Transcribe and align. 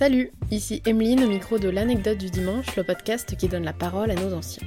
Salut, 0.00 0.32
ici 0.50 0.80
Emeline 0.86 1.24
au 1.24 1.28
micro 1.28 1.58
de 1.58 1.68
l'anecdote 1.68 2.16
du 2.16 2.30
dimanche, 2.30 2.74
le 2.74 2.84
podcast 2.84 3.36
qui 3.36 3.48
donne 3.48 3.64
la 3.64 3.74
parole 3.74 4.10
à 4.10 4.14
nos 4.14 4.32
anciens. 4.32 4.66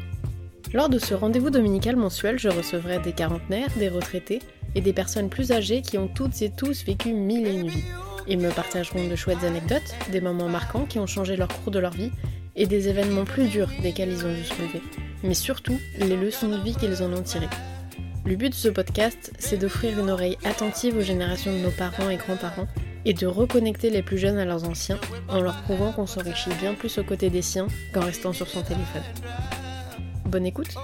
Lors 0.76 0.90
de 0.90 1.00
ce 1.00 1.16
rendez-vous 1.16 1.50
dominical 1.50 1.96
mensuel, 1.96 2.38
je 2.38 2.50
recevrai 2.50 3.00
des 3.00 3.14
quarantenaires, 3.14 3.72
des 3.80 3.90
retraités 3.90 4.44
et 4.76 4.82
des 4.82 4.94
personnes 4.94 5.30
plus 5.30 5.52
âgées 5.52 5.82
qui 5.82 5.98
ont 5.98 6.08
toutes 6.08 6.40
et 6.44 6.52
tous 6.52 6.86
vécu 6.86 7.14
mille 7.14 7.48
et 7.48 7.56
une 7.56 7.70
vies. 7.70 7.84
Ils 8.28 8.38
me 8.38 8.52
partageront 8.52 9.08
de 9.08 9.16
chouettes 9.16 9.44
anecdotes, 9.44 9.96
des 10.12 10.22
moments 10.22 10.50
marquants 10.50 10.86
qui 10.86 11.00
ont 11.00 11.08
changé 11.08 11.36
leur 11.36 11.48
cours 11.48 11.72
de 11.72 11.80
leur 11.80 11.94
vie 11.94 12.12
et 12.56 12.68
des 12.68 12.88
événements 12.88 13.26
plus 13.26 13.48
durs 13.48 13.72
desquels 13.82 14.12
ils 14.12 14.28
ont 14.28 14.34
dû 14.36 14.44
se 14.44 14.62
lever, 14.62 14.84
mais 15.24 15.34
surtout 15.34 15.80
les 15.98 16.16
leçons 16.16 16.50
de 16.50 16.62
vie 16.62 16.76
qu'ils 16.76 17.02
en 17.02 17.12
ont 17.12 17.24
tirées. 17.24 17.50
Le 18.24 18.36
but 18.36 18.50
de 18.50 18.54
ce 18.54 18.70
podcast, 18.70 19.34
c'est 19.40 19.58
d'offrir 19.58 19.98
une 19.98 20.12
oreille 20.12 20.38
attentive 20.46 20.96
aux 20.96 21.02
générations 21.02 21.52
de 21.52 21.64
nos 21.64 21.72
parents 21.72 22.12
et 22.12 22.18
grands-parents 22.18 22.68
et 23.06 23.14
de 23.14 23.28
reconnecter 23.28 23.90
les 23.90 24.02
plus 24.02 24.18
jeunes 24.18 24.38
à 24.38 24.46
leurs 24.46 24.64
anciens 24.64 25.00
en 25.28 25.42
leur 25.42 25.62
prouvant 25.64 25.92
qu'on 25.92 26.08
s'enrichit 26.08 26.54
bien 26.60 26.74
plus 26.74 26.98
aux 26.98 27.04
côtés 27.04 27.30
des 27.30 27.42
siens 27.42 27.68
qu'en 27.94 28.02
restant 28.02 28.34
sur 28.34 28.48
son 28.48 28.62
téléphone. 28.62 29.04
Bonne 30.26 30.46
écoute 30.46 30.76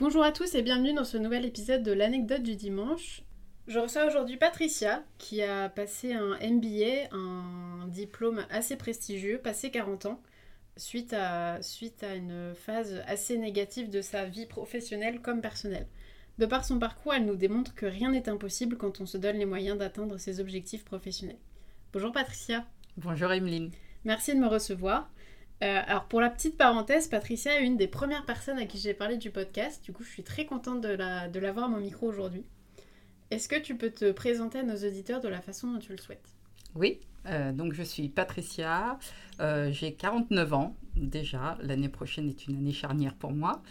Bonjour 0.00 0.22
à 0.22 0.30
tous 0.30 0.54
et 0.54 0.62
bienvenue 0.62 0.94
dans 0.94 1.04
ce 1.04 1.16
nouvel 1.18 1.44
épisode 1.44 1.82
de 1.82 1.92
l'anecdote 1.92 2.42
du 2.42 2.54
dimanche. 2.54 3.22
Je 3.66 3.78
reçois 3.78 4.06
aujourd'hui 4.06 4.36
Patricia 4.36 5.02
qui 5.18 5.42
a 5.42 5.68
passé 5.68 6.14
un 6.14 6.38
MBA, 6.40 7.12
un 7.12 7.86
diplôme 7.88 8.46
assez 8.48 8.76
prestigieux, 8.76 9.38
passé 9.42 9.70
40 9.70 10.06
ans, 10.06 10.22
suite 10.78 11.12
à, 11.12 11.60
suite 11.60 12.02
à 12.02 12.14
une 12.14 12.54
phase 12.54 13.02
assez 13.06 13.36
négative 13.36 13.90
de 13.90 14.00
sa 14.00 14.24
vie 14.24 14.46
professionnelle 14.46 15.20
comme 15.20 15.40
personnelle. 15.40 15.86
De 16.38 16.46
par 16.46 16.64
son 16.64 16.78
parcours, 16.78 17.14
elle 17.14 17.26
nous 17.26 17.36
démontre 17.36 17.74
que 17.74 17.84
rien 17.84 18.12
n'est 18.12 18.28
impossible 18.28 18.76
quand 18.76 19.00
on 19.00 19.06
se 19.06 19.18
donne 19.18 19.36
les 19.36 19.44
moyens 19.44 19.76
d'atteindre 19.76 20.18
ses 20.18 20.40
objectifs 20.40 20.84
professionnels. 20.84 21.38
Bonjour 21.92 22.12
Patricia. 22.12 22.64
Bonjour 22.96 23.32
Emeline. 23.32 23.72
Merci 24.04 24.34
de 24.34 24.40
me 24.40 24.46
recevoir. 24.46 25.10
Euh, 25.64 25.82
alors 25.86 26.04
pour 26.04 26.20
la 26.20 26.30
petite 26.30 26.56
parenthèse, 26.56 27.08
Patricia 27.08 27.60
est 27.60 27.64
une 27.64 27.76
des 27.76 27.88
premières 27.88 28.24
personnes 28.24 28.58
à 28.58 28.66
qui 28.66 28.78
j'ai 28.78 28.94
parlé 28.94 29.16
du 29.16 29.30
podcast. 29.30 29.82
Du 29.84 29.92
coup, 29.92 30.04
je 30.04 30.10
suis 30.10 30.22
très 30.22 30.46
contente 30.46 30.80
de 30.80 30.88
l'avoir 30.88 31.24
la, 31.26 31.28
de 31.28 31.44
à 31.44 31.68
mon 31.68 31.80
micro 31.80 32.06
aujourd'hui. 32.06 32.44
Est-ce 33.32 33.48
que 33.48 33.58
tu 33.58 33.76
peux 33.76 33.90
te 33.90 34.12
présenter 34.12 34.60
à 34.60 34.62
nos 34.62 34.76
auditeurs 34.76 35.20
de 35.20 35.28
la 35.28 35.40
façon 35.40 35.72
dont 35.72 35.80
tu 35.80 35.90
le 35.90 35.98
souhaites? 35.98 36.34
Oui, 36.76 37.00
euh, 37.28 37.52
donc 37.52 37.72
je 37.72 37.82
suis 37.82 38.08
Patricia, 38.08 38.98
euh, 39.40 39.70
j'ai 39.72 39.92
49 39.92 40.54
ans 40.54 40.76
déjà, 40.96 41.58
l'année 41.62 41.88
prochaine 41.88 42.28
est 42.28 42.46
une 42.46 42.56
année 42.56 42.72
charnière 42.72 43.14
pour 43.14 43.32
moi. 43.32 43.62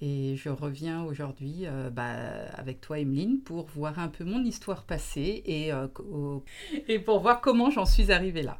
Et 0.00 0.36
je 0.36 0.48
reviens 0.48 1.04
aujourd'hui 1.04 1.62
euh, 1.62 1.88
bah, 1.88 2.14
avec 2.56 2.80
toi, 2.80 2.98
Emeline, 2.98 3.40
pour 3.40 3.66
voir 3.66 3.98
un 3.98 4.08
peu 4.08 4.24
mon 4.24 4.42
histoire 4.44 4.84
passée 4.84 5.42
et, 5.46 5.70
et 6.88 6.98
pour 6.98 7.20
voir 7.20 7.40
comment 7.40 7.70
j'en 7.70 7.86
suis 7.86 8.10
arrivée 8.12 8.42
là. 8.42 8.58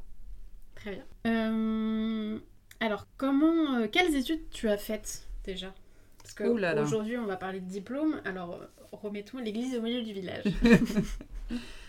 Très 0.77 0.93
bien. 1.23 2.41
alors, 2.81 3.07
comment, 3.17 3.87
quelles 3.89 4.15
études 4.15 4.49
tu 4.51 4.69
as 4.69 4.77
faites 4.77 5.29
déjà? 5.45 5.75
Parce 6.19 6.35
qu'aujourd'hui, 6.35 7.19
on 7.19 7.27
va 7.27 7.37
parler 7.37 7.61
de 7.61 7.69
diplôme. 7.69 8.21
Alors, 8.25 8.61
remettons 8.93 9.39
l'église 9.39 9.77
au 9.77 9.83
milieu 9.83 10.03
du 10.03 10.13
village. 10.13 10.45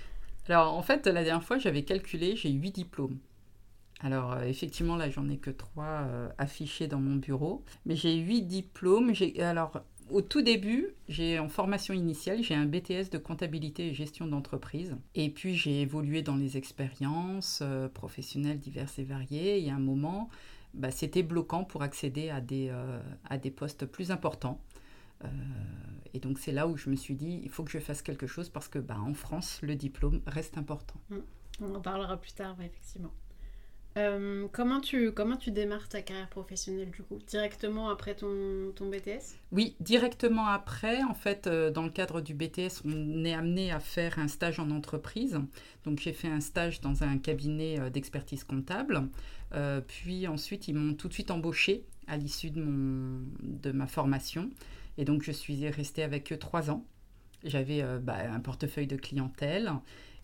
Alors, 0.48 0.74
en 0.74 0.82
fait, 0.82 1.08
la 1.08 1.24
dernière 1.24 1.44
fois, 1.44 1.58
j'avais 1.58 1.84
calculé, 1.84 2.36
j'ai 2.36 2.52
8 2.52 2.72
diplômes. 2.72 3.18
Alors, 4.02 4.34
euh, 4.34 4.44
effectivement, 4.44 4.96
là, 4.96 5.10
j'en 5.10 5.28
ai 5.30 5.38
que 5.38 5.50
3 5.50 5.84
euh, 5.84 6.30
affichés 6.38 6.88
dans 6.88 7.00
mon 7.00 7.16
bureau. 7.16 7.64
Mais 7.86 7.96
j'ai 7.96 8.16
8 8.16 8.44
diplômes. 8.44 9.14
Alors, 9.40 9.82
au 10.12 10.22
tout 10.22 10.44
début, 10.44 10.90
j'ai 11.10 11.40
en 11.40 11.50
formation 11.50 11.96
initiale, 11.96 12.44
j'ai 12.44 12.54
un 12.54 12.66
BTS 12.66 13.10
de 13.12 13.18
comptabilité 13.18 13.88
et 13.88 13.94
gestion 13.96 14.28
d'entreprise. 14.28 14.96
Et 15.16 15.32
puis, 15.32 15.56
j'ai 15.56 15.82
évolué 15.82 16.22
dans 16.22 16.36
les 16.36 16.58
expériences 16.58 17.60
euh, 17.64 17.88
professionnelles 17.88 18.60
diverses 18.60 19.00
et 19.00 19.04
variées. 19.04 19.66
Et 19.66 19.72
à 19.72 19.76
un 19.76 19.80
moment, 19.80 20.30
bah, 20.76 20.92
c'était 20.92 21.24
bloquant 21.24 21.64
pour 21.64 21.82
accéder 21.82 22.30
à 22.30 22.42
des, 22.42 22.72
à 23.30 23.38
des 23.38 23.50
postes 23.50 23.86
plus 23.86 24.12
importants. 24.12 24.60
Euh, 25.26 26.10
et 26.14 26.20
donc 26.20 26.40
c'est 26.40 26.52
là 26.52 26.68
où 26.68 26.78
je 26.78 26.90
me 26.90 26.96
suis 26.96 27.16
dit, 27.16 27.42
il 27.44 27.50
faut 27.50 27.64
que 27.64 27.72
je 27.72 27.80
fasse 27.80 28.02
quelque 28.02 28.28
chose 28.28 28.50
parce 28.50 28.68
que 28.68 28.80
bah, 28.80 28.98
en 29.00 29.14
France, 29.14 29.60
le 29.62 29.76
diplôme 29.76 30.22
reste 30.26 30.58
important. 30.58 31.00
Mm. 31.10 31.18
On 31.62 31.76
en 31.76 31.82
parlera 31.82 32.18
plus 32.18 32.34
tard, 32.34 32.58
effectivement. 32.62 33.12
Euh, 33.98 34.50
comment, 34.52 34.82
tu, 34.82 35.14
comment 35.14 35.38
tu 35.38 35.52
démarres 35.52 35.88
ta 35.88 36.02
carrière 36.02 36.28
professionnelle 36.28 36.92
du 36.92 37.02
coup? 37.02 37.18
Directement 37.28 37.88
après 37.88 38.14
ton, 38.14 38.74
ton 38.76 38.90
BTS 38.90 39.38
Oui, 39.54 39.78
directement 39.80 40.48
après. 40.48 41.02
En 41.04 41.14
fait, 41.14 41.48
euh, 41.48 41.72
dans 41.72 41.84
le 41.84 41.90
cadre 41.90 42.20
du 42.20 42.34
BTS, 42.34 42.82
on 42.84 43.24
est 43.24 43.34
amené 43.34 43.72
à 43.72 43.80
faire 43.80 44.20
un 44.20 44.28
stage 44.28 44.60
en 44.60 44.70
entreprise. 44.72 45.40
Donc 45.86 46.00
j'ai 46.00 46.12
fait 46.12 46.28
un 46.28 46.42
stage 46.42 46.82
dans 46.82 47.04
un 47.04 47.18
cabinet 47.18 47.90
d'expertise 47.90 48.44
comptable. 48.44 49.08
puis 49.88 50.28
ensuite, 50.28 50.68
ils 50.68 50.76
m'ont 50.76 50.94
tout 50.94 51.08
de 51.08 51.14
suite 51.14 51.32
embauché 51.32 51.86
à 52.08 52.18
l'issue 52.18 52.52
de, 52.52 52.62
mon, 52.62 53.22
de 53.42 53.72
ma 53.72 53.88
formation. 53.88 54.50
Et 54.98 55.06
donc, 55.06 55.24
je 55.24 55.32
suis 55.32 55.68
restée 55.70 56.04
avec 56.04 56.32
eux 56.32 56.38
trois 56.38 56.70
ans. 56.70 56.86
J'avais 57.44 57.82
euh, 57.82 58.00
bah, 58.00 58.18
un 58.32 58.40
portefeuille 58.40 58.88
de 58.88 58.96
clientèle. 58.96 59.72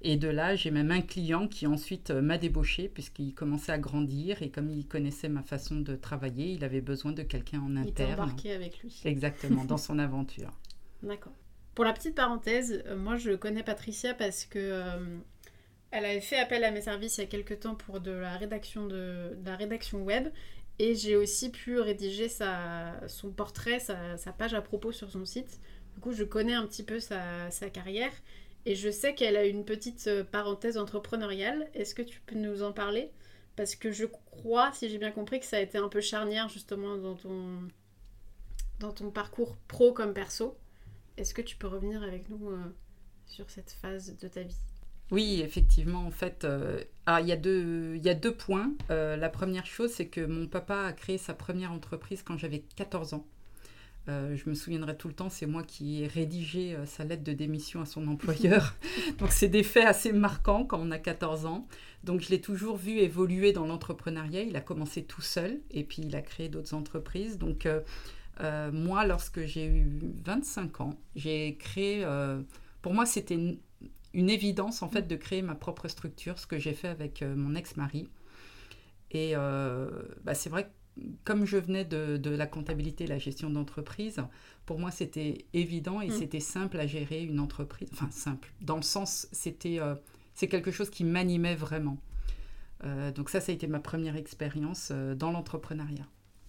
Et 0.04 0.18
de 0.18 0.28
là, 0.28 0.56
j'ai 0.56 0.72
même 0.72 0.90
un 0.90 1.02
client 1.02 1.48
qui 1.48 1.68
ensuite 1.68 2.10
euh, 2.10 2.22
m'a 2.22 2.40
débauché 2.40 2.90
puisqu'il 2.90 3.36
commençait 3.36 3.72
à 3.72 3.78
grandir 3.78 4.42
et 4.42 4.50
comme 4.50 4.72
il 4.72 4.88
connaissait 4.88 5.30
ma 5.30 5.44
façon 5.44 5.76
de 5.76 5.96
travailler, 5.96 6.54
il 6.54 6.64
avait 6.64 6.82
besoin 6.82 7.12
de 7.12 7.22
quelqu'un 7.22 7.62
en 7.62 7.78
interne. 7.78 8.10
Il 8.18 8.22
embarqué 8.22 8.52
avec 8.52 8.80
lui. 8.80 9.00
Exactement, 9.06 9.64
dans 9.64 9.78
son 9.78 10.00
aventure. 10.00 10.52
D'accord. 11.04 11.34
Pour 11.76 11.86
la 11.86 11.94
petite 11.94 12.16
parenthèse, 12.16 12.84
euh, 12.88 12.98
moi 12.98 13.18
je 13.18 13.32
connais 13.34 13.62
Patricia 13.62 14.16
parce 14.16 14.46
que 14.46 14.82
elle 15.92 16.06
avait 16.06 16.22
fait 16.22 16.40
appel 16.40 16.64
à 16.64 16.72
mes 16.72 16.82
services 16.82 17.18
il 17.18 17.22
y 17.22 17.24
a 17.26 17.28
quelques 17.28 17.60
temps 17.60 17.76
pour 17.76 18.00
de 18.00 18.12
la 18.12 18.38
rédaction 18.38 18.88
de 18.88 19.38
la 19.46 19.56
rédaction 19.56 20.02
web 20.04 20.30
et 20.82 20.96
j'ai 20.96 21.16
aussi 21.16 21.52
pu 21.52 21.80
rédiger 21.80 22.28
son 22.28 23.32
portrait, 23.32 23.80
sa, 23.80 24.34
page 24.36 24.56
à 24.56 24.62
propos 24.64 24.92
sur 24.92 25.12
son 25.12 25.26
site. 25.26 25.60
Du 25.94 26.00
coup, 26.00 26.12
je 26.12 26.24
connais 26.24 26.56
un 26.56 26.66
petit 26.66 26.82
peu 26.82 27.00
sa, 27.00 27.52
sa 27.52 27.70
carrière. 27.70 28.12
Et 28.66 28.74
je 28.74 28.90
sais 28.90 29.14
qu'elle 29.14 29.38
a 29.38 29.46
une 29.46 29.64
petite 29.64 30.08
euh, 30.08 30.24
parenthèse 30.24 30.80
entrepreneuriale. 30.80 31.70
Est-ce 31.76 31.94
que 31.94 32.02
tu 32.02 32.20
peux 32.22 32.36
nous 32.36 32.64
en 32.64 32.74
parler? 32.74 33.12
Parce 33.56 33.76
que 33.76 33.92
je 33.92 34.06
crois, 34.06 34.72
si 34.74 34.90
j'ai 34.90 34.98
bien 34.98 35.12
compris, 35.12 35.40
que 35.40 35.46
ça 35.46 35.58
a 35.58 35.60
été 35.60 35.78
un 35.78 35.88
peu 35.88 36.02
charnière 36.02 36.50
justement 36.50 36.98
dans 36.98 37.16
ton, 37.16 37.68
dans 38.80 38.92
ton 38.92 39.12
parcours 39.12 39.58
pro 39.68 39.94
comme 39.94 40.16
perso. 40.16 40.58
Est-ce 41.16 41.36
que 41.36 41.44
tu 41.44 41.58
peux 41.58 41.68
revenir 41.68 42.02
avec 42.02 42.28
nous 42.28 42.50
euh, 42.50 42.58
sur 43.28 43.52
cette 43.52 43.70
phase 43.70 44.18
de 44.18 44.28
ta 44.28 44.42
vie? 44.42 44.58
Oui, 45.12 45.42
effectivement, 45.42 46.06
en 46.06 46.12
fait, 46.12 46.46
euh, 46.46 46.82
ah, 47.06 47.20
il, 47.20 47.28
y 47.28 47.34
a 47.34 47.36
deux, 47.36 47.96
il 47.98 48.04
y 48.04 48.10
a 48.10 48.14
deux 48.14 48.34
points. 48.34 48.72
Euh, 48.90 49.18
la 49.18 49.28
première 49.28 49.66
chose, 49.66 49.92
c'est 49.92 50.08
que 50.08 50.22
mon 50.22 50.48
papa 50.48 50.86
a 50.86 50.94
créé 50.94 51.18
sa 51.18 51.34
première 51.34 51.74
entreprise 51.74 52.24
quand 52.24 52.38
j'avais 52.38 52.64
14 52.78 53.14
ans. 53.14 53.28
Euh, 54.08 54.36
je 54.38 54.50
me 54.50 54.56
souviendrai 54.56 54.96
tout 54.96 55.10
le 55.10 55.14
temps, 55.14 55.30
c'est 55.30 55.46
moi 55.46 55.64
qui 55.64 56.02
ai 56.02 56.08
rédigé 56.08 56.76
sa 56.86 57.04
lettre 57.04 57.24
de 57.26 57.34
démission 57.34 57.82
à 57.82 57.86
son 57.86 58.08
employeur. 58.08 58.76
Donc 59.20 59.32
c'est 59.34 59.50
des 59.50 59.64
faits 59.64 59.86
assez 59.86 60.14
marquants 60.14 60.64
quand 60.64 60.80
on 60.82 60.92
a 60.92 60.98
14 60.98 61.46
ans. 61.46 61.68
Donc 62.06 62.22
je 62.22 62.30
l'ai 62.30 62.40
toujours 62.40 62.78
vu 62.78 63.00
évoluer 63.00 63.52
dans 63.52 63.68
l'entrepreneuriat. 63.68 64.44
Il 64.44 64.56
a 64.56 64.62
commencé 64.62 65.04
tout 65.04 65.22
seul 65.22 65.60
et 65.72 65.84
puis 65.84 66.04
il 66.04 66.16
a 66.16 66.22
créé 66.22 66.48
d'autres 66.48 66.74
entreprises. 66.74 67.38
Donc 67.38 67.68
moi, 68.72 69.06
lorsque 69.06 69.46
j'ai 69.46 69.68
eu 69.68 69.86
25 70.24 70.82
ans, 70.82 70.98
j'ai 71.16 71.58
créé... 71.58 72.04
pour 72.82 72.94
moi, 72.94 73.06
c'était 73.06 73.60
une 74.14 74.30
évidence 74.30 74.82
en 74.82 74.90
fait 74.90 75.08
de 75.08 75.16
créer 75.16 75.42
ma 75.42 75.56
propre 75.56 75.88
structure, 75.88 76.40
ce 76.40 76.48
que 76.48 76.60
j'ai 76.60 76.74
fait 76.74 76.88
avec 76.88 77.22
euh, 77.22 77.36
mon 77.36 77.56
ex-mari. 77.56 78.10
Et 79.12 79.32
euh, 79.36 79.90
bah, 80.24 80.34
c'est 80.34 80.50
vrai 80.50 80.66
que 80.66 80.70
comme 81.24 81.46
je 81.46 81.58
venais 81.58 81.86
de, 81.86 82.18
de 82.18 82.30
la 82.30 82.48
comptabilité, 82.48 83.08
la 83.08 83.18
gestion 83.18 83.50
d'entreprise, 83.50 84.18
pour 84.66 84.78
moi 84.78 84.92
c'était 84.92 85.46
évident 85.54 86.02
et 86.02 86.08
mm. 86.08 86.12
c'était 86.12 86.40
simple 86.42 86.80
à 86.80 86.88
gérer 86.88 87.24
une 87.24 87.40
entreprise. 87.40 87.90
Enfin 87.94 88.10
simple, 88.12 88.52
dans 88.62 88.76
le 88.76 88.82
sens 88.82 89.28
c'était 89.32 89.80
euh, 89.80 89.96
c'est 90.34 90.48
quelque 90.48 90.72
chose 90.72 90.90
qui 90.90 91.04
m'animait 91.04 91.56
vraiment. 91.56 91.98
donc 93.16 93.30
ça, 93.30 93.40
ça 93.42 93.52
a 93.52 93.56
été 93.56 93.68
ma 93.68 93.80
première 93.80 94.16
expérience 94.16 94.92
dans 94.92 95.32
l'entrepreneuriat. 95.32 96.08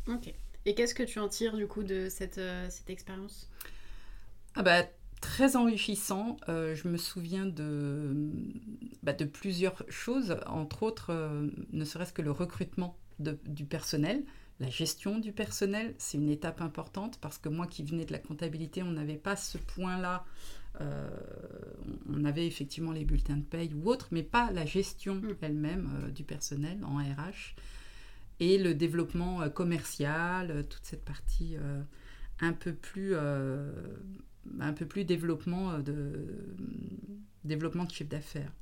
Ok. 0.09 0.33
Et 0.65 0.75
qu'est-ce 0.75 0.95
que 0.95 1.03
tu 1.03 1.19
en 1.19 1.29
tires 1.29 1.57
du 1.57 1.67
coup 1.67 1.83
de 1.83 2.09
cette, 2.09 2.41
cette 2.71 2.89
expérience? 2.91 3.51
Ah 4.55 4.63
bah, 4.63 4.85
très 5.23 5.57
enrichissant. 5.57 6.37
Euh, 6.51 6.75
je 6.75 6.89
me 6.89 6.99
souviens 6.99 7.47
de, 7.47 8.31
bah, 9.03 9.15
de 9.15 9.25
plusieurs 9.25 9.83
choses, 9.89 10.37
entre 10.47 10.83
autres, 10.83 11.11
euh, 11.11 11.49
ne 11.73 11.85
serait-ce 11.87 12.13
que 12.13 12.21
le 12.21 12.33
recrutement 12.33 12.99
du 13.19 13.65
personnel. 13.65 14.25
La 14.61 14.69
gestion 14.69 15.19
du 15.19 15.33
personnel, 15.33 15.95
c'est 15.97 16.19
une 16.19 16.29
étape 16.29 16.61
importante 16.61 17.19
parce 17.21 17.39
que 17.39 17.49
moi 17.49 17.67
qui 17.67 17.85
venais 17.85 18.05
de 18.05 18.13
la 18.13 18.19
comptabilité, 18.19 18.83
on 18.83 18.91
n'avait 18.91 19.17
pas 19.17 19.37
ce 19.37 19.59
point-là. 19.59 20.25
Euh, 20.81 21.09
on 22.11 22.25
avait 22.25 22.47
effectivement 22.47 22.93
les 22.93 23.05
bulletins 23.05 23.37
de 23.37 23.45
paye 23.45 23.73
ou 23.75 23.89
autres, 23.89 24.09
mais 24.11 24.23
pas 24.23 24.51
la 24.51 24.67
gestion 24.67 25.15
mm. 25.15 25.37
elle-même 25.41 26.11
du 26.15 26.25
personnel 26.25 26.79
en 26.85 26.97
RH. 26.97 27.55
et 28.41 28.59
le 28.59 28.75
développement 28.75 29.49
commercial, 29.51 30.67
toute 30.69 30.85
cette 30.85 31.05
partie 31.05 31.57
un 32.41 32.53
peu 32.53 32.73
plus 32.73 33.15
un 34.61 34.73
peu 34.73 34.87
plus 34.87 35.05
développement 35.05 35.79
de 35.79 36.27
développement 37.45 37.85
de 37.85 37.91
chiffre 37.91 38.11
d'affaires. 38.11 38.53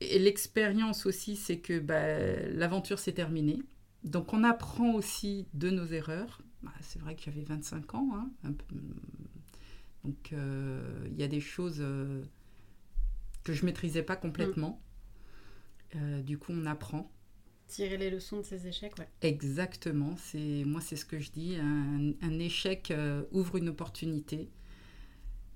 Et 0.00 0.18
l'expérience 0.18 1.06
aussi, 1.06 1.36
c'est 1.36 1.58
que 1.58 1.78
bah, 1.78 2.16
l'aventure 2.50 2.98
s'est 2.98 3.12
terminée. 3.12 3.62
Donc 4.04 4.32
on 4.32 4.44
apprend 4.44 4.94
aussi 4.94 5.46
de 5.54 5.70
nos 5.70 5.86
erreurs. 5.86 6.40
Bah, 6.62 6.72
c'est 6.80 7.00
vrai 7.00 7.14
que 7.14 7.22
j'avais 7.22 7.42
25 7.42 7.94
ans. 7.94 8.10
Hein, 8.14 8.52
donc 10.04 10.32
euh, 10.32 11.06
il 11.10 11.16
y 11.18 11.22
a 11.22 11.28
des 11.28 11.40
choses 11.40 11.78
euh, 11.80 12.22
que 13.42 13.52
je 13.52 13.64
maîtrisais 13.64 14.02
pas 14.02 14.16
complètement. 14.16 14.80
Mm. 15.94 15.98
Euh, 15.98 16.22
du 16.22 16.38
coup, 16.38 16.52
on 16.52 16.66
apprend. 16.66 17.10
Tirer 17.68 17.96
les 17.96 18.10
leçons 18.10 18.38
de 18.38 18.42
ces 18.42 18.66
échecs, 18.66 18.94
ouais. 18.98 19.08
Exactement. 19.22 20.14
C'est 20.18 20.64
moi, 20.64 20.80
c'est 20.80 20.96
ce 20.96 21.04
que 21.04 21.18
je 21.18 21.30
dis. 21.30 21.56
Un, 21.56 22.12
un 22.22 22.38
échec 22.38 22.92
ouvre 23.32 23.56
une 23.56 23.68
opportunité. 23.68 24.48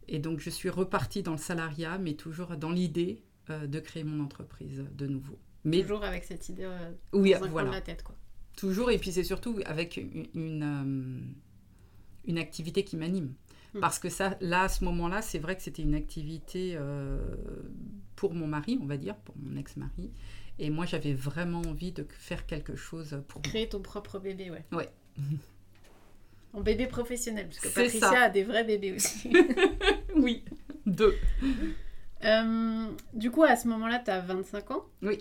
Et 0.09 0.19
donc, 0.19 0.41
je 0.41 0.51
suis 0.51 0.71
repartie 0.71 1.23
dans 1.23 1.33
le 1.33 1.39
salariat, 1.39 1.99
mais 1.99 2.15
toujours 2.15 2.57
dans 2.57 2.73
l'idée 2.73 3.23
de 3.49 3.81
créer 3.81 4.05
mon 4.05 4.23
entreprise 4.23 4.85
de 4.93 5.07
nouveau. 5.07 5.39
Mais 5.65 5.83
toujours 5.83 6.05
avec 6.05 6.25
cette 6.25 6.49
idée 6.49 6.69
oui, 7.13 7.33
dans 7.33 7.49
voilà. 7.49 7.69
de 7.69 7.75
la 7.75 7.81
tête, 7.81 8.03
quoi. 8.03 8.17
Toujours, 8.57 8.91
et 8.91 8.99
puis 8.99 9.13
c'est 9.13 9.25
surtout 9.25 9.59
avec 9.65 9.97
une, 9.97 11.35
une, 12.27 12.39
activité 12.39 12.85
qui 12.85 12.97
m'anime. 12.97 13.33
Hmm. 13.75 13.81
Parce 13.81 13.99
que 13.99 14.09
ça, 14.09 14.37
là, 14.41 14.65
à 14.65 14.69
ce 14.69 14.85
moment-là, 14.85 15.23
c'est 15.23 15.39
vrai 15.39 15.57
que 15.57 15.63
c'était 15.63 15.83
une 15.83 15.95
activité 15.95 16.73
euh, 16.75 17.19
pour 18.17 18.35
mon 18.35 18.47
mari, 18.47 18.79
on 18.83 18.87
va 18.87 18.97
dire, 18.97 19.17
pour 19.17 19.35
mon 19.39 19.57
ex-mari. 19.57 20.11
Et 20.63 20.69
moi, 20.69 20.85
j'avais 20.85 21.15
vraiment 21.15 21.63
envie 21.63 21.91
de 21.91 22.07
faire 22.11 22.45
quelque 22.45 22.77
chose 22.77 23.23
pour 23.29 23.41
Créer 23.41 23.67
ton 23.67 23.81
propre 23.81 24.19
bébé, 24.19 24.51
ouais. 24.51 24.65
Ouais. 24.73 24.89
En 26.53 26.63
bébé 26.63 26.89
professionnel, 26.89 27.47
parce 27.47 27.61
que 27.61 27.69
Patricia 27.69 28.23
a 28.23 28.29
des 28.29 28.43
vrais 28.43 28.65
bébés 28.65 28.93
aussi. 28.93 29.33
oui, 30.17 30.45
deux. 30.85 31.15
Euh, 32.25 32.87
du 33.15 33.31
coup, 33.31 33.45
à 33.45 33.55
ce 33.55 33.69
moment-là, 33.69 34.03
tu 34.05 34.11
as 34.11 34.19
25 34.19 34.73
ans. 34.73 34.85
Oui. 35.01 35.19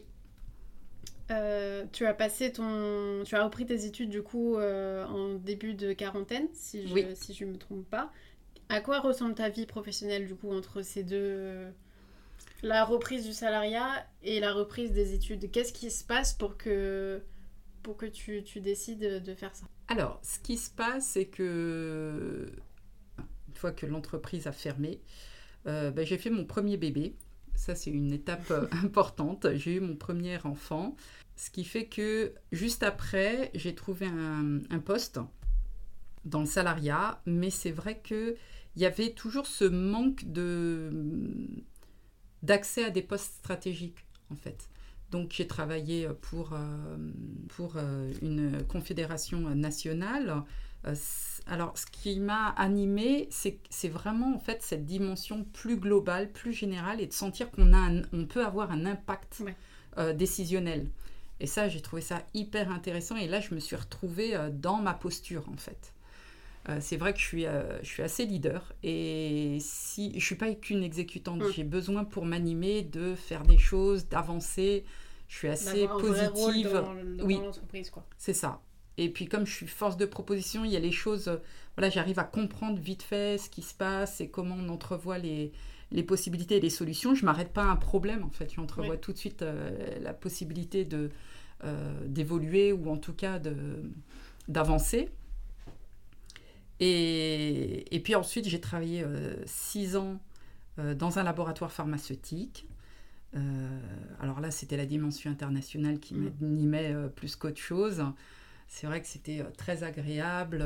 Euh, 1.30 1.86
tu 1.94 2.08
as 2.08 2.16
passé 2.16 2.52
ton, 2.52 3.22
tu 3.26 3.36
as 3.36 3.44
repris 3.44 3.68
tes 3.68 3.86
études 3.86 4.10
du 4.10 4.24
coup 4.24 4.58
en 4.58 5.36
début 5.36 5.76
de 5.76 5.94
quarantaine, 5.94 6.48
si 6.54 6.88
je, 6.88 6.96
ne 6.96 7.14
si 7.14 7.36
je 7.36 7.46
me 7.46 7.58
trompe 7.58 7.88
pas. 7.88 8.12
À 8.70 8.82
quoi 8.82 9.00
ressemble 9.00 9.36
ta 9.36 9.50
vie 9.50 9.68
professionnelle 9.68 10.26
du 10.26 10.34
coup 10.34 10.52
entre 10.52 10.82
ces 10.82 11.04
deux 11.04 11.68
La 12.62 12.84
reprise 12.84 13.26
du 13.26 13.34
salariat 13.34 14.06
et 14.22 14.40
la 14.40 14.54
reprise 14.54 14.92
des 14.92 15.14
études. 15.14 15.50
Qu'est-ce 15.52 15.74
qui 15.74 15.90
se 15.90 16.04
passe 16.04 16.34
pour 16.34 16.58
que, 16.58 17.22
pour 17.84 17.96
que 17.96 18.06
tu, 18.06 18.44
tu 18.44 18.60
décides 18.60 19.24
de 19.24 19.34
faire 19.34 19.56
ça? 19.56 19.66
Alors, 19.88 20.20
ce 20.24 20.40
qui 20.40 20.58
se 20.58 20.70
passe, 20.70 21.08
c'est 21.08 21.26
que 21.26 22.52
une 23.48 23.56
fois 23.56 23.72
que 23.72 23.86
l'entreprise 23.86 24.46
a 24.48 24.52
fermé, 24.52 25.02
euh, 25.68 25.92
ben, 25.92 26.06
j'ai 26.06 26.18
fait 26.18 26.30
mon 26.30 26.46
premier 26.46 26.78
bébé. 26.78 27.16
Ça, 27.56 27.76
c'est 27.76 27.90
une 27.90 28.14
étape 28.14 28.52
euh, 28.52 28.68
importante. 28.84 29.48
J'ai 29.56 29.76
eu 29.76 29.80
mon 29.80 29.96
premier 29.96 30.38
enfant. 30.46 30.96
Ce 31.36 31.50
qui 31.50 31.64
fait 31.64 31.86
que 31.86 32.34
juste 32.52 32.84
après, 32.84 33.52
j'ai 33.54 33.74
trouvé 33.74 34.06
un, 34.06 34.60
un, 34.70 34.80
poste 34.80 35.20
dans 36.26 36.42
le 36.42 36.46
salariat. 36.46 37.22
Mais 37.26 37.50
c'est 37.50 37.72
vrai 37.72 38.00
que 38.00 38.36
il 38.76 38.82
y 38.82 38.86
avait 38.86 39.12
toujours 39.12 39.48
ce 39.48 39.66
manque 39.66 40.26
de 40.26 40.92
d'accès 42.44 42.86
à 42.86 42.90
des 42.90 43.02
postes 43.02 43.34
stratégiques 43.36 44.06
en 44.32 44.36
fait. 44.36 44.70
Donc 45.12 45.32
j'ai 45.34 45.48
travaillé 45.48 46.08
pour, 46.22 46.54
euh, 46.54 46.98
pour 47.50 47.74
euh, 47.78 48.12
une 48.22 48.64
confédération 48.68 49.40
nationale. 49.56 50.44
Euh, 50.86 50.96
alors 51.48 51.78
ce 51.78 51.86
qui 51.88 52.20
m'a 52.20 52.50
animé, 52.50 53.28
c'est 53.32 53.90
vraiment 53.90 54.36
en 54.36 54.40
fait 54.40 54.62
cette 54.62 54.86
dimension 54.86 55.44
plus 55.44 55.78
globale, 55.78 56.32
plus 56.32 56.54
générale 56.54 57.02
et 57.02 57.08
de 57.08 57.14
sentir 57.14 57.50
qu'on 57.52 57.72
on 58.14 58.26
peut 58.26 58.46
avoir 58.46 58.72
un 58.72 58.86
impact 58.86 59.44
décisionnel. 60.16 60.88
Et 61.42 61.48
ça, 61.48 61.68
j'ai 61.68 61.82
trouvé 61.82 62.02
ça 62.02 62.22
hyper 62.34 62.72
intéressant 62.72 63.16
et 63.16 63.28
là, 63.28 63.40
je 63.40 63.54
me 63.56 63.60
suis 63.60 63.76
retrouvée 63.76 64.38
dans 64.54 64.78
ma 64.78 64.94
posture 64.94 65.50
en 65.50 65.58
fait. 65.58 65.94
Euh, 66.70 66.78
c'est 66.82 66.98
vrai 66.98 67.14
que 67.14 67.20
je 67.20 67.26
suis, 67.26 67.46
euh, 67.46 67.82
je 67.82 67.88
suis 67.88 68.04
assez 68.04 68.26
leader 68.26 68.74
et 68.84 69.58
si 69.60 70.20
je 70.20 70.26
suis 70.26 70.36
pas 70.36 70.54
qu'une 70.54 70.84
exécutante, 70.84 71.42
mm. 71.42 71.52
j'ai 71.56 71.64
besoin 71.64 72.04
pour 72.04 72.26
m'animer 72.26 72.84
de 72.84 73.16
faire 73.16 73.44
des 73.44 73.58
choses, 73.58 74.08
d'avancer. 74.08 74.84
Je 75.28 75.38
suis 75.38 75.48
assez 75.48 75.88
positive. 75.88 76.72
dans, 76.74 77.26
oui, 77.26 77.40
c'est 78.18 78.34
ça. 78.34 78.62
Et 78.98 79.10
puis 79.10 79.28
comme 79.28 79.46
je 79.46 79.54
suis 79.54 79.68
force 79.68 79.98
de 79.98 80.06
proposition, 80.06 80.66
il 80.66 80.72
y 80.72 80.76
a 80.76 80.80
les 80.80 80.92
choses. 80.92 81.40
Voilà, 81.78 81.90
j'arrive 81.90 82.20
à 82.20 82.24
comprendre 82.24 82.78
vite 82.78 83.04
fait 83.04 83.38
ce 83.38 83.50
qui 83.50 83.62
se 83.62 83.74
passe 83.74 84.22
et 84.22 84.30
comment 84.30 84.56
on 84.60 84.70
entrevoit 84.70 85.18
les, 85.18 85.52
les 85.92 86.04
possibilités 86.04 86.58
et 86.58 86.60
les 86.60 86.70
solutions. 86.70 87.16
Je 87.16 87.26
m'arrête 87.26 87.54
pas 87.54 87.64
à 87.64 87.68
un 87.68 87.78
problème 87.78 88.24
en 88.24 88.30
fait. 88.30 88.54
Je 88.54 88.60
entrevois 88.60 88.98
tout 88.98 89.14
de 89.14 89.18
suite 89.18 89.42
euh, 89.42 89.72
la 90.02 90.14
possibilité 90.14 90.86
de 90.86 91.10
d'évoluer 92.06 92.72
ou 92.72 92.90
en 92.90 92.96
tout 92.96 93.12
cas 93.12 93.38
de 93.38 93.84
d'avancer. 94.48 95.10
Et, 96.80 98.02
puis 98.04 98.16
ensuite, 98.16 98.48
j'ai 98.48 98.62
travaillé 98.62 99.04
euh, 99.04 99.36
six 99.46 99.96
ans 99.96 100.20
euh, 100.78 100.96
dans 100.96 101.20
un 101.20 101.24
laboratoire 101.24 101.72
pharmaceutique. 101.72 102.68
Euh, 103.36 103.80
alors 104.20 104.40
là, 104.40 104.50
c'était 104.50 104.78
la 104.78 104.86
dimension 104.86 105.30
internationale 105.30 106.00
qui 106.00 106.16
mmh. 106.16 106.32
m'animait 106.40 106.96
plus 107.16 107.36
qu'autre 107.36 107.60
chose. 107.60 108.04
C'est 108.68 108.88
vrai 108.88 109.02
que 109.02 109.08
c'était 109.08 109.44
très 109.58 109.84
agréable. 109.84 110.64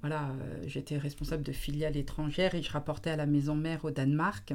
voilà, 0.00 0.34
j'étais 0.66 0.98
responsable 0.98 1.42
de 1.42 1.52
filiales 1.52 1.96
étrangères 1.96 2.54
et 2.54 2.62
je 2.62 2.70
rapportais 2.70 3.10
à 3.10 3.16
la 3.16 3.26
maison 3.26 3.54
mère 3.54 3.84
au 3.84 3.90
Danemark. 3.90 4.52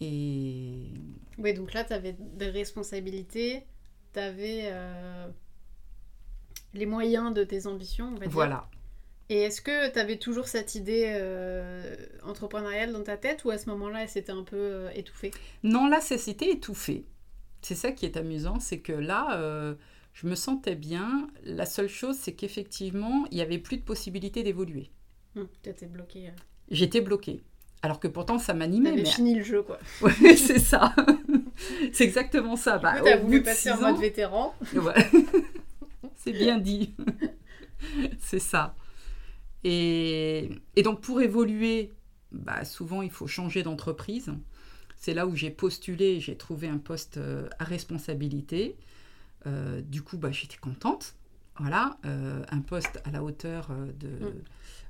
Et... 0.00 0.90
Oui, 1.38 1.54
donc 1.54 1.72
là, 1.72 1.84
tu 1.84 1.92
avais 1.92 2.16
des 2.18 2.50
responsabilités, 2.50 3.66
tu 4.12 4.18
avais 4.18 4.72
les 6.74 6.86
moyens 6.86 7.32
de 7.32 7.44
tes 7.44 7.66
ambitions, 7.66 8.08
on 8.08 8.14
va 8.14 8.20
dire. 8.20 8.30
Voilà. 8.30 8.68
Et 9.30 9.38
est-ce 9.38 9.62
que 9.62 9.90
tu 9.90 9.98
avais 9.98 10.18
toujours 10.18 10.48
cette 10.48 10.74
idée 10.74 11.12
euh, 11.14 11.96
entrepreneuriale 12.24 12.92
dans 12.92 13.02
ta 13.02 13.16
tête 13.16 13.44
ou 13.44 13.50
à 13.50 13.58
ce 13.58 13.70
moment-là, 13.70 14.02
elle 14.02 14.08
s'était 14.08 14.32
un 14.32 14.42
peu 14.42 14.56
euh, 14.56 14.90
étouffée? 14.94 15.30
Non, 15.62 15.88
là, 15.88 16.00
ça 16.00 16.18
s'était 16.18 16.50
étouffé. 16.50 17.06
C'est 17.62 17.74
ça 17.74 17.92
qui 17.92 18.04
est 18.04 18.18
amusant, 18.18 18.60
c'est 18.60 18.80
que 18.80 18.92
là, 18.92 19.38
euh, 19.38 19.74
je 20.12 20.26
me 20.26 20.34
sentais 20.34 20.74
bien. 20.74 21.28
La 21.42 21.64
seule 21.64 21.88
chose, 21.88 22.16
c'est 22.20 22.34
qu'effectivement, 22.34 23.24
il 23.30 23.36
n'y 23.36 23.42
avait 23.42 23.58
plus 23.58 23.78
de 23.78 23.82
possibilité 23.82 24.42
d'évoluer. 24.42 24.90
Hum, 25.36 25.48
tu 25.62 25.70
étais 25.70 25.86
bloquée. 25.86 26.30
J'étais 26.70 27.00
bloquée. 27.00 27.42
Alors 27.80 28.00
que 28.00 28.08
pourtant, 28.08 28.38
ça 28.38 28.52
m'animait. 28.52 28.92
Tu 28.92 28.96
mais... 28.98 29.04
fini 29.04 29.34
le 29.34 29.42
jeu, 29.42 29.62
quoi. 29.62 29.78
Oui, 30.02 30.36
c'est 30.36 30.58
ça. 30.58 30.94
c'est 31.92 32.04
exactement 32.04 32.56
ça. 32.56 32.76
Bah, 32.78 33.00
tu 33.02 33.08
as 33.08 33.16
voulu 33.16 33.42
passer 33.42 33.70
en 33.70 33.80
mode 33.80 33.98
vétéran. 33.98 34.54
Ouais. 34.74 35.10
c'est 36.24 36.32
bien 36.32 36.58
dit. 36.58 36.94
c'est 38.18 38.38
ça. 38.38 38.74
Et, 39.62 40.50
donc 40.82 41.02
pour 41.02 41.20
évoluer, 41.20 41.92
bah, 42.32 42.64
souvent 42.64 43.02
il 43.02 43.10
faut 43.10 43.26
changer 43.26 43.62
d'entreprise. 43.62 44.32
C'est 44.96 45.12
là 45.12 45.26
où 45.26 45.36
j'ai 45.36 45.50
postulé, 45.50 46.20
j'ai 46.20 46.36
trouvé 46.36 46.66
un 46.66 46.78
poste 46.78 47.18
euh, 47.18 47.46
à 47.58 47.64
responsabilité. 47.64 48.76
Euh, 49.46 49.82
du 49.82 50.00
coup, 50.00 50.16
bah, 50.16 50.32
j'étais 50.32 50.56
contente. 50.56 51.14
Voilà, 51.58 51.98
euh, 52.04 52.42
un 52.50 52.60
poste 52.60 53.00
à 53.04 53.10
la 53.10 53.22
hauteur 53.22 53.68
de, 54.00 54.08
mm. 54.08 54.32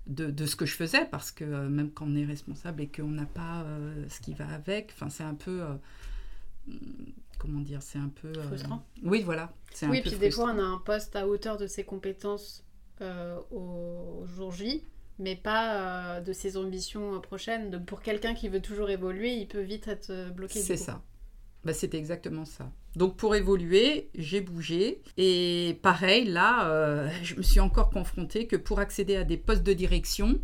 de, 0.06 0.30
de, 0.30 0.46
ce 0.46 0.56
que 0.56 0.64
je 0.64 0.74
faisais, 0.74 1.04
parce 1.04 1.32
que 1.32 1.44
même 1.44 1.90
quand 1.90 2.06
on 2.06 2.14
est 2.14 2.24
responsable 2.24 2.80
et 2.82 2.88
qu'on 2.88 3.08
n'a 3.08 3.26
pas 3.26 3.66
ce 4.08 4.20
qui 4.20 4.32
va 4.32 4.48
avec, 4.48 4.94
c'est 5.10 5.24
un 5.24 5.34
peu 5.34 5.62
comment 7.44 7.60
dire, 7.60 7.82
c'est 7.82 7.98
un 7.98 8.10
peu... 8.22 8.32
Frustrant. 8.32 8.84
Oui, 9.02 9.22
voilà. 9.22 9.52
Oui, 9.82 10.00
puis 10.00 10.16
des 10.16 10.30
fois, 10.30 10.52
on 10.54 10.58
a 10.58 10.62
un 10.62 10.78
poste 10.78 11.16
à 11.16 11.26
hauteur 11.28 11.56
de 11.56 11.66
ses 11.66 11.84
compétences 11.84 12.64
euh, 13.00 13.38
au 13.50 14.24
jour 14.26 14.52
J, 14.52 14.84
mais 15.18 15.34
pas 15.34 16.16
euh, 16.16 16.20
de 16.20 16.32
ses 16.32 16.56
ambitions 16.56 17.20
prochaines. 17.20 17.70
Donc 17.70 17.86
pour 17.86 18.02
quelqu'un 18.02 18.34
qui 18.34 18.48
veut 18.48 18.60
toujours 18.60 18.88
évoluer, 18.88 19.34
il 19.34 19.48
peut 19.48 19.60
vite 19.60 19.88
être 19.88 20.10
euh, 20.10 20.30
bloqué. 20.30 20.60
C'est 20.60 20.76
ça. 20.76 21.02
Bah, 21.64 21.72
C'était 21.72 21.98
exactement 21.98 22.44
ça. 22.44 22.70
Donc 22.94 23.16
pour 23.16 23.34
évoluer, 23.34 24.10
j'ai 24.14 24.40
bougé. 24.40 25.02
Et 25.16 25.78
pareil, 25.82 26.26
là, 26.26 27.10
je 27.22 27.34
me 27.34 27.42
suis 27.42 27.58
encore 27.58 27.90
confrontée 27.90 28.46
que 28.46 28.56
pour 28.56 28.78
accéder 28.78 29.16
à 29.16 29.24
des 29.24 29.38
postes 29.38 29.64
de 29.64 29.72
direction, 29.72 30.38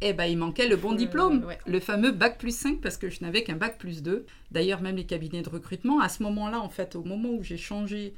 eh 0.00 0.12
ben, 0.12 0.24
il 0.24 0.36
manquait 0.36 0.68
le 0.68 0.76
bon 0.76 0.92
diplôme, 0.92 1.46
le 1.66 1.80
fameux 1.80 2.12
bac 2.12 2.38
plus 2.38 2.56
5, 2.56 2.80
parce 2.80 2.96
que 2.96 3.08
je 3.08 3.22
n'avais 3.22 3.42
qu'un 3.42 3.56
bac 3.56 3.78
plus 3.78 4.02
2. 4.02 4.26
D'ailleurs, 4.50 4.82
même 4.82 4.96
les 4.96 5.06
cabinets 5.06 5.42
de 5.42 5.48
recrutement, 5.48 6.00
à 6.00 6.08
ce 6.08 6.22
moment-là, 6.24 6.60
en 6.60 6.68
fait, 6.68 6.96
au 6.96 7.04
moment 7.04 7.30
où 7.30 7.42
j'ai 7.42 7.56
changé 7.56 8.14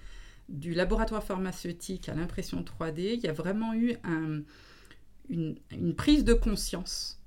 du 0.49 0.75
laboratoire 0.75 1.23
pharmaceutique 1.23 2.09
à 2.09 2.15
l'impression 2.15 2.63
3D, 2.63 3.15
il 3.15 3.21
y 3.21 3.29
a 3.29 3.33
vraiment 3.33 3.75
eu 3.75 3.97
une, 5.29 5.55
prise 5.97 6.25
de 6.25 6.35
conscience 6.35 7.21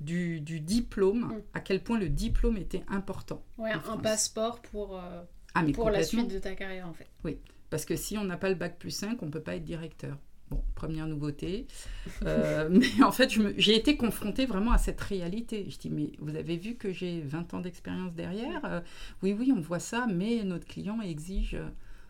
du, 0.00 0.40
diplôme, 0.40 1.20
mm. 1.20 1.42
à 1.54 1.60
quel 1.60 1.82
point 1.82 1.98
le 1.98 2.08
diplôme 2.08 2.56
était 2.56 2.84
important. 2.88 3.42
Ouais, 3.58 3.72
un 3.72 3.96
passeport 3.96 4.60
pour. 4.60 4.98
Euh, 4.98 5.22
Ah, 5.54 5.64
Pour 5.72 5.90
la 5.90 6.02
suite 6.02 6.30
de 6.30 6.38
ta 6.38 6.54
carrière, 6.54 6.88
en 6.88 6.92
fait. 6.92 7.08
Parce 7.70 7.84
que 7.84 7.96
si 7.96 8.18
on 8.18 8.24
n'a 8.24 8.36
pas 8.36 8.48
le 8.48 8.54
bac 8.54 8.78
plus 8.78 8.90
5, 8.90 9.22
on 9.22 9.26
ne 9.26 9.30
peut 9.30 9.40
pas 9.40 9.56
être 9.56 9.64
directeur. 9.64 10.16
Bon, 10.50 10.62
première 10.74 11.06
nouveauté. 11.06 11.66
Euh, 12.22 12.68
mais 12.72 13.02
en 13.02 13.12
fait, 13.12 13.30
j'ai 13.58 13.76
été 13.76 13.96
confrontée 13.96 14.46
vraiment 14.46 14.72
à 14.72 14.78
cette 14.78 15.00
réalité. 15.00 15.68
Je 15.70 15.78
dis, 15.78 15.90
mais 15.90 16.12
vous 16.18 16.36
avez 16.36 16.56
vu 16.56 16.76
que 16.76 16.92
j'ai 16.92 17.20
20 17.22 17.54
ans 17.54 17.60
d'expérience 17.60 18.14
derrière? 18.14 18.64
Euh, 18.64 18.80
Oui, 19.22 19.32
oui, 19.32 19.52
on 19.56 19.60
voit 19.60 19.78
ça, 19.80 20.06
mais 20.06 20.42
notre 20.44 20.66
client 20.66 21.00
exige... 21.00 21.54
euh, 21.54 21.68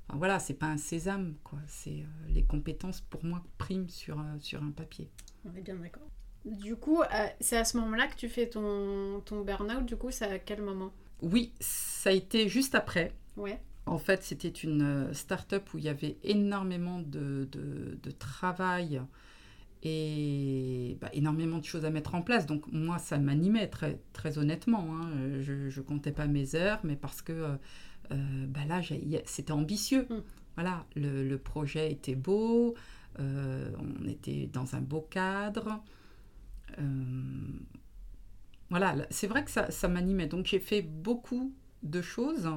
Enfin, 0.09 0.19
voilà, 0.19 0.38
c'est 0.38 0.55
pas 0.55 0.67
un 0.67 0.76
sésame, 0.76 1.35
quoi. 1.45 1.59
C'est 1.67 2.00
euh, 2.03 2.29
les 2.29 2.45
compétences, 2.45 3.00
pour 3.00 3.25
moi, 3.25 3.43
priment 3.57 3.88
sur, 3.88 4.23
sur 4.38 4.62
un 4.62 4.71
papier. 4.71 5.09
On 5.47 5.55
est 5.57 5.62
bien 5.62 5.76
d'accord. 5.76 6.03
Du 6.45 6.76
coup, 6.76 7.00
c'est 7.41 7.57
à 7.57 7.64
ce 7.64 7.79
moment-là 7.79 8.07
que 8.09 8.17
tu 8.17 8.29
fais 8.29 8.49
ton, 8.50 9.23
ton 9.25 9.41
burn-out. 9.43 9.87
Du 9.87 9.97
coup, 9.97 10.11
c'est 10.11 10.26
à 10.26 10.38
quel 10.38 10.61
moment? 10.61 10.93
Oui, 11.23 11.53
ça 11.61 12.11
a 12.11 12.12
été 12.12 12.49
juste 12.49 12.75
après. 12.75 13.12
Ouais. 13.37 13.61
En 13.87 13.99
fait, 13.99 14.23
c'était 14.23 14.49
une 14.49 14.83
euh, 14.83 15.12
start-up 15.12 15.73
où 15.75 15.79
il 15.79 15.85
y 15.85 15.88
avait 15.88 16.17
énormément 16.25 17.00
de, 17.00 17.49
de- 17.53 17.99
de 18.03 18.11
travail 18.11 19.03
et 19.83 20.99
bah, 21.00 21.11
énormément 21.12 21.59
de 21.59 21.64
choses 21.64 21.85
à 21.85 21.91
mettre 21.91 22.14
en 22.14 22.23
place. 22.23 22.47
Donc 22.47 22.64
moi, 22.73 22.99
ça 22.99 23.19
m'animait 23.19 23.69
très, 23.69 24.00
très 24.14 24.38
honnêtement. 24.38 24.87
hein. 24.97 25.11
Je 25.43 25.53
ne 25.76 25.83
comptais 25.85 26.12
pas 26.12 26.26
mes 26.26 26.55
heures, 26.57 26.81
mais 26.85 26.97
parce 26.97 27.23
que 27.23 27.33
euh, 27.33 27.57
euh, 28.12 28.47
bah 28.49 28.64
là, 28.69 28.81
c'était 29.26 29.53
ambitieux. 29.53 30.07
Mm. 30.11 30.17
Voilà, 30.57 30.87
le, 30.97 31.29
le 31.29 31.38
projet 31.38 31.93
était 31.93 32.14
beau, 32.17 32.75
euh, 33.21 33.71
on 33.79 34.07
était 34.09 34.49
dans 34.53 34.75
un 34.76 34.81
beau 34.81 35.03
cadre. 35.11 35.83
Euh, 36.79 36.83
voilà, 38.71 38.95
là, 38.95 39.07
c'est 39.11 39.26
vrai 39.26 39.45
que 39.45 39.50
ça, 39.50 39.71
ça 39.71 39.88
m'animait. 39.88 40.26
Donc 40.26 40.47
j'ai 40.47 40.61
fait 40.61 40.83
beaucoup 40.83 41.53
de 41.83 42.00
choses. 42.03 42.49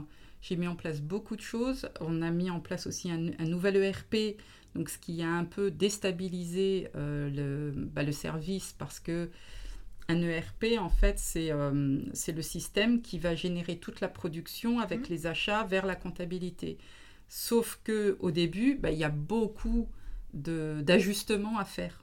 J'ai 0.42 0.56
mis 0.56 0.68
en 0.68 0.76
place 0.76 1.02
beaucoup 1.02 1.36
de 1.36 1.42
choses. 1.42 1.90
On 2.02 2.22
a 2.22 2.32
mis 2.32 2.50
en 2.50 2.60
place 2.60 2.88
aussi 2.88 3.12
un, 3.12 3.28
un 3.40 3.46
nouvel 3.46 3.78
ERP, 3.78 4.38
donc 4.76 4.90
ce 4.90 4.98
qui 4.98 5.22
a 5.24 5.30
un 5.30 5.46
peu 5.46 5.72
déstabilisé 5.72 6.90
euh, 6.96 7.30
le, 7.30 7.72
bah, 7.86 8.04
le 8.04 8.12
service 8.12 8.76
parce 8.78 9.00
que 9.00 9.30
un 10.10 10.22
ERP, 10.22 10.66
en 10.80 10.90
fait, 10.90 11.20
c'est 11.20 11.52
euh, 11.52 12.00
c'est 12.14 12.32
le 12.34 12.42
système 12.42 13.02
qui 13.02 13.20
va 13.20 13.36
générer 13.36 13.78
toute 13.78 14.02
la 14.02 14.08
production 14.08 14.80
avec 14.80 15.00
Mhm. 15.00 15.10
les 15.10 15.28
achats 15.28 15.64
vers 15.66 15.86
la 15.86 15.96
comptabilité. 15.96 16.78
Sauf 17.30 17.80
que 17.84 18.18
au 18.22 18.32
début, 18.32 18.76
bah, 18.76 18.92
il 18.92 18.98
y 19.00 19.04
a 19.04 19.10
beaucoup 19.10 19.90
d'ajustements 20.34 21.58
à 21.60 21.66
faire. 21.66 22.02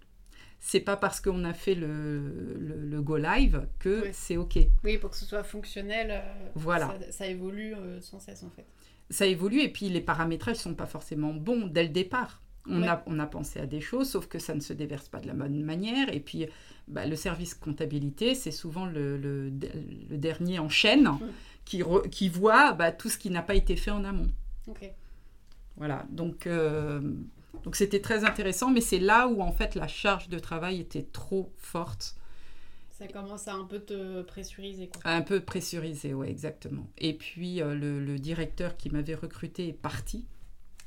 C'est 0.67 0.81
pas 0.81 0.97
parce 0.97 1.21
qu'on 1.21 1.45
a 1.45 1.53
fait 1.53 1.75
le, 1.75 2.57
le- 2.59 2.81
le 2.87 3.03
go 3.03 3.19
live 3.19 3.67
que 3.79 4.05
c'est 4.13 4.39
OK. 4.39 4.59
Oui, 4.83 4.97
pour 4.97 5.11
que 5.11 5.17
ce 5.17 5.27
soit 5.27 5.45
fonctionnel, 5.45 6.09
euh, 6.11 6.49
Voilà. 6.55 6.87
ça, 7.03 7.13
ça 7.13 7.27
évolue 7.27 7.75
euh, 7.75 8.01
sans 8.01 8.19
cesse, 8.19 8.43
en 8.43 8.49
fait. 8.49 8.65
ça 9.11 9.27
évolue 9.27 9.61
et 9.61 9.69
puis 9.69 9.91
les 9.91 10.01
paramétrages 10.01 10.57
sont 10.57 10.75
pas 10.75 10.87
forcément 10.87 11.35
bons 11.35 11.67
dès 11.67 11.83
le 11.83 11.91
départ. 11.91 12.41
On, 12.67 12.81
Ouais. 12.81 12.89
a, 12.89 13.03
on 13.07 13.19
a 13.19 13.27
pensé 13.27 13.61
à 13.61 13.67
des 13.67 13.83
choses, 13.83 14.09
sauf 14.09 14.27
que 14.27 14.39
ça 14.39 14.55
ne 14.55 14.61
se 14.61 14.73
déverse 14.73 15.07
pas 15.11 15.21
de 15.21 15.27
la 15.27 15.35
bonne 15.35 15.63
manière. 15.63 16.09
Et 16.15 16.21
puis, 16.21 16.47
bah, 16.89 17.05
le 17.05 17.15
service 17.15 17.53
comptabilité, 17.53 18.35
c'est 18.35 18.51
souvent 18.51 18.87
le, 18.87 19.19
le- 19.19 19.51
le 20.11 20.17
dernier 20.17 20.61
en 20.61 20.71
chaîne 20.71 21.11
qui, 21.67 21.83
re- 21.83 22.09
qui 22.09 22.31
voit 22.31 22.73
bah, 22.73 22.91
tout 22.91 23.11
ce 23.11 23.19
qui 23.19 23.29
n'a 23.29 23.43
pas 23.43 23.55
été 23.55 23.77
fait 23.77 23.91
en 23.91 24.03
amont. 24.03 24.31
Ok. 24.67 24.91
Voilà, 25.77 26.07
donc 26.09 26.47
euh, 26.47 27.03
donc 27.63 27.77
c'était 27.77 28.01
très 28.01 28.25
intéressant, 28.25 28.71
mais 28.71 28.81
c'est 28.81 28.99
là 28.99 29.29
où 29.29 29.41
en 29.41 29.53
fait 29.53 29.75
la 29.75 29.87
charge 29.89 30.29
de 30.29 30.39
travail 30.39 30.81
était 30.81 31.03
trop 31.13 31.53
forte, 31.57 32.17
Ça 32.91 33.07
commence 33.09 33.49
à 33.49 33.55
un 33.55 33.65
peu 33.65 33.81
te 33.81 34.23
pressuriser, 34.23 34.89
quoi. 34.89 35.01
un 35.11 35.23
peu 35.23 35.41
pressurisée, 35.41 36.15
ouais, 36.15 36.31
exactement. 36.31 36.87
Et 36.99 37.15
puis 37.15 37.61
euh, 37.63 37.75
le, 37.75 38.05
le 38.05 38.19
directeur 38.19 38.77
qui 38.77 38.91
m'avait 38.91 39.15
recruté 39.15 39.69
est 39.69 39.73
parti 39.73 40.27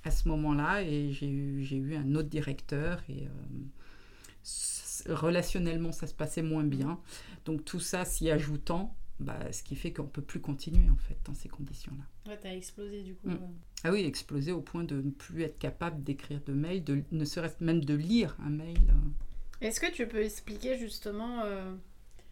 à 0.03 0.11
ce 0.11 0.27
moment-là, 0.29 0.83
et 0.83 1.11
j'ai 1.11 1.29
eu 1.29 1.63
j'ai 1.63 1.77
eu 1.77 1.95
un 1.95 2.15
autre 2.15 2.29
directeur 2.29 3.01
et 3.09 3.27
euh, 3.27 5.13
relationnellement 5.13 5.91
ça 5.91 6.07
se 6.07 6.13
passait 6.13 6.41
moins 6.41 6.63
bien. 6.63 6.99
Donc 7.45 7.65
tout 7.65 7.79
ça 7.79 8.05
s'y 8.05 8.29
ajoutant, 8.31 8.95
bah, 9.19 9.51
ce 9.51 9.63
qui 9.63 9.75
fait 9.75 9.91
qu'on 9.93 10.05
peut 10.07 10.21
plus 10.21 10.39
continuer 10.39 10.89
en 10.89 10.95
fait 10.97 11.17
dans 11.25 11.33
ces 11.33 11.49
conditions-là. 11.49 12.31
Ouais, 12.31 12.39
t'as 12.41 12.53
explosé, 12.53 13.01
du 13.01 13.15
coup. 13.15 13.29
Mm. 13.29 13.33
euh. 13.33 13.47
Ah 13.83 13.91
oui, 13.91 14.01
explosé 14.05 14.51
au 14.51 14.61
point 14.61 14.83
de 14.83 15.01
ne 15.01 15.11
plus 15.11 15.43
être 15.43 15.57
capable 15.57 16.03
d'écrire 16.03 16.41
de 16.45 16.53
mails, 16.53 16.83
de, 16.83 17.03
ne 17.11 17.25
serait-ce 17.25 17.63
même 17.63 17.83
de 17.83 17.93
lire 17.95 18.35
un 18.45 18.49
mail. 18.49 18.77
euh. 18.89 19.65
Est-ce 19.65 19.79
que 19.79 19.91
tu 19.91 20.07
peux 20.07 20.21
expliquer 20.23 20.77
justement 20.77 21.41
euh, 21.45 21.73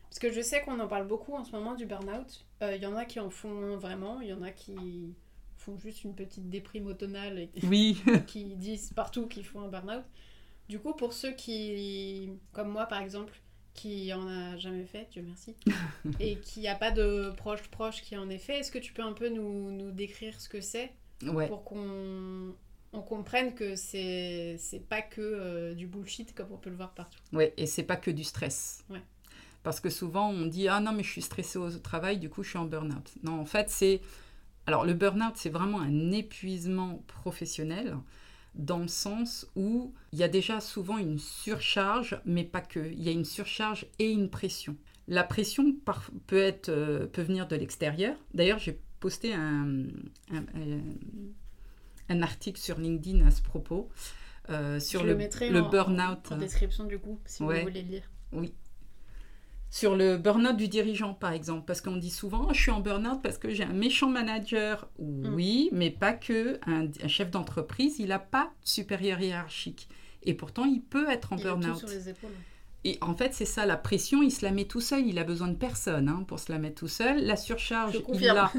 Parce 0.10 0.20
que 0.20 0.32
je 0.32 0.42
sais 0.42 0.62
qu'on 0.62 0.80
en 0.80 0.88
parle 0.88 1.08
beaucoup 1.08 1.34
en 1.34 1.44
ce 1.44 1.52
moment 1.52 1.74
du 1.76 1.86
burn-out. 1.88 2.46
Euh, 2.62 2.76
Il 2.76 2.82
y 2.84 2.86
en 2.86 2.96
a 2.96 3.06
qui 3.06 3.20
en 3.20 3.30
font 3.32 3.78
vraiment, 3.78 4.22
il 4.22 4.28
y 4.30 4.34
en 4.34 4.44
a 4.44 4.52
qui 4.52 5.16
font 5.58 5.78
juste 5.80 6.04
une 6.04 6.14
petite 6.14 6.50
déprime 6.52 6.86
automnale 6.86 7.40
et 7.40 7.50
Oui, 7.64 7.98
qui 8.28 8.56
disent 8.56 8.92
partout 8.94 9.26
qu'ils 9.28 9.46
font 9.46 9.62
un 9.62 9.68
burn-out. 9.70 10.04
Du 10.70 10.80
coup, 10.80 10.94
pour 10.94 11.14
ceux 11.14 11.32
qui, 11.34 12.30
comme 12.52 12.70
moi 12.70 12.86
par 12.86 13.02
exemple, 13.02 13.34
qui 13.76 14.12
en 14.14 14.28
a 14.28 14.58
jamais 14.58 14.86
fait, 14.86 15.08
Dieu 15.12 15.24
merci, 15.26 15.56
et 16.20 16.38
qui 16.38 16.62
n'a 16.62 16.76
pas 16.76 16.92
de 16.92 17.32
proche 17.38 17.62
proche 17.70 18.02
qui 18.02 18.18
en 18.18 18.30
ait 18.30 18.40
fait, 18.40 18.60
est-ce 18.60 18.72
que 18.72 18.80
tu 18.80 18.94
peux 18.94 19.04
un 19.04 19.14
peu 19.14 19.30
nous, 19.30 19.72
nous 19.72 19.92
décrire 19.92 20.40
ce 20.42 20.50
que 20.50 20.62
c'est 20.62 20.92
ouais. 21.24 21.48
pour 21.48 21.64
qu'on 21.64 22.56
on 22.94 23.02
comprenne 23.02 23.54
que 23.54 23.76
c'est 23.76 24.56
c'est 24.58 24.80
pas 24.80 25.02
que 25.02 25.22
euh, 25.22 25.74
du 25.74 25.86
bullshit 25.86 26.34
comme 26.34 26.48
on 26.52 26.58
peut 26.58 26.70
le 26.70 26.78
voir 26.78 26.94
partout. 26.94 27.20
Ouais, 27.34 27.54
et 27.58 27.66
c'est 27.66 27.84
pas 27.84 27.98
que 27.98 28.10
du 28.10 28.24
stress. 28.24 28.84
Ouais. 28.90 29.02
Parce 29.64 29.80
que 29.80 29.90
souvent 29.90 30.30
on 30.30 30.46
dit 30.46 30.68
ah 30.68 30.80
non 30.80 30.94
mais 30.94 31.04
je 31.04 31.12
suis 31.12 31.22
stressé 31.22 31.58
au 31.58 31.70
travail, 31.72 32.18
du 32.18 32.30
coup 32.30 32.44
je 32.44 32.50
suis 32.50 32.58
en 32.58 32.66
burn-out. 32.66 33.12
Non, 33.24 33.40
en 33.40 33.46
fait 33.46 33.70
c'est 33.70 34.02
alors 34.66 34.86
le 34.86 34.94
burn-out 34.94 35.34
c'est 35.36 35.50
vraiment 35.50 35.82
un 35.82 36.12
épuisement 36.12 37.04
professionnel 37.08 37.98
dans 38.56 38.80
le 38.80 38.88
sens 38.88 39.48
où 39.56 39.94
il 40.14 40.20
y 40.20 40.24
a 40.24 40.28
déjà 40.28 40.60
souvent 40.62 40.98
une 40.98 41.20
surcharge, 41.20 42.20
mais 42.26 42.44
pas 42.44 42.62
que. 42.62 42.80
Il 42.92 43.04
y 43.04 43.10
a 43.10 43.12
une 43.12 43.26
surcharge 43.26 43.86
et 44.00 44.10
une 44.12 44.30
pression. 44.30 44.76
La 45.08 45.24
pression 45.24 45.74
par- 45.86 46.10
peut 46.28 46.38
être 46.42 46.70
euh, 46.70 47.06
peut 47.08 47.22
venir 47.22 47.48
de 47.48 47.56
l'extérieur. 47.56 48.16
D'ailleurs 48.34 48.60
j'ai 48.60 48.80
posté 49.00 49.34
un, 49.34 49.84
un, 50.32 50.46
un- 52.10 52.22
article 52.22 52.60
sur 52.60 52.80
LinkedIn 52.80 53.26
à 53.26 53.32
ce 53.32 53.42
propos 53.42 53.90
euh, 54.50 54.80
sur 54.80 55.02
Je 55.02 55.08
le, 55.08 55.14
le 55.14 55.50
le 55.52 55.62
burn-out. 55.70 56.32
En 56.32 56.38
description 56.38 56.86
du 56.86 56.98
coup, 57.00 57.20
si 57.26 57.44
Ouais. 57.44 57.60
vous 57.62 57.68
voulez 57.68 57.82
le 57.84 57.90
lire. 57.90 58.04
Sur 59.70 59.96
le 59.98 60.18
burn-out 60.18 60.56
du 60.56 60.70
dirigeant, 60.70 61.14
par 61.14 61.34
exemple, 61.34 61.64
parce 61.68 61.82
qu'on 61.82 61.98
dit 61.98 62.10
souvent, 62.10 62.54
je 62.54 62.62
suis 62.62 62.72
en 62.72 62.80
burn-out 62.80 63.22
parce 63.22 63.38
que 63.38 63.50
j'ai 63.50 63.64
un 63.64 63.74
méchant 63.74 64.10
manager. 64.10 64.88
Oui, 64.98 65.70
mais 65.74 65.90
pas 65.90 66.14
que. 66.14 66.60
Un, 66.66 66.88
un 67.04 67.08
chef 67.08 67.30
d'entreprise, 67.30 68.00
il 68.00 68.08
n'a 68.08 68.20
pas 68.20 68.52
de 68.64 68.68
supérieur 68.70 69.20
hiérarchique. 69.20 69.90
Et 70.24 70.34
pourtant, 70.34 70.66
il 70.66 70.82
peut 70.82 71.10
être 71.10 71.34
en 71.34 71.36
burn-out. 71.36 71.78
sur 71.78 71.90
les 71.90 72.10
épaules. 72.10 72.32
Et 72.86 73.00
en 73.02 73.16
fait, 73.16 73.34
c'est 73.34 73.46
ça, 73.46 73.66
la 73.66 73.78
pression, 73.78 74.22
il 74.22 74.32
se 74.32 74.46
la 74.46 74.52
met 74.52 74.66
tout 74.66 74.80
seul. 74.80 75.08
Il 75.08 75.18
a 75.18 75.24
besoin 75.24 75.48
de 75.48 75.56
personne 75.56 76.08
hein, 76.08 76.24
pour 76.28 76.40
se 76.40 76.52
la 76.52 76.60
mettre 76.60 76.76
tout 76.76 76.88
seul. 76.88 77.26
La 77.26 77.36
surcharge, 77.36 77.94
Je 77.94 78.00
il 78.14 78.22
l'a. 78.28 78.54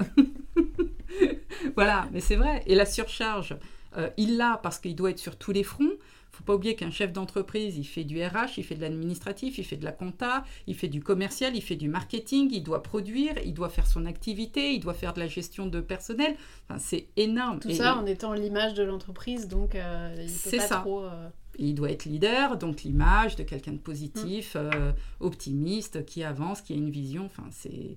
voilà, 1.77 2.09
mais 2.13 2.19
c'est 2.19 2.35
vrai. 2.35 2.65
Et 2.67 2.75
la 2.75 2.87
surcharge, 2.87 3.57
euh, 3.97 4.11
il 4.17 4.37
l'a 4.37 4.59
parce 4.63 4.81
qu'il 4.81 4.97
doit 4.97 5.11
être 5.11 5.21
sur 5.21 5.39
tous 5.39 5.53
les 5.53 5.63
fronts. 5.63 5.93
Faut 6.37 6.45
pas 6.45 6.55
oublier 6.55 6.75
qu'un 6.77 6.91
chef 6.91 7.13
d'entreprise, 7.13 7.79
il 7.79 7.85
fait 7.85 8.05
du 8.05 8.23
RH, 8.23 8.59
il 8.59 8.65
fait 8.65 8.75
de 8.75 8.83
l'administratif, 8.83 9.57
il 9.59 9.65
fait 9.65 9.77
de 9.79 9.85
la 9.85 9.93
compta, 9.93 10.45
il 10.67 10.75
fait 10.75 10.89
du 10.89 11.03
commercial, 11.03 11.57
il 11.57 11.63
fait 11.63 11.77
du 11.77 11.89
marketing, 11.89 12.51
il 12.53 12.63
doit 12.63 12.83
produire, 12.83 13.33
il 13.45 13.55
doit 13.55 13.71
faire 13.71 13.87
son 13.87 14.05
activité, 14.07 14.73
il 14.75 14.81
doit 14.81 14.93
faire 14.95 15.15
de 15.15 15.21
la 15.21 15.29
gestion 15.29 15.67
de 15.67 15.81
personnel. 15.81 16.37
Enfin, 16.69 16.79
c'est 16.79 17.07
énorme. 17.17 17.61
Tout 17.61 17.71
Et- 17.71 17.75
ça 17.75 17.97
en 17.97 18.05
étant 18.05 18.35
l'image 18.35 18.75
de 18.75 18.83
l'entreprise, 18.83 19.49
donc 19.49 19.75
euh, 19.75 20.15
il 20.19 20.27
peut 20.27 20.33
C'est 20.51 20.57
pas 20.59 20.67
ça. 20.67 20.77
trop. 20.81 21.05
euh, 21.05 21.29
il 21.59 21.75
doit 21.75 21.91
être 21.91 22.05
leader, 22.05 22.59
donc 22.59 22.83
l'image 22.83 23.35
de 23.37 23.43
quelqu'un 23.43 23.73
de 23.73 23.79
positif, 23.79 24.57
Mm. 24.57 24.59
euh, 24.75 24.93
optimiste, 25.21 26.05
qui 26.05 26.23
avance, 26.23 26.61
qui 26.61 26.75
a 26.75 26.77
une 26.77 26.91
vision. 26.91 27.25
Enfin, 27.25 27.45
c'est 27.51 27.97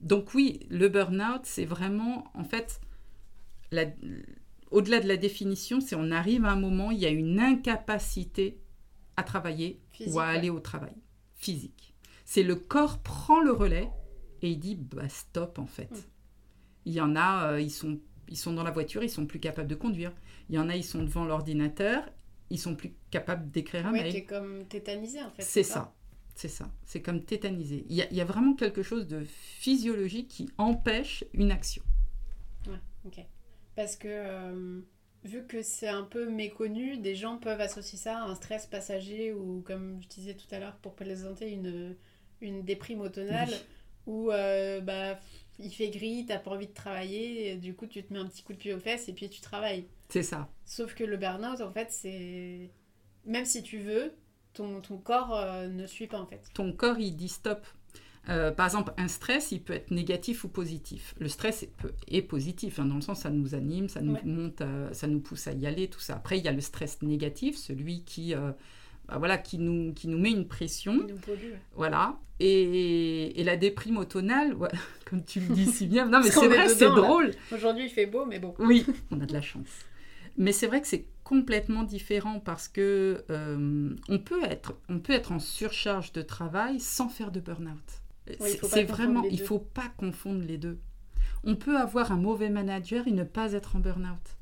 donc 0.00 0.34
oui, 0.34 0.60
le 0.70 0.88
burn-out, 0.88 1.40
c'est 1.44 1.64
vraiment 1.64 2.24
en 2.34 2.44
fait 2.44 2.80
la- 3.72 3.86
au-delà 4.72 5.00
de 5.00 5.08
la 5.08 5.16
définition, 5.16 5.80
c'est 5.80 5.94
on 5.96 6.10
arrive 6.10 6.44
à 6.44 6.52
un 6.52 6.56
moment, 6.60 6.90
il 6.90 6.98
y 6.98 7.06
a 7.06 7.10
une 7.10 7.38
incapacité 7.40 8.58
à 9.16 9.22
travailler 9.22 9.80
Physique, 9.92 10.14
ou 10.14 10.20
à 10.20 10.26
ouais. 10.26 10.36
aller 10.36 10.50
au 10.50 10.60
travail 10.60 10.94
physique. 11.34 11.94
C'est 12.24 12.42
le 12.42 12.54
corps 12.56 12.98
prend 13.02 13.40
le 13.40 13.52
relais 13.52 13.88
et 14.42 14.50
il 14.50 14.58
dit 14.58 14.74
bah 14.76 15.08
stop 15.08 15.58
en 15.58 15.66
fait. 15.66 15.90
Mm. 15.90 16.04
Il 16.86 16.92
y 16.94 17.00
en 17.00 17.16
a, 17.16 17.52
euh, 17.52 17.60
ils 17.60 17.70
sont 17.70 17.98
ils 18.28 18.36
sont 18.36 18.52
dans 18.52 18.62
la 18.62 18.70
voiture, 18.70 19.02
ils 19.02 19.10
sont 19.10 19.26
plus 19.26 19.40
capables 19.40 19.68
de 19.68 19.74
conduire. 19.74 20.12
Il 20.48 20.54
y 20.54 20.58
en 20.58 20.68
a, 20.68 20.76
ils 20.76 20.84
sont 20.84 21.02
devant 21.02 21.24
l'ordinateur, 21.24 22.04
ils 22.50 22.58
sont 22.58 22.74
plus 22.74 22.94
capables 23.10 23.50
d'écrire 23.50 23.86
un 23.86 23.92
Ouais, 23.92 24.02
mail. 24.02 24.12
t'es 24.12 24.24
comme 24.24 24.64
tétanisé 24.66 25.20
en 25.22 25.30
fait. 25.30 25.42
C'est 25.42 25.62
ça. 25.62 25.94
C'est 26.34 26.48
ça. 26.48 26.70
C'est 26.84 27.02
comme 27.02 27.22
tétanisé. 27.22 27.84
Il 27.90 27.96
y, 27.96 28.02
a, 28.02 28.10
il 28.10 28.16
y 28.16 28.20
a 28.20 28.24
vraiment 28.24 28.54
quelque 28.54 28.82
chose 28.82 29.06
de 29.06 29.22
physiologique 29.24 30.28
qui 30.28 30.48
empêche 30.56 31.24
une 31.34 31.50
action. 31.50 31.82
Ok. 33.04 33.18
Parce 33.76 33.96
que 33.96 34.08
euh, 34.08 34.80
vu 35.24 35.46
que 35.46 35.62
c'est 35.62 35.88
un 35.88 36.04
peu 36.04 36.28
méconnu, 36.28 36.98
des 36.98 37.14
gens 37.14 37.38
peuvent 37.38 37.60
associer 37.60 37.98
ça 37.98 38.18
à 38.18 38.22
un 38.22 38.34
stress 38.34 38.66
passager 38.66 39.32
ou, 39.32 39.62
comme 39.66 40.00
je 40.02 40.08
disais 40.08 40.34
tout 40.34 40.52
à 40.54 40.58
l'heure, 40.58 40.76
pour 40.76 40.94
plaisanter, 40.94 41.50
une, 41.50 41.96
une 42.40 42.64
déprime 42.64 43.00
automnale. 43.00 43.50
où 44.06 44.30
euh, 44.30 44.80
bah, 44.80 45.18
il 45.58 45.72
fait 45.72 45.90
gris, 45.90 46.26
t'as 46.26 46.38
pas 46.38 46.50
envie 46.50 46.66
de 46.66 46.72
travailler, 46.72 47.52
et 47.52 47.56
du 47.56 47.74
coup 47.74 47.86
tu 47.86 48.02
te 48.02 48.12
mets 48.12 48.18
un 48.18 48.26
petit 48.26 48.42
coup 48.42 48.52
de 48.52 48.58
pied 48.58 48.74
aux 48.74 48.80
fesses 48.80 49.08
et 49.08 49.12
puis 49.12 49.28
tu 49.30 49.40
travailles. 49.40 49.86
C'est 50.08 50.22
ça. 50.22 50.48
Sauf 50.64 50.94
que 50.94 51.04
le 51.04 51.16
burn-out, 51.16 51.60
en 51.60 51.72
fait, 51.72 51.90
c'est. 51.90 52.70
Même 53.24 53.44
si 53.44 53.62
tu 53.62 53.78
veux, 53.78 54.12
ton, 54.52 54.80
ton 54.80 54.98
corps 54.98 55.36
euh, 55.36 55.68
ne 55.68 55.86
suit 55.86 56.08
pas 56.08 56.18
en 56.18 56.26
fait. 56.26 56.42
Ton 56.54 56.72
corps, 56.72 56.98
il 56.98 57.16
dit 57.16 57.28
stop. 57.28 57.64
Euh, 58.28 58.52
par 58.52 58.66
exemple, 58.66 58.92
un 58.98 59.08
stress, 59.08 59.50
il 59.50 59.60
peut 59.62 59.72
être 59.72 59.90
négatif 59.90 60.44
ou 60.44 60.48
positif. 60.48 61.14
Le 61.18 61.28
stress 61.28 61.64
est, 61.64 61.72
peut- 61.76 61.92
est 62.06 62.22
positif, 62.22 62.78
hein, 62.78 62.84
dans 62.84 62.94
le 62.94 63.00
sens 63.00 63.20
ça 63.22 63.30
nous 63.30 63.54
anime, 63.56 63.88
ça 63.88 64.00
nous 64.00 64.14
Ouais. 64.14 64.20
monte, 64.24 64.60
à- 64.60 64.92
ça 64.94 65.08
nous 65.08 65.18
pousse 65.18 65.48
à 65.48 65.52
y 65.52 65.66
aller, 65.66 65.88
tout 65.88 65.98
ça. 65.98 66.14
Après, 66.16 66.38
il 66.38 66.44
y 66.44 66.48
a 66.48 66.52
le 66.52 66.60
stress 66.60 67.02
négatif, 67.02 67.56
celui 67.56 68.04
qui, 68.04 68.32
euh, 68.34 68.52
bah 69.08 69.18
voilà, 69.18 69.38
qui, 69.38 69.58
nous, 69.58 69.92
qui 69.92 70.06
nous 70.06 70.18
met 70.18 70.30
une 70.30 70.46
pression. 70.46 70.94
Nous. 70.94 71.08
Voilà. 71.74 72.16
Et, 72.38 73.40
et 73.40 73.44
la 73.44 73.56
déprime 73.56 73.96
automnale, 73.96 74.56
comme 75.04 75.24
tu 75.24 75.40
le 75.40 75.52
dis 75.52 75.66
si 75.66 75.86
bien. 75.86 76.06
Non, 76.06 76.20
mais 76.22 76.30
c'est 76.30 76.46
vrai, 76.46 76.68
c'est 76.68 76.86
drôle. 76.86 77.32
Aujourd'hui, 77.52 77.86
il 77.86 77.90
fait 77.90 78.06
beau, 78.06 78.24
mais 78.24 78.38
bon. 78.38 78.54
Oui, 78.60 78.86
on 79.10 79.20
a 79.20 79.26
de 79.26 79.32
la 79.32 79.42
chance. 79.42 79.66
Mais 80.38 80.52
c'est 80.52 80.66
vrai 80.68 80.80
que 80.80 80.86
c'est 80.86 81.06
complètement 81.24 81.82
différent 81.82 82.38
parce 82.40 82.68
que 82.68 83.24
euh, 83.30 83.90
on, 84.08 84.18
peut 84.18 84.42
être, 84.44 84.74
on 84.88 84.98
peut 85.00 85.12
être 85.12 85.32
en 85.32 85.38
surcharge 85.40 86.12
de 86.12 86.22
travail 86.22 86.78
sans 86.80 87.08
faire 87.08 87.30
de 87.32 87.40
burn-out. 87.40 88.01
Il 88.28 88.36
C'est- 88.38 88.58
faut 88.58 88.68
pas 88.68 88.74
c'est 88.76 88.86
confondre 88.86 88.96
vraiment, 88.96 89.22
les 89.22 89.30
il 89.30 89.38
deux. 89.38 89.44
faut 89.44 89.58
pas 89.58 89.88
confondre 89.96 90.42
les 90.44 90.58
deux. 90.58 90.78
On 91.44 91.56
peut 91.56 91.76
avoir 91.78 92.12
un 92.12 92.16
mauvais 92.16 92.50
manager 92.50 93.06
et 93.08 93.12
ne 93.12 93.24
pas 93.24 93.52
être 93.52 93.76
en 93.76 93.80
burn-out. 93.80 94.36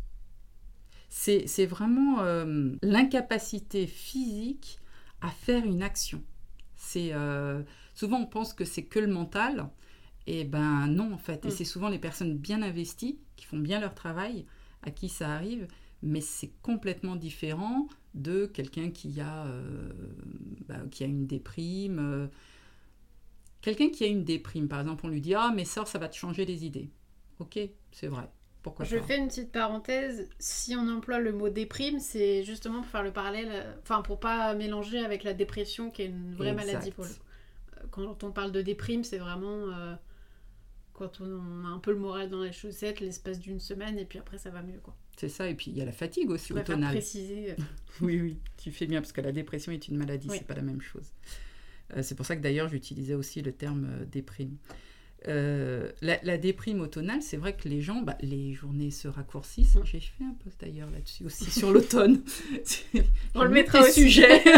C'est 1.09 1.67
vraiment 1.67 2.21
euh, 2.21 2.73
l'incapacité 2.83 3.87
physique 3.87 4.79
à 5.21 5.29
faire 5.31 5.65
une 5.65 5.83
action. 5.83 6.23
C'est 6.77 7.11
euh, 7.13 7.63
souvent 7.95 8.21
on 8.21 8.27
pense 8.27 8.55
que 8.55 8.65
c'est 8.65 8.85
que 8.85 8.99
le 9.01 9.09
mental, 9.09 9.69
et 10.27 10.45
ben 10.45 10.87
non 10.87 11.13
en 11.13 11.19
fait. 11.19 11.45
Et 11.45 11.49
Mm. 11.49 11.51
c'est 11.51 11.65
souvent 11.65 11.89
les 11.89 11.99
personnes 11.99 12.37
bien 12.39 12.63
investies 12.63 13.19
qui 13.37 13.45
font 13.47 13.59
bien 13.59 13.81
leur 13.81 13.95
travail 13.95 14.47
à 14.83 14.91
qui 14.91 15.09
ça 15.09 15.31
arrive, 15.35 15.67
mais 16.03 16.21
c'est 16.21 16.53
complètement 16.63 17.17
différent 17.17 17.89
de 18.15 18.47
quelqu'un 18.47 18.91
qui 18.91 19.21
a 19.21 19.47
euh, 19.47 19.91
bah, 20.69 20.79
qui 20.91 21.03
a 21.05 21.07
une 21.07 21.27
déprime. 21.27 22.31
Quelqu'un 23.61 23.91
qui 23.91 24.05
a 24.05 24.07
une 24.07 24.25
déprime, 24.25 24.69
par 24.69 24.81
exemple, 24.81 25.05
on 25.07 25.09
lui 25.09 25.21
dit 25.21 25.35
Ah, 25.35 25.53
mais 25.55 25.65
ça, 25.65 25.85
ça 25.85 25.99
va 25.99 26.09
te 26.09 26.17
changer 26.17 26.45
les 26.45 26.65
idées. 26.65 26.91
Ok, 27.39 27.59
c'est 27.93 28.07
vrai. 28.09 28.29
Pourquoi 28.63 28.85
Je 28.85 28.97
pas? 28.99 29.03
fais 29.07 29.19
une 29.19 29.29
petite 29.29 29.53
parenthèse. 29.53 30.29
Si 30.39 30.75
on 30.77 30.87
emploie 30.89 31.19
le 31.19 31.33
mot 31.33 31.49
déprime, 31.49 31.99
c'est 31.99 32.43
justement 32.45 32.83
pour 32.83 32.91
faire 32.91 33.03
le 33.03 33.13
parallèle, 33.13 33.67
enfin 33.83 34.03
pour 34.03 34.21
pas 34.21 34.55
mélanger 34.55 34.99
avec 34.99 35.25
la 35.25 35.33
dépression 35.33 35.91
qui 35.91 36.03
est 36.03 36.07
une 36.07 36.35
vraie 36.35 36.51
Exact. 36.51 36.67
maladie 36.67 36.91
pour 36.91 37.05
le 37.05 37.11
coup. 37.11 37.17
Euh, 37.79 37.87
Quand 37.91 38.23
on 38.25 38.33
parle 38.33 38.53
de 38.53 38.61
déprime, 38.61 39.03
c'est 39.03 39.17
vraiment 39.17 39.69
euh, 39.71 39.95
quand 40.93 41.23
on 41.23 41.65
a 41.65 41.69
un 41.69 41.79
peu 41.79 41.93
le 41.93 41.99
moral 41.99 42.29
dans 42.29 42.43
les 42.43 42.53
chaussettes 42.53 43.01
l'espace 43.01 43.39
d'une 43.41 43.61
semaine 43.61 43.99
et 43.99 44.05
puis 44.05 44.19
après 44.19 44.37
ça 44.37 44.51
va 44.51 44.63
mieux 44.63 44.81
quoi. 44.83 44.95
C'est 45.17 45.29
ça, 45.31 45.49
et 45.49 45.55
puis 45.55 45.71
il 45.71 45.77
y 45.79 45.83
a 45.83 45.85
la 45.87 45.93
fatigue 45.93 46.31
aussi 46.31 46.53
automnale. 46.53 46.93
préciser. 46.93 47.53
euh, 47.53 47.55
Oui, 48.03 48.21
oui, 48.21 48.39
tu 48.59 48.71
fais 48.73 48.87
bien, 48.87 49.01
parce 49.01 49.13
que 49.13 49.21
la 49.23 49.33
dépression 49.33 49.73
est 49.73 49.89
une 49.89 49.97
maladie, 49.97 50.29
Oui. 50.31 50.37
c'est 50.39 50.47
pas 50.47 50.55
la 50.55 50.63
même 50.63 50.81
chose. 50.81 51.13
Euh, 51.97 52.03
c'est 52.03 52.15
pour 52.15 52.27
ça 52.27 52.37
que 52.37 52.41
d'ailleurs 52.41 52.69
j'utilisais 52.69 53.15
aussi 53.15 53.43
le 53.43 53.53
terme 53.53 53.89
euh, 53.91 54.05
déprime. 54.05 54.57
Euh, 55.29 55.91
la, 56.01 56.19
la 56.23 56.39
déprime 56.39 56.81
automnale, 56.81 57.21
c'est 57.21 57.37
vrai 57.37 57.55
que 57.55 57.69
les 57.69 57.83
gens, 57.83 58.01
bah, 58.01 58.17
les 58.23 58.55
journées 58.55 58.91
se 58.91 59.07
raccourcissent. 59.07 59.75
Mm. 59.75 59.85
J'ai 59.85 60.01
fait 60.01 60.25
un 60.25 60.35
post 60.43 60.61
d'ailleurs 60.61 60.91
là-dessus 60.91 61.25
aussi 61.25 61.45
sur 61.51 61.73
l'automne. 61.73 62.23
On 63.35 63.45
le 63.45 63.51
mettra 63.51 63.83
des 63.83 63.89
aussi. 63.89 64.03
sujets. 64.03 64.43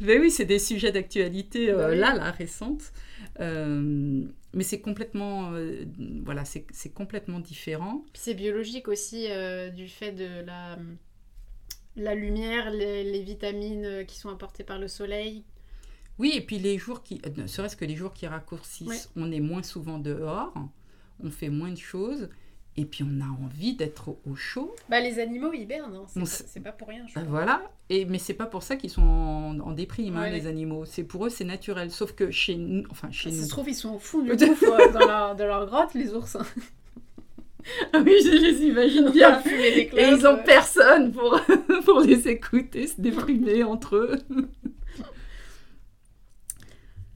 Mais 0.00 0.18
oui, 0.18 0.30
c'est 0.30 0.44
des 0.44 0.58
sujets 0.58 0.92
d'actualité 0.92 1.70
euh, 1.70 1.90
oui. 1.90 1.98
là, 1.98 2.14
là, 2.14 2.30
récentes. 2.30 2.92
Euh, 3.40 4.24
mais 4.52 4.64
c'est 4.64 4.80
complètement, 4.80 5.52
voilà, 6.24 6.44
c'est 6.44 6.92
complètement 6.92 7.38
différent. 7.38 8.04
C'est 8.14 8.34
biologique 8.34 8.88
aussi 8.88 9.28
du 9.76 9.86
fait 9.86 10.10
de 10.10 10.44
la, 10.44 10.76
la 11.96 12.14
lumière, 12.14 12.70
les, 12.70 13.04
les 13.04 13.22
vitamines 13.22 13.84
euh, 13.84 14.04
qui 14.04 14.18
sont 14.18 14.28
apportées 14.30 14.64
par 14.64 14.78
le 14.78 14.88
soleil. 14.88 15.44
Oui, 16.18 16.32
et 16.34 16.40
puis 16.40 16.58
les 16.58 16.76
jours 16.78 17.02
qui, 17.02 17.20
euh, 17.26 17.30
ne 17.42 17.46
serait-ce 17.46 17.76
que 17.76 17.84
les 17.84 17.96
jours 17.96 18.12
qui 18.12 18.26
raccourcissent, 18.26 18.86
Ouais. 18.88 18.98
on 19.22 19.30
est 19.32 19.40
moins 19.40 19.62
souvent 19.62 19.98
dehors, 19.98 20.52
on 21.22 21.30
fait 21.30 21.48
moins 21.48 21.70
de 21.70 21.78
choses, 21.78 22.28
et 22.76 22.84
puis 22.84 23.04
on 23.04 23.20
a 23.20 23.28
envie 23.44 23.74
d'être 23.74 24.08
au- 24.10 24.20
au 24.30 24.34
chaud. 24.36 24.74
Bah 24.88 25.00
les 25.00 25.18
animaux 25.18 25.52
hibernent, 25.52 25.94
hein. 25.96 26.04
c'est 26.08 26.20
pas- 26.20 26.26
s- 26.26 26.44
c'est 26.46 26.60
pas 26.60 26.72
pour 26.72 26.88
rien. 26.88 27.04
je 27.06 27.12
crois. 27.14 27.24
Voilà. 27.24 27.62
Et 27.88 28.04
mais 28.04 28.18
c'est 28.18 28.34
pas 28.34 28.46
pour 28.46 28.62
ça 28.62 28.76
qu'ils 28.76 28.90
sont 28.90 29.02
en, 29.02 29.58
en 29.60 29.72
déprime, 29.72 30.16
hein, 30.16 30.30
les 30.30 30.46
animaux. 30.46 30.84
C'est 30.84 31.02
pour 31.04 31.26
eux, 31.26 31.30
c'est 31.30 31.44
naturel. 31.44 31.90
Sauf 31.90 32.12
que 32.12 32.30
chez 32.30 32.54
nous, 32.56 32.84
enfin 32.90 33.10
chez 33.10 33.30
Ça 33.30 33.36
nous. 33.38 33.42
se 33.44 33.48
trouve, 33.48 33.68
ils 33.68 33.74
sont 33.74 33.94
au 33.94 33.98
fond 33.98 34.20
du 34.22 34.30
euh, 34.32 34.36
dans, 34.92 35.00
leur, 35.00 35.34
dans 35.36 35.46
leur 35.46 35.66
grotte, 35.66 35.94
les 35.94 36.12
ours. 36.14 36.36
Hein. 37.82 37.88
Ah 37.92 38.02
oui, 38.04 38.14
je 38.24 38.30
les 38.30 38.66
imagine 38.66 39.10
Bien 39.10 39.40
des 39.42 39.90
Et 39.96 40.08
ils 40.12 40.26
ont 40.26 40.38
personne 40.44 41.12
pour, 41.12 41.40
pour 41.84 42.00
les 42.00 42.28
écouter, 42.28 42.86
se 42.86 43.00
déprimer 43.00 43.62
entre 43.64 43.96
eux. 43.96 44.18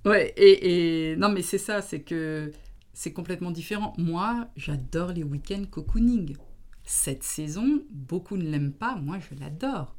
Ouais, 0.05 0.35
et, 0.37 1.13
et- 1.13 1.17
non, 1.17 1.31
mais 1.31 1.41
c'est 1.43 1.59
ça, 1.59 1.81
c'est 1.81 2.01
que 2.03 2.53
c'est 2.93 3.13
complètement 3.13 3.51
différent. 3.51 3.95
Moi, 3.97 4.49
j'adore 4.57 5.13
les 5.13 5.23
week-ends 5.23 5.65
cocooning. 5.71 6.37
Cette 6.85 7.23
saison, 7.23 7.83
beaucoup 7.91 8.37
ne 8.37 8.43
l'aiment 8.45 8.73
pas, 8.75 8.97
moi 8.97 9.17
je 9.19 9.39
l'adore. 9.41 9.97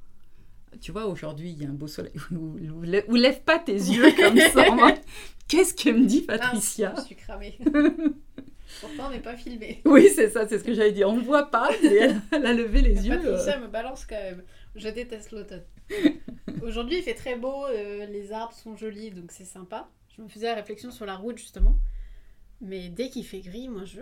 Tu 0.80 0.92
vois, 0.92 1.08
aujourd'hui, 1.08 1.50
il 1.50 1.64
y 1.64 1.66
a 1.66 1.70
un 1.70 1.74
beau 1.74 1.88
soleil. 1.88 2.14
Ou, 2.32 2.36
ou- 2.60 2.84
ou 3.08 3.16
lève 3.16 3.42
pas 3.42 3.58
tes 3.58 3.74
yeux 3.74 4.12
comme 4.16 4.38
ça. 4.38 4.70
mode, 4.70 5.00
Qu'est-ce 5.48 5.74
que 5.74 5.90
me 5.90 6.06
dit 6.06 6.26
Ah, 6.28 6.38
Patricia 6.38 6.94
je 6.98 7.02
suis 7.02 7.16
cramée. 7.16 7.58
Pourtant, 8.82 9.08
on 9.08 9.10
n'est 9.12 9.20
pas 9.20 9.36
filmé. 9.36 9.82
Oui, 9.86 10.10
c'est 10.14 10.30
ça, 10.30 10.48
c'est 10.48 10.60
ce 10.60 10.64
que 10.64 10.74
j'avais 10.74 10.92
dit. 10.92 11.04
On 11.06 11.16
ne 11.18 11.22
voit 11.22 11.50
pas, 11.52 11.70
mais 11.84 11.96
elle, 11.96 12.22
elle 12.32 12.46
a 12.46 12.54
levé 12.54 12.82
les 12.82 13.08
yeux. 13.08 13.14
euh. 13.14 13.32
Patricia 13.32 13.60
me 13.60 13.68
balance 13.68 14.06
quand 14.06 14.16
même. 14.22 14.44
Je 14.76 14.90
déteste 14.90 15.32
l'automne. 15.32 15.64
Aujourd'hui, 16.62 16.98
il 16.98 17.04
fait 17.04 17.14
très 17.14 17.36
beau, 17.36 17.66
euh, 17.68 18.06
les 18.08 18.32
arbres 18.32 18.54
sont 18.54 18.76
jolis, 18.76 19.12
donc 19.12 19.32
c'est 19.32 19.46
sympa. 19.46 19.90
Je 20.16 20.22
me 20.22 20.28
faisais 20.28 20.48
la 20.48 20.56
réflexion 20.56 20.92
sur 20.92 21.06
la 21.06 21.16
route, 21.16 21.38
justement. 21.38 21.78
Mais 22.62 22.90
dès 22.90 23.10
qu'il 23.10 23.26
fait 23.26 23.42
gris, 23.42 23.68
moi, 23.68 23.84
je, 23.86 24.00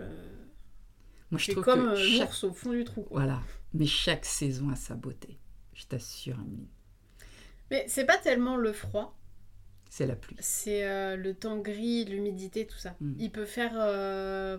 Moi, 1.30 1.38
je 1.38 1.52
trouve 1.52 1.64
comme 1.64 1.84
que 1.86 1.88
euh, 1.90 1.96
chaque 1.96 2.28
l'ours 2.28 2.44
au 2.44 2.52
fond 2.52 2.70
du 2.72 2.84
trou. 2.84 3.02
quoi. 3.02 3.20
Voilà. 3.20 3.40
Mais 3.74 3.86
chaque 3.86 4.24
saison 4.24 4.70
a 4.70 4.76
sa 4.76 4.94
beauté. 4.94 5.38
Je 5.74 5.84
t'assure, 5.86 6.36
Amélie. 6.38 6.68
Mais 7.70 7.84
c'est 7.88 8.04
pas 8.04 8.16
tellement 8.18 8.56
le 8.56 8.72
froid, 8.72 9.16
C'est 9.94 10.06
la 10.06 10.16
pluie. 10.16 10.34
c'est 10.40 10.84
euh, 10.88 11.14
le 11.14 11.34
temps 11.34 11.56
gris, 11.58 12.04
l'humidité, 12.04 12.66
tout 12.66 12.78
ça. 12.78 12.96
Mm. 13.00 13.12
Il 13.16 13.30
peut 13.30 13.44
faire, 13.44 13.74
euh, 13.76 14.58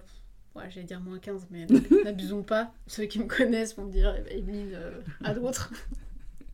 ouais, 0.56 0.69
j'allais 0.69 0.86
dire 0.86 1.02
moins 1.02 1.19
15, 1.19 1.48
mais 1.52 1.65
n'abusons 2.06 2.41
pas. 2.41 2.74
Ceux 2.88 3.04
qui 3.04 3.19
me 3.19 3.28
connaissent 3.28 3.76
vont 3.76 3.84
me 3.84 3.91
dire, 3.91 4.15
Emeline, 4.30 4.71
euh, 4.74 5.02
à 5.26 5.34
d'autres. 5.34 5.74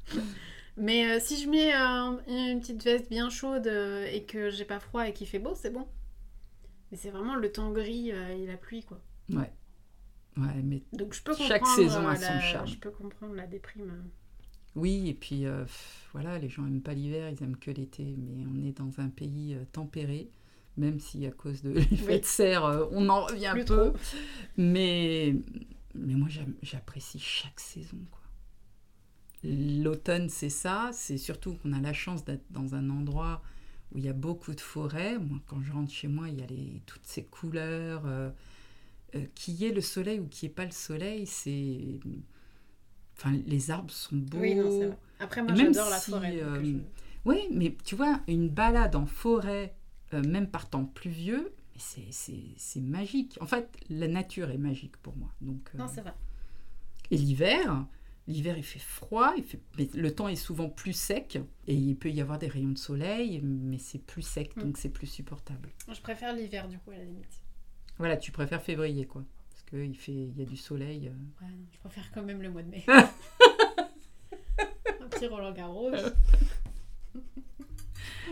mais 0.78 1.06
euh, 1.06 1.20
si 1.20 1.39
je 1.39 1.48
mets 1.48 1.72
une 1.72 2.60
petite 2.60 2.84
veste 2.84 3.08
bien 3.08 3.30
chaude 3.30 3.67
et 3.67 4.24
que 4.24 4.50
j'ai 4.50 4.65
pas 4.65 4.80
froid 4.80 5.08
et 5.08 5.13
qu'il 5.13 5.28
fait 5.28 5.38
beau, 5.38 5.54
c'est 5.54 5.70
bon. 5.70 5.88
Mais 6.89 6.98
c'est 6.98 7.12
vraiment 7.12 7.36
le 7.36 7.52
temps 7.52 7.70
gris 7.70 8.10
et 8.10 8.48
la 8.48 8.58
pluie, 8.58 8.84
quoi. 8.84 9.00
Ouais. 9.30 9.54
Ouais, 10.38 10.60
mais 10.63 10.82
Donc 10.91 11.13
je 11.13 11.22
peux 11.22 11.34
comprendre. 11.34 11.50
Chaque 11.50 11.67
saison 11.67 12.08
a 12.08 12.15
son 12.15 12.39
charme. 12.39 12.67
Je 12.67 12.78
peux 12.78 12.89
comprendre 12.89 13.36
la 13.36 13.46
déprime. 13.46 14.10
Oui, 14.76 15.10
et 15.10 15.14
puis 15.14 15.46
euh, 15.46 15.66
voilà, 16.14 16.40
les 16.40 16.50
gens 16.50 16.66
aiment 16.66 16.82
pas 16.82 16.94
l'hiver, 16.94 17.30
ils 17.30 17.44
aiment 17.44 17.58
que 17.58 17.72
l'été. 17.72 18.16
Mais 18.18 18.46
on 18.46 18.64
est 18.66 18.78
dans 18.78 19.00
un 19.00 19.10
pays 19.10 19.54
euh, 19.56 19.64
tempéré, 19.72 20.30
même 20.78 21.00
si 21.00 21.26
à 21.26 21.32
cause 21.32 21.62
de 21.62 21.72
l'effet 21.90 22.06
Oui. 22.06 22.20
de 22.20 22.26
serre, 22.26 22.88
on 22.92 23.10
en 23.10 23.26
revient 23.26 23.48
un 23.48 23.54
Plus 23.54 23.66
peu. 23.66 23.92
trop. 23.92 23.98
Mais, 24.58 25.36
mais 25.96 26.14
moi, 26.16 26.30
j'apprécie 26.62 27.20
chaque 27.20 27.60
saison. 27.60 27.98
quoi. 28.12 28.22
L'automne, 29.44 30.30
c'est 30.30 30.50
ça. 30.50 30.92
C'est 30.94 31.18
surtout 31.18 31.56
qu'on 31.56 31.74
a 31.74 31.80
la 31.82 31.94
chance 31.94 32.24
d'être 32.24 32.46
dans 32.52 32.76
un 32.76 32.90
endroit 32.90 33.42
où 33.92 33.98
il 33.98 34.06
y 34.06 34.10
a 34.10 34.14
beaucoup 34.14 34.54
de 34.54 34.62
forêts. 34.62 35.18
Moi, 35.20 35.40
quand 35.48 35.62
je 35.62 35.72
rentre 35.74 35.92
chez 35.92 36.08
moi, 36.08 36.30
il 36.30 36.40
y 36.40 36.44
a 36.44 36.48
les, 36.48 36.82
toutes 36.86 37.06
ces 37.06 37.24
couleurs. 37.24 38.04
euh, 38.06 38.30
euh, 39.16 39.26
y 39.48 39.66
ait 39.66 39.74
le 39.74 39.82
soleil 39.82 40.20
ou 40.20 40.24
n'y 40.24 40.46
ait 40.46 40.50
pas 40.50 40.66
le 40.66 40.72
soleil, 40.72 41.26
c'est... 41.28 42.00
Enfin, 43.24 43.38
les 43.46 43.70
arbres 43.72 43.92
sont 43.92 44.16
beaux. 44.16 44.40
Oui, 44.40 44.56
non, 44.56 44.70
c'est 44.72 44.88
vrai. 44.88 44.98
Après, 45.20 45.44
moi, 45.44 45.54
j'adore 45.54 45.90
la 45.90 46.00
forêt. 46.00 46.42
euh, 46.42 46.64
je- 46.64 46.78
Oui, 47.26 47.48
mais 47.52 47.76
tu 47.84 47.96
vois, 47.96 48.20
une 48.28 48.50
balade 48.50 48.96
en 48.96 49.06
forêt, 49.06 49.76
euh, 50.14 50.24
même 50.24 50.48
par 50.50 50.68
temps 50.70 50.86
pluvieux, 50.86 51.54
mais 51.76 51.80
c'est- 51.80 52.12
c'est 52.12 52.40
c'est 52.58 52.82
magique. 52.82 53.38
En 53.40 53.46
fait, 53.46 53.70
la 53.92 54.08
nature 54.08 54.50
est 54.50 54.58
magique 54.58 54.98
pour 54.98 55.16
moi. 55.16 55.30
Donc, 55.42 55.70
euh, 55.76 55.78
Non, 55.78 55.88
c'est 55.88 56.02
vrai. 56.02 56.14
et 57.12 57.18
l'hiver, 57.18 57.86
l'hiver 58.28 58.58
il 58.58 58.64
fait 58.64 58.80
froid, 58.80 59.34
il 59.38 59.44
fait, 59.44 59.60
mais 59.78 59.88
le 59.94 60.16
temps 60.16 60.28
est 60.28 60.36
souvent 60.36 60.70
plus 60.70 60.94
sec 60.94 61.38
et 61.68 61.76
il 61.76 61.96
peut 61.96 62.10
y 62.10 62.22
avoir 62.22 62.40
des 62.40 62.48
rayons 62.48 62.70
de 62.72 62.78
soleil, 62.80 63.40
mais 63.44 63.78
c'est 63.78 64.00
plus 64.00 64.24
sec, 64.24 64.56
Mm. 64.58 64.62
donc 64.62 64.78
c'est 64.78 64.90
plus 64.90 65.06
supportable. 65.08 65.70
Je 65.94 66.02
préfère 66.02 66.34
l'hiver, 66.36 66.68
du 66.68 66.80
coup, 66.80 66.90
à 66.90 66.98
la 66.98 67.04
limite. 67.04 67.42
Voilà, 68.00 68.18
tu 68.18 68.32
préfères 68.32 68.64
février, 68.64 69.06
quoi. 69.06 69.24
Qu'il 69.72 69.96
fait, 69.98 70.12
il 70.12 70.38
y 70.38 70.42
a 70.42 70.46
du 70.46 70.58
soleil. 70.58 71.08
euh. 71.08 71.12
Ouais, 71.46 71.50
non, 71.52 71.66
je 71.72 71.80
préfère 71.80 72.12
quand 72.14 72.24
même 72.24 72.42
le 72.42 72.50
mois 72.50 72.62
de 72.62 72.70
mai. 72.70 72.84
un 72.90 73.08
petit 75.10 75.28
Roland 75.28 75.52
Garros. 75.54 75.92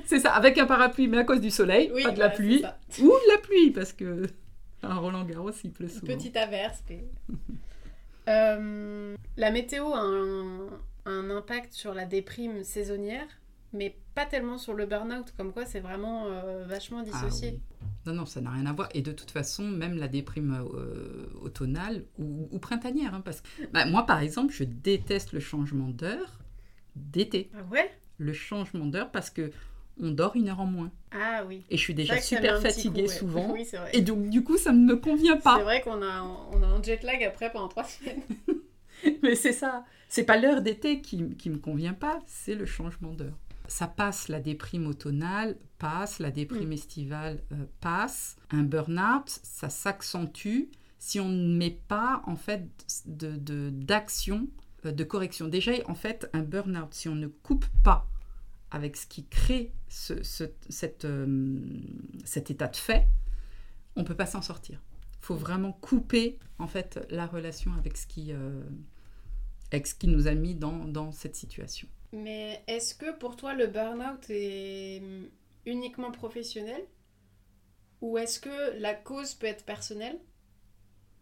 C'est 0.06 0.20
ça, 0.20 0.34
avec 0.34 0.58
un 0.58 0.66
parapluie, 0.66 1.08
mais 1.08 1.18
à 1.20 1.24
cause 1.24 1.40
du 1.42 1.52
soleil, 1.52 1.92
Oui, 1.94 2.04
pas 2.04 2.12
de 2.12 2.20
la 2.20 2.30
pluie. 2.30 2.64
Ou 3.00 3.04
de 3.08 3.32
la 3.34 3.38
pluie, 3.40 3.72
parce 3.72 3.94
que 3.94 4.26
à 4.82 4.96
Roland 4.96 5.24
Garros, 5.26 5.52
il 5.64 5.72
pleut 5.72 5.88
souvent. 5.90 6.08
Petite 6.08 6.36
averse. 6.38 6.82
mais- 6.90 7.06
Euh, 8.28 9.16
la 9.38 9.50
météo 9.50 9.92
a 9.92 10.02
un, 10.02 10.68
un 11.06 11.30
impact 11.32 11.74
sur 11.74 11.96
la 11.96 12.06
déprime 12.06 12.64
saisonnière, 12.64 13.26
mais 13.74 13.98
pas 14.14 14.28
tellement 14.28 14.60
sur 14.60 14.76
le 14.76 14.86
burn-out, 14.86 15.34
comme 15.36 15.52
quoi 15.52 15.66
c'est 15.66 15.80
vraiment 15.80 16.28
euh, 16.28 16.64
vachement 16.64 17.00
Ah 17.00 17.04
dissocié. 17.06 17.54
oui. 17.54 17.60
Non, 18.06 18.14
non, 18.14 18.26
ça 18.26 18.42
n'a 18.42 18.52
rien 18.52 18.66
à 18.66 18.74
voir. 18.74 18.90
Et 18.94 19.02
de 19.02 19.12
toute 19.12 19.32
façon, 19.32 19.64
même 19.64 19.98
la 19.98 20.08
déprime 20.08 20.58
euh, 20.74 21.28
automnale 21.42 22.06
ou, 22.18 22.48
ou 22.52 22.60
printanière, 22.60 23.14
hein, 23.14 23.22
parce 23.24 23.42
que 23.42 23.48
bah, 23.74 23.86
moi, 23.86 24.06
par 24.06 24.20
exemple, 24.22 24.54
je 24.54 24.64
déteste 24.64 25.34
le 25.34 25.40
changement 25.40 25.90
d'heure 25.90 26.40
d'été. 26.96 27.50
Ah 27.56 27.64
ouais? 27.72 27.92
Le 28.18 28.34
changement 28.34 28.86
d'heure 28.86 29.12
parce 29.12 29.30
que 29.30 29.52
on 30.02 30.12
dort 30.12 30.36
une 30.36 30.48
heure 30.48 30.62
en 30.62 30.66
moins. 30.66 30.92
Ah 31.12 31.44
oui. 31.46 31.64
Et 31.70 31.76
je 31.78 31.82
suis 31.84 31.94
C'est 31.94 31.98
déjà 31.98 32.22
super 32.22 32.62
fatiguée 32.62 33.04
coup, 33.04 33.10
ouais. 33.10 33.16
souvent. 33.16 33.52
Oui, 33.54 33.66
c'est 33.66 33.78
vrai. 33.78 33.90
Et 33.94 34.02
donc, 34.02 34.30
du 34.30 34.44
coup, 34.44 34.58
ça 34.58 34.72
ne 34.72 34.86
me 34.86 34.96
convient 34.96 35.36
C'est 35.36 35.44
pas. 35.44 35.62
vrai 35.62 35.82
qu'on 35.82 36.02
a, 36.02 36.22
on 36.54 36.64
a 36.64 36.68
un 36.68 36.82
jet 36.82 37.04
lag 37.04 37.22
après 37.24 37.52
pendant 37.52 37.68
trois 37.68 37.84
semaines. 37.84 38.22
Mais 39.24 39.36
c'est 39.36 39.54
ça. 39.54 39.86
C'est 40.08 40.24
pas 40.24 40.38
l'heure 40.38 40.62
d'été 40.62 41.02
qui, 41.02 41.36
qui 41.36 41.50
me 41.50 41.58
convient 41.58 41.94
pas, 41.94 42.20
c'est 42.28 42.56
le 42.56 42.66
changement 42.66 43.12
d'heure. 43.14 43.38
Ça 43.70 43.88
passe, 43.88 44.28
la 44.28 44.40
déprime 44.40 44.88
automnale 44.88 45.58
passe, 45.78 46.20
la 46.20 46.32
déprime 46.32 46.70
Mm. 46.70 46.74
estivale 46.74 47.44
euh, 47.54 47.66
passe. 47.82 48.36
Un 48.50 48.64
burn-out, 48.64 49.30
ça 49.44 49.70
s'accentue 49.70 50.70
si 50.98 51.20
on 51.22 51.30
ne 51.30 51.56
met 51.56 51.80
pas 51.88 52.22
en 52.26 52.36
fait 52.36 52.68
de, 53.06 53.38
de- 53.38 53.70
d'action, 53.72 54.48
euh, 54.86 54.92
de 54.92 55.04
correction. 55.04 55.48
Déjà, 55.48 55.72
en 55.86 55.96
fait, 55.96 56.30
un 56.34 56.42
burn-out, 56.42 56.94
si 56.94 57.08
on 57.10 57.16
ne 57.16 57.28
coupe 57.28 57.66
pas 57.84 58.06
avec 58.72 58.98
ce 58.98 59.08
qui 59.08 59.26
crée 59.26 59.72
ce- 59.88 60.22
ce- 60.24 60.52
cette, 60.68 61.06
euh, 61.06 61.60
cet 62.26 62.52
état 62.52 62.68
de 62.68 62.76
fait, 62.76 63.08
on 63.96 64.04
peut 64.04 64.16
pas 64.16 64.26
s'en 64.26 64.42
sortir. 64.42 64.82
Il 65.22 65.26
faut 65.26 65.36
vraiment 65.36 65.74
couper 65.74 66.40
en 66.60 66.68
fait 66.68 67.06
la 67.12 67.28
relation 67.28 67.74
avec 67.76 67.98
ce 67.98 68.08
qui, 68.08 68.32
euh, 68.34 68.62
avec 69.72 69.86
ce 69.88 69.94
qui 69.96 70.08
nous 70.08 70.28
a 70.28 70.34
mis 70.34 70.56
dans, 70.56 70.86
dans 70.86 71.12
cette 71.12 71.36
situation. 71.36 71.88
Mais 72.12 72.64
est-ce 72.68 72.96
que 72.96 73.12
pour 73.18 73.36
toi 73.36 73.54
le 73.54 73.68
burn-out 73.68 74.30
est 74.30 75.02
uniquement 75.66 76.12
professionnel? 76.12 76.84
Ou 78.02 78.18
est-ce 78.18 78.40
que 78.40 78.80
la 78.80 78.94
cause 78.94 79.36
peut 79.36 79.48
être 79.48 79.66
personnelle? 79.66 80.20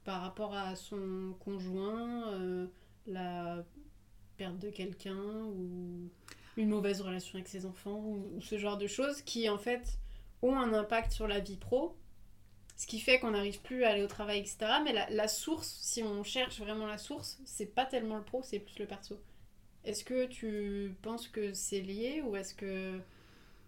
Par 0.03 0.21
rapport 0.21 0.53
à 0.53 0.75
son 0.75 1.35
conjoint, 1.39 2.31
euh, 2.33 2.67
la 3.05 3.65
perte 4.37 4.59
de 4.59 4.69
quelqu'un 4.69 5.17
ou 5.17 6.09
une 6.55 6.69
mauvaise 6.69 7.01
relation 7.01 7.35
avec 7.35 7.47
ses 7.47 7.65
enfants 7.65 7.99
ou, 7.99 8.31
ou 8.35 8.41
ce 8.41 8.57
genre 8.57 8.77
de 8.77 8.87
choses 8.87 9.21
qui 9.21 9.49
en 9.49 9.57
fait 9.57 9.97
ont 10.41 10.57
un 10.57 10.73
impact 10.73 11.11
sur 11.11 11.27
la 11.27 11.39
vie 11.39 11.57
pro 11.57 11.97
ce 12.77 12.85
qui 12.85 12.99
fait 12.99 13.19
qu'on 13.19 13.31
n'arrive 13.31 13.59
plus 13.61 13.83
à 13.83 13.89
aller 13.89 14.03
au 14.03 14.07
travail, 14.07 14.39
etc. 14.39 14.57
Mais 14.83 14.93
la, 14.93 15.09
la 15.09 15.27
source, 15.27 15.79
si 15.81 16.03
on 16.03 16.23
cherche 16.23 16.59
vraiment 16.59 16.85
la 16.85 16.99
source, 16.99 17.39
c'est 17.43 17.65
pas 17.65 17.85
tellement 17.85 18.17
le 18.17 18.23
pro, 18.23 18.43
c'est 18.43 18.59
plus 18.59 18.77
le 18.79 18.85
perso. 18.85 19.19
Est-ce 19.87 20.03
que 20.03 20.25
tu 20.25 20.93
penses 21.01 21.27
que 21.29 21.53
c'est 21.53 21.81
lié 21.81 22.21
ou 22.25 22.35
est-ce 22.35 22.53
que 22.53 22.99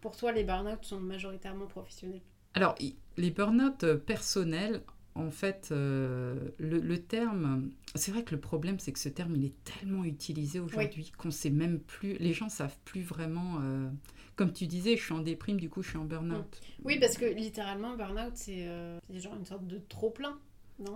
pour 0.01 0.17
toi 0.17 0.31
les 0.31 0.43
burn-out 0.43 0.83
sont 0.83 0.99
majoritairement 0.99 1.67
professionnels? 1.67 2.21
Alors, 2.53 2.75
les 3.17 3.31
burn-out 3.31 3.83
euh, 3.83 3.97
personnels, 3.97 4.81
en 5.15 5.31
fait, 5.31 5.69
euh, 5.71 6.35
le, 6.57 6.79
le 6.79 6.97
terme, 7.01 7.69
c'est 7.95 8.11
vrai 8.11 8.23
que 8.23 8.33
le 8.35 8.41
problème, 8.41 8.79
c'est 8.79 8.91
que 8.91 8.99
ce 8.99 9.09
terme, 9.09 9.35
il 9.35 9.45
est 9.45 9.63
tellement 9.63 10.03
utilisé 10.03 10.59
aujourd'hui 10.59 11.11
qu'on 11.17 11.31
sait 11.31 11.49
même 11.49 11.79
plus, 11.79 12.17
les 12.17 12.33
gens 12.33 12.49
savent 12.49 12.77
plus 12.85 13.01
vraiment. 13.01 13.59
euh, 13.61 13.89
comme 14.35 14.51
tu 14.53 14.67
disais, 14.67 14.97
je 14.97 15.03
suis 15.03 15.13
en 15.13 15.19
déprime, 15.19 15.59
du 15.59 15.69
coup, 15.69 15.83
je 15.83 15.89
suis 15.89 15.97
en 15.97 16.05
burn-out. 16.05 16.61
Oui, 16.83 16.99
parce 16.99 17.17
que 17.17 17.25
littéralement, 17.25 17.95
burn-out, 17.95 18.33
c'est 18.35 18.67
euh, 18.67 18.99
genre 19.13 19.35
une 19.35 19.45
sorte 19.45 19.67
de 19.67 19.79
trop-plein, 19.89 20.37
non? 20.79 20.95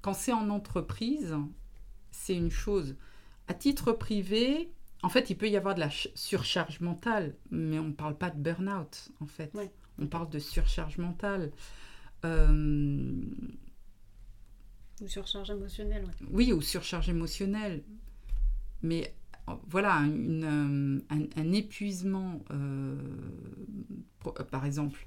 Quand 0.00 0.14
c'est 0.14 0.32
en 0.32 0.48
entreprise, 0.50 1.34
c'est 2.10 2.36
une 2.36 2.50
chose. 2.50 2.96
À 3.48 3.54
titre 3.54 3.92
privé, 3.92 4.70
en 5.02 5.08
fait, 5.08 5.30
il 5.30 5.36
peut 5.36 5.48
y 5.48 5.56
avoir 5.56 5.74
de 5.74 5.80
la 5.80 5.90
ch- 5.90 6.08
surcharge 6.14 6.80
mentale, 6.80 7.34
mais 7.50 7.78
on 7.78 7.86
ne 7.88 7.92
parle 7.92 8.16
pas 8.16 8.30
de 8.30 8.38
burn-out, 8.40 9.10
en 9.20 9.26
fait. 9.26 9.52
Ouais. 9.54 9.70
On 9.98 10.06
parle 10.06 10.30
de 10.30 10.38
surcharge 10.38 10.98
mentale. 10.98 11.52
Euh, 12.24 13.12
Ou 15.00 15.08
surcharge 15.08 15.50
émotionnelle, 15.50 16.04
ouais. 16.04 16.26
oui, 16.30 16.52
ou 16.52 16.60
surcharge 16.62 17.08
émotionnelle. 17.08 17.82
Mais 18.82 19.14
euh, 19.48 19.54
voilà, 19.68 19.96
une, 19.98 20.44
euh, 20.44 21.00
un, 21.10 21.22
un 21.40 21.52
épuisement, 21.52 22.44
euh, 22.50 22.96
pour- 24.20 24.34
euh, 24.40 24.44
par 24.44 24.64
exemple, 24.64 25.06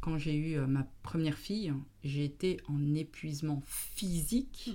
quand 0.00 0.18
j'ai 0.18 0.36
eu 0.36 0.58
ma 0.60 0.84
première 1.02 1.36
fille, 1.36 1.72
j'ai 2.04 2.24
été 2.24 2.60
en 2.68 2.94
épuisement 2.94 3.62
physique, 3.66 4.70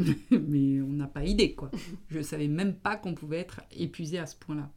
mais 0.30 0.80
on 0.82 0.92
n'a 0.92 1.06
pas 1.06 1.24
idée, 1.24 1.52
quoi. 1.54 1.70
Je 2.10 2.18
ne 2.18 2.22
savais 2.22 2.48
même 2.48 2.74
pas 2.74 2.96
qu'on 2.96 3.14
pouvait 3.14 3.38
être 3.38 3.60
épuisé 3.76 4.18
à 4.18 4.26
ce 4.26 4.36
point-là. 4.36 4.70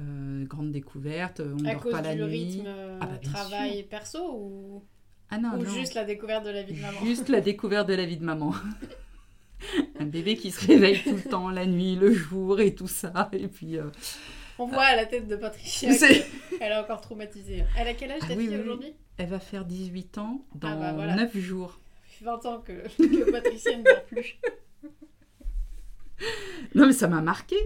Euh, 0.00 0.44
grande 0.46 0.72
découverte, 0.72 1.40
on 1.44 1.64
À 1.66 1.72
dort 1.74 1.82
cause 1.82 1.92
pas 1.92 2.00
la 2.02 2.14
du 2.14 2.22
nuit. 2.22 2.30
rythme 2.44 2.64
euh, 2.66 2.98
Ah 3.00 3.06
bah, 3.06 3.18
bien 3.20 3.32
travail 3.32 3.82
perso 3.84 4.18
ou, 4.34 4.84
Ah 5.30 5.38
non, 5.38 5.50
ou 5.58 5.62
non. 5.62 5.70
juste 5.70 5.94
la 5.94 6.04
découverte 6.04 6.44
de 6.46 6.50
la 6.50 6.62
vie 6.62 6.72
de 6.74 6.80
maman? 6.80 7.00
Juste 7.04 7.28
la 7.28 7.40
découverte 7.40 7.88
de 7.88 7.94
la 7.94 8.06
vie 8.06 8.16
de 8.16 8.24
maman. 8.24 8.54
Un 9.98 10.06
bébé 10.06 10.36
qui 10.36 10.50
se 10.50 10.66
réveille 10.66 11.02
tout 11.02 11.14
le 11.16 11.22
temps, 11.22 11.50
la 11.50 11.66
nuit, 11.66 11.94
le 11.96 12.12
jour 12.14 12.60
et 12.60 12.74
tout 12.74 12.88
ça. 12.88 13.28
Et 13.32 13.46
puis. 13.46 13.76
euh, 13.76 13.90
On 14.58 14.66
voit 14.66 14.84
à 14.84 14.96
la 14.96 15.04
tête 15.04 15.26
de 15.28 15.36
Patricia 15.36 15.90
qu'elle 16.58 16.72
est 16.72 16.76
encore 16.76 17.02
traumatisée. 17.02 17.64
Elle 17.78 17.88
a 17.88 17.92
quel 17.94 18.10
âge 18.12 18.20
Ah 18.22 18.28
ta 18.28 18.34
oui, 18.34 18.46
fille 18.46 18.56
oui. 18.56 18.62
aujourd'hui? 18.62 18.94
Elle 19.18 19.28
va 19.28 19.38
faire 19.38 19.66
18 19.66 20.16
ans 20.16 20.46
dans 20.54 20.68
Ah 20.68 20.76
bah 20.76 20.92
voilà. 20.94 21.14
9 21.14 21.36
jours. 21.36 21.78
Ça 22.22 22.38
fait 22.38 22.46
20 22.46 22.46
ans 22.46 22.60
que, 22.60 22.72
que 23.24 23.30
Patricia 23.30 23.76
ne 23.76 23.82
dort 23.84 24.04
plus. 24.04 24.38
Non, 26.74 26.86
mais 26.86 26.92
ça 26.92 27.08
m'a 27.08 27.22
marqué. 27.22 27.56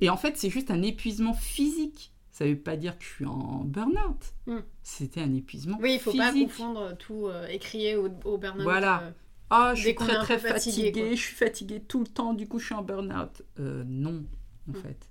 Et 0.00 0.10
en 0.10 0.16
fait, 0.16 0.36
c'est 0.36 0.50
juste 0.50 0.70
un 0.70 0.82
épuisement 0.82 1.32
physique. 1.32 2.12
Ça 2.30 2.44
veut 2.46 2.56
pas 2.58 2.76
dire 2.76 2.98
que 2.98 3.04
je 3.04 3.08
suis 3.10 3.24
en 3.26 3.62
burn-out. 3.64 4.34
Hmm. 4.46 4.60
C'était 4.82 5.20
un 5.20 5.32
épuisement 5.34 5.78
Oui, 5.80 5.94
il 5.94 6.00
faut 6.00 6.10
physique. 6.12 6.26
pas 6.26 6.32
confondre 6.32 6.96
tout 6.96 7.26
euh, 7.26 7.46
écrié 7.48 7.96
au, 7.96 8.08
au 8.24 8.38
burn-out. 8.38 8.62
Voilà. 8.62 9.02
euh. 9.02 9.10
Ah, 9.50 9.74
je 9.74 9.82
suis 9.82 9.94
très 9.94 10.18
très 10.18 10.38
fatiguée, 10.38 11.10
je 11.14 11.20
suis 11.20 11.34
fatiguée 11.36 11.80
tout 11.80 12.00
le 12.00 12.06
temps, 12.06 12.32
du 12.32 12.48
coup 12.48 12.58
je 12.58 12.64
suis 12.66 12.74
en 12.74 12.82
burn-out. 12.82 13.42
Euh, 13.60 13.84
non, 13.86 14.24
en 14.68 14.72
Mm. 14.72 14.76
fait. 14.76 15.08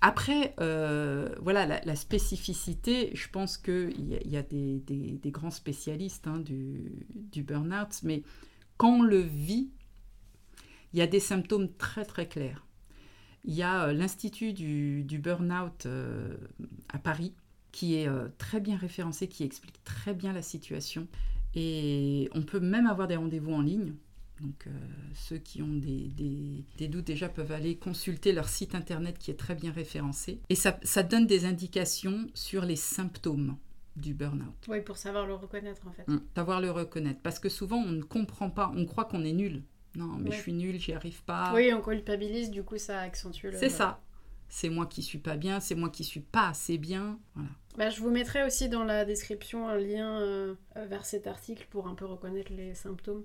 Après, 0.00 0.54
euh, 0.60 1.34
voilà, 1.40 1.66
la, 1.66 1.96
spécificité, 1.96 3.10
je 3.14 3.28
pense 3.28 3.58
qu'il 3.58 4.20
y 4.24 4.36
a, 4.36 4.42
des, 4.42 5.20
grands 5.26 5.50
spécialistes 5.50 6.28
hein, 6.28 6.38
du, 6.38 7.42
burn-out, 7.42 8.00
mais 8.04 8.22
quand 8.76 8.98
on 8.98 9.02
le 9.02 9.18
vit, 9.18 9.70
il 10.92 11.00
y 11.00 11.02
a 11.02 11.08
des 11.08 11.18
symptômes 11.18 11.72
très 11.76 12.04
très 12.04 12.28
clairs. 12.28 12.64
Il 13.44 13.54
y 13.54 13.62
a 13.62 13.86
euh, 13.86 13.92
l'Institut 13.92 14.52
du, 14.52 15.18
burn-out 15.18 15.86
euh, 15.86 16.36
à 16.88 16.98
Paris 16.98 17.34
qui 17.72 17.96
est 17.96 18.08
très 18.38 18.60
bien 18.60 18.76
référencé, 18.76 19.28
qui 19.28 19.44
explique 19.44 19.84
très 19.84 20.14
bien 20.14 20.32
la 20.32 20.42
situation. 20.42 21.06
Et 21.54 22.28
on 22.32 22.42
peut 22.42 22.60
même 22.60 22.86
avoir 22.86 23.08
des 23.08 23.16
rendez-vous 23.16 23.52
en 23.52 23.60
ligne. 23.60 23.94
Donc 24.40 24.66
euh, 24.66 24.70
ceux 25.14 25.38
qui 25.38 25.62
ont 25.62 25.74
des, 25.76 26.08
des- 26.08 26.64
des 26.76 26.86
doutes 26.88 27.06
déjà 27.06 27.28
peuvent 27.28 27.50
aller 27.52 27.76
consulter 27.76 28.32
leur 28.32 28.48
site 28.48 28.74
internet 28.74 29.18
qui 29.18 29.30
est 29.30 29.38
très 29.38 29.54
bien 29.54 29.72
référencé. 29.72 30.40
Et 30.48 30.54
ça, 30.54 30.78
ça 30.82 31.02
donne 31.02 31.26
des 31.26 31.44
indications 31.44 32.28
sur 32.34 32.64
les 32.64 32.76
symptômes 32.76 33.56
du 33.96 34.14
burn-out. 34.14 34.54
Oui, 34.68 34.80
pour 34.80 34.96
savoir 34.96 35.26
le 35.26 35.34
reconnaître 35.34 35.86
en 35.88 35.92
fait. 35.92 36.06
Mm. 36.06 36.20
Savoir 36.36 36.60
le 36.60 36.70
reconnaître. 36.70 37.20
Parce 37.20 37.40
que 37.40 37.48
souvent 37.48 37.78
on 37.78 37.90
ne 37.90 38.02
comprend 38.02 38.48
pas, 38.50 38.70
on 38.76 38.84
croit 38.86 39.06
qu'on 39.06 39.24
est 39.24 39.32
nul. 39.32 39.64
Non, 39.96 40.06
mais 40.18 40.30
Ouais. 40.30 40.36
je 40.36 40.40
suis 40.42 40.52
nul, 40.52 40.78
j'y 40.78 40.92
arrive 40.92 41.24
pas. 41.24 41.52
Oui, 41.54 41.72
on 41.72 41.80
culpabilise, 41.80 42.50
du 42.50 42.62
coup 42.62 42.78
ça 42.78 43.00
accentue 43.00 43.46
le. 43.46 43.58
C'est 43.58 43.68
ça. 43.70 44.00
C'est 44.50 44.68
moi 44.70 44.86
qui 44.86 45.02
suis 45.02 45.18
pas 45.18 45.36
bien, 45.36 45.58
c'est 45.60 45.74
moi 45.74 45.90
qui 45.90 46.04
suis 46.04 46.20
pas 46.20 46.48
assez 46.50 46.78
bien. 46.78 47.18
Voilà. 47.34 47.50
Bah, 47.76 47.90
je 47.90 48.00
vous 48.00 48.10
mettrai 48.10 48.44
aussi 48.44 48.68
dans 48.68 48.84
la 48.84 49.04
description 49.04 49.68
un 49.68 49.76
lien 49.78 50.20
euh, 50.20 50.54
vers 50.76 51.04
cet 51.04 51.26
article 51.26 51.66
pour 51.70 51.86
un 51.88 51.94
peu 51.94 52.06
reconnaître 52.06 52.52
les 52.52 52.74
symptômes. 52.74 53.24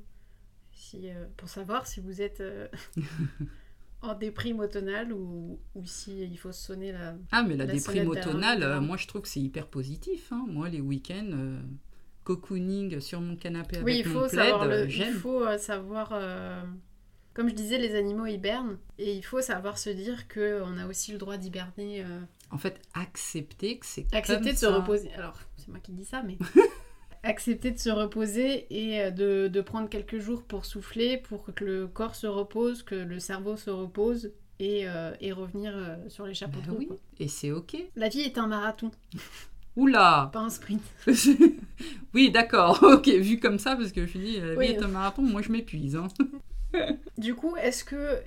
Si, 0.75 1.09
euh, 1.09 1.25
pour 1.37 1.49
savoir 1.49 1.87
si 1.87 1.99
vous 2.01 2.21
êtes 2.21 2.41
euh, 2.41 2.67
en 4.01 4.13
déprime 4.15 4.59
automnale 4.59 5.13
ou, 5.13 5.59
ou 5.75 5.85
si 5.85 6.21
il 6.23 6.37
faut 6.37 6.51
sonner 6.51 6.91
la. 6.91 7.15
Ah, 7.31 7.43
mais 7.43 7.55
la, 7.55 7.65
La 7.65 7.73
déprime 7.73 8.03
sonnette 8.05 8.25
automnale, 8.27 8.63
euh, 8.63 8.81
moi 8.81 8.97
je 8.97 9.07
trouve 9.07 9.21
que 9.21 9.27
c'est 9.27 9.39
hyper 9.39 9.67
positif. 9.67 10.31
hein. 10.31 10.45
Moi, 10.47 10.69
les 10.69 10.81
week-ends, 10.81 11.29
euh, 11.33 11.61
cocooning 12.23 12.99
sur 12.99 13.21
mon 13.21 13.35
canapé 13.35 13.77
avec 13.77 13.85
oui, 13.85 14.01
il 14.05 14.07
mon 14.11 14.27
plaid, 14.27 14.49
savoir 14.49 14.63
euh, 14.63 14.83
le. 14.85 14.89
Il 14.91 15.03
faut 15.13 15.45
euh, 15.45 15.57
savoir. 15.57 16.09
euh, 16.13 16.61
Comme 17.33 17.49
je 17.49 17.55
disais, 17.55 17.77
les 17.77 17.95
animaux 17.95 18.25
hibernent 18.25 18.77
et 18.97 19.15
il 19.15 19.23
faut 19.23 19.41
savoir 19.41 19.77
se 19.77 19.89
dire 19.89 20.27
que 20.27 20.61
on 20.63 20.77
a 20.77 20.85
aussi 20.87 21.11
le 21.13 21.17
droit 21.17 21.37
d'hiberner. 21.37 22.03
euh, 22.03 22.19
En 22.51 22.57
fait, 22.57 22.81
accepter 22.93 23.77
que 23.79 23.85
c'est 23.85 24.05
Accepter 24.13 24.43
comme 24.43 24.53
de 24.53 24.57
se 24.57 24.65
reposer. 24.65 25.13
Alors, 25.13 25.39
c'est 25.57 25.69
moi 25.69 25.79
qui 25.79 25.93
dis 25.93 26.05
ça, 26.05 26.23
mais. 26.23 26.37
Accepter 27.23 27.71
de 27.71 27.79
se 27.79 27.89
reposer 27.89 28.67
et 28.69 29.01
euh, 29.01 29.09
de, 29.11 29.47
de 29.47 29.61
prendre 29.61 29.87
quelques 29.89 30.19
jours 30.19 30.43
pour 30.43 30.65
souffler, 30.65 31.17
pour 31.17 31.45
que 31.53 31.63
le 31.63 31.87
corps 31.87 32.15
se 32.15 32.27
repose, 32.27 32.83
que 32.83 32.95
le 32.95 33.19
cerveau 33.19 33.55
se 33.55 33.69
repose, 33.69 34.31
et, 34.59 34.87
euh, 34.87 35.13
et 35.21 35.31
revenir 35.31 35.73
euh, 35.75 35.95
sur 36.09 36.25
les 36.25 36.33
chapeaux 36.33 36.59
Bah 36.59 36.65
de 36.67 36.71
roue, 36.71 36.77
oui, 36.79 36.89
et 37.19 37.27
c'est 37.29 37.51
ok. 37.51 37.77
La 37.95 38.09
vie 38.09 38.21
est 38.21 38.37
un 38.37 38.47
marathon, 38.47 38.91
Oula 39.75 40.29
pas 40.33 40.39
un 40.41 40.49
sprint. 40.49 40.81
Oui, 42.13 42.29
d'accord, 42.29 42.79
ok, 42.83 43.07
vu 43.07 43.39
comme 43.39 43.57
ça, 43.57 43.75
parce 43.75 43.91
que 43.91 44.05
je 44.05 44.17
me 44.17 44.23
dis, 44.23 44.39
la 44.39 44.55
Oui. 44.55 44.67
vie 44.67 44.73
est 44.73 44.83
un 44.83 44.87
marathon, 44.87 45.21
moi 45.23 45.41
je 45.41 45.51
m'épuise. 45.51 45.95
hein. 45.95 46.07
Du 47.17 47.35
coup, 47.35 47.55
est-ce 47.57 47.83
que. 47.83 48.21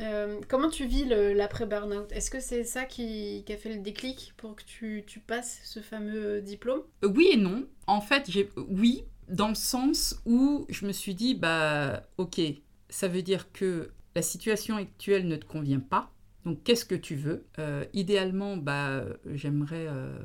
euh, 0.00 0.40
comment 0.48 0.68
tu 0.68 0.86
vis 0.86 1.04
le- 1.04 1.32
l'après-burnout? 1.32 2.10
Est-ce 2.12 2.30
que 2.30 2.40
c'est 2.40 2.64
ça 2.64 2.84
qui, 2.84 3.44
a 3.48 3.56
fait 3.56 3.70
le 3.74 3.80
déclic 3.80 4.34
pour 4.36 4.56
que 4.56 4.62
tu, 4.64 5.04
passes 5.26 5.60
ce 5.64 5.80
fameux 5.80 6.40
diplôme? 6.40 6.82
Oui 7.02 7.30
et 7.32 7.36
non. 7.36 7.66
En 7.86 8.00
fait, 8.00 8.24
j'ai 8.30 8.48
oui, 8.68 9.04
dans 9.28 9.48
le 9.48 9.54
sens 9.54 10.20
où 10.26 10.66
je 10.68 10.86
me 10.86 10.92
suis 10.92 11.14
dit, 11.14 11.34
bah, 11.34 12.02
ok, 12.18 12.40
ça 12.88 13.08
veut 13.08 13.22
dire 13.22 13.52
que 13.52 13.90
la 14.14 14.22
situation 14.22 14.76
actuelle 14.76 15.26
ne 15.28 15.36
te 15.36 15.44
convient 15.46 15.80
pas. 15.80 16.10
Donc, 16.44 16.64
qu'est-ce 16.64 16.84
que 16.84 16.96
tu 16.96 17.14
veux? 17.14 17.44
Euh, 17.60 17.84
Idéalement, 17.92 18.56
bah, 18.56 19.04
j'aimerais 19.34 19.86
euh, 19.88 20.18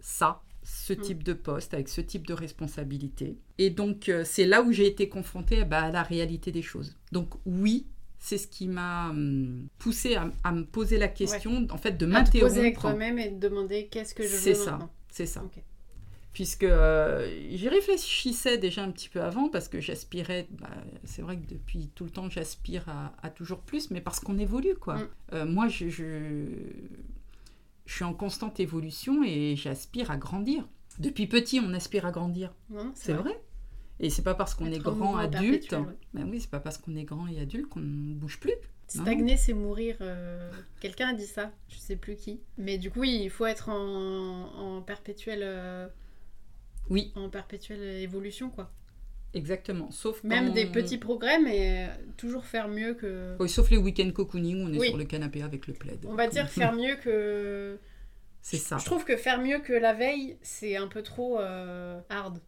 ça, 0.00 0.40
ce 0.88 0.94
Mm. 0.94 1.00
type 1.00 1.22
de 1.22 1.34
poste, 1.34 1.74
avec 1.74 1.88
ce 1.88 2.00
type 2.00 2.26
de 2.26 2.34
responsabilité. 2.34 3.36
Et 3.58 3.70
donc, 3.70 4.08
euh, 4.08 4.22
c'est 4.24 4.46
là 4.46 4.62
où 4.62 4.72
j'ai 4.72 4.86
été 4.86 5.08
confrontée 5.08 5.64
bah, 5.64 5.82
à 5.84 5.90
la 5.90 6.02
réalité 6.02 6.50
des 6.52 6.62
choses. 6.62 6.96
Donc, 7.12 7.28
oui. 7.46 7.86
C'est 8.20 8.36
ce 8.38 8.48
qui 8.48 8.66
m'a 8.66 9.10
hum, 9.10 9.68
poussé 9.78 10.16
à, 10.16 10.32
à 10.42 10.50
me 10.50 10.64
poser 10.64 10.98
la 10.98 11.06
question, 11.06 11.68
en 11.70 11.78
fait, 11.78 11.92
de 11.92 12.04
te 12.04 12.38
poser 12.40 12.60
avec 12.60 12.78
toi-même 12.80 13.16
et 13.16 13.30
te 13.30 13.38
demander 13.38 13.86
qu'est-ce 13.86 14.12
que 14.12 14.24
je 14.24 14.28
veux 14.28 14.38
C'est 14.38 14.54
ça. 14.54 14.90
C'est 15.08 15.26
ça. 15.26 15.44
Puisque 16.32 16.64
euh, 16.64 17.30
j'y 17.50 17.68
réfléchissais 17.68 18.58
déjà 18.58 18.82
un 18.82 18.90
petit 18.90 19.08
peu 19.08 19.22
avant, 19.22 19.48
parce 19.48 19.68
que 19.68 19.80
j'aspirais, 19.80 20.48
bah, 20.50 20.68
c'est 21.04 21.22
vrai 21.22 21.36
que 21.38 21.46
depuis 21.46 21.90
tout 21.94 22.04
le 22.04 22.10
temps 22.10 22.28
j'aspire 22.28 22.88
à, 22.88 23.12
à 23.22 23.30
toujours 23.30 23.60
plus, 23.60 23.90
mais 23.92 24.00
parce 24.00 24.18
qu'on 24.20 24.38
évolue 24.38 24.74
quoi. 24.74 24.96
Mm. 24.96 25.08
Euh, 25.34 25.46
moi 25.46 25.68
je, 25.68 25.88
je, 25.88 26.44
je 27.86 27.94
suis 27.94 28.04
en 28.04 28.14
constante 28.14 28.60
évolution 28.60 29.22
et 29.24 29.54
j'aspire 29.56 30.10
à 30.10 30.16
grandir. 30.16 30.68
Depuis 30.98 31.26
petit 31.26 31.60
on 31.60 31.72
aspire 31.74 32.06
à 32.06 32.10
grandir, 32.10 32.54
c'est 32.94 33.12
vrai. 33.12 33.40
Et 34.00 34.10
c'est 34.10 34.22
pas 34.22 34.34
parce 34.34 34.54
qu'on 34.54 34.66
est 34.66 34.78
grand 34.78 35.16
adulte, 35.16 35.72
ouais. 35.72 35.78
ben 36.14 36.28
oui, 36.30 36.40
c'est 36.40 36.50
pas 36.50 36.60
parce 36.60 36.78
qu'on 36.78 36.94
est 36.94 37.02
grand 37.04 37.26
et 37.26 37.40
adulte 37.40 37.68
qu'on 37.68 37.80
ne 37.80 38.14
bouge 38.14 38.38
plus. 38.38 38.52
Non. 38.94 39.02
Stagner, 39.02 39.36
c'est 39.36 39.52
mourir. 39.54 39.96
euh, 40.00 40.50
Quelqu'un 40.80 41.08
a 41.08 41.12
dit 41.14 41.26
ça, 41.26 41.50
je 41.68 41.76
sais 41.78 41.96
plus 41.96 42.14
qui. 42.14 42.40
Mais 42.56 42.78
du 42.78 42.90
coup, 42.90 43.00
oui, 43.00 43.20
il 43.24 43.28
faut 43.30 43.44
être 43.44 43.68
en, 43.70 44.54
en 44.78 44.82
perpétuelle, 44.82 45.42
euh, 45.42 45.88
Oui, 46.88 47.12
en 47.16 47.28
perpétuelle 47.28 47.82
évolution, 47.82 48.50
quoi. 48.50 48.70
exactement. 49.34 49.90
Sauf 49.90 50.22
Même 50.24 50.52
des 50.52 50.66
petits 50.66 50.96
progrès, 50.98 51.38
mais 51.40 51.88
toujours 52.16 52.46
faire 52.46 52.68
mieux 52.68 52.94
que. 52.94 53.36
Oui, 53.40 53.48
sauf 53.48 53.68
les 53.70 53.76
week-ends 53.78 54.10
cocooning, 54.12 54.62
où 54.62 54.68
on 54.68 54.72
est 54.72 54.78
Oui. 54.78 54.88
sur 54.88 54.96
le 54.96 55.04
canapé 55.04 55.42
avec 55.42 55.66
le 55.66 55.74
plaid. 55.74 56.06
On 56.08 56.14
va 56.14 56.28
dire 56.28 56.48
faire 56.48 56.72
mieux 56.76 56.96
que. 56.96 57.78
C'est 58.42 58.56
ça. 58.56 58.78
Je 58.78 58.84
trouve 58.84 59.04
que 59.04 59.16
faire 59.16 59.40
mieux 59.40 59.58
que 59.60 59.72
la 59.72 59.92
veille, 59.92 60.38
c'est 60.42 60.76
un 60.76 60.88
peu 60.88 61.02
trop 61.02 61.38
euh, 61.40 62.00
hard. 62.08 62.40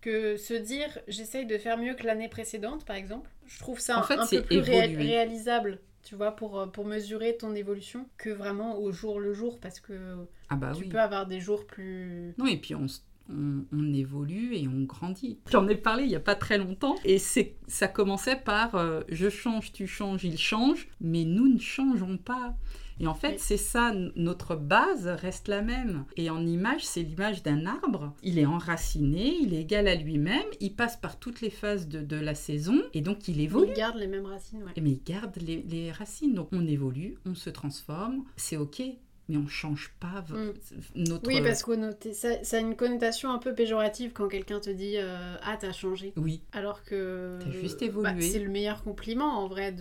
Que 0.00 0.36
se 0.36 0.54
dire 0.54 0.98
j'essaye 1.08 1.46
de 1.46 1.58
faire 1.58 1.78
mieux 1.78 1.94
que 1.94 2.04
l'année 2.06 2.28
précédente, 2.28 2.84
par 2.84 2.96
exemple, 2.96 3.30
je 3.46 3.58
trouve 3.58 3.80
ça 3.80 3.96
En 3.96 4.00
un, 4.00 4.02
fait, 4.02 4.18
un 4.18 4.26
peu 4.26 4.42
plus 4.42 4.60
ré- 4.60 4.86
réalisable, 4.96 5.80
tu 6.04 6.14
vois, 6.14 6.32
pour, 6.36 6.60
euh, 6.60 6.66
pour 6.66 6.84
mesurer 6.84 7.36
ton 7.36 7.54
évolution 7.54 8.06
que 8.16 8.30
vraiment 8.30 8.78
au 8.78 8.92
jour 8.92 9.18
le 9.20 9.32
jour, 9.34 9.58
parce 9.60 9.80
que 9.80 10.16
Ah 10.48 10.56
bah 10.56 10.72
tu 10.74 10.84
oui. 10.84 10.88
peux 10.90 11.00
avoir 11.00 11.26
des 11.26 11.40
jours 11.40 11.66
plus. 11.66 12.34
Non, 12.38 12.46
et 12.46 12.56
puis 12.56 12.74
on, 12.76 12.86
on, 13.30 13.64
on 13.72 13.92
évolue 13.94 14.54
et 14.54 14.68
on 14.68 14.82
grandit. 14.84 15.40
J'en 15.50 15.66
ai 15.66 15.74
parlé 15.76 16.04
il 16.04 16.08
n'y 16.08 16.14
a 16.16 16.20
pas 16.20 16.36
très 16.36 16.58
longtemps 16.58 16.94
et 17.04 17.18
c'est 17.18 17.56
ça 17.66 17.88
commençait 17.88 18.36
par 18.36 18.76
euh, 18.76 19.00
je 19.08 19.28
change, 19.28 19.72
tu 19.72 19.86
changes, 19.88 20.22
il 20.24 20.38
change, 20.38 20.88
mais 21.00 21.24
nous 21.24 21.48
ne 21.52 21.58
changeons 21.58 22.16
pas. 22.18 22.54
Et 22.98 23.06
en 23.06 23.14
fait, 23.14 23.32
Oui. 23.32 23.34
c'est 23.38 23.56
ça, 23.56 23.92
notre 24.16 24.56
base 24.56 25.06
reste 25.06 25.48
la 25.48 25.60
même. 25.62 26.04
Et 26.16 26.30
en 26.30 26.46
image, 26.46 26.84
c'est 26.84 27.02
l'image 27.02 27.42
d'un 27.42 27.66
arbre. 27.66 28.14
Il 28.22 28.38
est 28.38 28.46
enraciné, 28.46 29.36
il 29.40 29.52
est 29.54 29.60
égal 29.60 29.86
à 29.88 29.94
lui-même, 29.94 30.46
il 30.60 30.74
passe 30.74 30.96
par 30.96 31.18
toutes 31.18 31.40
les 31.40 31.50
phases 31.50 31.88
de, 31.88 32.00
de 32.00 32.16
la 32.16 32.34
saison 32.34 32.80
et 32.94 33.00
donc 33.02 33.28
il 33.28 33.40
évolue. 33.40 33.70
Il 33.72 33.76
garde 33.76 33.96
les 33.98 34.06
mêmes 34.06 34.26
racines, 34.26 34.62
ouais. 34.62 34.72
Mais 34.80 34.90
il 34.92 35.02
garde 35.04 35.36
les, 35.36 35.62
les 35.62 35.92
racines. 35.92 36.34
Donc 36.34 36.48
on 36.52 36.66
évolue, 36.66 37.16
on 37.26 37.34
se 37.34 37.50
transforme, 37.50 38.24
c'est 38.36 38.56
ok, 38.56 38.82
mais 39.28 39.36
on 39.36 39.48
change 39.48 39.92
pas 40.00 40.24
Mm. 40.30 40.52
notre. 40.94 41.26
Oui, 41.28 41.40
parce 41.42 41.62
que 41.62 41.72
ça, 42.12 42.42
ça 42.44 42.56
a 42.58 42.60
une 42.60 42.76
connotation 42.76 43.30
un 43.30 43.38
peu 43.38 43.54
péjorative 43.54 44.12
quand 44.12 44.28
quelqu'un 44.28 44.60
te 44.60 44.70
dit 44.70 44.96
euh, 44.96 45.36
Ah, 45.42 45.56
t'as 45.60 45.72
changé. 45.72 46.12
Oui, 46.16 46.42
Alors 46.52 46.84
que. 46.84 47.38
T'as 47.40 47.50
juste 47.50 47.80
bah, 47.80 47.86
évolué. 47.86 48.22
c'est 48.22 48.38
le 48.38 48.48
meilleur 48.48 48.82
compliment 48.82 49.38
en 49.42 49.48
vrai 49.48 49.72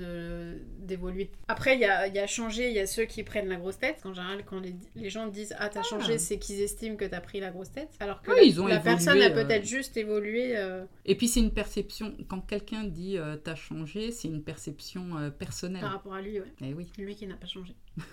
d'évoluer. 0.80 1.30
Après, 1.48 1.76
il 1.76 1.82
y 1.82 1.86
a, 1.86 2.08
y 2.08 2.20
a 2.20 2.28
changé, 2.28 2.70
il 2.70 2.76
y 2.76 2.80
a 2.80 2.88
ceux 2.88 3.06
qui 3.06 3.24
prennent 3.24 3.48
la 3.50 3.56
grosse 3.58 3.78
tête. 3.78 4.02
En 4.06 4.14
général, 4.14 4.44
quand 4.46 4.60
les, 4.60 4.76
les 4.96 5.10
gens 5.10 5.28
disent 5.28 5.56
Ah, 5.60 5.70
t'as 5.70 5.84
changé, 5.84 6.18
c'est 6.18 6.38
qu'ils 6.40 6.62
estiment 6.62 6.96
que 6.96 7.06
t'as 7.06 7.22
pris 7.22 7.40
la 7.40 7.52
grosse 7.52 7.72
tête. 7.72 7.90
Alors 8.00 8.22
que 8.22 8.32
Oui, 8.32 8.38
la, 8.38 8.44
ils 8.44 8.62
ont 8.62 8.68
la 8.68 8.76
évolué, 8.76 8.92
personne 8.96 9.22
a 9.22 9.30
euh. 9.30 9.44
peut-être 9.44 9.66
juste 9.66 9.98
évolué. 9.98 10.58
euh, 10.58 10.84
Et 11.06 11.16
puis 11.16 11.28
c'est 11.28 11.40
une 11.40 11.52
perception, 11.52 12.16
quand 12.28 12.42
quelqu'un 12.42 12.84
dit 12.84 13.18
euh, 13.18 13.36
t'as 13.38 13.56
changé, 13.56 14.12
c'est 14.12 14.28
une 14.28 14.44
perception 14.44 15.18
euh, 15.18 15.30
personnelle. 15.30 15.82
par 15.82 15.92
rapport 15.94 16.14
à 16.14 16.22
lui, 16.22 16.40
ouais. 16.40 16.52
Eh 16.62 16.74
oui, 16.74 16.92
Lui 16.98 17.16
qui 17.16 17.28
n'a 17.28 17.36
pas 17.36 17.48
changé. 17.48 17.76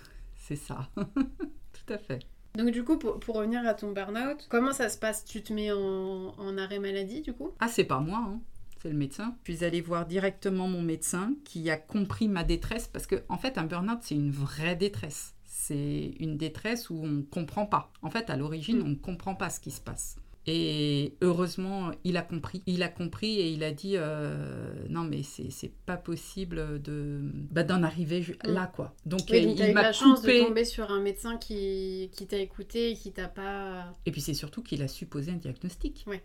c'est 0.47 0.55
ça. 0.55 0.89
Tout 0.95 1.93
à 1.93 1.97
fait. 1.97 2.19
Donc, 2.55 2.69
du 2.71 2.83
coup, 2.83 2.97
pour, 2.99 3.19
pour 3.19 3.35
revenir 3.35 3.65
à 3.67 3.73
ton 3.73 3.91
burn-out, 3.91 4.45
comment 4.49 4.73
ça 4.73 4.89
se 4.89 4.97
passe? 4.97 5.25
Tu 5.25 5.41
te 5.41 5.51
mets 5.53 5.71
en, 5.71 6.33
en 6.37 6.57
arrêt 6.57 6.79
maladie, 6.79 7.21
du 7.21 7.33
coup? 7.33 7.51
Ah, 7.59 7.67
c'est 7.67 7.83
pas 7.85 7.99
moi, 7.99 8.23
hein. 8.27 8.39
c'est 8.81 8.89
le 8.89 8.95
médecin. 8.97 9.35
Je 9.45 9.53
suis 9.53 9.65
allée 9.65 9.81
voir 9.81 10.05
directement 10.05 10.67
mon 10.67 10.81
médecin 10.81 11.33
qui 11.45 11.69
a 11.71 11.77
compris 11.77 12.27
ma 12.27 12.43
détresse 12.43 12.87
parce 12.87 13.07
que, 13.07 13.23
en 13.29 13.37
fait, 13.37 13.57
un 13.57 13.63
burn-out, 13.65 13.99
c'est 14.01 14.15
une 14.15 14.31
vraie 14.31 14.75
détresse. 14.75 15.33
C'est 15.45 16.13
une 16.19 16.37
détresse 16.37 16.89
où 16.89 16.95
on 17.01 17.07
ne 17.07 17.21
comprend 17.23 17.65
pas. 17.65 17.91
En 18.01 18.09
fait, 18.11 18.29
à 18.29 18.35
l'origine, 18.37 18.79
Mm. 18.79 18.85
on 18.85 18.89
ne 18.89 18.95
comprend 18.95 19.33
pas 19.35 19.49
ce 19.49 19.59
qui 19.59 19.71
se 19.71 19.81
passe. 19.81 20.17
Et 20.45 21.13
heureusement, 21.21 21.91
il 22.03 22.17
a 22.17 22.21
compris. 22.21 22.61
Il 22.65 22.83
a 22.83 22.89
compris 22.89 23.39
et 23.39 23.49
il 23.49 23.63
a 23.63 23.71
dit 23.71 23.93
euh, 23.95 24.73
non, 24.89 25.03
mais 25.03 25.21
c'est 25.23 25.71
pas 25.85 25.95
possible 25.95 26.81
de 26.81 27.21
bah, 27.51 27.63
d'en 27.63 27.81
arriver 27.83 28.19
Mm. 28.21 28.51
là, 28.51 28.67
quoi. 28.67 28.93
Donc, 29.05 29.21
Oui, 29.31 29.55
il 29.57 29.69
eu 29.69 29.73
m'a 29.73 29.83
la 29.83 29.93
chance 29.93 30.19
coupé. 30.19 30.41
de 30.41 30.45
tomber 30.47 30.65
sur 30.65 30.91
un 30.91 30.99
médecin 31.01 31.37
qui, 31.37 32.09
qui 32.11 32.27
t'a 32.27 32.37
écouté 32.37 32.91
et 32.91 32.93
qui 32.95 33.11
t'a 33.13 33.27
pas. 33.29 33.95
Et 34.05 34.11
puis 34.11 34.19
c'est 34.21 34.33
surtout 34.33 34.61
qu'il 34.61 34.81
a 34.81 34.87
supposé 34.89 35.31
un 35.31 35.35
diagnostic. 35.37 36.03
Ouais. 36.07 36.21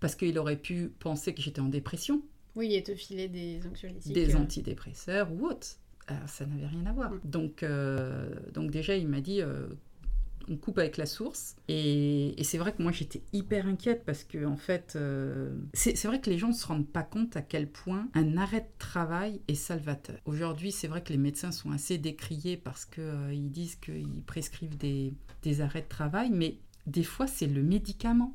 Parce 0.00 0.14
qu'il 0.14 0.38
aurait 0.38 0.56
pu 0.56 0.88
penser 0.98 1.34
que 1.34 1.42
j'étais 1.42 1.60
en 1.60 1.68
dépression, 1.68 2.22
Oui, 2.56 2.74
et 2.74 2.82
te 2.82 2.94
filer 2.94 3.28
des 3.28 3.60
anxiolytiques. 3.70 4.14
des 4.14 4.34
euh, 4.34 4.38
antidépresseurs 4.38 5.30
ou 5.32 5.44
autre. 5.46 5.66
Alors, 6.06 6.26
ça 6.28 6.46
n'avait 6.46 6.66
rien 6.66 6.86
à 6.86 6.92
voir. 6.92 7.12
Mm. 7.12 7.20
Donc, 7.24 7.62
euh, 7.62 8.30
donc 8.54 8.70
déjà, 8.70 8.96
il 8.96 9.06
m'a 9.06 9.20
dit, 9.20 9.42
on 10.48 10.56
coupe 10.56 10.78
avec 10.78 10.96
la 10.96 11.06
source. 11.06 11.56
Et, 11.68 12.40
et 12.40 12.44
c'est 12.44 12.58
vrai 12.58 12.72
que 12.72 12.82
moi, 12.82 12.92
j'étais 12.92 13.22
hyper 13.32 13.66
inquiète 13.66 14.04
parce 14.04 14.24
que, 14.24 14.44
en 14.44 14.56
fait, 14.56 14.94
euh, 14.96 15.54
c'est 15.74 16.04
vrai 16.06 16.20
que 16.20 16.30
les 16.30 16.38
gens 16.38 16.48
ne 16.48 16.52
se 16.54 16.66
rendent 16.66 16.88
pas 16.88 17.02
compte 17.02 17.36
à 17.36 17.42
quel 17.42 17.68
point 17.70 18.08
un 18.14 18.36
arrêt 18.36 18.60
de 18.60 18.78
travail 18.78 19.40
est 19.48 19.54
salvateur. 19.54 20.18
Aujourd'hui, 20.24 20.72
c'est 20.72 20.88
vrai 20.88 21.02
que 21.02 21.12
les 21.12 21.18
médecins 21.18 21.52
sont 21.52 21.70
assez 21.70 21.98
décriés 21.98 22.56
parce 22.56 22.84
qu'ils 22.84 23.50
disent 23.50 23.76
qu'ils 23.76 24.22
prescrivent 24.26 24.76
des, 24.76 25.14
des 25.42 25.60
arrêts 25.60 25.82
de 25.82 25.88
travail, 25.88 26.30
mais 26.30 26.58
des 26.86 27.04
fois, 27.04 27.26
c'est 27.26 27.46
le 27.46 27.62
médicament. 27.62 28.34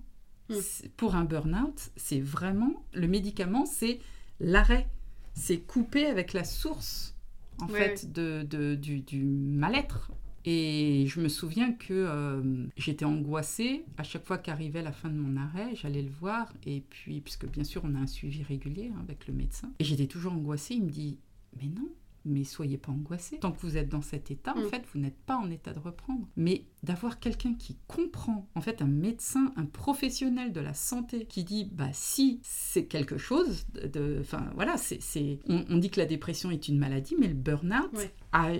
Mm. 0.49 0.55
Pour 0.97 1.15
un 1.15 1.23
burn-out, 1.25 1.89
c'est 1.95 2.21
vraiment 2.21 2.85
le 2.93 3.07
médicament, 3.07 3.65
c'est 3.65 3.99
l'arrêt. 4.39 4.87
C'est 5.33 5.57
couper 5.57 6.05
avec 6.05 6.31
la 6.33 6.43
source, 6.45 7.15
en 7.59 7.67
Ouais, 7.67 7.95
fait, 7.95 8.11
de, 8.13 8.43
de- 8.43 8.75
du, 8.75 9.01
du 9.01 9.23
mal-être. 9.25 10.11
Et 10.45 11.05
je 11.07 11.19
me 11.19 11.27
souviens 11.27 11.71
que 11.73 11.93
euh, 11.93 12.67
j'étais 12.77 13.05
angoissée. 13.05 13.83
À 13.97 14.03
chaque 14.03 14.25
fois 14.25 14.37
qu'arrivait 14.37 14.83
la 14.83 14.91
fin 14.91 15.09
de 15.09 15.15
mon 15.17 15.37
arrêt, 15.37 15.75
j'allais 15.75 16.03
le 16.03 16.11
voir. 16.11 16.53
Et 16.65 16.81
puis, 16.89 17.19
puisque 17.21 17.47
bien 17.49 17.63
sûr, 17.63 17.81
on 17.83 17.95
a 17.95 17.99
un 17.99 18.07
suivi 18.07 18.43
régulier 18.43 18.91
hein, 18.95 18.99
avec 19.01 19.27
le 19.27 19.33
médecin. 19.33 19.71
Et 19.79 19.83
j'étais 19.83 20.07
toujours 20.07 20.33
angoissée. 20.33 20.75
Il 20.75 20.83
me 20.83 20.89
dit 20.91 21.17
Mais 21.59 21.67
non, 21.67 21.89
mais 22.25 22.43
soyez 22.43 22.77
pas 22.77 22.91
angoissés. 22.91 23.37
Tant 23.39 23.51
que 23.51 23.59
vous 23.61 23.77
êtes 23.77 23.89
dans 23.89 24.01
cet 24.01 24.29
état, 24.31 24.55
en 24.55 24.61
Mm. 24.65 24.69
fait, 24.69 24.83
vous 24.93 24.99
n'êtes 24.99 25.17
pas 25.25 25.37
en 25.37 25.49
état 25.49 25.73
de 25.73 25.79
reprendre. 25.79 26.27
Mais 26.35 26.65
d'avoir 26.83 27.19
quelqu'un 27.19 27.53
qui 27.55 27.77
comprend, 27.87 28.47
en 28.55 28.61
fait, 28.61 28.81
un 28.83 28.87
médecin, 28.87 29.51
un 29.55 29.65
professionnel 29.65 30.51
de 30.53 30.59
la 30.59 30.73
santé, 30.75 31.25
qui 31.25 31.43
dit, 31.43 31.69
bah 31.71 31.89
si 31.93 32.39
c'est 32.43 32.85
quelque 32.85 33.17
chose, 33.17 33.65
de, 33.91 34.17
enfin 34.21 34.49
voilà, 34.55 34.77
c'est, 34.77 35.01
c'est- 35.01 35.39
on, 35.47 35.65
on 35.69 35.77
dit 35.77 35.89
que 35.89 35.99
la 35.99 36.05
dépression 36.05 36.51
est 36.51 36.67
une 36.67 36.77
maladie, 36.77 37.15
mais 37.19 37.27
le 37.27 37.33
burn-out 37.33 37.91
Ouais. 37.95 38.13
A, 38.35 38.51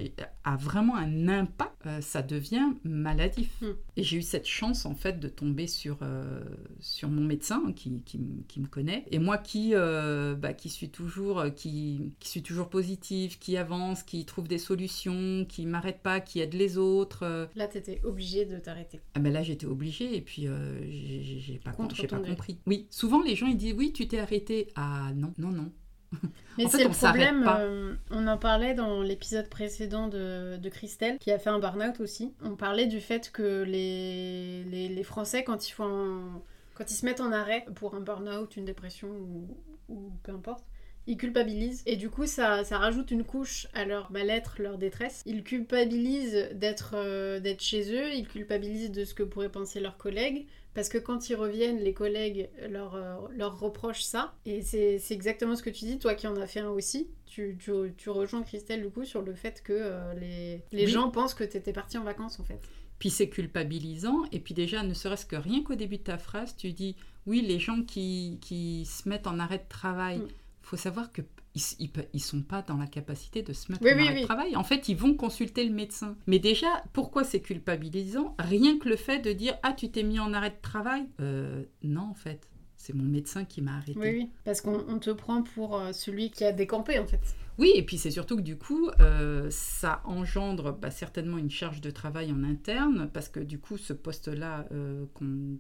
a 0.44 0.56
vraiment 0.56 0.96
un 0.96 1.28
impact. 1.28 1.72
euh, 1.86 2.02
ça 2.02 2.22
devient 2.22 2.74
maladif. 2.84 3.62
Mm. 3.62 3.66
Et 3.98 4.04
j'ai 4.04 4.18
eu 4.18 4.22
cette 4.22 4.48
chance, 4.48 4.86
en 4.86 4.96
fait, 4.96 5.20
de 5.20 5.28
tomber 5.28 5.68
sur, 5.68 6.00
euh, 6.02 6.44
sur 6.80 7.10
mon 7.10 7.22
médecin 7.22 7.72
qui, 7.76 8.02
qui, 8.04 8.20
me 8.60 8.68
connaît. 8.68 9.06
Et 9.12 9.20
moi 9.20 9.38
qui, 9.38 9.72
euh, 9.74 10.36
bah, 10.36 10.54
qui 10.54 10.70
suis 10.70 10.90
toujours, 10.90 11.44
qui, 11.56 12.14
qui 12.20 12.30
suis 12.30 12.42
toujours 12.44 12.70
positive, 12.70 13.38
qui 13.40 13.58
avance, 13.58 14.04
qui 14.04 14.26
trouve 14.26 14.48
des 14.48 14.58
solutions, 14.58 15.46
qui 15.48 15.66
m'arrête 15.66 16.02
pas, 16.02 16.20
qui 16.20 16.40
aide 16.40 16.54
les 16.54 16.78
autres. 16.78 17.50
Là, 17.56 17.68
t'étais 17.68 18.02
obligé 18.04 18.46
de 18.46 18.58
t'arrêter. 18.58 19.02
ah 19.14 19.20
ben 19.20 19.32
là, 19.32 19.44
j'étais 19.44 19.66
obligée 19.66 20.16
et 20.16 20.22
puis 20.22 20.48
j'ai- 20.90 21.60
pas, 21.64 21.72
pas 21.72 22.20
compris. 22.20 22.60
Oui, 22.66 22.88
souvent 22.90 23.22
les 23.22 23.36
gens 23.36 23.48
ils 23.48 23.58
disent 23.58 23.76
oui, 23.78 23.92
tu 23.94 24.08
t'es 24.08 24.20
arrêté. 24.20 24.68
Ah 24.76 25.12
non, 25.16 25.34
non, 25.38 25.52
non. 25.52 25.72
Mais 26.58 26.68
c'est 26.68 26.86
le 26.86 26.92
problème, 26.92 27.44
pas. 27.44 27.60
euh, 27.60 27.96
on 28.12 28.28
en 28.28 28.38
parlait 28.38 28.74
dans 28.74 29.02
l'épisode 29.02 29.50
précédent 29.50 30.08
de, 30.08 30.58
de 30.58 30.70
Christelle, 30.70 31.20
qui 31.20 31.32
a 31.32 31.38
fait 31.40 31.50
un 31.50 31.60
burn-out 31.60 32.00
aussi. 32.00 32.34
On 32.42 32.56
parlait 32.56 32.88
du 32.88 33.02
fait 33.02 33.32
que 33.32 33.64
les, 33.64 34.64
les, 34.66 34.88
les 34.88 35.04
Français, 35.04 35.44
quand 35.44 35.68
ils, 35.68 35.72
font 35.74 35.84
un- 35.86 36.42
quand 36.74 36.90
ils 36.92 36.96
se 36.96 37.06
mettent 37.06 37.20
en 37.20 37.32
arrêt 37.34 37.66
pour 37.76 37.94
un 37.96 38.00
burn-out, 38.00 38.56
une 38.56 38.66
dépression 38.66 39.10
ou, 39.10 39.58
ou 39.90 40.12
peu 40.24 40.32
importe, 40.32 40.64
ils 41.08 41.18
culpabilisent. 41.18 41.84
Et 41.86 41.98
du 41.98 42.10
coup, 42.10 42.26
ça, 42.26 42.64
ça 42.64 42.78
rajoute 42.78 43.12
une 43.12 43.26
couche 43.26 43.68
à 43.74 43.84
leur 43.86 44.10
mal-être, 44.12 44.56
leur 44.62 44.78
détresse. 44.78 45.24
Ils 45.26 45.44
culpabilisent 45.44 46.50
d'être 46.54 46.94
euh, 46.96 47.40
d'être 47.42 47.62
chez 47.62 47.94
eux, 47.94 48.14
ils 48.14 48.28
culpabilisent 48.28 48.92
de 48.92 49.04
ce 49.04 49.14
que 49.14 49.24
pourraient 49.24 49.52
penser 49.52 49.82
leurs 49.82 49.98
collègues. 49.98 50.48
Parce 50.76 50.90
que 50.90 50.98
quand 51.00 51.30
ils 51.30 51.36
reviennent, 51.36 51.80
les 51.80 51.94
collègues 51.94 52.50
leur, 52.70 52.94
euh, 52.96 53.16
leur 53.36 53.58
reprochent 53.60 54.04
ça. 54.04 54.36
Et 54.46 54.62
c'est 54.62 55.00
c'est 55.00 55.14
exactement 55.16 55.56
ce 55.56 55.64
que 55.64 55.70
tu 55.72 55.86
dis, 55.86 55.98
toi 55.98 56.14
qui 56.14 56.28
en 56.28 56.36
as 56.36 56.46
fait 56.48 56.60
un 56.60 56.70
aussi. 56.70 57.08
Tu, 57.26 57.58
tu, 57.60 57.72
tu 57.98 58.10
rejoins 58.12 58.44
Christelle 58.44 58.84
du 58.84 58.90
coup 58.90 59.06
sur 59.06 59.22
le 59.24 59.34
fait 59.34 59.64
que 59.64 59.74
euh, 59.74 60.14
les, 60.14 60.62
les 60.72 60.86
Oui. 60.86 60.92
gens 60.92 61.10
pensent 61.10 61.34
que 61.34 61.44
tu 61.44 61.58
étais 61.58 61.74
partie 61.74 61.98
en 61.98 62.04
vacances 62.04 62.40
en 62.40 62.44
fait. 62.44 62.60
Puis 63.00 63.10
c'est 63.10 63.28
culpabilisant. 63.30 64.24
Et 64.32 64.40
puis 64.40 64.54
déjà, 64.54 64.84
ne 64.84 64.94
serait-ce 64.94 65.26
que 65.26 65.36
rien 65.36 65.64
qu'au 65.64 65.76
début 65.76 65.98
de 65.98 66.04
ta 66.04 66.18
phrase, 66.18 66.56
tu 66.56 66.72
dis 66.74 66.96
oui, 67.26 67.42
les 67.42 67.58
gens 67.60 67.82
qui, 67.82 68.38
qui 68.42 68.86
se 68.86 69.10
mettent 69.10 69.28
en 69.28 69.40
arrêt 69.40 69.58
de 69.58 69.68
travail, 69.70 70.20
Mm. 70.20 70.28
faut 70.62 70.78
savoir 70.78 71.12
que 71.12 71.22
ils, 71.56 71.90
ils 72.14 72.20
sont 72.20 72.42
pas 72.42 72.62
dans 72.62 72.78
la 72.78 72.88
capacité 72.88 73.42
de 73.42 73.54
se 73.54 73.72
mettre 73.72 73.84
Oui, 73.84 73.94
en 73.94 74.14
oui, 74.14 74.24
travail. 74.24 74.56
En 74.56 74.64
fait, 74.64 74.90
ils 74.90 74.96
vont 74.98 75.16
consulter 75.16 75.66
le 75.66 75.74
médecin. 75.74 76.16
Mais 76.28 76.40
déjà, 76.40 76.68
pourquoi 76.94 77.24
c'est 77.24 77.42
culpabilisant? 77.42 78.36
Rien 78.40 78.78
que 78.78 78.90
le 78.90 78.96
fait 78.96 79.20
de 79.20 79.32
dire 79.32 79.56
ah 79.64 79.74
tu 79.74 79.90
t'es 79.90 80.04
mis 80.04 80.20
en 80.20 80.34
arrêt 80.34 80.52
de 80.52 80.62
travail? 80.62 81.06
Euh, 81.22 81.64
non, 81.84 82.10
en 82.12 82.14
fait, 82.14 82.48
c'est 82.78 82.94
mon 82.94 83.04
médecin 83.04 83.46
qui 83.46 83.62
m'a 83.62 83.78
arrêté. 83.78 84.00
Oui, 84.00 84.10
oui. 84.10 84.30
Parce 84.44 84.62
qu'on 84.62 84.84
on 84.88 85.00
te 85.00 85.10
prend 85.10 85.42
pour 85.42 85.78
euh, 85.78 85.92
celui 85.92 86.30
qui 86.30 86.44
a 86.44 86.52
décampé 86.52 87.00
en 87.00 87.06
fait. 87.06 87.36
Oui, 87.58 87.72
et 87.74 87.84
puis 87.84 87.98
c'est 87.98 88.12
surtout 88.12 88.36
que 88.36 88.42
du 88.42 88.58
coup, 88.58 88.90
euh, 89.00 89.48
ça 89.50 90.02
engendre 90.04 90.74
bah, 90.74 90.92
certainement 90.92 91.38
une 91.38 91.50
charge 91.50 91.80
de 91.80 91.90
travail 91.90 92.32
en 92.32 92.44
interne, 92.44 93.10
parce 93.14 93.30
que 93.30 93.40
du 93.40 93.60
coup, 93.60 93.78
ce 93.78 93.94
poste-là 93.94 94.66
euh, 94.72 95.06
qu'on 95.14 95.58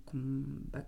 bah, 0.73 0.83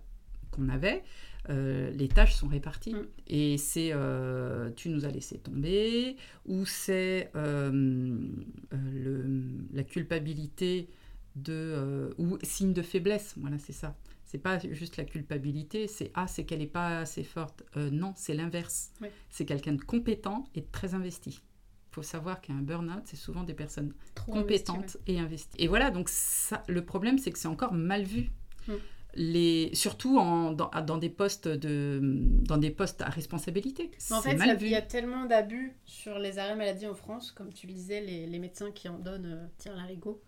qu'on 0.50 0.68
avait, 0.68 1.02
euh, 1.50 1.90
les 1.90 2.08
tâches 2.08 2.34
sont 2.34 2.48
réparties. 2.48 2.94
Mm. 2.94 3.06
Et 3.26 3.58
c'est 3.58 3.90
euh, 3.92 4.70
tu 4.76 4.88
nous 4.88 5.04
as 5.04 5.10
laissé 5.10 5.38
tomber, 5.38 6.16
ou 6.46 6.64
c'est 6.66 7.30
euh, 7.36 8.18
la 9.72 9.82
culpabilité 9.84 10.88
de, 11.36 12.14
ou 12.18 12.38
signe 12.42 12.72
de 12.72 12.82
faiblesse, 12.82 13.34
voilà, 13.36 13.58
c'est 13.58 13.72
ça. 13.72 13.96
C'est 14.24 14.38
pas 14.38 14.58
juste 14.58 14.98
la 14.98 15.04
culpabilité, 15.04 15.86
c'est 15.86 16.10
ah, 16.14 16.26
c'est 16.26 16.44
qu'elle 16.44 16.58
n'est 16.58 16.66
pas 16.66 16.98
assez 16.98 17.24
forte. 17.24 17.62
Non, 17.76 18.12
c'est 18.16 18.34
l'inverse. 18.34 18.92
C'est 19.30 19.46
quelqu'un 19.46 19.72
de 19.72 19.80
compétent 19.80 20.44
et 20.54 20.60
de 20.60 20.66
très 20.70 20.94
investi. 20.94 21.40
Il 21.90 21.94
faut 21.94 22.02
savoir 22.02 22.42
qu'un 22.42 22.60
burn-out, 22.60 23.02
c'est 23.06 23.16
souvent 23.16 23.42
des 23.42 23.54
personnes 23.54 23.94
Trop 24.14 24.32
compétentes 24.32 24.98
et 25.06 25.18
investies. 25.18 25.56
Et 25.58 25.66
voilà, 25.66 25.90
donc 25.90 26.10
ça, 26.10 26.62
le 26.68 26.84
problème, 26.84 27.16
c'est 27.16 27.30
que 27.30 27.38
c'est 27.38 27.48
encore 27.48 27.72
mal 27.72 28.02
vu. 28.02 28.30
Mm. 28.66 28.72
Les, 29.20 29.70
surtout 29.74 30.16
en, 30.16 30.52
dans, 30.52 30.70
dans 30.86 30.96
des 30.96 31.08
postes 31.08 31.48
de, 31.48 31.98
dans 32.02 32.56
des 32.56 32.70
postes 32.70 33.02
à 33.02 33.06
responsabilité. 33.08 33.90
En 34.12 34.22
fait, 34.22 34.38
il 34.60 34.68
y 34.68 34.76
a 34.76 34.80
tellement 34.82 35.24
d'abus 35.24 35.72
sur 35.84 36.20
les 36.20 36.38
arrêts 36.38 36.54
maladie 36.54 36.86
en 36.86 36.94
France, 36.94 37.32
comme 37.32 37.52
tu 37.52 37.66
le 37.66 37.72
disais, 37.72 38.00
les, 38.00 38.26
les 38.28 38.38
médecins 38.38 38.70
qui 38.70 38.88
en 38.88 38.96
donnent 38.98 39.26
euh, 39.26 39.46
tirent 39.58 39.74
l'arigot. 39.74 40.22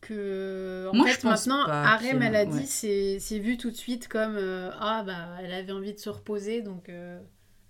Que, 0.00 0.88
en 0.90 0.96
Moi, 0.96 1.08
fait, 1.08 1.24
maintenant, 1.24 1.62
arrêt 1.66 2.14
maladie, 2.14 2.66
ouais. 2.84 3.18
c'est 3.18 3.38
vu 3.38 3.58
tout 3.58 3.70
de 3.70 3.76
suite 3.76 4.08
comme 4.08 4.36
euh, 4.36 4.70
Ah, 4.80 5.02
bah, 5.04 5.36
elle 5.42 5.52
avait 5.52 5.72
envie 5.72 5.92
de 5.92 5.98
se 5.98 6.08
reposer, 6.08 6.62
donc 6.62 6.88
euh, 6.88 7.20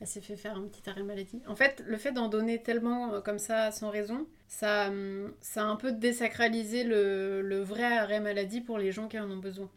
elle 0.00 0.06
s'est 0.06 0.20
fait 0.20 0.36
faire 0.36 0.56
un 0.56 0.62
petit 0.68 0.88
arrêt 0.88 1.02
maladie. 1.02 1.40
En 1.48 1.56
fait, 1.56 1.82
le 1.86 1.96
fait 1.96 2.12
d'en 2.12 2.28
donner 2.28 2.62
tellement 2.62 3.14
euh, 3.14 3.20
comme 3.20 3.38
ça 3.38 3.70
sans 3.72 3.90
raison, 3.90 4.26
ça, 4.46 4.88
hum, 4.90 5.32
ça 5.40 5.62
a 5.62 5.66
un 5.66 5.76
peu 5.76 5.92
désacralisé 5.92 6.84
le, 6.84 7.42
le 7.42 7.60
vrai 7.62 7.96
arrêt 7.96 8.20
maladie 8.20 8.60
pour 8.60 8.78
les 8.78 8.92
gens 8.92 9.08
qui 9.08 9.18
en 9.18 9.30
ont 9.30 9.38
besoin. 9.38 9.70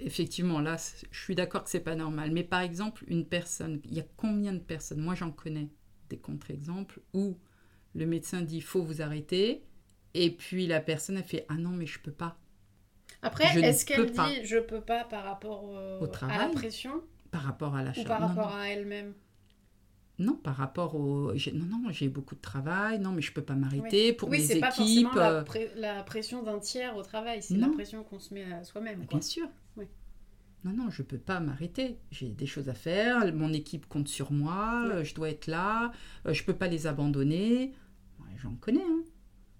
Effectivement, 0.00 0.60
là, 0.60 0.76
je 1.10 1.20
suis 1.22 1.34
d'accord 1.34 1.64
que 1.64 1.70
c'est 1.70 1.80
pas 1.80 1.94
normal. 1.94 2.30
Mais 2.32 2.44
par 2.44 2.60
exemple, 2.60 3.04
une 3.08 3.26
personne, 3.26 3.80
il 3.84 3.94
y 3.94 4.00
a 4.00 4.04
combien 4.16 4.52
de 4.52 4.58
personnes 4.58 5.00
Moi, 5.00 5.14
j'en 5.14 5.30
connais 5.30 5.68
des 6.08 6.18
contre-exemples 6.18 7.00
où 7.12 7.38
le 7.94 8.06
médecin 8.06 8.42
dit 8.42 8.60
faut 8.60 8.82
vous 8.82 9.02
arrêter, 9.02 9.64
et 10.14 10.30
puis 10.30 10.66
la 10.66 10.80
personne 10.80 11.16
a 11.16 11.22
fait 11.22 11.44
ah 11.48 11.54
non 11.56 11.70
mais 11.70 11.86
je 11.86 12.00
peux 12.00 12.12
pas 12.12 12.38
Après, 13.22 13.44
est-ce 13.62 13.84
qu'elle 13.84 14.10
dit 14.10 14.44
je 14.44 14.58
peux 14.58 14.80
pas 14.80 15.04
par 15.04 15.24
rapport 15.24 15.64
au- 15.64 16.00
Au 16.00 16.08
à 16.28 16.32
la 16.32 16.48
travail 16.48 16.50
pression 16.52 17.02
par 17.30 17.42
rapport 17.42 17.74
à 17.76 17.82
la 17.82 17.92
ou 17.94 17.94
charge. 17.94 18.06
par 18.06 18.20
non, 18.20 18.26
rapport 18.28 18.50
non. 18.50 18.56
à 18.56 18.68
elle-même? 18.68 19.14
Non, 20.20 20.34
par 20.36 20.54
rapport 20.56 20.94
au 20.96 21.32
non 21.54 21.64
non 21.64 21.90
j'ai 21.90 22.08
beaucoup 22.08 22.34
de 22.36 22.40
travail, 22.40 23.00
non 23.00 23.10
mais 23.10 23.22
je 23.22 23.32
peux 23.32 23.42
pas 23.42 23.54
m'arrêter 23.54 24.12
pour 24.12 24.28
Oui, 24.28 24.38
mes 24.38 24.44
c'est 24.44 24.60
pas 24.60 24.68
équipes. 24.68 25.08
forcément 25.08 25.14
la, 25.14 25.30
euh, 25.32 25.42
pré- 25.42 25.70
la 25.76 26.02
pression 26.02 26.42
d'un 26.42 26.58
tiers 26.58 26.94
au 26.96 27.02
travail, 27.02 27.42
c'est 27.42 27.56
la 27.56 27.68
pression 27.68 28.04
qu'on 28.04 28.18
se 28.20 28.32
met 28.34 28.44
à 28.52 28.62
soi-même. 28.62 29.00
Bien 29.08 29.20
sûr. 29.22 29.48
Oui. 29.76 29.86
Non, 30.62 30.72
non, 30.72 30.90
je 30.90 31.02
peux 31.02 31.16
pas 31.16 31.40
m'arrêter. 31.40 31.96
J'ai 32.10 32.28
des 32.28 32.44
choses 32.46 32.68
à 32.68 32.74
faire. 32.74 33.34
Mon 33.34 33.50
équipe 33.52 33.86
compte 33.88 34.08
sur 34.08 34.30
moi. 34.30 34.84
Euh, 34.92 35.04
Je 35.04 35.14
dois 35.14 35.30
être 35.30 35.46
là. 35.46 35.90
euh, 36.26 36.34
Je 36.34 36.44
peux 36.44 36.52
pas 36.54 36.68
les 36.68 36.86
abandonner. 36.86 37.72
Ouais, 38.20 38.26
J'en 38.42 38.54
connais. 38.56 38.82
hein. 38.82 39.02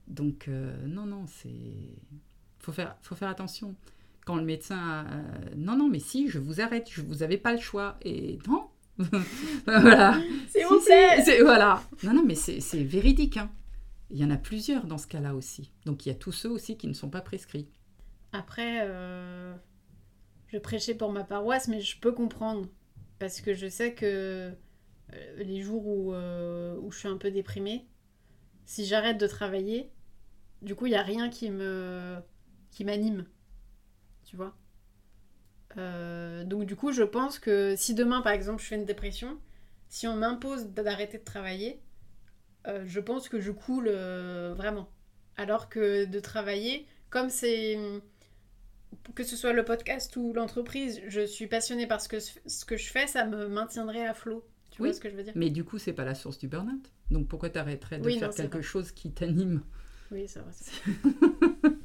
Donc, 0.08 0.46
euh, 0.48 0.76
non, 0.86 1.06
non, 1.06 1.24
c'est. 1.26 1.48
Faut 2.58 2.72
faire, 2.72 2.96
faut 3.00 3.14
faire 3.14 3.30
attention. 3.30 3.74
Quand 4.26 4.36
le 4.36 4.44
médecin. 4.44 5.06
non, 5.56 5.74
non, 5.76 5.88
mais 5.88 6.00
si, 6.00 6.28
je 6.28 6.38
vous 6.38 6.60
arrête. 6.60 6.88
Je, 6.90 7.00
vous 7.00 7.22
avez 7.22 7.38
pas 7.38 7.52
le 7.54 7.60
choix. 7.60 7.96
Et 8.02 8.38
non. 8.46 8.68
voilà. 9.66 10.20
C'est 10.48 10.62
Si, 10.64 11.24
c'est- 11.24 11.42
Voilà. 11.42 11.82
Non, 12.02 12.14
non, 12.14 12.24
mais 12.24 12.34
c'est 12.34 12.60
c'est 12.60 12.82
véridique. 12.84 13.36
hein. 13.36 13.50
Il 14.10 14.18
y 14.18 14.24
en 14.24 14.30
a 14.30 14.36
plusieurs 14.36 14.86
dans 14.86 14.98
ce 14.98 15.06
cas-là 15.06 15.34
aussi. 15.34 15.70
Donc, 15.86 16.04
il 16.04 16.08
y 16.08 16.12
a 16.12 16.14
tous 16.16 16.32
ceux 16.32 16.50
aussi 16.50 16.76
qui 16.76 16.88
ne 16.88 16.94
sont 16.94 17.10
pas 17.10 17.20
prescrits. 17.20 17.68
Après, 18.32 18.80
euh, 18.82 19.54
je 20.48 20.58
prêchais 20.58 20.94
pour 20.94 21.12
ma 21.12 21.24
paroisse, 21.24 21.68
mais 21.68 21.80
je 21.80 21.98
peux 21.98 22.12
comprendre. 22.12 22.68
Parce 23.18 23.40
que 23.40 23.54
je 23.54 23.68
sais 23.68 23.94
que 23.94 24.52
euh, 25.12 25.42
les 25.42 25.62
jours 25.62 25.86
où, 25.86 26.12
euh, 26.14 26.76
où 26.80 26.90
je 26.90 26.98
suis 26.98 27.08
un 27.08 27.16
peu 27.18 27.30
déprimée, 27.30 27.86
si 28.64 28.86
j'arrête 28.86 29.18
de 29.18 29.26
travailler, 29.26 29.90
du 30.62 30.74
coup, 30.74 30.86
il 30.86 30.90
n'y 30.90 30.96
a 30.96 31.02
rien 31.02 31.28
qui 31.30 31.50
me 31.50 32.16
qui 32.70 32.84
m'anime. 32.84 33.26
Tu 34.24 34.36
vois? 34.36 34.56
Euh, 35.78 36.44
Donc, 36.44 36.64
du 36.66 36.76
coup, 36.76 36.92
je 36.92 37.02
pense 37.02 37.38
que 37.38 37.74
si 37.76 37.94
demain, 37.94 38.22
par 38.22 38.32
exemple, 38.32 38.62
je 38.62 38.68
fais 38.68 38.76
une 38.76 38.84
dépression, 38.84 39.38
si 39.88 40.06
on 40.08 40.16
m'impose 40.16 40.66
d'arrêter 40.68 41.18
de 41.18 41.24
travailler, 41.24 41.80
euh, 42.68 42.82
je 42.86 43.00
pense 43.00 43.28
que 43.28 43.40
je 43.40 43.50
coule 43.52 43.88
euh, 43.88 44.54
vraiment. 44.56 44.90
Alors 45.36 45.68
que 45.68 46.04
de 46.06 46.20
travailler, 46.20 46.86
comme 47.10 47.30
c'est 47.30 47.76
que 49.14 49.24
ce 49.24 49.36
soit 49.36 49.52
le 49.52 49.64
podcast 49.64 50.16
ou 50.16 50.32
l'entreprise, 50.32 51.00
je 51.06 51.24
suis 51.26 51.46
passionnée 51.46 51.86
par 51.86 52.00
ce 52.00 52.08
que, 52.08 52.18
ce 52.20 52.64
que 52.64 52.76
je 52.76 52.90
fais, 52.90 53.06
ça 53.06 53.24
me 53.24 53.48
maintiendrait 53.48 54.06
à 54.06 54.14
flot. 54.14 54.44
Tu 54.70 54.80
Oui. 54.80 54.88
vois 54.88 54.92
ce 54.92 55.00
que 55.00 55.10
je 55.10 55.16
veux 55.16 55.22
dire? 55.22 55.32
Mais 55.34 55.50
du 55.50 55.64
coup, 55.64 55.78
c'est 55.78 55.92
pas 55.92 56.04
la 56.04 56.14
source 56.14 56.38
du 56.38 56.48
burn-out. 56.48 56.92
Donc 57.10 57.28
pourquoi 57.28 57.50
t'arrêterais 57.50 57.98
de 57.98 58.04
Oui, 58.04 58.10
faire 58.10 58.28
non, 58.28 58.34
quelque 58.34 58.54
vrai. 58.54 58.62
chose 58.62 58.92
qui 58.92 59.12
t'anime? 59.12 59.62
Oui, 60.10 60.26
c'est 60.28 60.40
vrai. 60.40 60.52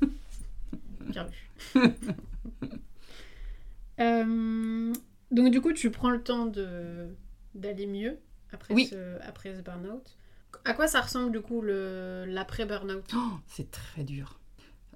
c'est 1.12 1.20
vrai. 1.20 1.32
Euh, 4.00 4.94
donc 5.32 5.52
du 5.52 5.62
coup, 5.62 5.74
tu 5.74 5.92
prends 5.92 6.10
le 6.10 6.22
temps 6.24 6.46
de 6.46 7.08
d'aller 7.54 7.88
mieux 7.88 8.20
après 8.52 8.74
Oui. 8.74 8.88
ce 8.88 9.20
après 9.22 9.56
ce 9.56 9.62
burn-out. 9.62 10.18
À 10.66 10.74
quoi 10.74 10.88
ça 10.88 11.02
ressemble 11.02 11.32
du 11.32 11.42
coup 11.42 11.62
le 11.62 12.26
l'après 12.28 12.66
burn-out 12.66 13.06
Oh, 13.16 13.38
C'est 13.48 13.72
très 13.72 14.04
dur. 14.04 14.40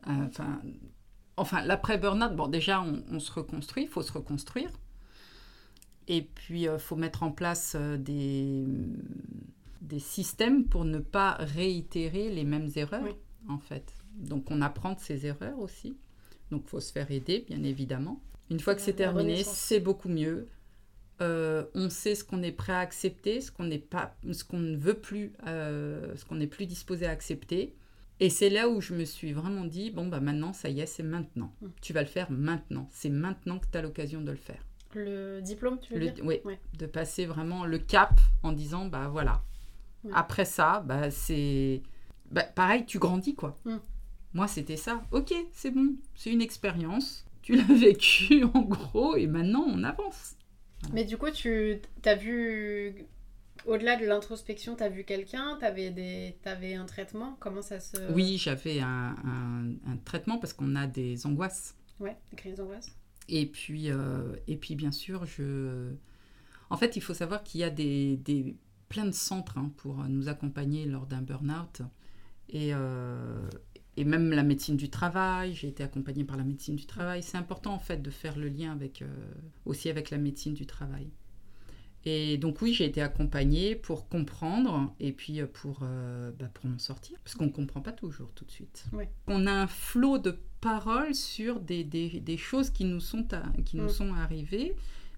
Euh, 0.08 0.12
Enfin, 0.28 0.62
enfin 1.38 1.62
l'après 1.66 1.98
burn-out, 1.98 2.36
bon, 2.36 2.48
déjà, 2.48 2.82
on, 2.82 3.04
on 3.12 3.20
se 3.20 3.32
reconstruit, 3.32 3.84
il 3.84 3.90
faut 3.90 4.02
se 4.02 4.12
reconstruire. 4.12 4.72
Et 6.08 6.24
puis, 6.24 6.64
il 6.64 6.80
faut 6.80 6.96
mettre 6.96 7.22
en 7.24 7.32
place 7.32 7.76
euh, 7.80 7.98
des, 7.98 8.66
des 9.82 10.00
systèmes 10.00 10.66
pour 10.66 10.84
ne 10.86 10.98
pas 11.00 11.34
réitérer 11.40 12.30
les 12.30 12.44
mêmes 12.46 12.70
erreurs, 12.76 13.04
Oui. 13.04 13.12
en 13.48 13.60
fait. 13.60 13.94
Donc, 14.16 14.50
on 14.50 14.62
apprend 14.62 14.94
de 14.94 15.00
ces 15.00 15.28
erreurs 15.28 15.60
aussi. 15.60 15.98
Donc, 16.50 16.64
il 16.66 16.70
faut 16.70 16.80
se 16.80 16.92
faire 16.92 17.12
aider, 17.12 17.46
bien 17.48 17.62
évidemment. 17.64 18.24
Une 18.50 18.60
fois 18.60 18.76
que 18.76 18.82
c'est 18.82 18.94
terminé, 18.94 19.44
c'est 19.44 19.80
beaucoup 19.80 20.10
mieux. 20.10 20.48
Euh, 21.22 21.66
on 21.76 21.90
sait 21.90 22.16
ce 22.16 22.24
qu'on 22.24 22.42
est 22.44 22.52
prêt 22.54 22.74
à 22.74 22.80
accepter, 22.80 23.42
ce 23.42 23.52
qu'on 23.52 23.66
n'est 23.66 23.78
pas, 23.78 24.16
ce 24.32 24.44
qu'on 24.46 24.60
ne 24.60 24.78
veut 24.78 24.94
plus, 24.94 25.34
euh, 25.48 26.16
ce 26.16 26.24
qu'on 26.26 26.36
n'est 26.36 26.48
plus 26.48 26.66
disposé 26.66 27.06
à 27.06 27.12
accepter. 27.12 27.76
Et 28.22 28.30
c'est 28.30 28.50
là 28.50 28.70
où 28.70 28.80
je 28.82 28.94
me 28.94 29.04
suis 29.06 29.34
vraiment 29.34 29.66
dit 29.66 29.92
bon 29.92 30.08
bah 30.08 30.20
maintenant 30.22 30.54
ça 30.54 30.70
y 30.70 30.80
est, 30.80 30.86
c'est 30.86 31.04
maintenant. 31.04 31.54
Mm. 31.62 31.68
Tu 31.82 31.94
vas 31.94 32.02
le 32.02 32.08
faire 32.08 32.32
maintenant. 32.32 32.88
C'est 32.92 33.10
maintenant 33.10 33.60
que 33.60 33.66
tu 33.72 33.78
as 33.78 33.82
l'occasion 33.82 34.22
de 34.22 34.32
le 34.32 34.38
faire. 34.38 34.66
Le 34.94 35.42
diplôme, 35.42 35.80
tu 35.80 35.94
veux 35.94 36.00
Le- 36.00 36.12
dire 36.12 36.26
oui, 36.26 36.40
Ouais. 36.46 36.60
de 36.78 36.86
passer 36.86 37.26
vraiment 37.26 37.66
le 37.66 37.78
cap 37.80 38.20
en 38.44 38.52
disant 38.54 38.86
bah 38.86 39.10
voilà. 39.10 39.44
Après 40.14 40.46
ça, 40.46 40.82
bah 40.86 41.12
c'est 41.12 41.84
bah, 42.32 42.44
pareil, 42.44 42.86
tu 42.86 42.98
grandis 43.00 43.36
quoi. 43.36 43.58
Mm. 43.66 43.78
Moi 44.34 44.48
c'était 44.48 44.78
ça. 44.78 45.04
OK, 45.12 45.34
c'est 45.52 45.72
bon, 45.72 45.96
c'est 46.16 46.32
une 46.32 46.42
expérience. 46.42 47.26
Tu 47.50 47.56
l'as 47.56 47.64
vécu 47.74 48.44
en 48.44 48.62
gros 48.62 49.16
et 49.16 49.26
maintenant 49.26 49.66
on 49.66 49.84
avance. 49.84 50.36
Mais 50.94 51.04
du 51.04 51.18
coup, 51.18 51.32
tu 51.32 51.82
as 52.06 52.16
vu 52.16 52.94
Au-delà 53.66 53.96
de 53.96 54.06
l'introspection, 54.06 54.76
tu 54.76 54.84
as 54.84 54.90
vu 54.90 55.04
quelqu'un 55.04 55.58
Tu 55.60 55.66
avais, 55.66 55.90
des... 55.90 56.36
avais 56.46 56.76
un 56.76 56.86
traitement? 56.86 57.38
Comment 57.40 57.64
ça 57.64 57.80
se... 57.80 57.98
Oui, 58.14 58.38
j'avais 58.38 58.82
un, 58.82 59.16
un, 59.26 59.92
un 59.92 59.98
traitement 60.06 60.38
parce 60.38 60.54
qu'on 60.54 60.76
a 60.76 60.86
des 60.86 61.26
angoisses. 61.26 61.76
Ouais, 62.00 62.16
des 62.30 62.38
crises 62.38 62.56
d'angoisse. 62.56 62.96
Et 63.28 63.48
puis, 63.48 63.90
euh, 63.90 64.36
et 64.48 64.56
puis, 64.56 64.76
bien 64.76 64.92
sûr, 64.92 65.26
je... 65.26 65.92
En 66.70 66.78
fait, 66.78 66.96
il 66.96 67.02
faut 67.02 67.16
savoir 67.16 67.44
qu'il 67.44 67.62
y 67.62 67.64
a 67.64 67.72
des, 67.72 68.18
des 68.18 68.56
plein 68.90 69.06
de 69.06 69.12
centres 69.12 69.58
hein, 69.58 69.72
pour 69.78 69.96
nous 70.04 70.30
accompagner 70.30 70.86
lors 70.86 71.08
d'un 71.08 71.22
burn-out. 71.24 71.82
Et, 72.48 72.74
euh, 72.74 73.50
et 73.98 74.04
même 74.06 74.32
la 74.32 74.44
médecine 74.44 74.78
du 74.78 74.90
travail, 74.90 75.54
j'ai 75.54 75.68
été 75.68 75.84
accompagnée 75.84 76.24
par 76.24 76.38
la 76.38 76.44
médecine 76.44 76.76
du 76.76 76.86
travail. 76.86 77.22
C'est 77.24 77.38
important 77.38 77.74
en 77.74 77.80
fait 77.80 78.02
de 78.02 78.10
faire 78.10 78.38
le 78.38 78.48
lien 78.48 78.72
avec, 78.72 79.02
euh, 79.02 79.08
aussi 79.66 79.90
avec 79.90 80.10
la 80.10 80.18
médecine 80.18 80.54
du 80.54 80.66
travail. 80.66 81.08
Et 82.06 82.38
donc 82.38 82.62
oui, 82.62 82.74
j'ai 82.74 82.86
été 82.86 83.02
accompagnée 83.02 83.76
pour 83.76 84.08
comprendre 84.08 84.94
et 85.02 85.12
puis 85.12 85.42
pour, 85.54 85.80
euh, 85.84 86.32
bah, 86.40 86.50
pour 86.54 86.68
m'en 86.70 86.80
sortir, 86.80 87.18
parce 87.26 87.36
qu'on 87.36 87.46
ne 87.48 87.52
comprend 87.52 87.82
pas 87.82 87.92
toujours 87.92 88.32
tout 88.36 88.46
de 88.46 88.52
suite. 88.52 88.86
On 89.28 89.46
a 89.46 89.52
un 89.52 89.68
flot 89.68 90.18
de 90.18 90.38
paroles 90.62 91.14
sur 91.14 91.60
des, 91.60 91.84
des, 91.84 92.22
des 92.22 92.38
choses 92.38 92.70
qui 92.70 92.86
nous 92.86 93.02
sont, 93.02 93.28
à- 93.34 93.44
qui 93.66 93.76
nous 93.76 93.86
Mm. 93.86 93.90
sont 93.90 94.14
arrivées, 94.14 94.76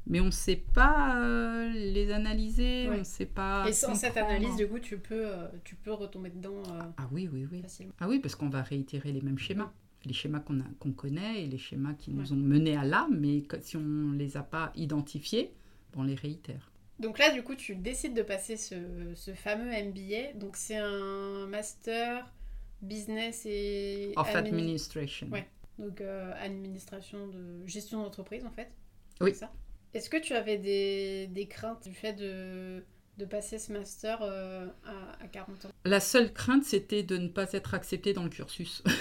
mais 0.08 0.20
on 0.20 0.26
ne 0.26 0.32
sait 0.32 0.56
pas 0.74 1.16
euh, 1.18 1.70
les 1.74 2.12
analyser, 2.12 2.88
Ouais. 2.90 2.96
on 2.96 3.00
ne 3.00 3.04
sait 3.04 3.26
pas... 3.26 3.66
Et 3.68 3.74
sans 3.74 3.96
cette 3.96 4.18
analyse, 4.18 4.56
du 4.56 4.68
coup, 4.68 4.80
tu 4.80 4.98
peux, 4.98 5.28
euh, 5.28 5.48
tu 5.64 5.76
peux 5.76 5.92
retomber 5.94 6.30
dedans 6.32 6.62
euh, 6.72 6.82
Ah 6.98 7.08
oui, 7.12 7.30
oui, 7.32 7.48
oui. 7.52 7.62
facilement. 7.62 7.94
Ah 8.00 8.08
oui, 8.08 8.20
parce 8.20 8.36
qu'on 8.36 8.50
va 8.50 8.62
réitérer 8.62 9.12
les 9.12 9.22
mêmes 9.22 9.38
schémas. 9.40 9.72
Les 10.06 10.14
schémas 10.14 10.40
qu'on 10.40 10.60
qu'on 10.80 10.92
connaît 10.94 11.44
et 11.44 11.48
les 11.48 11.60
schémas 11.60 11.94
qui 11.94 12.12
nous 12.12 12.24
Ouais. 12.32 12.32
ont 12.34 12.36
menés 12.42 12.76
à 12.76 12.84
là, 12.84 13.08
mais 13.12 13.42
que- 13.44 13.62
si 13.62 13.78
on 13.78 13.82
ne 13.82 14.18
les 14.18 14.36
a 14.36 14.42
pas 14.44 14.72
identifiés, 14.76 15.54
on 15.96 16.04
les 16.04 16.16
réitère. 16.16 16.72
Donc 17.00 17.20
là, 17.20 17.32
du 17.32 17.44
coup, 17.44 17.54
tu 17.56 17.76
décides 17.76 18.16
de 18.16 18.24
passer 18.24 18.58
ce, 18.58 18.76
ce 19.16 19.32
fameux 19.34 19.70
MBA. 19.72 20.34
Donc 20.36 20.56
c'est 20.56 20.78
un 20.78 21.46
master 21.48 22.26
business 22.82 23.46
et 23.46 24.14
Of 24.16 24.28
admini- 24.34 24.48
administration. 24.58 25.28
Ouais. 25.30 25.48
donc 25.78 26.02
euh, 26.02 26.34
administration 26.44 27.28
de 27.28 27.66
gestion 27.68 28.02
d'entreprise 28.02 28.44
en 28.46 28.52
fait. 28.52 28.72
Oui. 29.20 29.32
C'est 29.34 29.40
ça? 29.42 29.52
Est-ce 29.94 30.10
que 30.10 30.18
tu 30.18 30.34
avais 30.34 30.58
des, 30.58 31.28
des 31.28 31.48
craintes 31.48 31.84
du 31.88 31.94
fait 31.94 32.14
de, 32.14 32.84
de 33.18 33.26
passer 33.26 33.60
ce 33.60 33.74
master 33.74 34.20
euh, 34.22 34.68
à, 34.86 35.24
à 35.24 35.28
40 35.28 35.66
ans? 35.66 35.70
La 35.86 36.00
seule 36.00 36.32
crainte, 36.34 36.64
c'était 36.64 37.04
de 37.04 37.18
ne 37.18 37.28
pas 37.28 37.52
être 37.54 37.74
accepté 37.74 38.14
dans 38.14 38.24
le 38.24 38.30
cursus. 38.30 38.82
Ouais. 38.86 38.92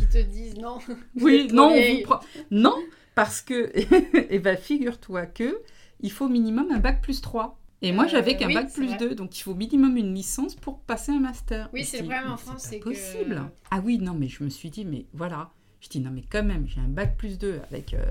Qui 0.00 0.08
te 0.08 0.18
disent 0.22 0.56
non 0.56 0.78
Oui, 1.20 1.48
non, 1.52 1.68
on 1.68 1.74
vieille. 1.74 1.96
vous 2.02 2.02
prend- 2.08 2.20
non, 2.50 2.76
parce 3.14 3.40
que, 3.40 3.72
eh 4.30 4.38
ben, 4.38 4.56
figure-toi 4.56 5.26
que 5.26 5.62
il 6.00 6.12
faut 6.12 6.28
minimum 6.28 6.70
un 6.70 6.78
bac 6.78 7.00
plus 7.00 7.20
3. 7.22 7.58
Et 7.80 7.92
moi, 7.92 8.04
Euh, 8.04 8.08
j'avais 8.08 8.36
qu'un 8.36 8.46
oui, 8.48 8.54
bac 8.54 8.72
plus 8.72 8.86
vrai. 8.86 8.96
2, 8.98 9.14
donc 9.14 9.38
il 9.38 9.42
faut 9.42 9.54
minimum 9.54 9.96
une 9.96 10.14
licence 10.14 10.54
pour 10.54 10.80
passer 10.80 11.12
un 11.12 11.20
master. 11.20 11.68
Oui, 11.72 11.84
c'est 11.84 11.98
le 12.00 12.04
problème 12.08 12.30
en 12.32 12.36
France, 12.36 12.66
c'est 12.68 12.78
que- 12.80 12.84
possible. 12.90 13.42
Ah 13.70 13.80
oui, 13.84 13.98
non, 13.98 14.12
mais 14.14 14.28
je 14.28 14.42
me 14.44 14.48
suis 14.50 14.70
dit, 14.70 14.84
mais 14.84 15.06
voilà. 15.14 15.50
Je 15.80 15.88
dis, 15.88 16.00
non, 16.00 16.10
mais 16.10 16.22
quand 16.30 16.42
même, 16.42 16.66
j'ai 16.66 16.80
un 16.80 16.88
bac 16.88 17.16
plus 17.16 17.38
2 17.38 17.60
avec 17.70 17.92
euh, 17.94 18.04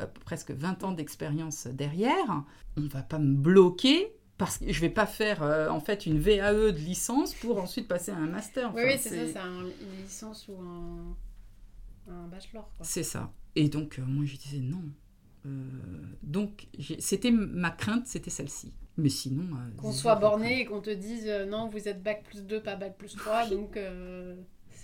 euh, 0.00 0.06
presque 0.24 0.50
20 0.50 0.84
ans 0.84 0.92
d'expérience 0.92 1.66
derrière. 1.66 2.44
On 2.76 2.82
va 2.82 3.02
pas 3.02 3.18
me 3.18 3.34
bloquer 3.34 4.12
parce 4.38 4.58
que 4.58 4.70
je 4.70 4.80
vais 4.80 4.90
pas 4.90 5.06
faire 5.06 5.42
euh, 5.42 5.68
en 5.70 5.80
fait 5.80 6.04
une 6.06 6.18
VAE 6.18 6.52
de 6.72 6.78
licence 6.78 7.34
pour 7.34 7.58
ensuite 7.58 7.88
passer 7.88 8.10
à 8.12 8.16
un 8.16 8.26
master. 8.26 8.72
Oui, 8.74 8.82
Enfin, 8.82 8.92
oui, 8.92 8.98
c'est 9.00 9.26
ça, 9.26 9.32
c'est 9.32 9.38
un- 9.38 9.62
une 9.64 10.02
licence 10.02 10.48
ou 10.48 10.56
un, 10.60 11.16
un 12.12 12.26
bachelor. 12.28 12.68
C'est 12.82 13.02
ça. 13.02 13.32
Et 13.54 13.68
donc, 13.68 13.98
euh, 13.98 14.02
moi, 14.06 14.24
je 14.26 14.36
disais 14.36 14.58
non. 14.60 14.82
Euh, 15.46 15.48
donc, 16.22 16.66
c'était 16.98 17.30
ma 17.30 17.70
crainte, 17.70 18.06
c'était 18.06 18.30
celle-ci. 18.30 18.74
Mais 18.98 19.08
sinon. 19.08 19.44
Qu'on 19.76 19.92
soit 19.92 20.16
borné 20.16 20.60
et 20.60 20.64
qu'on 20.66 20.80
te 20.80 20.90
dise 20.90 21.26
non, 21.48 21.68
vous 21.68 21.86
êtes 21.88 22.02
bac 22.02 22.22
plus 22.24 22.42
2, 22.42 22.62
pas 22.62 22.76
bac 22.76 22.96
plus 22.98 23.14
3, 23.14 23.46
donc 23.48 23.78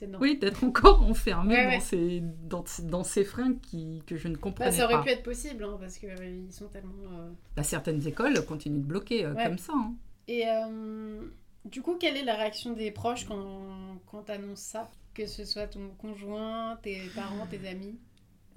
euh, 0.03 0.07
c'est 0.07 0.13
non. 0.13 0.19
Oui, 0.21 0.39
d'être 0.39 0.65
encore 0.65 1.03
enfermé 1.03 1.57
Ouais, 1.57 1.75
dans. 1.75 1.81
Ces, 1.81 2.21
dans, 2.21 2.65
dans 2.85 3.05
ces 3.05 3.25
freins 3.25 3.55
qui, 3.55 4.03
que 4.07 4.17
je 4.17 4.29
ne 4.29 4.35
Bah, 4.35 4.41
comprenais 4.43 4.73
ça 4.73 4.85
aurait 4.85 4.95
pas. 4.95 5.03
pu 5.03 5.09
être 5.11 5.23
possible, 5.23 5.65
hein, 5.65 5.77
parce 5.81 5.99
qu'ils 5.99 6.53
sont 6.53 6.69
tellement... 6.69 6.95
euh, 7.13 7.31
Bah, 7.57 7.63
certaines 7.63 8.07
écoles 8.07 8.45
continuent 8.47 8.81
de 8.81 8.85
bloquer 8.87 9.25
euh, 9.25 9.35
Ouais. 9.35 9.45
comme 9.45 9.59
ça. 9.59 9.73
hein. 9.77 9.95
Et 10.29 10.49
euh, 10.49 11.23
du 11.65 11.83
coup, 11.83 11.97
quelle 11.97 12.17
est 12.17 12.25
la 12.25 12.35
réaction 12.37 12.73
des 12.73 12.91
proches 12.91 13.27
quand, 13.27 14.01
quand 14.07 14.23
t'annonces 14.25 14.61
ça? 14.61 14.91
Que 15.15 15.27
ce 15.27 15.45
soit 15.45 15.67
ton 15.69 15.91
conjoint, 15.99 16.79
tes 16.83 17.11
parents, 17.11 17.47
tes 17.47 17.67
amis? 17.69 17.99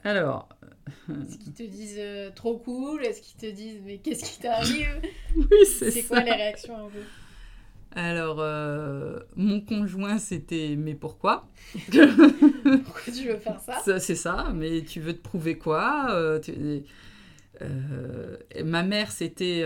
Alors, 0.03 0.47
Est-ce 1.21 1.37
qu'ils 1.37 1.53
te 1.53 1.63
disent 1.63 1.97
euh, 1.99 2.31
trop 2.31 2.57
cool? 2.59 3.03
Est-ce 3.05 3.21
qu'ils 3.21 3.37
te 3.37 3.45
disent 3.55 3.81
mais 3.83 3.97
qu'est-ce 3.99 4.23
qui 4.23 4.39
t'arrive? 4.39 5.01
Oui, 5.35 5.65
c'est 5.65 5.91
C'est 5.91 6.03
ça. 6.07 6.07
quoi 6.07 6.23
les 6.23 6.33
réactions 6.35 6.75
un 6.87 6.89
peu? 6.91 7.05
Alors, 7.95 8.37
euh, 8.41 9.19
mon 9.35 9.61
conjoint, 9.61 10.17
c'était 10.17 10.75
mais 10.77 10.95
pourquoi? 10.95 11.47
Pourquoi 11.91 13.13
tu 13.13 13.27
veux 13.29 13.37
faire 13.37 13.59
ça? 13.59 13.79
Ça, 13.79 13.99
C'est 13.99 14.15
ça, 14.15 14.51
mais 14.53 14.81
tu 14.83 14.99
veux 14.99 15.13
te 15.13 15.21
prouver 15.21 15.57
quoi? 15.57 16.07
Euh, 16.11 16.39
tu- 16.39 16.83
euh, 17.61 18.37
Ma 18.63 18.83
mère, 18.83 19.11
c'était. 19.11 19.63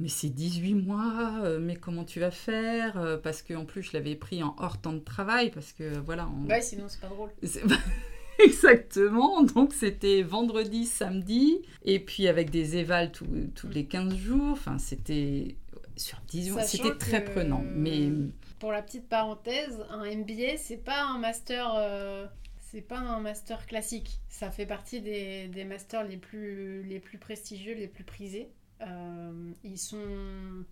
mais 0.00 0.08
c'est 0.08 0.30
18 0.30 0.74
mois, 0.74 1.58
mais 1.60 1.76
comment 1.76 2.04
tu 2.04 2.18
vas 2.20 2.30
faire? 2.30 3.18
Parce 3.22 3.42
qu'en 3.42 3.64
plus, 3.66 3.82
je 3.82 3.92
l'avais 3.92 4.14
pris 4.14 4.42
en 4.42 4.54
hors 4.58 4.80
temps 4.80 4.92
de 4.94 4.98
travail, 5.00 5.50
parce 5.50 5.72
que 5.72 5.98
voilà. 5.98 6.28
on- 6.28 6.48
Ouais, 6.48 6.62
sinon 6.62 6.84
c'est 6.88 7.00
pas 7.00 7.08
drôle. 7.08 7.30
Exactement, 8.40 9.42
donc 9.42 9.72
c'était 9.72 10.22
vendredi, 10.22 10.86
samedi, 10.86 11.60
et 11.84 11.98
puis 11.98 12.28
avec 12.28 12.50
des 12.50 12.76
évals 12.76 13.10
tous, 13.10 13.26
tous 13.56 13.66
les 13.68 13.86
15 13.86 14.14
jours, 14.16 14.50
enfin 14.52 14.78
c'était 14.78 15.56
sur 15.98 16.20
10 16.28 16.50
mois, 16.52 16.62
Sachant 16.62 16.84
c'était 16.84 16.98
très 16.98 17.24
prenant, 17.24 17.62
mais 17.74 18.10
Pour 18.58 18.72
la 18.72 18.82
petite 18.82 19.08
parenthèse, 19.08 19.84
un 19.90 20.04
MBA, 20.04 20.56
c'est 20.58 20.76
pas 20.78 21.02
un 21.04 21.18
master... 21.18 21.74
euh, 21.76 22.26
C'est 22.60 22.82
pas 22.82 22.98
un 22.98 23.20
master 23.20 23.66
classique. 23.66 24.20
Ça 24.28 24.50
fait 24.50 24.66
partie 24.66 25.00
des, 25.00 25.48
des 25.48 25.64
masters 25.64 26.04
les 26.04 26.16
plus, 26.16 26.82
les 26.84 27.00
plus 27.00 27.18
prestigieux, 27.18 27.74
les 27.74 27.88
plus 27.88 28.04
prisés. 28.04 28.50
Euh, 28.82 29.52
ils 29.64 29.78
sont... 29.78 30.64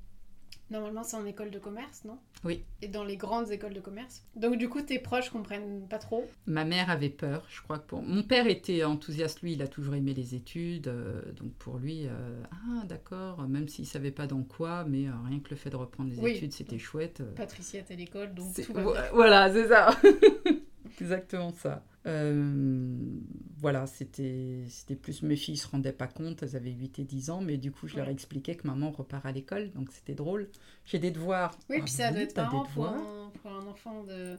Normalement, 0.69 1.05
c'est 1.05 1.17
en 1.17 1.25
école 1.25 1.51
de 1.53 1.61
commerce, 1.61 2.05
non? 2.05 2.19
Oui. 2.43 2.65
Et 2.83 2.89
dans 2.89 3.05
les 3.05 3.17
grandes 3.17 3.53
écoles 3.53 3.73
de 3.75 3.81
commerce? 3.81 4.25
Donc, 4.35 4.57
du 4.59 4.69
coup, 4.69 4.83
tes 4.83 4.99
proches 4.99 5.31
comprennent 5.31 5.87
pas 5.89 5.99
trop? 5.99 6.29
Ma 6.47 6.65
mère 6.65 6.91
avait 6.91 7.09
peur, 7.09 7.45
je 7.49 7.63
crois 7.63 7.79
que 7.79 7.87
pour... 7.87 8.03
Mon 8.03 8.25
père 8.25 8.49
était 8.49 8.83
enthousiaste, 8.83 9.43
lui, 9.43 9.53
il 9.53 9.63
a 9.63 9.69
toujours 9.69 9.95
aimé 9.95 10.13
les 10.13 10.35
études, 10.35 10.89
euh, 10.89 11.23
donc 11.35 11.53
pour 11.55 11.79
lui, 11.79 12.07
euh, 12.09 12.43
ah 12.51 12.85
d'accord, 12.87 13.47
même 13.49 13.69
s'il 13.69 13.87
savait 13.87 14.11
pas 14.11 14.27
dans 14.27 14.43
quoi, 14.43 14.85
mais 14.85 15.07
euh, 15.07 15.13
rien 15.25 15.39
que 15.39 15.51
le 15.51 15.57
fait 15.57 15.71
de 15.71 15.77
reprendre 15.77 16.11
les 16.11 16.19
Oui. 16.19 16.33
études, 16.33 16.53
c'était 16.53 16.79
chouette. 16.79 17.23
Patricia 17.37 17.79
est 17.81 17.91
à 17.93 17.95
l'école, 17.97 18.35
donc 18.35 18.53
tout 18.55 18.73
va 18.73 18.83
bien. 18.83 18.93
Voilà, 19.13 19.53
c'est 19.53 19.69
ça. 19.69 19.91
Exactement 21.01 21.53
ça. 21.53 21.85
Euh, 22.07 23.21
voilà, 23.59 23.87
c'était 23.87 24.65
c'était 24.69 24.95
plus 24.97 25.23
mes 25.23 25.37
filles 25.37 25.57
se 25.57 25.67
rendaient 25.69 25.93
pas 25.93 26.07
compte, 26.07 26.43
elles 26.43 26.55
avaient 26.57 26.71
8 26.73 26.99
et 27.01 27.05
10 27.05 27.31
ans, 27.31 27.41
mais 27.41 27.57
du 27.59 27.73
coup, 27.73 27.89
je 27.89 27.97
leur 27.97 28.09
Ouais. 28.09 28.11
expliquais 28.11 28.55
que 28.57 28.67
maman 28.67 28.91
repart 28.93 29.27
à 29.27 29.33
l'école, 29.33 29.73
donc 29.73 29.91
c'était 29.93 30.15
drôle. 30.15 30.51
J'ai 30.85 30.99
des 31.01 31.11
devoirs. 31.11 31.59
Oui, 31.69 31.81
Ah 31.81 31.85
puis 31.85 31.93
ça 31.93 32.11
doit 32.13 32.21
être 32.23 32.37
marrant 32.37 32.67
pour 32.67 32.87
un, 32.89 33.31
pour 33.43 33.51
un 33.53 33.67
enfant 33.67 34.03
de 34.05 34.39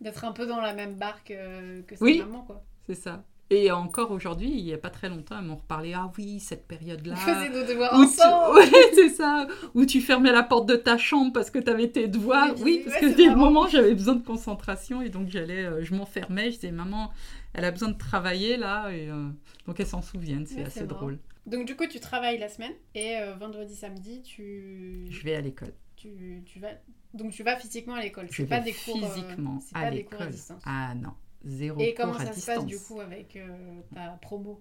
d'être 0.00 0.24
un 0.24 0.32
peu 0.32 0.46
dans 0.46 0.60
la 0.60 0.74
même 0.74 0.96
barque 0.96 1.30
euh, 1.30 1.82
que 1.84 1.96
sa 1.96 2.12
Oui. 2.12 2.14
maman, 2.14 2.42
quoi. 2.44 2.64
C'est 2.86 2.94
ça. 2.96 3.24
Et 3.52 3.72
encore 3.72 4.12
aujourd'hui, 4.12 4.48
il 4.48 4.64
n'y 4.64 4.72
a 4.72 4.78
pas 4.78 4.90
très 4.90 5.08
longtemps, 5.08 5.36
elles 5.38 5.44
m'ont 5.44 5.56
reparlé. 5.56 5.92
Ah 5.92 6.10
oui, 6.16 6.38
cette 6.38 6.68
période-là. 6.68 7.16
faisait 7.16 7.48
nos 7.48 7.66
devoirs 7.66 7.92
Où 7.94 8.04
tu... 8.04 8.10
ensemble 8.10 8.54
Ouais, 8.58 8.70
c'est 8.94 9.08
ça. 9.08 9.48
Où 9.74 9.84
tu 9.84 10.00
fermais 10.00 10.30
la 10.30 10.44
porte 10.44 10.68
de 10.68 10.76
ta 10.76 10.96
chambre 10.96 11.32
parce 11.32 11.50
que 11.50 11.58
tu 11.58 11.68
avais 11.68 11.88
tes 11.88 12.06
devoirs. 12.06 12.54
Oui, 12.58 12.62
Oui, 12.62 12.82
parce 12.84 13.02
ouais, 13.02 13.12
que 13.12 13.20
le 13.20 13.26
marrant. 13.26 13.36
moment 13.38 13.62
où 13.62 13.68
j'avais 13.68 13.94
besoin 13.94 14.14
de 14.14 14.24
concentration 14.24 15.02
et 15.02 15.08
donc 15.08 15.28
j'allais, 15.28 15.64
euh, 15.64 15.82
je 15.82 15.94
m'enfermais. 15.94 16.52
Je 16.52 16.56
disais, 16.56 16.70
maman, 16.70 17.10
elle 17.52 17.64
a 17.64 17.72
besoin 17.72 17.88
de 17.88 17.98
travailler 17.98 18.56
là. 18.56 18.88
Et, 18.92 19.08
euh, 19.10 19.28
donc 19.66 19.80
elles 19.80 19.86
s'en 19.86 20.00
souviennent, 20.02 20.46
c'est 20.46 20.56
Ouais, 20.60 20.66
assez 20.66 20.86
drôle. 20.86 21.18
Donc 21.46 21.66
du 21.66 21.74
coup, 21.74 21.86
tu 21.88 21.98
travailles 21.98 22.38
la 22.38 22.48
semaine 22.48 22.74
et 22.94 23.16
euh, 23.16 23.34
vendredi, 23.34 23.74
samedi, 23.74 24.22
tu... 24.22 25.06
Je 25.10 25.22
vais 25.24 25.34
à 25.34 25.40
l'école. 25.40 25.72
tu, 25.96 26.42
tu 26.46 26.60
vas... 26.60 26.68
Donc 27.14 27.32
tu 27.32 27.42
vas 27.42 27.56
physiquement 27.56 27.94
à 27.94 28.02
l'école. 28.02 28.28
Je 28.30 28.42
vais 28.42 28.48
pas 28.48 28.60
des 28.60 28.72
cours, 28.72 28.94
physiquement 29.12 29.58
à 29.74 29.90
des 29.90 29.96
l'école. 29.96 30.28
distance. 30.28 30.62
Ah 30.64 30.94
non, 30.94 31.10
zéro 31.44 31.80
et 31.80 31.94
cours 31.94 31.96
comment 32.06 32.18
à 32.18 32.26
ça 32.26 32.32
se 32.32 32.34
distance. 32.36 32.56
passe 32.56 32.66
du 32.66 32.78
coup 32.78 33.00
avec 33.00 33.36
euh, 33.36 33.80
ta 33.94 34.18
promo? 34.22 34.60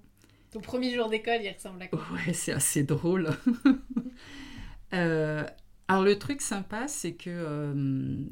Ton 0.51 0.61
premier 0.61 0.93
jour 0.93 1.09
d'école, 1.09 1.41
il 1.43 1.51
ressemble 1.51 1.81
à 1.83 1.87
quoi? 1.87 2.01
Ouais, 2.13 2.33
c'est 2.33 2.53
assez 2.53 2.83
drôle. 2.83 3.29
Euh, 4.93 5.45
alors 5.87 6.03
le 6.03 6.17
truc 6.17 6.41
sympa, 6.41 6.87
c'est 6.87 7.13
que 7.13 7.29
euh, 7.29 8.23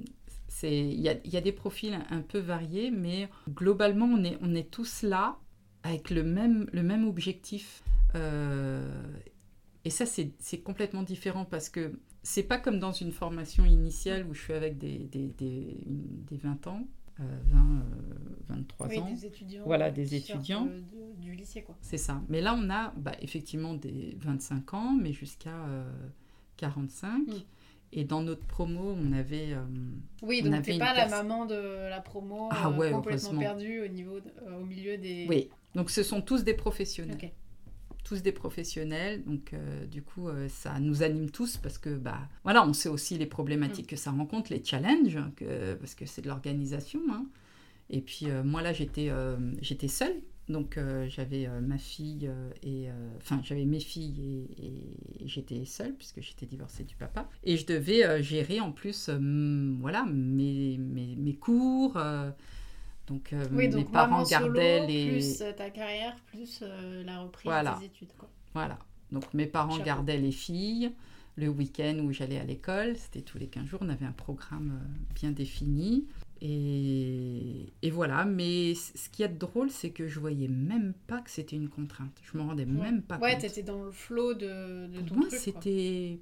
c'est 0.48 0.76
il 0.76 1.00
y 1.00 1.08
a, 1.08 1.14
il 1.24 1.32
y 1.32 1.38
a 1.38 1.42
des 1.42 1.52
profils 1.52 1.98
un 2.10 2.22
peu 2.22 2.40
variés, 2.40 2.90
mais 2.90 3.30
globalement, 3.50 4.08
on 4.08 4.24
est, 4.24 4.38
on 4.42 4.56
est 4.56 4.72
tous 4.72 5.04
là 5.04 5.38
avec 5.84 6.10
le 6.10 6.24
même, 6.24 6.68
le 6.74 6.82
même 6.82 7.08
objectif. 7.08 7.84
Et 9.86 9.90
ça, 9.90 10.06
c'est 10.06 10.62
complètement 10.64 11.04
différent 11.04 11.46
parce 11.46 11.70
que 11.70 12.00
c'est 12.24 12.44
pas 12.44 12.58
comme 12.58 12.80
dans 12.80 12.92
une 12.92 13.12
formation 13.12 13.66
initiale 13.66 14.26
où 14.28 14.34
je 14.34 14.42
suis 14.42 14.54
avec 14.54 14.78
des, 14.78 14.98
des, 15.00 15.28
des, 15.28 15.78
des 15.86 16.38
20 16.38 16.68
ans, 16.68 16.88
20, 17.24 17.60
euh, 17.60 17.82
23 18.50 18.88
Oui, 18.88 19.00
ans. 19.00 19.10
des 19.12 19.26
étudiants. 19.26 19.64
Voilà, 19.66 19.88
euh, 19.88 19.92
des 19.92 20.16
étudiants. 20.16 20.68
euh, 20.70 20.80
de- 20.82 21.22
du 21.22 21.34
lycée, 21.34 21.62
quoi. 21.64 21.76
C'est 21.82 21.98
ça. 21.98 22.22
Mais 22.30 22.42
là, 22.42 22.56
on 22.58 22.70
a 22.70 22.94
bah, 22.98 23.14
effectivement 23.22 23.74
des 23.74 24.16
25 24.22 24.74
ans, 24.74 24.94
mais 25.00 25.14
jusqu'à 25.14 25.56
euh, 25.68 25.90
45. 26.58 27.28
Mm. 27.28 27.32
Et 27.94 28.04
dans 28.04 28.22
notre 28.22 28.46
promo, 28.46 28.96
on 28.98 29.14
avait. 29.14 29.54
euh, 29.54 29.64
Oui, 30.22 30.42
On 30.46 30.50
donc 30.50 30.62
t'es 30.64 30.78
pas 30.78 30.94
la 30.94 31.08
maman 31.08 31.46
de 31.46 31.56
la 31.90 32.02
promo 32.02 32.50
Ah 32.52 32.68
euh, 32.68 32.76
ouais, 32.78 32.92
complètement 32.92 33.40
perdue 33.40 33.82
au, 33.82 33.88
niveau 33.88 34.20
de- 34.20 34.30
euh, 34.46 34.60
au 34.60 34.66
milieu 34.66 34.98
des... 34.98 35.26
Oui, 35.30 35.50
donc 35.74 35.90
ce 35.90 36.04
sont 36.04 36.22
tous 36.22 36.44
des 36.44 36.54
professionnels. 36.54 37.18
Tous 38.08 38.22
des 38.22 38.32
professionnels. 38.32 39.24
Donc, 39.26 39.54
euh, 39.54 39.86
du 39.86 40.02
coup, 40.02 40.30
euh, 40.30 40.48
ça 40.48 40.80
nous 40.80 41.04
anime 41.04 41.30
tous 41.30 41.58
parce 41.58 41.78
que, 41.78 41.90
bah, 41.90 42.20
voilà, 42.44 42.66
on 42.66 42.72
sait 42.72 42.88
aussi 42.88 43.18
les 43.18 43.26
problématiques 43.26 43.88
Mm. 43.88 43.90
que 43.90 43.96
ça 43.98 44.12
rencontre, 44.12 44.52
les 44.54 44.64
challenges, 44.64 45.20
que, 45.36 45.74
parce 45.74 45.94
que 45.94 46.06
c'est 46.06 46.22
de 46.22 46.28
l'organisation. 46.30 47.02
hein. 47.12 47.26
Et 47.90 48.00
puis, 48.02 48.30
euh, 48.30 48.44
moi, 48.44 48.62
là, 48.62 48.72
j'étais 48.72 49.12
j'étais 49.62 49.88
seule. 49.90 50.16
Donc, 50.48 50.80
j'avais 51.10 51.50
ma 51.62 51.78
fille 51.78 52.30
et. 52.64 52.88
Enfin, 53.18 53.42
j'avais 53.44 53.66
mes 53.66 53.82
filles 53.82 54.48
et, 54.58 55.24
et 55.24 55.28
j'étais 55.28 55.66
seule 55.66 55.94
puisque 55.94 56.22
j'étais 56.22 56.46
divorcée 56.46 56.86
du 56.86 56.96
papa. 56.96 57.30
Et 57.44 57.58
je 57.58 57.66
devais 57.66 58.24
gérer 58.24 58.62
en 58.62 58.72
plus, 58.72 59.10
voilà, 59.82 60.06
mes, 60.06 60.78
mes, 60.78 61.18
mes 61.18 61.36
cours. 61.36 61.98
Donc, 63.08 63.32
euh, 63.34 63.46
Oui, 63.54 63.68
mes 63.70 63.84
parents 63.86 64.12
maman 64.12 64.26
solo, 64.26 64.46
gardaient 64.54 64.86
les. 64.88 65.10
plus 65.12 65.42
euh, 65.42 65.52
ta 65.54 65.70
carrière, 65.70 66.16
plus 66.28 66.60
euh, 66.62 67.04
la 67.04 67.20
reprise 67.22 67.46
Voilà. 67.46 67.78
des 67.80 67.86
études. 67.86 68.12
Quoi. 68.18 68.30
Voilà. 68.54 68.78
Donc 69.12 69.34
mes 69.34 69.46
parents 69.46 69.72
Chapeau. 69.72 69.86
gardaient 69.86 70.18
les 70.18 70.32
filles. 70.32 70.92
Le 71.40 71.50
week-end 71.50 72.00
où 72.04 72.12
j'allais 72.12 72.40
à 72.40 72.44
l'école, 72.44 72.96
c'était 72.98 73.22
tous 73.22 73.38
les 73.38 73.46
15 73.48 73.68
jours, 73.68 73.80
on 73.84 73.90
avait 73.90 74.06
un 74.08 74.12
programme 74.12 74.80
bien 75.14 75.30
défini. 75.32 76.08
Et, 76.42 77.72
et 77.84 77.92
voilà, 77.92 78.26
mais 78.26 78.74
ce 78.74 79.08
qui 79.10 79.22
est 79.24 79.28
drôle, 79.28 79.70
c'est 79.70 79.92
que 79.92 80.08
je 80.08 80.20
voyais 80.20 80.48
même 80.48 80.94
pas 81.06 81.22
que 81.22 81.30
c'était 81.30 81.56
une 81.56 81.70
contrainte. 81.70 82.12
Je 82.24 82.38
me 82.38 82.44
rendais 82.44 82.66
même 82.66 83.02
pas 83.04 83.18
Ouais, 83.20 83.34
compte. 83.34 83.42
t'étais 83.42 83.62
dans 83.64 83.84
le 83.84 83.92
flow 83.92 84.34
de, 84.34 84.88
de 84.88 85.00
Pour 85.00 85.10
ton 85.10 85.16
moi, 85.16 85.28
c'était... 85.30 86.18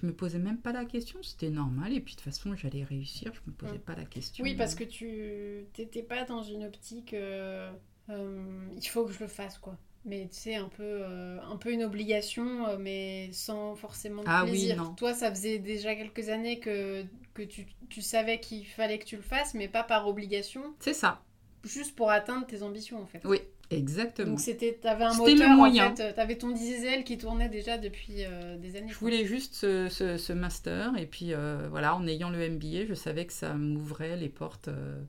Je 0.00 0.06
me 0.06 0.12
posais 0.12 0.38
même 0.38 0.58
pas 0.58 0.72
la 0.72 0.84
question, 0.84 1.22
c'était 1.22 1.50
normal. 1.50 1.92
Et 1.92 2.00
puis 2.00 2.14
de 2.14 2.20
toute 2.20 2.24
façon, 2.24 2.54
j'allais 2.56 2.84
réussir, 2.84 3.32
je 3.34 3.40
me 3.50 3.54
posais 3.56 3.76
Mm. 3.76 3.80
pas 3.80 3.94
la 3.94 4.04
question. 4.04 4.44
Oui, 4.44 4.54
parce 4.56 4.74
que 4.74 4.84
tu 4.84 5.66
t'étais 5.72 6.02
pas 6.02 6.24
dans 6.24 6.42
une 6.42 6.64
optique. 6.64 7.14
euh, 7.14 7.72
euh, 8.10 8.66
il 8.76 8.86
faut 8.88 9.04
que 9.06 9.12
je 9.12 9.20
le 9.20 9.28
fasse, 9.28 9.58
quoi. 9.58 9.78
Mais 10.04 10.28
tu 10.28 10.36
sais, 10.36 10.54
un 10.56 10.68
peu, 10.68 10.82
euh, 10.82 11.40
un 11.40 11.56
peu 11.56 11.72
une 11.72 11.82
obligation, 11.84 12.76
mais 12.78 13.30
sans 13.32 13.74
forcément 13.74 14.22
de 14.22 14.28
Ah 14.28 14.44
oui, 14.44 14.50
plaisir. 14.50 14.76
non. 14.76 14.94
Toi, 14.94 15.14
ça 15.14 15.30
faisait 15.30 15.58
déjà 15.58 15.94
quelques 15.94 16.28
années 16.28 16.60
que, 16.60 17.04
que 17.32 17.42
tu, 17.42 17.66
tu 17.88 18.02
savais 18.02 18.38
qu'il 18.38 18.66
fallait 18.66 18.98
que 18.98 19.06
tu 19.06 19.16
le 19.16 19.22
fasses, 19.22 19.54
mais 19.54 19.68
pas 19.68 19.82
par 19.82 20.06
obligation, 20.06 20.74
C'est 20.80 20.92
ça, 20.94 21.22
juste 21.64 21.94
pour 21.96 22.10
atteindre 22.10 22.46
tes 22.46 22.62
ambitions, 22.62 23.00
en 23.00 23.06
fait. 23.06 23.22
oui, 23.24 23.40
exactement. 23.70 24.30
Donc 24.30 24.40
c'était, 24.40 24.74
t'avais 24.80 25.04
un 25.04 25.12
le 25.12 25.16
moteur, 25.18 25.50
moyen. 25.56 25.92
en 25.92 25.96
fait, 25.96 26.12
t'avais 26.14 26.36
ton 26.36 26.50
diesel 26.50 27.04
qui 27.04 27.18
tournait 27.18 27.48
déjà 27.48 27.78
depuis 27.78 28.24
euh, 28.24 28.56
des 28.58 28.76
années. 28.76 28.88
Je 28.90 28.98
voulais 28.98 29.24
juste 29.24 29.54
ce, 29.54 29.88
ce- 29.88 30.16
ce 30.16 30.32
master 30.32 30.96
et 30.98 31.06
puis 31.06 31.32
euh, 31.32 31.66
voilà, 31.70 31.94
en 31.96 32.06
ayant 32.06 32.30
le 32.30 32.48
MBA, 32.50 32.86
je 32.88 32.94
savais 32.94 33.26
que 33.26 33.32
ça 33.32 33.54
m'ouvrait 33.54 34.16
les 34.16 34.28
portes. 34.28 34.68
euh. 34.68 35.02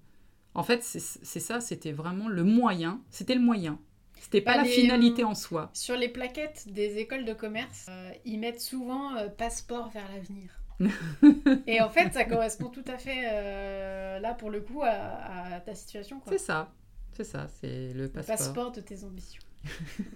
En 0.53 0.63
fait, 0.63 0.83
c'est 0.83 1.39
ça, 1.39 1.59
c'était 1.59 1.91
vraiment 1.91 2.27
le 2.29 2.43
moyen. 2.43 3.01
C'était 3.09 3.35
le 3.35 3.41
moyen. 3.41 3.77
C'était 4.21 4.39
pas 4.41 4.51
Bah, 4.51 4.57
la 4.59 4.63
les- 4.63 4.69
finalité 4.69 5.23
en 5.25 5.35
soi. 5.35 5.69
Sur 5.73 5.97
les 5.97 6.07
plaquettes 6.07 6.65
des 6.69 6.97
écoles 6.97 7.25
de 7.25 7.33
commerce, 7.33 7.87
euh, 7.89 8.09
ils 8.23 8.39
mettent 8.39 8.61
souvent 8.61 9.15
euh, 9.17 9.27
passeport 9.27 9.89
vers 9.89 10.05
l'avenir. 10.13 10.61
Et 11.67 11.81
en 11.81 11.89
fait, 11.89 12.13
ça 12.13 12.25
correspond 12.25 12.69
tout 12.69 12.83
à 12.87 12.97
fait, 12.97 13.23
euh, 13.25 14.19
là, 14.19 14.33
pour 14.33 14.49
le 14.49 14.61
coup, 14.61 14.81
à, 14.83 15.55
à 15.55 15.59
ta 15.59 15.75
situation. 15.75 16.21
C'est 16.27 16.37
ça, 16.37 16.71
c'est 17.15 17.23
ça, 17.23 17.47
c'est 17.61 17.93
le 17.93 18.03
Le 18.03 18.09
passeport. 18.09 18.37
passeport 18.37 18.71
de 18.71 18.81
tes 18.81 19.03
ambitions. 19.03 19.41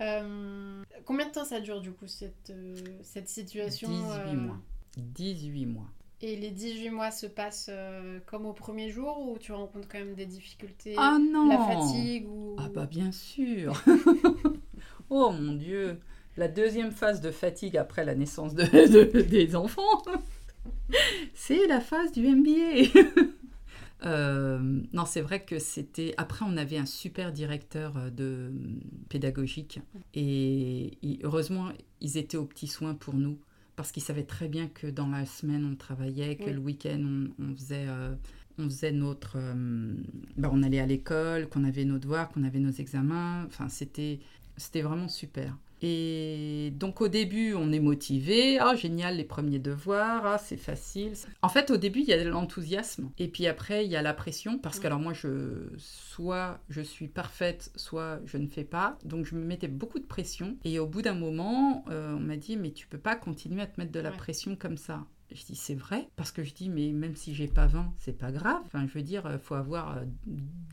Euh, 0.00 0.82
combien 1.04 1.26
de 1.28 1.32
temps 1.32 1.44
ça 1.44 1.60
dure, 1.60 1.80
du 1.80 1.92
coup, 1.92 2.08
cette, 2.08 2.50
euh, 2.50 2.74
cette 3.02 3.28
situation 3.28 3.88
18 3.88 4.02
euh, 4.10 4.32
mois. 4.34 4.58
18 4.96 5.66
mois. 5.66 5.86
Et 6.22 6.34
les 6.34 6.50
18 6.50 6.90
mois 6.90 7.10
se 7.12 7.26
passent 7.26 7.68
euh, 7.70 8.18
comme 8.26 8.46
au 8.46 8.52
premier 8.52 8.90
jour 8.90 9.20
ou 9.28 9.38
tu 9.38 9.52
rencontres 9.52 9.86
quand 9.88 9.98
même 9.98 10.14
des 10.14 10.26
difficultés 10.26 10.94
Ah 10.96 11.18
non 11.20 11.48
La 11.48 11.58
fatigue 11.58 12.26
ou... 12.28 12.56
Ah 12.58 12.68
bah 12.74 12.86
bien 12.86 13.12
sûr 13.12 13.80
Oh 15.10 15.30
mon 15.30 15.52
Dieu 15.54 16.00
La 16.36 16.48
deuxième 16.48 16.90
phase 16.90 17.20
de 17.20 17.30
fatigue 17.30 17.76
après 17.76 18.04
la 18.04 18.14
naissance 18.16 18.54
de, 18.54 18.64
de- 18.64 19.20
des 19.20 19.54
enfants, 19.54 20.02
c'est 21.34 21.66
la 21.68 21.80
phase 21.80 22.10
du 22.12 22.26
MBA 22.26 22.88
Euh, 24.04 24.58
non, 24.92 25.04
c'est 25.04 25.20
vrai 25.20 25.44
que 25.44 25.58
c'était. 25.58 26.14
Après, 26.16 26.44
on 26.48 26.56
avait 26.56 26.78
un 26.78 26.86
super 26.86 27.32
directeur 27.32 27.96
euh, 27.96 28.10
de 28.10 28.50
pédagogique 29.08 29.80
et 30.14 30.98
il- 31.02 31.20
heureusement, 31.22 31.68
ils 32.00 32.16
étaient 32.16 32.36
aux 32.36 32.44
petits 32.46 32.66
soins 32.66 32.94
pour 32.94 33.14
nous 33.14 33.38
parce 33.76 33.92
qu'ils 33.92 34.02
savaient 34.02 34.24
très 34.24 34.48
bien 34.48 34.66
que 34.68 34.86
dans 34.86 35.08
la 35.08 35.24
semaine 35.24 35.64
on 35.64 35.76
travaillait, 35.76 36.36
que 36.36 36.44
Oui. 36.44 36.52
le 36.52 36.58
week-end 36.58 37.00
on, 37.38 37.44
on 37.44 37.54
faisait. 37.54 37.86
euh, 37.88 38.14
on 38.58 38.64
faisait 38.64 38.92
notre. 38.92 39.36
euh, 39.36 39.94
ben, 40.36 40.50
on 40.52 40.62
allait 40.62 40.80
à 40.80 40.86
l'école, 40.86 41.48
qu'on 41.48 41.64
avait 41.64 41.84
nos 41.86 41.98
devoirs, 41.98 42.28
qu'on 42.30 42.44
avait 42.44 42.58
nos 42.60 42.70
examens. 42.72 43.44
Enfin, 43.46 43.68
c'était, 43.70 44.20
c'était 44.58 44.82
vraiment 44.82 45.08
super. 45.08 45.56
Et 45.84 46.72
donc 46.76 47.00
au 47.00 47.08
début, 47.08 47.54
on 47.54 47.72
est 47.72 47.80
motivé. 47.80 48.58
Ah, 48.60 48.74
génial, 48.76 49.16
les 49.16 49.24
premiers 49.24 49.58
devoirs. 49.58 50.24
Ah, 50.24 50.38
c'est 50.38 50.56
facile. 50.56 51.12
En 51.42 51.48
fait, 51.48 51.70
au 51.70 51.76
début, 51.76 52.00
il 52.00 52.06
y 52.06 52.12
a 52.12 52.22
de 52.22 52.28
l'enthousiasme. 52.28 53.10
Et 53.18 53.26
puis 53.28 53.46
après, 53.48 53.84
il 53.84 53.90
y 53.90 53.96
a 53.96 54.02
la 54.02 54.14
pression. 54.14 54.58
Parce 54.58 54.78
que, 54.78 54.86
alors 54.86 55.00
moi, 55.00 55.12
je, 55.12 55.68
soit 55.78 56.60
je 56.68 56.80
suis 56.80 57.08
parfaite, 57.08 57.72
soit 57.76 58.20
je 58.26 58.36
ne 58.38 58.46
fais 58.46 58.64
pas. 58.64 58.96
Donc 59.04 59.26
je 59.26 59.34
me 59.34 59.44
mettais 59.44 59.68
beaucoup 59.68 59.98
de 59.98 60.06
pression. 60.06 60.56
Et 60.64 60.78
au 60.78 60.86
bout 60.86 61.02
d'un 61.02 61.14
moment, 61.14 61.84
euh, 61.90 62.14
on 62.14 62.20
m'a 62.20 62.36
dit, 62.36 62.56
mais 62.56 62.70
tu 62.70 62.86
peux 62.86 62.98
pas 62.98 63.16
continuer 63.16 63.62
à 63.62 63.66
te 63.66 63.80
mettre 63.80 63.92
de 63.92 64.00
la 64.00 64.10
Ouais. 64.10 64.16
pression 64.16 64.54
comme 64.56 64.76
ça. 64.76 65.04
Je 65.34 65.44
dis 65.44 65.56
c'est 65.56 65.74
vrai 65.74 66.08
parce 66.16 66.32
que 66.32 66.42
je 66.42 66.52
dis 66.54 66.68
mais 66.68 66.92
même 66.92 67.16
si 67.16 67.34
j'ai 67.34 67.48
pas 67.48 67.66
20 67.66 67.92
c'est 67.98 68.16
pas 68.16 68.32
grave. 68.32 68.60
Enfin 68.66 68.86
je 68.86 68.92
veux 68.92 69.02
dire 69.02 69.28
il 69.30 69.38
faut 69.38 69.54
avoir 69.54 69.98
euh, 69.98 70.04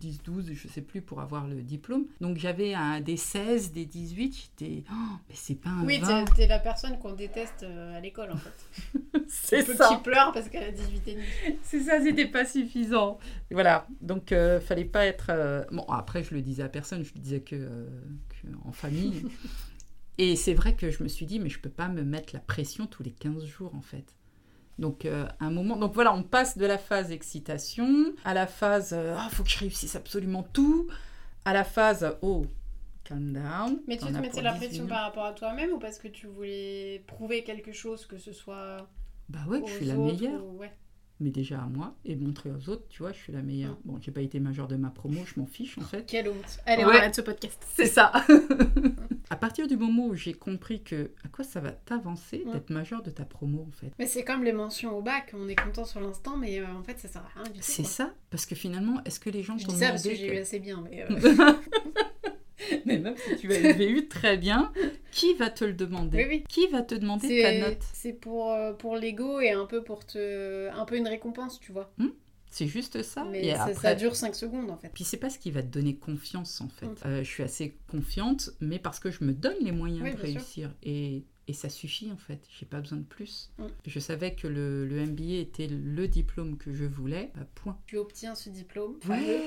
10 0.01 0.23
12 0.23 0.51
je 0.53 0.67
sais 0.67 0.81
plus 0.81 1.01
pour 1.01 1.21
avoir 1.21 1.47
le 1.47 1.61
diplôme. 1.61 2.05
Donc 2.21 2.37
j'avais 2.37 2.73
un 2.73 3.01
des 3.01 3.17
16 3.17 3.71
des 3.71 3.85
18 3.85 4.35
j'étais 4.35 4.83
oh, 4.91 4.95
mais 5.27 5.35
c'est 5.35 5.55
pas 5.55 5.69
un 5.69 5.85
Oui, 5.85 5.99
20 5.99 6.25
t'es 6.35 6.47
la 6.47 6.59
personne 6.59 6.97
qu'on 6.99 7.13
déteste 7.13 7.63
euh, 7.63 7.97
à 7.97 7.99
l'école 7.99 8.31
en 8.31 8.37
fait. 8.37 8.89
c'est 9.27 9.63
ça. 9.63 9.89
qui 9.89 10.03
pleure 10.03 10.31
parce 10.33 10.49
qu'elle 10.49 10.63
a 10.63 10.71
18 10.71 11.07
et 11.07 11.13
demi. 11.13 11.25
c'est 11.63 11.81
ça 11.81 12.01
c'était 12.01 12.27
pas 12.27 12.45
suffisant. 12.45 13.19
Voilà. 13.51 13.87
Donc 14.01 14.31
euh, 14.31 14.59
fallait 14.59 14.85
pas 14.85 15.05
être 15.05 15.27
euh, 15.29 15.63
bon 15.71 15.83
après 15.83 16.23
je 16.23 16.33
le 16.33 16.41
disais 16.41 16.63
à 16.63 16.69
personne 16.69 17.03
je 17.03 17.13
le 17.13 17.19
disais 17.19 17.41
que, 17.41 17.55
euh, 17.55 17.87
que 18.29 18.47
en 18.67 18.71
famille. 18.71 19.25
Et 20.17 20.35
c'est 20.35 20.53
vrai 20.53 20.75
que 20.75 20.89
je 20.89 21.01
me 21.01 21.07
suis 21.07 21.25
dit 21.25 21.39
mais 21.39 21.49
je 21.49 21.59
peux 21.59 21.69
pas 21.69 21.87
me 21.87 22.03
mettre 22.03 22.33
la 22.33 22.41
pression 22.41 22.87
tous 22.87 23.03
les 23.03 23.11
15 23.11 23.45
jours 23.45 23.73
en 23.75 23.81
fait 23.81 24.15
donc, 24.79 25.05
euh, 25.05 25.27
un 25.39 25.51
moment. 25.51 25.75
Donc, 25.75 25.93
voilà, 25.93 26.13
on 26.13 26.23
passe 26.23 26.57
de 26.57 26.65
la 26.65 26.77
phase 26.77 27.11
excitation 27.11 28.13
à 28.25 28.33
la 28.33 28.47
phase 28.47 28.93
ah, 28.93 29.27
faut 29.31 29.43
que 29.43 29.49
je 29.49 29.59
réussisse 29.59 29.95
absolument 29.95 30.43
tout, 30.53 30.87
à 31.45 31.53
la 31.53 31.63
phase 31.63 32.15
oh, 32.21 32.45
calm 33.03 33.33
down. 33.33 33.79
Mais 33.87 33.97
tu 33.97 34.05
te 34.05 34.11
mettais 34.17 34.41
la 34.41 34.53
18 34.53 34.67
pression 34.67 34.87
par 34.87 35.03
rapport 35.03 35.25
à 35.25 35.33
toi-même 35.33 35.71
ou 35.71 35.79
parce 35.79 35.97
que 35.99 36.07
tu 36.07 36.27
voulais 36.27 37.03
prouver 37.07 37.43
quelque 37.43 37.71
chose, 37.73 38.05
que 38.05 38.17
ce 38.17 38.31
soit 38.31 38.87
Bah 39.29 39.39
ouais, 39.47 39.61
aux 39.61 39.67
je 39.67 39.73
suis 39.73 39.85
la 39.85 39.95
meilleure. 39.95 40.45
ou- 40.45 40.59
ouais. 40.59 40.71
Mais 41.21 41.31
déjà 41.31 41.59
à 41.61 41.65
moi 41.65 41.95
et 42.05 42.15
montrer 42.15 42.49
aux 42.49 42.69
autres, 42.69 42.87
tu 42.89 42.99
vois, 43.03 43.11
je 43.11 43.17
suis 43.17 43.33
la 43.33 43.41
meilleure. 43.41 43.73
Mm. 43.73 43.77
Bon, 43.85 43.97
j'ai 44.01 44.11
pas 44.11 44.21
été 44.21 44.39
majeure 44.39 44.67
de 44.69 44.77
ma 44.77 44.89
promo, 44.89 45.19
je 45.25 45.37
m'en 45.39 45.45
fiche 45.45 45.77
en 45.77 45.81
fait. 45.81 46.05
Quelle 46.05 46.29
honte. 46.29 46.59
Allez, 46.65 46.85
Ouais. 46.85 46.91
on 46.93 46.97
arrête 46.97 47.15
ce 47.15 47.21
podcast. 47.21 47.61
C'est 47.75 47.87
ça. 47.87 48.11
à 49.29 49.35
partir 49.35 49.67
du 49.67 49.75
moment 49.75 50.07
où 50.07 50.15
j'ai 50.15 50.33
compris 50.33 50.81
que 50.81 51.11
à 51.25 51.27
quoi 51.27 51.43
ça 51.43 51.59
va 51.59 51.71
t'avancer 51.71 52.43
Mm. 52.45 52.51
d'être 52.53 52.69
majeur 52.69 53.03
de 53.03 53.09
ta 53.09 53.25
promo 53.25 53.65
en 53.67 53.71
fait? 53.71 53.91
Mais 53.99 54.07
c'est 54.07 54.23
comme 54.23 54.43
les 54.45 54.53
mentions 54.53 54.97
au 54.97 55.01
bac, 55.01 55.33
on 55.37 55.47
est 55.49 55.55
content 55.61 55.83
sur 55.85 55.99
l'instant, 55.99 56.37
mais 56.37 56.59
euh, 56.61 56.65
en 56.67 56.83
fait 56.83 56.97
ça 56.99 57.07
sert 57.09 57.21
à 57.21 57.41
rien 57.41 57.51
du 57.51 57.59
tout. 57.59 57.65
C'est 57.65 57.83
ça, 57.83 58.13
parce 58.29 58.45
que 58.45 58.55
finalement, 58.55 59.01
est-ce 59.03 59.19
que 59.19 59.29
les 59.29 59.43
gens 59.43 59.57
Je 59.57 59.65
t'ont 59.65 59.73
dis 59.73 59.79
ça 59.79 59.89
parce 59.89 60.03
que 60.03 60.07
demandé 60.07 60.21
j'ai 60.23 60.29
que- 60.29 60.35
eu 60.35 60.37
assez 60.39 60.59
bien, 60.59 60.81
mais 60.89 61.05
euh, 61.09 61.53
Mais 62.85 62.99
même 62.99 63.15
si 63.17 63.35
tu 63.37 63.53
avais 63.53 63.89
eu 63.89 64.07
très 64.07 64.37
bien, 64.37 64.71
qui 65.11 65.33
va 65.35 65.49
te 65.49 65.65
le 65.65 65.73
demander 65.73 66.17
Oui, 66.17 66.25
oui. 66.29 66.43
Qui 66.47 66.67
va 66.67 66.81
te 66.81 66.95
demander 66.95 67.41
ta 67.41 67.69
note 67.69 67.83
c'est 67.93 68.13
pour, 68.13 68.51
euh, 68.51 68.73
pour 68.73 68.95
l'ego 68.95 69.39
et 69.39 69.51
un 69.51 69.65
peu 69.65 69.83
pour 69.83 70.05
te. 70.05 70.69
un 70.69 70.85
peu 70.85 70.97
une 70.97 71.07
récompense, 71.07 71.59
tu 71.59 71.71
vois. 71.71 71.91
C'est 72.51 72.67
juste 72.67 73.03
ça. 73.03 73.25
Mais 73.25 73.45
et 73.45 73.53
ça, 73.53 73.63
après, 73.63 73.73
ça 73.75 73.95
dure 73.95 74.15
5 74.15 74.35
secondes 74.35 74.71
en 74.71 74.77
fait. 74.77 74.89
Puis 74.93 75.03
c'est 75.03 75.17
pas 75.17 75.29
ce 75.29 75.37
qui 75.37 75.51
va 75.51 75.61
te 75.61 75.67
donner 75.67 75.95
confiance 75.95 76.61
en 76.61 76.67
fait. 76.69 76.87
Mm. 76.87 76.95
Euh, 77.05 77.23
je 77.23 77.29
suis 77.29 77.43
assez 77.43 77.75
confiante, 77.87 78.49
mais 78.59 78.79
parce 78.79 78.99
que 78.99 79.11
je 79.11 79.23
me 79.23 79.33
donne 79.33 79.57
les 79.61 79.71
moyens 79.71 80.01
Oui, 80.03 80.11
de 80.11 80.17
sûr. 80.17 80.25
réussir. 80.25 80.73
Et, 80.81 81.23
et 81.47 81.53
ça 81.53 81.69
suffit 81.69 82.11
en 82.11 82.17
fait. 82.17 82.39
J'ai 82.59 82.65
pas 82.65 82.81
besoin 82.81 82.97
de 82.97 83.03
plus. 83.03 83.51
Mm. 83.59 83.65
Je 83.85 83.99
savais 83.99 84.33
que 84.33 84.47
le, 84.47 84.87
le 84.87 85.05
MBA 85.05 85.35
était 85.41 85.67
le 85.67 86.07
diplôme 86.07 86.57
que 86.57 86.73
je 86.73 86.85
voulais. 86.85 87.31
Bah, 87.35 87.45
point. 87.53 87.77
Tu 87.85 87.97
obtiens 87.97 88.33
ce 88.33 88.49
diplôme. 88.49 88.97
Ouais. 89.07 89.41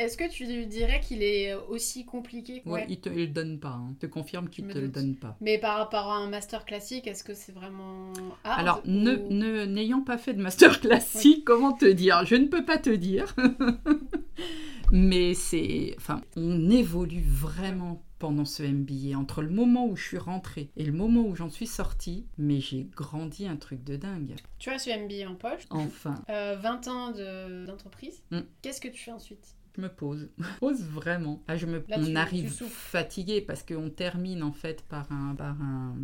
Est-ce 0.00 0.16
que 0.16 0.28
tu 0.30 0.66
dirais 0.66 1.00
qu'il 1.00 1.22
est 1.22 1.52
aussi 1.54 2.04
compliqué 2.06 2.62
Ouais, 2.64 2.86
il 2.88 3.00
te 3.00 3.08
il 3.10 3.16
le 3.16 3.26
donne 3.28 3.58
pas. 3.60 3.68
hein. 3.72 3.90
Je 4.00 4.06
te 4.06 4.10
confirme 4.10 4.48
qu'il 4.48 4.66
te 4.66 4.78
le 4.78 4.88
donne 4.88 5.14
pas. 5.16 5.36
Mais 5.40 5.58
par 5.58 5.76
rapport 5.78 6.10
à 6.10 6.16
un 6.16 6.28
master 6.28 6.64
classique, 6.64 7.06
est-ce 7.06 7.22
que 7.24 7.34
c'est 7.34 7.52
vraiment. 7.52 8.12
hard 8.44 8.60
Alors, 8.60 8.82
ou- 8.86 8.90
ne- 8.90 9.64
n'ayant 9.66 10.00
pas 10.02 10.16
fait 10.18 10.32
de 10.34 10.40
master 10.42 10.80
classique, 10.80 11.44
comment 11.44 11.72
te 11.72 11.84
dire? 11.84 12.24
Je 12.24 12.36
ne 12.36 12.46
peux 12.46 12.64
pas 12.64 12.78
te 12.78 12.90
dire. 12.90 13.34
Mais 14.92 15.34
c'est. 15.34 15.94
Enfin, 15.98 16.20
on 16.36 16.68
évolue 16.70 17.22
vraiment 17.24 18.02
pendant 18.18 18.44
ce 18.44 18.62
MBA. 18.64 19.16
Entre 19.16 19.40
le 19.42 19.50
moment 19.50 19.86
où 19.86 19.96
je 19.96 20.02
suis 20.04 20.18
rentrée 20.18 20.70
et 20.76 20.84
le 20.84 20.92
moment 20.92 21.22
où 21.22 21.36
j'en 21.36 21.48
suis 21.48 21.66
sortie, 21.68 22.26
mais 22.38 22.60
j'ai 22.60 22.88
grandi 22.96 23.46
un 23.46 23.56
truc 23.56 23.84
de 23.84 23.96
dingue. 23.96 24.34
Tu 24.58 24.68
as 24.70 24.78
ce 24.78 24.90
MBA 24.90 25.30
en 25.30 25.36
poche. 25.36 25.62
Enfin. 25.70 26.22
Euh, 26.28 26.56
20 26.60 26.88
ans 26.88 27.10
de- 27.12 27.66
d'entreprise. 27.66 28.20
Mm. 28.32 28.40
Qu'est-ce 28.62 28.80
que 28.80 28.88
tu 28.88 29.00
fais 29.00 29.12
ensuite? 29.12 29.54
Je 29.76 29.80
me 29.82 29.88
pose. 29.88 30.28
Je 30.38 30.42
me 30.44 30.58
pose 30.58 30.82
vraiment. 30.82 31.42
Là, 31.48 31.56
je 31.56 31.66
me... 31.66 31.78
Là, 31.88 31.96
on 31.98 32.04
tu- 32.04 32.16
arrive 32.16 32.54
tu 32.56 32.64
fatigué 32.64 33.40
parce 33.40 33.62
qu'on 33.62 33.88
termine 33.90 34.42
en 34.42 34.52
fait 34.52 34.82
par, 34.82 35.10
un, 35.12 35.34
par 35.34 35.60
un- 35.62 35.96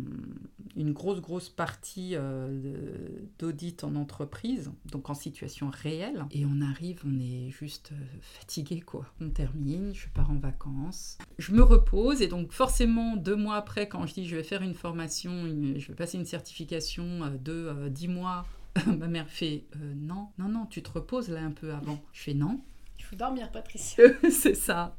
une 0.75 0.93
grosse, 0.93 1.19
grosse 1.21 1.49
partie 1.49 2.11
euh, 2.15 3.09
d'audit 3.39 3.83
en 3.83 3.95
entreprise, 3.95 4.71
donc 4.85 5.09
en 5.09 5.13
situation 5.13 5.69
réelle. 5.69 6.25
Et 6.31 6.45
on 6.45 6.61
arrive, 6.61 7.01
on 7.05 7.19
est 7.19 7.49
juste 7.49 7.91
euh, 7.93 8.05
fatigué 8.21 8.79
quoi. 8.81 9.05
On 9.21 9.29
termine, 9.29 9.93
je 9.93 10.07
pars 10.13 10.29
en 10.31 10.35
vacances. 10.37 11.17
Je 11.37 11.51
me 11.51 11.61
repose 11.63 12.21
et 12.21 12.27
donc 12.27 12.51
forcément, 12.51 13.15
deux 13.17 13.35
mois 13.35 13.55
après, 13.55 13.87
quand 13.89 14.05
je 14.05 14.13
dis 14.13 14.27
je 14.27 14.35
vais 14.35 14.43
faire 14.43 14.61
une 14.61 14.75
formation, 14.75 15.45
une- 15.45 15.79
je 15.79 15.87
vais 15.89 15.95
passer 15.95 16.17
une 16.17 16.25
certification 16.25 17.23
euh, 17.23 17.29
de 17.37 17.51
euh, 17.51 17.89
10 17.89 18.07
mois, 18.07 18.45
ma 18.85 19.07
mère 19.07 19.27
fait 19.29 19.65
euh, 19.81 19.93
non, 19.95 20.27
non, 20.37 20.47
non, 20.49 20.65
tu 20.67 20.81
te 20.83 20.91
reposes 20.91 21.29
là 21.29 21.41
un 21.41 21.51
peu 21.51 21.73
avant. 21.73 21.99
Je 22.13 22.21
fais 22.21 22.33
non. 22.33 22.61
Faut 23.09 23.15
dormir, 23.15 23.51
Patricia. 23.51 24.03
c'est 24.31 24.55
ça. 24.55 24.97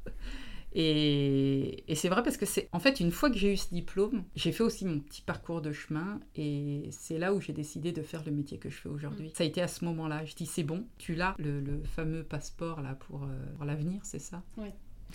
Et, 0.75 1.85
et 1.91 1.95
c'est 1.95 2.09
vrai 2.09 2.23
parce 2.23 2.37
que 2.37 2.47
c'est 2.47 2.69
en 2.73 2.79
fait 2.79 3.01
une 3.01 3.11
fois 3.11 3.31
que 3.31 3.39
j'ai 3.39 3.53
eu 3.53 3.57
ce 3.57 3.69
diplôme, 3.69 4.25
j'ai 4.37 4.53
fait 4.53 4.63
aussi 4.63 4.85
mon 4.85 5.01
petit 5.01 5.23
parcours 5.23 5.63
de 5.63 5.73
chemin 5.73 6.21
et 6.37 6.89
c'est 6.91 7.19
là 7.19 7.33
où 7.33 7.41
j'ai 7.41 7.55
décidé 7.55 7.91
de 7.91 8.03
faire 8.03 8.23
le 8.25 8.33
métier 8.33 8.59
que 8.59 8.69
je 8.69 8.77
fais 8.77 8.89
aujourd'hui. 8.89 9.33
Ça 9.35 9.45
a 9.45 9.47
été 9.47 9.63
à 9.63 9.69
ce 9.69 9.85
moment-là. 9.87 10.25
Je 10.27 10.35
dis 10.35 10.47
c'est 10.47 10.63
bon, 10.63 10.87
tu 10.99 11.15
l'as 11.15 11.35
le, 11.39 11.61
le 11.61 11.83
fameux 11.83 12.23
passeport 12.23 12.83
là 12.83 12.95
pour, 12.95 13.25
euh, 13.25 13.29
pour 13.57 13.65
l'avenir, 13.65 14.01
c'est 14.05 14.19
ça? 14.19 14.43
Oui. 14.59 14.69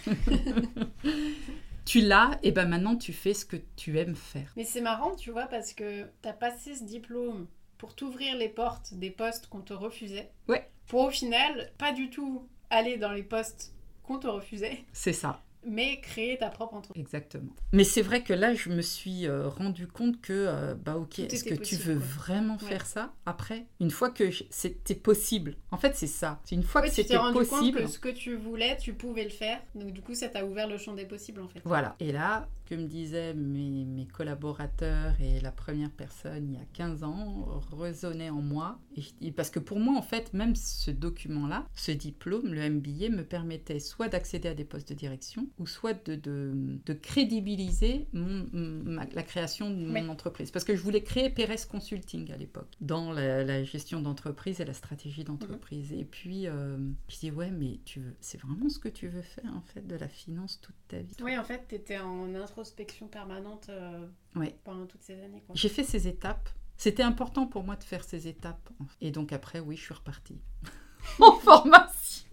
tu 1.86 2.02
l'as 2.02 2.40
et 2.42 2.52
ben 2.52 2.68
maintenant 2.68 2.96
tu 2.96 3.14
fais 3.14 3.34
ce 3.34 3.46
que 3.46 3.58
tu 3.76 3.98
aimes 4.00 4.16
faire. 4.16 4.52
Mais 4.58 4.66
c'est 4.66 4.82
marrant, 4.82 5.16
tu 5.16 5.32
vois, 5.32 5.46
parce 5.46 5.74
que 5.74 6.04
tu 6.22 6.30
as 6.30 6.34
passé 6.34 6.76
ce 6.76 6.84
diplôme 6.84 7.48
pour 7.78 7.96
t'ouvrir 7.96 8.38
les 8.38 8.50
portes 8.50 8.94
des 8.96 9.12
postes 9.12 9.48
qu'on 9.48 9.62
te 9.62 9.74
refusait. 9.74 10.32
Ouais. 10.48 10.68
Pour 10.88 11.02
au 11.02 11.10
final, 11.12 11.72
pas 11.78 11.92
du 11.92 12.10
tout 12.10 12.48
aller 12.74 12.98
dans 12.98 13.12
les 13.12 13.24
postes 13.24 13.74
qu'on 14.04 14.20
te 14.20 14.28
refusait, 14.28 14.84
C'est 14.92 15.14
ça. 15.14 15.42
mais 15.66 16.02
créer 16.02 16.38
ta 16.38 16.50
propre 16.50 16.74
entreprise. 16.74 17.02
Exactement. 17.02 17.54
Mais 17.72 17.86
c'est 17.86 18.02
vrai 18.02 18.22
que 18.22 18.34
là, 18.34 18.54
je 18.54 18.70
me 18.70 18.82
suis 18.82 19.28
euh, 19.28 19.48
rendu 19.48 19.88
compte 19.88 20.20
que, 20.20 20.34
euh, 20.34 20.76
bah 20.76 20.98
ok, 20.98 21.20
est-ce 21.20 21.44
que 21.46 21.52
tu 21.52 21.58
possible, 21.78 21.82
veux 21.84 21.96
quoi. 22.00 22.06
vraiment 22.18 22.58
Ouais. 22.62 22.68
faire 22.68 22.86
ça 22.86 23.14
après 23.26 23.66
Une 23.80 23.92
fois 23.92 24.10
que 24.10 24.30
c'était 24.50 24.94
possible? 24.96 25.56
En 25.72 25.78
fait, 25.78 25.96
c'est 25.96 26.08
ça. 26.08 26.42
C'est 26.44 26.56
une 26.56 26.64
fois 26.64 26.82
Ouais, 26.82 26.90
que 26.90 26.92
tu 26.94 26.98
t'es 26.98 27.04
c'était 27.04 27.18
rendu 27.18 27.34
possible. 27.48 27.78
compte 27.78 27.86
que 27.86 27.88
ce 27.94 28.00
que 28.00 28.10
tu 28.10 28.36
voulais, 28.36 28.76
tu 28.76 28.94
pouvais 28.94 29.24
le 29.24 29.30
faire. 29.30 29.62
Donc 29.74 29.94
du 29.94 30.02
coup, 30.02 30.14
ça 30.16 30.28
t'a 30.28 30.44
ouvert 30.46 30.68
le 30.68 30.78
champ 30.78 30.94
des 30.94 31.06
possibles 31.06 31.40
en 31.42 31.48
fait. 31.48 31.62
Voilà. 31.64 31.96
Et 32.02 32.12
là, 32.12 32.50
que 32.76 32.82
me 32.82 32.88
disaient 32.88 33.34
mes, 33.34 33.86
mes 33.86 34.06
collaborateurs 34.08 35.14
et 35.22 35.40
la 35.42 35.52
première 35.52 35.92
personne 35.92 36.50
il 36.50 36.54
y 36.56 36.62
a 36.62 36.66
15 36.74 37.04
ans 37.04 37.62
résonnait 37.72 38.30
en 38.30 38.42
moi. 38.42 38.80
Et 39.22 39.32
parce 39.32 39.50
que 39.50 39.60
pour 39.60 39.80
moi, 39.80 39.98
en 39.98 40.02
fait, 40.02 40.34
même 40.34 40.56
ce 40.56 40.92
document-là, 40.92 41.68
ce 41.74 41.92
diplôme, 41.92 42.54
le 42.54 42.70
MBA, 42.70 43.10
me 43.10 43.24
permettait 43.24 43.80
soit 43.80 44.08
d'accéder 44.10 44.50
à 44.50 44.54
des 44.54 44.66
postes 44.66 44.90
de 44.90 44.94
direction, 44.94 45.48
ou 45.60 45.66
soit 45.68 45.94
de, 46.08 46.16
de, 46.16 46.54
de 46.86 46.94
crédibiliser 46.94 48.08
mon- 48.14 48.48
ma- 48.54 49.06
la 49.14 49.24
création 49.24 49.70
de 49.70 49.76
mon 49.86 49.94
Oui. 49.94 50.10
entreprise. 50.10 50.52
Parce 50.52 50.66
que 50.66 50.76
je 50.76 50.82
voulais 50.82 51.02
créer 51.04 51.30
Perez 51.30 51.56
Consulting 51.70 52.32
à 52.32 52.38
l'époque, 52.38 52.70
dans 52.82 53.12
la, 53.12 53.44
la 53.44 53.64
gestion 53.64 54.02
d'entreprise 54.02 54.60
et 54.62 54.66
la 54.66 54.74
stratégie 54.74 55.24
d'entreprise. 55.24 55.92
Et 55.94 56.06
puis, 56.06 56.48
euh, 56.48 56.78
je 57.10 57.20
dis, 57.20 57.32
ouais, 57.32 57.52
mais 57.52 57.80
tu 57.86 58.00
veux, 58.00 58.14
c'est 58.22 58.40
vraiment 58.40 58.70
ce 58.70 58.80
que 58.80 58.90
tu 58.90 59.08
veux 59.08 59.22
faire, 59.22 59.52
en 59.56 59.62
fait, 59.62 59.86
de 59.88 59.96
la 59.96 60.08
finance 60.08 60.60
toute 60.62 60.76
ta 60.88 60.98
vie. 61.00 61.16
Oui, 61.24 61.38
en 61.38 61.44
fait, 61.44 61.62
tu 61.68 61.76
étais 61.76 61.98
en 62.00 62.34
introspection 62.64 63.08
permanente 63.08 63.68
euh, 63.70 64.06
Ouais. 64.36 64.56
pendant 64.64 64.86
toutes 64.86 65.04
ces 65.04 65.22
années. 65.22 65.44
J'ai 65.54 65.70
fait 65.70 65.84
ces 65.84 66.08
étapes. 66.08 66.50
C'était 66.78 67.04
important 67.04 67.46
pour 67.46 67.64
moi 67.64 67.76
de 67.76 67.84
faire 67.84 68.04
ces 68.04 68.28
étapes. 68.28 68.70
Et 69.02 69.12
donc 69.12 69.32
après, 69.34 69.60
oui, 69.60 69.76
je 69.76 69.82
suis 69.84 69.94
repartie. 69.94 70.40
en 71.20 71.34
formation. 71.34 72.30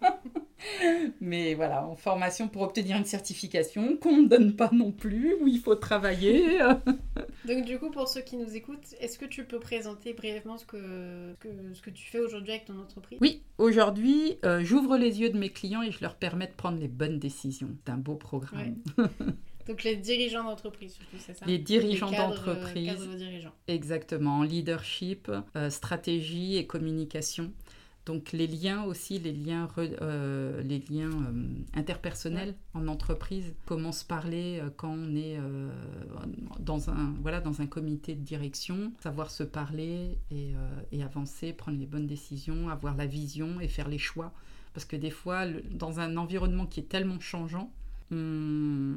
Mais 1.20 1.54
voilà, 1.54 1.86
en 1.86 1.94
formation 1.96 2.48
pour 2.48 2.62
obtenir 2.62 2.96
une 2.96 3.04
certification 3.04 3.96
qu'on 3.98 4.22
ne 4.22 4.28
donne 4.28 4.56
pas 4.56 4.70
non 4.72 4.92
plus, 4.92 5.34
où 5.40 5.46
il 5.46 5.58
faut 5.58 5.74
travailler. 5.74 6.58
Donc 7.46 7.64
du 7.66 7.78
coup, 7.78 7.90
pour 7.90 8.08
ceux 8.08 8.22
qui 8.22 8.36
nous 8.36 8.56
écoutent, 8.56 8.94
est-ce 9.00 9.18
que 9.18 9.26
tu 9.26 9.44
peux 9.44 9.60
présenter 9.60 10.14
brièvement 10.14 10.56
ce 10.56 10.64
que, 10.64 11.34
que- 11.40 11.74
ce 11.74 11.82
que 11.82 11.90
tu 11.90 12.06
fais 12.06 12.18
aujourd'hui 12.20 12.52
avec 12.52 12.64
ton 12.64 12.78
entreprise? 12.78 13.18
Oui, 13.20 13.42
aujourd'hui, 13.58 14.38
euh, 14.44 14.64
j'ouvre 14.64 14.96
les 14.96 15.20
yeux 15.20 15.30
de 15.30 15.38
mes 15.38 15.50
clients 15.50 15.82
et 15.82 15.90
je 15.90 16.00
leur 16.00 16.16
permets 16.16 16.46
de 16.46 16.52
prendre 16.54 16.78
les 16.78 16.88
bonnes 16.88 17.18
décisions. 17.18 17.70
C'est 17.84 17.92
un 17.92 17.98
beau 17.98 18.14
programme. 18.16 18.76
Donc 19.66 19.82
les 19.82 19.96
dirigeants 19.96 20.44
d'entreprise, 20.44 20.94
surtout, 20.94 21.16
c'est 21.18 21.34
ça 21.36 21.46
Les 21.46 21.58
dirigeants 21.58 22.10
cadres- 22.10 22.34
d'entreprise. 22.44 22.86
Exactement, 23.68 24.38
en 24.38 24.42
leadership, 24.42 25.30
euh, 25.56 25.70
stratégie 25.70 26.56
et 26.56 26.66
communication. 26.66 27.52
Donc 28.06 28.32
les 28.32 28.46
liens 28.46 28.84
aussi, 28.84 29.18
les 29.18 29.32
liens, 29.32 29.66
euh, 29.78 30.62
les 30.62 30.78
liens 30.90 31.08
euh, 31.10 31.46
interpersonnels 31.72 32.54
en 32.74 32.86
entreprise, 32.86 33.54
comment 33.64 33.92
se 33.92 34.04
parler 34.04 34.60
euh, 34.62 34.68
quand 34.76 34.90
on 34.92 35.16
est 35.16 35.38
euh, 35.38 35.70
dans, 36.58 36.90
un, 36.90 37.14
voilà, 37.22 37.40
dans 37.40 37.62
un 37.62 37.66
comité 37.66 38.14
de 38.14 38.20
direction, 38.20 38.92
savoir 39.02 39.30
se 39.30 39.42
parler 39.42 40.18
et, 40.30 40.52
euh, 40.54 40.80
et 40.92 41.02
avancer, 41.02 41.54
prendre 41.54 41.78
les 41.78 41.86
bonnes 41.86 42.06
décisions, 42.06 42.68
avoir 42.68 42.94
la 42.94 43.06
vision 43.06 43.58
et 43.60 43.68
faire 43.68 43.88
les 43.88 43.96
choix. 43.96 44.34
Parce 44.74 44.84
que 44.84 44.96
des 44.96 45.10
fois, 45.10 45.46
le- 45.46 45.62
dans 45.70 45.98
un 45.98 46.18
environnement 46.18 46.66
qui 46.66 46.80
est 46.80 46.88
tellement 46.90 47.20
changeant, 47.20 47.72
on, 48.10 48.96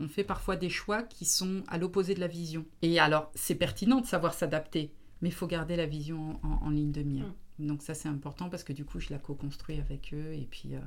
on 0.00 0.08
fait 0.08 0.24
parfois 0.24 0.56
des 0.56 0.70
choix 0.70 1.02
qui 1.02 1.24
sont 1.24 1.62
à 1.68 1.78
l'opposé 1.78 2.14
de 2.14 2.20
la 2.20 2.26
vision. 2.26 2.64
Et 2.82 2.98
alors, 2.98 3.30
c'est 3.34 3.54
pertinent 3.54 4.00
de 4.00 4.06
savoir 4.06 4.34
s'adapter, 4.34 4.92
mais 5.20 5.28
il 5.28 5.34
faut 5.34 5.46
garder 5.46 5.76
la 5.76 5.86
vision 5.86 6.40
en, 6.42 6.70
ligne 6.70 6.92
de 6.92 7.02
mire. 7.02 7.32
Donc 7.58 7.82
ça, 7.82 7.94
c'est 7.94 8.08
important 8.08 8.48
parce 8.48 8.64
que 8.64 8.72
du 8.72 8.84
coup, 8.84 9.00
je 9.00 9.10
la 9.10 9.18
co-construis 9.18 9.80
avec 9.80 10.14
eux 10.14 10.32
et 10.32 10.46
puis, 10.48 10.74
euh, 10.74 10.80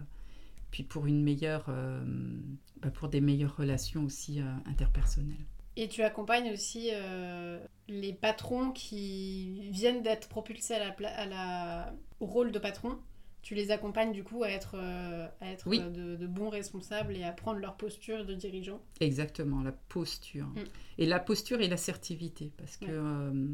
puis 0.71 0.83
pour 0.83 1.05
une 1.05 1.21
meilleure, 1.21 1.65
euh, 1.67 2.03
bah, 2.81 2.91
pour 2.91 3.09
des 3.09 3.21
meilleures 3.21 3.55
relations 3.55 4.05
aussi 4.05 4.41
euh, 4.41 4.45
interpersonnelles. 4.65 5.45
Et 5.77 5.87
tu 5.87 6.03
accompagnes 6.03 6.51
aussi 6.51 6.89
les 7.87 8.13
patrons 8.13 8.71
qui 8.71 9.69
viennent 9.69 10.03
d'être 10.03 10.27
propulsés 10.27 10.75
à 10.75 10.79
la, 10.79 10.91
pla- 10.91 11.15
à 11.15 11.25
la- 11.25 11.93
au 12.19 12.25
rôle 12.25 12.51
de 12.51 12.59
patron? 12.59 12.97
Tu 13.41 13.55
les 13.55 13.71
accompagnes 13.71 14.11
du 14.11 14.23
coup 14.23 14.43
à 14.43 14.49
être, 14.49 14.75
euh, 14.75 15.27
à 15.41 15.47
être 15.51 15.65
Oui. 15.67 15.79
euh, 15.81 15.89
de, 15.89 16.15
de 16.15 16.27
bons 16.27 16.49
responsables 16.49 17.17
et 17.17 17.23
à 17.23 17.31
prendre 17.31 17.59
leur 17.59 17.75
posture 17.75 18.23
de 18.25 18.33
dirigeant. 18.35 18.79
Exactement, 18.99 19.63
la 19.63 19.71
posture. 19.71 20.45
Mm. 20.47 20.63
Et 20.99 21.05
la 21.07 21.19
posture 21.19 21.59
et 21.61 21.67
l'assertivité, 21.67 22.51
parce 22.57 22.77
que 22.77 22.85
Ouais. 22.85 22.91
euh, 22.93 23.47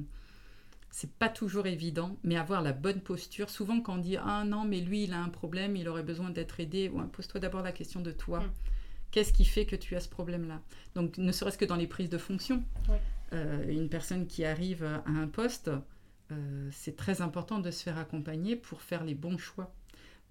c'est 0.92 1.12
pas 1.14 1.30
toujours 1.30 1.68
évident, 1.68 2.18
mais 2.24 2.36
avoir 2.36 2.62
la 2.62 2.74
bonne 2.74 3.00
posture. 3.00 3.50
Souvent, 3.50 3.80
quand 3.80 3.96
on 3.96 3.98
dit 4.00 4.18
Ah 4.18 4.44
non, 4.46 4.66
mais 4.66 4.82
lui, 4.82 5.04
il 5.06 5.14
a 5.14 5.20
un 5.22 5.30
problème, 5.30 5.76
il 5.78 5.88
aurait 5.88 6.04
besoin 6.04 6.32
d'être 6.32 6.60
aidé, 6.60 6.90
ouais, 6.90 7.06
pose-toi 7.12 7.40
d'abord 7.40 7.62
la 7.62 7.72
question 7.72 8.02
de 8.02 8.12
toi. 8.12 8.42
Mm. 8.42 8.52
Qu'est-ce 9.12 9.32
qui 9.32 9.46
fait 9.46 9.66
que 9.66 9.78
tu 9.78 9.96
as 9.96 10.02
ce 10.02 10.10
problème-là? 10.10 10.62
Donc, 10.96 11.18
ne 11.18 11.32
serait-ce 11.32 11.58
que 11.58 11.64
dans 11.66 11.78
les 11.78 11.88
prises 11.88 12.10
de 12.10 12.18
fonction, 12.18 12.62
Ouais. 12.90 13.00
euh, 13.32 13.66
une 13.70 13.88
personne 13.88 14.28
qui 14.28 14.44
arrive 14.44 14.84
à 14.84 15.02
un 15.06 15.28
poste, 15.28 15.72
c'est 16.72 16.98
très 16.98 17.22
important 17.22 17.60
de 17.60 17.72
se 17.72 17.84
faire 17.84 17.98
accompagner 17.98 18.58
pour 18.58 18.82
faire 18.82 19.06
les 19.06 19.16
bons 19.16 19.38
choix. 19.38 19.74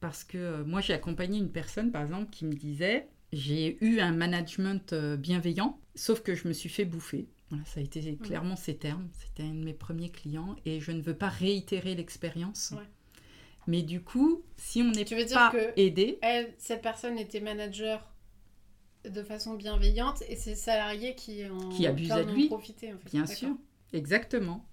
Parce 0.00 0.24
que 0.24 0.38
euh, 0.38 0.64
moi, 0.64 0.80
j'ai 0.80 0.92
accompagné 0.92 1.38
une 1.38 1.50
personne, 1.50 1.90
par 1.90 2.02
exemple, 2.02 2.30
qui 2.30 2.44
me 2.44 2.52
disait 2.54 3.08
j'ai 3.32 3.76
eu 3.84 3.98
un 4.00 4.12
management 4.12 4.92
euh, 4.92 5.16
bienveillant, 5.16 5.80
sauf 5.94 6.22
que 6.22 6.34
je 6.34 6.46
me 6.48 6.52
suis 6.52 6.68
fait 6.68 6.84
bouffer. 6.84 7.28
Voilà, 7.50 7.64
ça 7.64 7.80
a 7.80 7.82
été 7.82 8.16
clairement 8.16 8.56
ces 8.56 8.76
termes. 8.76 9.08
C'était 9.12 9.42
un 9.44 9.54
de 9.54 9.64
mes 9.64 9.72
premiers 9.74 10.10
clients 10.10 10.56
et 10.64 10.80
je 10.80 10.90
ne 10.92 11.00
veux 11.00 11.14
pas 11.14 11.28
réitérer 11.28 11.94
l'expérience. 11.94 12.72
Ouais. 12.76 12.82
Mais 13.68 13.82
du 13.82 14.00
coup, 14.00 14.42
si 14.56 14.82
on 14.82 14.90
n'est 14.90 15.04
pas 15.04 15.50
que- 15.50 15.72
aidé, 15.80 16.18
Elle, 16.22 16.54
cette 16.58 16.82
personne 16.82 17.18
était 17.18 17.40
manager 17.40 18.12
de 19.08 19.22
façon 19.22 19.54
bienveillante 19.54 20.22
et 20.28 20.36
c'est 20.36 20.54
salariés 20.56 21.14
qui 21.14 21.44
en 21.46 21.68
Qui 21.68 21.88
en 21.88 21.94
à 22.16 22.22
lui. 22.22 22.46
profité, 22.46 22.92
en 22.92 22.98
fait. 22.98 23.10
bien 23.10 23.26
sûr, 23.26 23.56
exactement. 23.92 24.66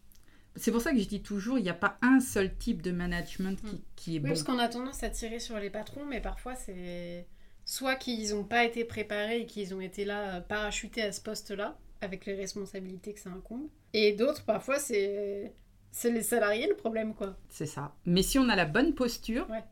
C'est 0.56 0.72
pour 0.72 0.82
ça 0.82 0.91
que 0.91 0.99
je 0.99 1.08
dis 1.08 1.22
toujours, 1.22 1.58
il 1.58 1.64
n'y 1.64 1.70
a 1.70 1.74
pas 1.74 1.97
un 2.01 2.20
seul 2.20 2.56
type 2.56 2.82
de 2.82 2.91
management 2.91 3.60
qui, 3.62 3.84
qui 3.95 4.12
est 4.12 4.20
Oui, 4.20 4.20
bon. 4.22 4.28
parce 4.30 4.43
qu'on 4.43 4.60
a 4.60 4.68
tendance 4.68 5.01
à 5.04 5.10
tirer 5.10 5.39
sur 5.39 5.58
les 5.58 5.70
patrons, 5.70 6.06
mais 6.06 6.22
parfois 6.22 6.56
c'est 6.56 7.26
soit 7.66 7.95
qu'ils 7.95 8.32
n'ont 8.36 8.43
pas 8.43 8.64
été 8.66 8.84
préparés 8.86 9.41
et 9.41 9.45
qu'ils 9.45 9.74
ont 9.74 9.82
été 9.82 10.06
là 10.06 10.36
euh, 10.36 10.41
parachutés 10.41 11.01
à 11.01 11.12
ce 11.12 11.22
poste-là, 11.22 11.78
avec 12.01 12.26
les 12.26 12.36
responsabilités 12.36 13.14
que 13.14 13.20
ça 13.20 13.30
incombe. 13.32 13.68
Et 13.93 14.14
d'autres, 14.14 14.43
parfois, 14.43 14.80
c'est 14.80 15.54
c'est 15.91 16.12
les 16.12 16.24
salariés 16.24 16.68
le 16.68 16.76
problème, 16.76 17.14
quoi. 17.14 17.38
C'est 17.49 17.68
ça. 17.68 17.95
Mais 18.06 18.22
si 18.24 18.38
on 18.39 18.49
a 18.49 18.56
la 18.56 18.66
bonne 18.66 18.93
posture, 18.95 19.47
Ouais. 19.49 19.64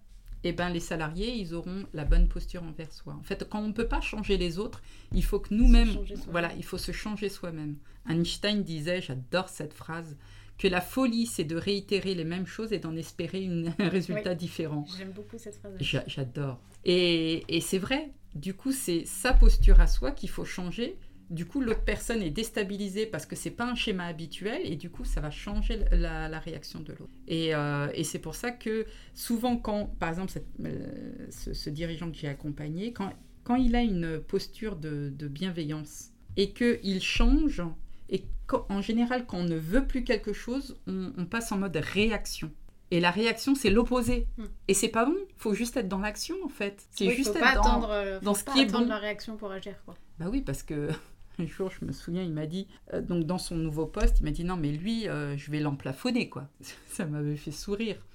eh 0.43 0.53
ben 0.53 0.69
les 0.69 0.79
salariés, 0.79 1.33
ils 1.35 1.53
auront 1.55 1.85
la 1.93 2.05
bonne 2.05 2.27
posture 2.29 2.63
envers 2.63 2.91
soi. 2.93 3.13
En 3.19 3.23
fait, 3.23 3.47
quand 3.49 3.59
on 3.59 3.67
ne 3.67 3.73
peut 3.73 3.87
pas 3.87 4.01
changer 4.01 4.37
les 4.37 4.57
autres, 4.59 4.81
il 5.13 5.23
faut 5.23 5.39
que 5.39 5.53
nous-mêmes, 5.53 5.95
voilà, 6.29 6.53
il 6.53 6.63
faut 6.63 6.77
se 6.77 6.91
changer 6.91 7.27
soi-même. 7.27 7.75
Einstein 8.07 8.63
disait, 8.63 9.01
j'adore 9.01 9.49
cette 9.49 9.73
phrase, 9.73 10.15
que 10.61 10.67
la 10.67 10.79
folie, 10.79 11.25
c'est 11.25 11.43
de 11.43 11.55
réitérer 11.55 12.13
les 12.13 12.23
mêmes 12.23 12.45
choses 12.45 12.71
et 12.71 12.77
d'en 12.77 12.95
espérer 12.95 13.41
une- 13.41 13.73
un 13.79 13.89
résultat 13.89 14.35
différent. 14.35 14.85
J'aime 14.95 15.11
beaucoup 15.11 15.39
cette 15.39 15.55
phrase. 15.55 15.73
J'a- 15.79 16.03
J'adore. 16.05 16.61
Et, 16.85 17.43
et 17.49 17.61
c'est 17.61 17.79
vrai, 17.79 18.11
du 18.35 18.53
coup, 18.53 18.71
c'est 18.71 19.03
sa 19.05 19.33
posture 19.33 19.79
à 19.79 19.87
soi 19.87 20.11
qu'il 20.11 20.29
faut 20.29 20.45
changer. 20.45 20.97
Du 21.31 21.47
coup, 21.47 21.61
l'autre 21.61 21.83
personne 21.83 22.21
est 22.21 22.29
déstabilisée 22.29 23.07
parce 23.07 23.25
que 23.25 23.35
c'est 23.35 23.49
pas 23.49 23.65
un 23.65 23.73
schéma 23.73 24.05
habituel 24.05 24.61
et 24.63 24.75
du 24.75 24.91
coup, 24.91 25.03
ça 25.03 25.19
va 25.19 25.31
changer 25.31 25.79
la, 25.91 26.39
réaction 26.39 26.81
de 26.81 26.91
l'autre. 26.91 27.13
Et, 27.27 27.55
euh, 27.55 27.87
et 27.95 28.03
c'est 28.03 28.19
pour 28.19 28.35
ça 28.35 28.51
que 28.51 28.85
souvent, 29.15 29.57
quand, 29.57 29.87
par 29.97 30.09
exemple, 30.09 30.31
euh, 30.63 31.27
ce, 31.31 31.69
dirigeant 31.71 32.11
que 32.11 32.17
j'ai 32.17 32.27
accompagné, 32.27 32.93
quand, 32.93 33.11
quand 33.43 33.55
il 33.55 33.75
a 33.75 33.81
une 33.81 34.19
posture 34.19 34.75
de, 34.75 35.09
de 35.09 35.27
bienveillance 35.27 36.09
et 36.37 36.51
qu'il 36.51 37.01
change, 37.01 37.63
et 38.11 38.25
en 38.69 38.81
général, 38.81 39.25
quand 39.25 39.37
on 39.37 39.43
ne 39.43 39.55
veut 39.55 39.87
plus 39.87 40.03
quelque 40.03 40.33
chose, 40.33 40.77
on 40.87 41.25
passe 41.25 41.51
en 41.51 41.57
mode 41.57 41.77
réaction. 41.77 42.51
Et 42.91 42.99
la 42.99 43.09
réaction, 43.09 43.55
c'est 43.55 43.69
l'opposé. 43.69 44.27
Hmm. 44.37 44.45
Et 44.67 44.73
c'est 44.73 44.89
pas 44.89 45.05
bon. 45.05 45.15
Il 45.17 45.35
faut 45.37 45.53
juste 45.53 45.77
être 45.77 45.87
dans 45.87 45.99
l'action, 45.99 46.35
en 46.43 46.49
fait. 46.49 46.85
C'est 46.91 47.09
juste 47.11 47.35
être 47.37 47.39
dans, 47.39 47.61
attendre, 47.61 47.89
euh, 47.89 48.19
dans 48.19 48.33
ce 48.33 48.43
qui 48.43 48.59
est 48.59 48.65
bon. 48.65 48.85
la 48.85 48.97
réaction 48.97 49.37
pour 49.37 49.49
agir, 49.49 49.75
quoi. 49.85 49.95
Bah 50.19 50.25
oui, 50.29 50.41
parce 50.41 50.61
que 50.61 50.89
un 51.39 51.45
jour, 51.45 51.71
je 51.71 51.85
me 51.85 51.93
souviens, 51.93 52.21
il 52.21 52.33
m'a 52.33 52.45
dit, 52.45 52.67
euh, 52.93 53.01
donc 53.01 53.25
dans 53.25 53.37
son 53.37 53.55
nouveau 53.55 53.85
poste, 53.85 54.19
il 54.19 54.25
m'a 54.25 54.31
dit 54.31 54.43
non, 54.43 54.57
mais 54.57 54.71
lui, 54.71 55.07
euh, 55.07 55.37
je 55.37 55.49
vais 55.51 55.61
l'emplafonner, 55.61 56.27
quoi. 56.27 56.49
Ça 56.87 57.05
m'avait 57.05 57.37
fait 57.37 57.51
sourire. 57.51 58.05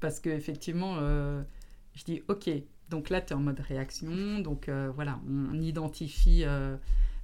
Parce 0.00 0.18
que 0.18 0.30
effectivement, 0.30 0.96
je 0.96 2.04
dis 2.04 2.22
ok, 2.28 2.50
donc 2.90 3.08
là, 3.08 3.22
tu 3.22 3.32
es 3.32 3.36
en 3.36 3.40
mode 3.40 3.58
réaction. 3.60 4.40
Donc 4.40 4.68
voilà, 4.94 5.18
on 5.26 5.58
identifie 5.58 6.44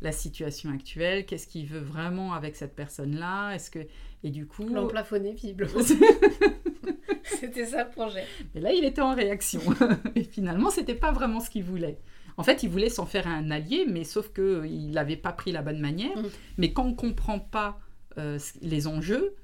la 0.03 0.12
situation 0.12 0.70
actuelle, 0.70 1.26
qu'est-ce 1.26 1.46
qu'il 1.46 1.66
veut 1.66 1.80
vraiment 1.80 2.34
avec 2.34 2.57
cette 2.57 2.74
personne-là, 2.74 3.53
est-ce 3.53 3.70
que 3.70 3.80
et 4.24 4.30
du 4.30 4.46
coup 4.46 4.68
l'emplafonner 4.68 5.32
visiblement. 5.32 5.82
c'était 7.24 7.66
ça 7.66 7.84
le 7.84 7.90
projet. 7.90 8.24
Mais 8.55 8.61
là, 8.61 8.72
il 8.72 8.84
était 8.84 9.00
en 9.00 9.14
réaction 9.14 9.61
et 10.14 10.24
finalement, 10.24 10.70
c'était 10.70 10.94
pas 10.94 11.12
vraiment 11.12 11.40
ce 11.40 11.50
qu'il 11.50 11.64
voulait. 11.64 11.98
En 12.36 12.42
fait, 12.42 12.62
il 12.62 12.70
voulait 12.70 12.88
s'en 12.88 13.05
faire 13.05 13.26
un 13.26 13.50
allié, 13.50 13.84
mais 13.88 14.05
sauf 14.05 14.30
que 14.30 14.64
il 14.64 14.90
n'avait 14.92 15.16
pas 15.16 15.32
pris 15.32 15.53
la 15.53 15.62
bonne 15.62 15.80
manière. 15.80 16.16
Mm. 16.16 16.28
Mais 16.59 16.72
quand 16.72 16.84
on 16.84 16.94
comprend 16.94 17.38
pas 17.38 17.78
euh, 18.18 18.38
les 18.62 18.86
enjeux, 18.86 19.34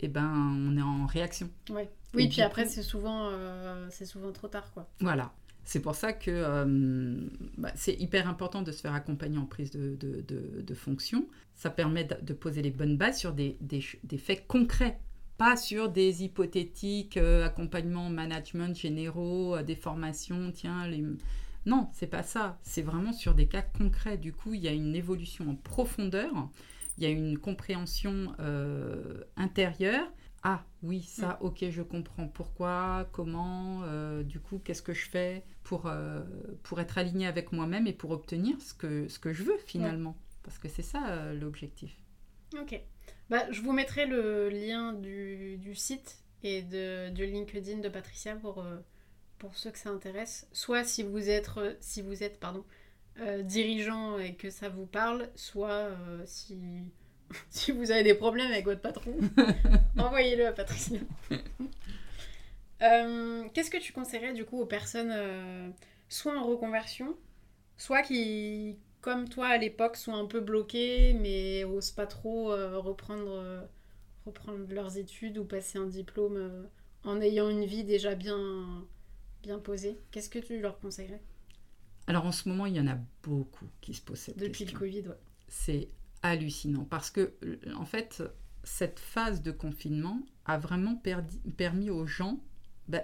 eh 0.00 0.08
ben, 0.08 0.30
on 0.68 0.76
est 0.76 0.82
en 0.82 1.06
réaction. 1.06 1.50
Ouais. 1.70 1.88
Oui, 2.14 2.28
puis 2.28 2.42
après, 2.42 2.66
c'est 2.66 2.82
souvent, 2.82 3.28
euh, 3.30 3.86
c'est 3.90 4.06
souvent 4.06 4.32
trop 4.32 4.48
tard, 4.48 4.70
quoi. 4.72 4.88
Voilà. 5.00 5.32
C'est 5.66 5.80
pour 5.80 5.96
ça 5.96 6.12
que 6.12 6.30
euh, 6.30 7.28
bah, 7.58 7.72
c'est 7.74 7.94
hyper 8.00 8.28
important 8.28 8.62
de 8.62 8.70
se 8.70 8.80
faire 8.80 8.94
accompagner 8.94 9.36
en 9.36 9.46
prise 9.46 9.72
de, 9.72 9.96
de, 9.96 10.74
fonction. 10.74 11.26
Ça 11.56 11.70
permet 11.70 12.04
de, 12.04 12.32
poser 12.32 12.62
les 12.62 12.70
bonnes 12.70 12.96
bases 12.96 13.18
sur 13.18 13.32
des, 13.32 13.56
des, 13.60 13.84
des 14.04 14.16
faits 14.16 14.46
concrets, 14.46 15.00
pas 15.38 15.56
sur 15.56 15.88
des 15.88 16.22
hypothétiques 16.22 17.16
euh, 17.16 17.44
accompagnements 17.44 18.08
management 18.10 18.76
généraux, 18.76 19.56
euh, 19.56 19.64
des 19.64 19.74
formations, 19.74 20.52
tiens, 20.54 20.86
les... 20.86 21.04
Non, 21.66 21.88
c'est 21.92 22.06
pas 22.06 22.22
ça. 22.22 22.60
C'est 22.62 22.82
vraiment 22.82 23.12
sur 23.12 23.34
des 23.34 23.48
cas 23.48 23.62
concrets. 23.62 24.18
Du 24.18 24.32
coup, 24.32 24.54
il 24.54 24.60
y 24.60 24.68
a 24.68 24.72
une 24.72 24.94
évolution 24.94 25.50
en 25.50 25.56
profondeur, 25.56 26.48
il 26.96 27.02
y 27.02 27.06
a 27.08 27.10
une 27.10 27.38
compréhension 27.38 28.36
intérieure 29.36 30.06
ah 30.48 30.64
oui, 30.84 31.02
ça, 31.02 31.40
mm. 31.40 31.44
ok, 31.44 31.70
je 31.70 31.82
comprends 31.82 32.28
pourquoi, 32.28 33.08
comment, 33.10 33.82
euh, 33.82 34.22
du 34.22 34.38
coup, 34.38 34.60
qu'est-ce 34.60 34.80
que 34.80 34.94
je 34.94 35.08
fais 35.08 35.42
pour, 35.64 35.86
euh, 35.86 36.22
pour 36.62 36.80
être 36.80 36.98
aligné 36.98 37.26
avec 37.26 37.50
moi-même 37.50 37.88
et 37.88 37.92
pour 37.92 38.12
obtenir 38.12 38.60
ce 38.62 38.72
que, 38.72 39.08
ce 39.08 39.18
que 39.18 39.32
je 39.32 39.42
veux 39.42 39.58
finalement? 39.66 40.16
Parce 40.44 40.58
que 40.60 40.68
c'est 40.68 40.82
ça 40.82 41.08
euh, 41.08 41.34
l'objectif. 41.34 42.00
Ok. 42.60 42.80
Bah, 43.28 43.50
je 43.50 43.60
vous 43.60 43.72
mettrai 43.72 44.06
le 44.06 44.48
lien 44.48 44.92
du, 44.92 45.56
du 45.58 45.74
site 45.74 46.22
et 46.44 46.62
de, 46.62 47.10
du 47.10 47.26
LinkedIn 47.26 47.78
de 47.78 47.88
Patricia 47.88 48.36
pour, 48.36 48.64
pour 49.38 49.56
ceux 49.56 49.72
que 49.72 49.78
ça 49.78 49.90
intéresse. 49.90 50.46
Soit 50.52 50.84
si 50.84 51.02
vous 51.02 51.28
êtes, 51.28 51.50
si 51.80 52.02
vous 52.02 52.22
êtes 52.22 52.38
pardon, 52.38 52.64
dirigeant 53.42 54.20
et 54.20 54.36
que 54.36 54.50
ça 54.50 54.68
vous 54.68 54.86
parle, 54.86 55.28
soit 55.34 55.90
si 56.24 56.92
si 57.50 57.72
vous 57.72 57.90
avez 57.90 58.02
des 58.02 58.14
problèmes 58.14 58.50
avec 58.50 58.64
votre 58.64 58.80
patron, 58.80 59.14
envoyez-le 59.98 60.46
à 60.46 60.52
Patricia. 60.52 61.00
Euh, 62.82 63.48
qu'est-ce 63.54 63.70
que 63.70 63.78
tu 63.78 63.94
conseillerais 63.94 64.34
du 64.34 64.44
coup 64.44 64.60
aux 64.60 64.66
personnes 64.66 65.10
euh, 65.10 65.70
soit 66.10 66.38
en 66.38 66.46
reconversion, 66.46 67.16
soit 67.78 68.02
qui, 68.02 68.76
comme 69.00 69.30
toi 69.30 69.46
à 69.46 69.56
l'époque, 69.56 69.96
sont 69.96 70.12
un 70.12 70.26
peu 70.26 70.40
bloquées 70.40 71.14
mais 71.14 71.64
osent 71.64 71.92
pas 71.92 72.06
trop 72.06 72.52
euh, 72.52 72.78
reprendre, 72.78 73.66
reprendre 74.26 74.66
leurs 74.68 74.98
études 74.98 75.38
ou 75.38 75.46
passer 75.46 75.78
un 75.78 75.86
diplôme 75.86 76.68
en 77.04 77.18
ayant 77.22 77.48
une 77.48 77.64
vie 77.64 77.82
déjà 77.82 78.14
bien, 78.14 78.84
bien 79.42 79.58
posée? 79.58 79.98
Qu'est-ce 80.10 80.28
que 80.28 80.38
tu 80.38 80.60
leur 80.60 80.78
conseillerais? 80.78 81.22
Alors 82.06 82.26
en 82.26 82.32
ce 82.32 82.46
moment, 82.46 82.66
il 82.66 82.76
y 82.76 82.80
en 82.80 82.86
a 82.86 82.98
beaucoup 83.22 83.68
qui 83.80 83.94
se 83.94 84.02
posent 84.02 84.18
cette 84.18 84.36
Depuis 84.36 84.66
question. 84.66 84.78
Depuis 84.80 85.00
le 85.00 85.02
Covid, 85.02 85.08
ouais. 85.08 85.20
C'est 85.48 85.88
hallucinant 86.28 86.84
parce 86.84 87.10
que, 87.10 87.36
en 87.74 87.84
fait, 87.84 88.22
cette 88.64 88.98
phase 88.98 89.42
de 89.42 89.52
confinement 89.52 90.20
a 90.44 90.58
vraiment 90.58 91.00
permis 91.56 91.90
aux 91.90 92.06
gens 92.06 92.40
ben, 92.88 93.02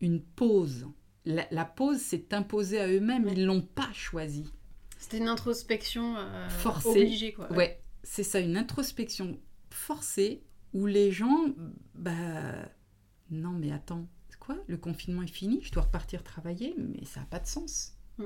une 0.00 0.22
pause. 0.22 0.86
La, 1.24 1.64
pause 1.64 1.98
s'est 1.98 2.32
imposée 2.32 2.80
à 2.80 2.88
eux-mêmes, 2.88 3.28
ils 3.28 3.42
ne 3.42 3.46
l'ont 3.46 3.62
pas 3.62 3.92
choisi. 3.92 4.50
C'était 4.98 5.18
une 5.18 5.28
introspection 5.28 6.16
euh, 6.16 6.48
forcée. 6.48 6.88
Obligée, 6.88 7.32
quoi. 7.32 7.52
Ouais, 7.52 7.82
c'est 8.02 8.22
ça, 8.22 8.40
une 8.40 8.56
introspection 8.56 9.38
forcée 9.70 10.42
où 10.72 10.86
les 10.86 11.10
gens, 11.10 11.46
bah, 11.94 12.12
non 13.30 13.50
mais 13.50 13.72
attends, 13.72 14.08
quoi? 14.40 14.56
Le 14.66 14.76
confinement 14.76 15.22
est 15.22 15.28
fini, 15.28 15.60
je 15.62 15.70
dois 15.70 15.84
repartir 15.84 16.24
travailler, 16.24 16.74
mais 16.76 17.04
ça 17.04 17.20
n'a 17.20 17.26
pas 17.26 17.38
de 17.38 17.46
sens. 17.46 17.96
Mm. 18.18 18.24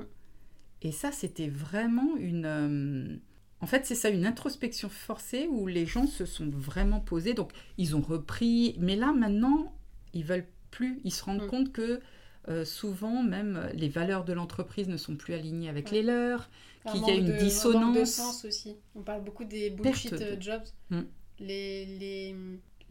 Et 0.81 0.91
ça, 0.91 1.11
c'était 1.11 1.49
vraiment 1.49 2.15
une... 2.17 2.45
Euh, 2.45 3.17
en 3.65 3.67
fait, 3.67 3.83
c'est 3.83 3.95
ça, 3.95 4.09
une 4.09 4.27
introspection 4.27 4.89
forcée 4.89 5.47
où 5.49 5.65
les 5.65 5.87
gens 5.87 6.05
se 6.05 6.27
sont 6.27 6.47
vraiment 6.51 6.99
posés. 6.99 7.33
Donc, 7.33 7.51
ils 7.79 7.95
ont 7.95 8.01
repris. 8.01 8.75
Mais 8.77 8.95
là, 8.95 9.11
maintenant, 9.11 9.73
ils 10.13 10.23
veulent 10.23 10.45
plus. 10.69 11.01
Ils 11.03 11.11
se 11.11 11.23
rendent 11.23 11.41
mm. 11.41 11.47
compte 11.47 11.71
que 11.71 11.99
euh, 12.47 12.63
souvent, 12.63 13.23
même, 13.23 13.67
les 13.73 13.89
valeurs 13.89 14.23
de 14.23 14.33
l'entreprise 14.33 14.87
ne 14.87 14.97
sont 14.97 15.15
plus 15.15 15.33
alignées 15.33 15.67
avec 15.67 15.89
les 15.89 16.03
leurs, 16.03 16.47
qu'il 16.91 17.01
y 17.07 17.09
a 17.09 17.15
une 17.15 17.37
dissonance. 17.37 17.97
Un 17.97 17.99
de 18.01 18.05
sens 18.05 18.45
aussi. 18.45 18.77
On 18.93 19.01
parle 19.01 19.23
beaucoup 19.23 19.45
des 19.45 19.71
bullshit 19.71 20.13
euh, 20.13 20.35
jobs. 20.39 20.61
Mm. 20.91 21.01
Les, 21.39 21.85
les, 21.87 22.35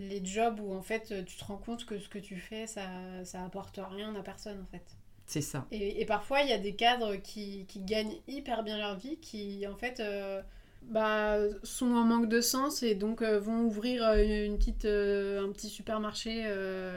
les, 0.01 0.25
jobs 0.27 0.59
où, 0.59 0.75
en 0.75 0.83
fait, 0.83 1.25
tu 1.25 1.37
te 1.37 1.45
rends 1.45 1.57
compte 1.57 1.87
que 1.87 2.01
ce 2.01 2.09
que 2.09 2.18
tu 2.18 2.35
fais, 2.35 2.66
ça, 2.66 2.89
ça 3.22 3.45
apporte 3.45 3.79
rien 3.93 4.12
à 4.16 4.22
personne, 4.25 4.61
en 4.61 4.66
fait. 4.72 4.83
C'est 5.27 5.41
ça. 5.41 5.68
Et, 5.70 6.05
parfois, 6.05 6.41
il 6.41 6.51
y 6.51 6.53
a 6.53 6.59
des 6.59 6.75
cadres 6.75 7.14
qui, 7.14 7.64
qui, 7.66 7.79
gagnent 7.79 8.16
hyper 8.27 8.64
bien 8.64 8.77
leur 8.77 8.99
vie, 8.99 9.18
qui 9.18 9.64
en 9.68 9.77
fait 9.77 10.01
euh, 10.01 10.43
bah, 10.91 11.39
sont 11.62 11.87
en 11.87 12.05
manque 12.05 12.28
de 12.28 12.41
sens 12.41 12.82
et 12.82 12.95
donc 12.95 13.22
euh, 13.22 13.41
vont 13.41 13.62
ouvrir 13.62 14.05
euh, 14.05 14.47
une 14.47 14.59
petite, 14.59 14.85
un 14.85 15.51
petit 15.53 15.68
supermarché 15.68 16.45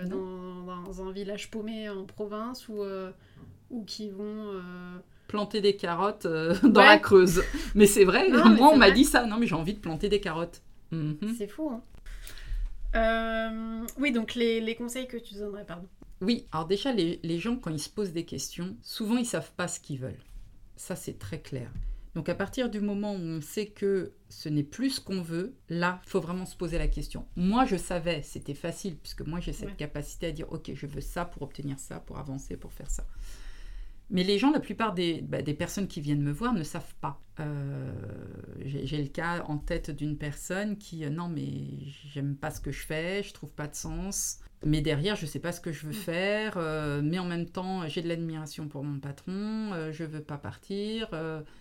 dans, 0.05 0.81
dans, 0.81 1.01
un 1.01 1.11
village 1.11 1.49
paumé 1.49 1.89
en 1.89 2.05
province 2.05 2.67
ou, 2.67 2.83
ou 3.69 3.83
qui 3.85 4.09
vont 4.09 4.61
planter 5.27 5.61
des 5.61 5.75
carottes 5.75 6.27
dans 6.63 6.81
la 6.81 6.99
Creuse. 6.99 7.43
Mais 7.75 7.87
c'est 7.87 8.05
vrai, 8.05 8.29
moi 8.29 8.71
on 8.73 8.77
m'a 8.77 8.91
dit 8.91 9.05
ça. 9.05 9.25
Non, 9.25 9.37
mais 9.37 9.47
j'ai 9.47 9.55
envie 9.55 9.73
de 9.73 9.79
planter 9.79 10.09
des 10.09 10.19
carottes. 10.19 10.61
Mhm. 10.91 11.35
C'est 11.37 11.47
fou. 11.47 11.71
Hein. 12.93 13.85
oui, 13.99 14.11
donc 14.11 14.35
les, 14.35 14.61
les, 14.61 14.75
conseils 14.75 15.07
que 15.07 15.17
tu 15.17 15.35
donnerais, 15.35 15.65
pardon. 15.65 15.87
Oui, 16.21 16.47
alors 16.51 16.65
déjà, 16.65 16.91
les, 16.91 17.39
gens, 17.39 17.57
quand 17.57 17.69
ils 17.69 17.79
se 17.79 17.89
posent 17.89 18.11
des 18.11 18.25
questions, 18.25 18.75
souvent, 18.81 19.17
ils 19.17 19.25
savent 19.25 19.51
pas 19.51 19.67
ce 19.67 19.79
qu'ils 19.79 19.99
veulent. 19.99 20.23
Ça, 20.75 20.95
c'est 20.95 21.19
très 21.19 21.39
clair. 21.39 21.69
Donc 22.17 22.29
à 22.29 22.33
partir 22.33 22.71
du 22.71 22.81
moment 22.81 23.13
où 23.13 23.19
on 23.19 23.41
sait 23.41 23.67
que 23.67 24.13
ce 24.29 24.49
n'est 24.49 24.63
plus 24.63 24.89
ce 24.89 25.01
qu'on 25.01 25.21
veut, 25.21 25.53
là, 25.69 26.01
il 26.03 26.09
faut 26.09 26.19
vraiment 26.19 26.47
se 26.47 26.55
poser 26.55 26.79
la 26.79 26.87
question. 26.87 27.27
Moi, 27.35 27.65
je 27.65 27.75
savais, 27.75 28.23
c'était 28.23 28.55
facile, 28.55 28.97
puisque 28.97 29.21
moi, 29.21 29.39
j'ai 29.39 29.53
cette 29.53 29.77
capacité 29.77 30.25
à 30.25 30.31
dire, 30.31 30.51
OK, 30.51 30.71
je 30.73 30.87
veux 30.87 30.99
ça 30.99 31.25
pour 31.25 31.43
obtenir 31.43 31.77
ça, 31.77 31.99
pour 31.99 32.17
avancer, 32.17 32.57
pour 32.57 32.73
faire 32.73 32.89
ça. 32.89 33.05
Mais 34.09 34.23
les 34.23 34.39
gens, 34.39 34.49
la 34.49 34.59
plupart 34.59 34.95
des, 34.95 35.21
bah, 35.21 35.43
des 35.43 35.53
personnes 35.53 35.87
qui 35.87 36.01
viennent 36.01 36.23
me 36.23 36.31
voir 36.31 36.53
ne 36.53 36.63
savent 36.63 36.95
pas. 37.01 37.21
Euh, 37.39 37.93
j'ai 38.65 38.99
le 38.99 39.09
cas 39.09 39.43
en 39.43 39.59
tête 39.59 39.91
d'une 39.91 40.17
personne 40.17 40.79
qui, 40.79 41.05
euh, 41.05 41.11
non, 41.11 41.29
mais 41.29 41.45
j'aime 42.11 42.35
pas 42.35 42.49
ce 42.49 42.59
que 42.59 42.71
je 42.71 42.83
fais, 42.83 43.21
je 43.21 43.31
trouve 43.31 43.53
pas 43.53 43.67
de 43.67 43.75
sens. 43.75 44.39
Mais 44.65 44.81
derrière, 44.81 45.15
je 45.15 45.27
sais 45.27 45.37
pas 45.37 45.51
ce 45.51 45.61
que 45.61 45.71
je 45.71 45.85
veux 45.85 45.91
mm. 45.91 46.01
faire. 46.01 46.53
Euh, 46.57 46.99
mais 47.03 47.19
en 47.19 47.25
même 47.25 47.45
temps, 47.47 47.87
j'ai 47.87 48.01
de 48.01 48.07
l'admiration 48.07 48.67
pour 48.67 48.83
mon 48.83 48.99
patron. 48.99 49.91
je 49.91 50.03
veux 50.03 50.23
pas 50.23 50.39
partir. 50.39 51.09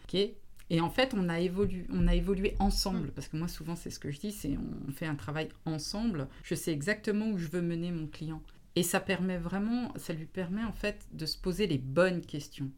ok. 0.04 0.30
Et 0.68 0.80
en 0.80 0.90
fait, 0.90 1.14
on 1.14 1.28
a 1.28 1.38
évolué, 1.40 1.86
on 1.90 2.08
a 2.08 2.14
évolué 2.14 2.56
ensemble. 2.58 3.08
Mm. 3.08 3.10
Parce 3.12 3.28
que 3.28 3.36
moi, 3.36 3.48
souvent, 3.48 3.76
c'est 3.76 3.90
ce 3.90 3.98
que 4.00 4.10
je 4.10 4.18
dis, 4.18 4.32
c'est 4.32 4.56
on 4.88 4.90
fait 4.92 5.06
un 5.06 5.14
travail 5.14 5.48
ensemble. 5.64 6.28
Je 6.42 6.54
sais 6.54 6.72
exactement 6.72 7.28
où 7.30 7.38
je 7.38 7.48
veux 7.48 7.62
mener 7.62 7.92
mon 7.92 8.06
client. 8.06 8.42
Et 8.74 8.82
ça 8.82 9.00
permet 9.00 9.38
vraiment, 9.38 9.92
ça 9.96 10.12
lui 10.12 10.26
permet 10.26 10.64
en 10.64 10.72
fait 10.72 11.06
de 11.12 11.24
se 11.24 11.38
poser 11.38 11.66
les 11.66 11.78
bonnes 11.78 12.20
questions. 12.20 12.70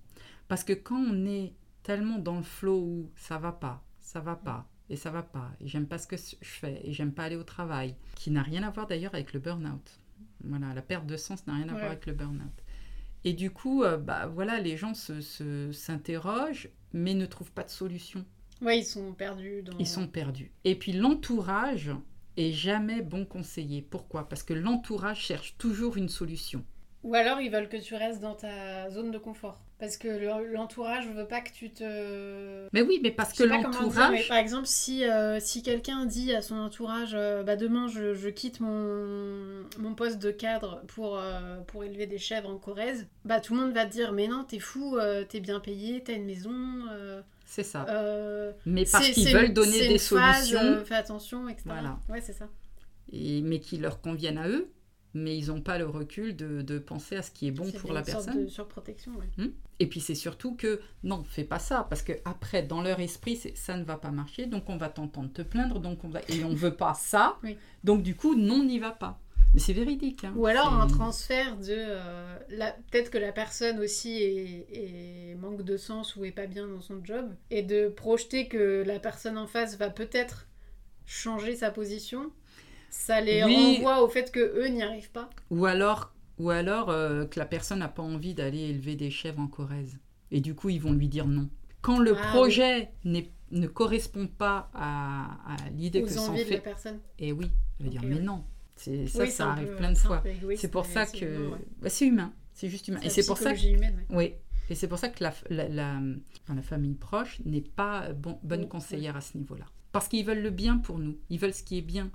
Parce 0.47 0.65
que 0.65 0.73
quand 0.73 1.01
on 1.01 1.27
est 1.27 1.55
tellement 1.83 2.19
dans 2.19 2.37
le 2.37 2.43
flow 2.43 2.79
où 2.79 3.11
ça 3.17 3.39
va 3.39 3.53
pas, 3.53 3.83
ça 4.01 4.21
va 4.21 4.37
pas, 4.37 4.69
et 4.91 4.97
ça 4.97 5.11
va 5.11 5.23
pas, 5.23 5.51
et 5.61 5.67
j'aime 5.67 5.87
pas 5.87 5.99
ce 5.99 6.07
que 6.07 6.17
je 6.17 6.35
fais, 6.41 6.81
et 6.85 6.93
j'aime 6.93 7.13
pas 7.13 7.25
aller 7.25 7.37
au 7.37 7.43
travail, 7.43 7.95
qui 8.15 8.31
n'a 8.31 8.43
rien 8.43 8.63
à 8.63 8.71
voir 8.71 8.87
d'ailleurs 8.87 9.15
avec 9.15 9.33
le 9.33 9.41
burn-out. 9.41 10.01
Voilà, 10.45 10.73
la 10.73 10.83
perte 10.83 11.07
de 11.07 11.17
sens 11.17 11.47
n'a 11.47 11.55
rien 11.55 11.69
à 11.69 11.73
voir 11.73 11.87
avec 11.87 12.07
le 12.07 12.13
burn-out. 12.13 12.63
Et 13.25 13.33
du 13.33 13.51
coup, 13.51 13.83
euh, 13.83 13.97
bah 13.97 14.27
voilà, 14.29 14.61
les 14.61 14.77
gens 14.77 14.95
se, 14.95 15.21
se- 15.21 15.73
s'interrogent, 15.73 16.69
mais 16.93 17.15
ne 17.15 17.27
trouvent 17.27 17.53
pas 17.53 17.65
de 17.65 17.71
solution. 17.71 18.25
Ouais, 18.61 18.79
ils 18.79 18.85
sont 18.85 19.13
perdus 19.13 19.63
dans. 19.63 19.79
Ils 19.79 19.87
sont 19.87 20.07
perdus. 20.09 20.51
Et 20.65 20.75
puis 20.75 20.93
l'entourage 20.93 21.93
est 22.37 22.53
jamais 22.53 23.03
bon 23.03 23.25
conseiller. 23.25 23.83
Pourquoi? 23.83 24.29
Parce 24.29 24.43
que 24.43 24.55
l'entourage 24.55 25.21
cherche 25.21 25.57
toujours 25.59 25.97
une 25.97 26.09
solution. 26.09 26.65
Ou 27.05 27.15
alors 27.15 27.41
ils 27.41 27.51
veulent 27.51 27.69
que 27.69 27.77
tu 27.77 27.95
restes 27.95 28.21
dans 28.21 28.35
ta 28.35 28.91
zone 28.91 29.11
de 29.13 29.19
confort. 29.19 29.61
Parce 29.79 29.97
que 29.97 30.09
le- 30.09 30.53
l'entourage 30.53 31.07
veut 31.07 31.29
pas 31.29 31.41
que 31.41 31.53
tu 31.53 31.71
te. 31.71 32.67
Mais 32.73 32.83
oui, 32.83 32.99
mais 33.01 33.13
parce 33.13 33.33
que 33.33 33.45
l'entourage, 33.45 34.27
par 34.27 34.37
exemple, 34.39 34.67
si, 34.67 35.05
euh, 35.05 35.39
si 35.39 35.63
quelqu'un 35.63 36.05
dit 36.05 36.35
à 36.35 36.43
son 36.43 36.57
entourage 36.57 37.13
euh, 37.15 37.45
bah 37.45 37.55
demain 37.55 37.87
je, 37.87 38.13
je 38.15 38.29
quitte 38.29 38.59
mon, 38.59 39.63
mon 39.79 39.95
poste 39.95 40.19
de 40.19 40.33
cadre 40.33 40.83
pour, 40.89 41.17
euh, 41.17 41.61
pour 41.69 41.85
élever 41.85 42.07
des 42.09 42.19
chèvres 42.19 42.49
en 42.49 42.59
Corrèze, 42.59 43.07
bah 43.25 43.39
tout 43.41 43.55
le 43.55 43.61
monde 43.61 43.73
va 43.73 43.87
te 43.87 43.93
dire 43.93 44.11
mais 44.13 44.27
non, 44.27 44.43
t'es 44.43 44.59
fou, 44.59 44.99
t'es 45.29 45.39
bien 45.39 45.61
payé, 45.61 46.03
t'as 46.03 46.15
une 46.15 46.25
maison. 46.27 46.51
c'est 47.47 47.63
ça. 47.63 47.87
mais 48.67 48.85
parce 48.91 49.09
qu'ils 49.11 49.33
veulent 49.33 49.53
donner 49.53 49.87
des 49.87 49.99
phase, 49.99 50.49
solutions, 50.49 50.85
fais 50.85 50.95
attention, 50.97 51.49
etc. 51.49 51.63
Voilà. 51.67 51.99
Ouais, 52.09 52.21
c'est 52.21 52.33
ça. 52.33 52.49
et, 53.13 53.43
mais 53.43 53.61
qui 53.61 53.79
leur 53.79 54.01
conviennent 54.01 54.39
à 54.39 54.49
eux, 54.49 54.69
mais 55.15 55.37
ils 55.37 55.47
n'ont 55.49 55.61
pas 55.63 55.79
le 55.79 55.87
recul 55.87 56.37
de, 56.37 56.63
de 56.63 56.79
penser 56.79 57.17
à 57.17 57.23
ce 57.23 57.31
qui 57.31 57.49
est 57.49 57.51
bon 57.51 57.65
C'est 57.71 57.79
pour 57.79 57.93
la 57.93 58.01
une 58.01 58.07
sorte 58.07 58.25
personne. 58.27 58.45
de 58.45 58.49
surprotection, 58.51 59.13
ouais. 59.17 59.51
Et 59.81 59.87
puis 59.87 60.01
c'est 60.01 60.15
surtout 60.15 60.55
que 60.57 60.81
non, 61.05 61.25
fais 61.29 61.45
pas 61.45 61.59
ça 61.59 61.87
parce 61.89 62.03
que 62.03 62.13
après 62.25 62.63
dans 62.63 62.83
leur 62.83 62.99
esprit 63.01 63.37
c'est 63.37 63.57
ça 63.57 63.77
ne 63.77 63.85
va 63.85 63.97
pas 63.97 64.11
marcher 64.11 64.47
donc 64.47 64.69
on 64.69 64.77
va 64.77 64.89
t'entendre 64.89 65.33
te 65.33 65.43
plaindre 65.43 65.79
donc 65.79 66.03
on 66.05 66.09
va 66.09 66.21
et 66.29 66.43
on 66.45 66.53
veut 66.55 66.75
pas 66.75 66.95
ça 66.95 67.39
Oui. 67.45 67.57
donc 67.85 68.03
du 68.03 68.15
coup 68.17 68.35
non 68.35 68.65
n'y 68.65 68.79
va 68.79 68.91
pas. 68.91 69.21
Mais 69.55 69.61
c'est 69.61 69.73
véridique. 69.73 70.25
hein. 70.25 70.35
Ou 70.37 70.45
alors 70.47 70.69
C'est- 70.69 70.83
un 70.83 70.87
transfert 70.89 71.57
de... 71.57 71.65
euh, 71.71 72.39
la- 72.51 72.73
Peut-être 72.91 73.11
que 73.11 73.17
la 73.17 73.33
personne 73.33 73.79
aussi 73.79 74.23
est, 74.23 74.67
est- 74.73 75.35
manque 75.37 75.63
de 75.63 75.79
sens 75.79 76.17
ou 76.17 76.25
est 76.27 76.33
pas 76.33 76.47
bien 76.47 76.67
dans 76.69 76.83
son 76.83 77.03
job. 77.03 77.31
Et 77.51 77.63
de 77.63 77.89
projeter 77.89 78.47
que 78.49 78.83
la 78.87 78.99
personne 79.01 79.39
en 79.39 79.47
face 79.47 79.79
va 79.79 79.89
peut-être 79.89 80.47
changer 81.07 81.57
sa 81.57 81.71
position, 81.71 82.31
ça 82.91 83.21
les 83.21 83.45
Oui. 83.45 83.77
renvoie 83.77 84.03
au 84.03 84.09
fait 84.09 84.31
que 84.33 84.41
eux 84.41 84.69
n'y 84.69 84.83
arrivent 84.83 85.11
pas. 85.11 85.29
Ou 85.51 85.67
alors 85.67 86.13
ou 86.39 86.51
alors 86.51 86.89
euh, 86.91 87.25
que 87.27 87.39
la 87.41 87.47
personne 87.47 87.81
n'a 87.81 87.89
pas 87.89 88.03
envie 88.03 88.33
d'aller 88.35 88.61
élever 88.71 88.95
des 88.95 89.11
chèvres 89.11 89.41
en 89.41 89.49
Corrèze 89.49 89.99
et 90.31 90.41
du 90.41 90.55
coup 90.55 90.69
ils 90.69 90.81
vont 90.81 90.93
lui 90.93 91.09
dire 91.09 91.27
non. 91.27 91.49
Quand 91.81 91.99
le 91.99 92.17
Ah, 92.17 92.29
projet 92.33 92.91
n'est- 93.05 93.31
ne 93.51 93.67
correspond 93.67 94.27
pas 94.27 94.71
à, 94.75 95.55
à 95.55 95.57
l'idée 95.77 96.03
que 96.03 96.07
aux 96.07 96.11
s'en 96.11 96.29
envies 96.33 96.45
de 96.45 96.51
la 96.51 96.57
fait, 96.57 96.63
personne. 96.63 97.01
et 97.19 97.33
oui, 97.33 97.51
elle 97.81 97.87
va 97.87 97.91
dire 97.93 98.03
mais 98.05 98.21
non. 98.21 98.45
Ça, 98.77 98.91
Oui, 98.93 99.31
ça 99.31 99.51
arrive 99.51 99.71
peu- 99.71 99.77
plein 99.77 99.91
de 99.93 99.99
fois. 99.99 100.23
C'est 100.57 100.71
pour 100.71 100.87
ça 100.87 101.07
que 101.07 101.49
ouais. 101.51 101.59
bah, 101.81 101.89
c'est 101.89 102.07
humain, 102.07 102.33
c'est 102.55 102.69
juste 102.69 102.87
humain. 102.87 103.01
Et 103.03 103.11
c'est 103.11 103.27
pour 103.27 103.37
ça 103.39 103.53
que 103.55 103.67
humaine, 103.67 104.05
ouais. 104.11 104.17
Oui, 104.17 104.35
et 104.71 104.75
c'est 104.77 104.87
pour 104.87 104.99
ça 104.99 105.09
que 105.09 105.25
la, 105.25 105.35
la, 105.51 105.69
la- 105.69 106.63
famille 106.63 106.95
proche 106.95 107.41
n'est 107.45 107.61
pas 107.63 108.13
bon- 108.13 108.39
bonne 108.45 108.61
Oui, 108.63 108.69
conseillère 108.69 109.17
à 109.17 109.21
ce 109.21 109.37
niveau-là. 109.37 109.65
Parce 109.91 110.07
qu'ils 110.07 110.25
veulent 110.25 110.43
le 110.43 110.51
bien 110.51 110.77
pour 110.79 110.99
nous, 111.01 111.17
ils 111.31 111.39
veulent 111.41 111.55
ce 111.55 111.65
qui 111.65 111.79
est 111.79 111.83
bien. 111.83 112.11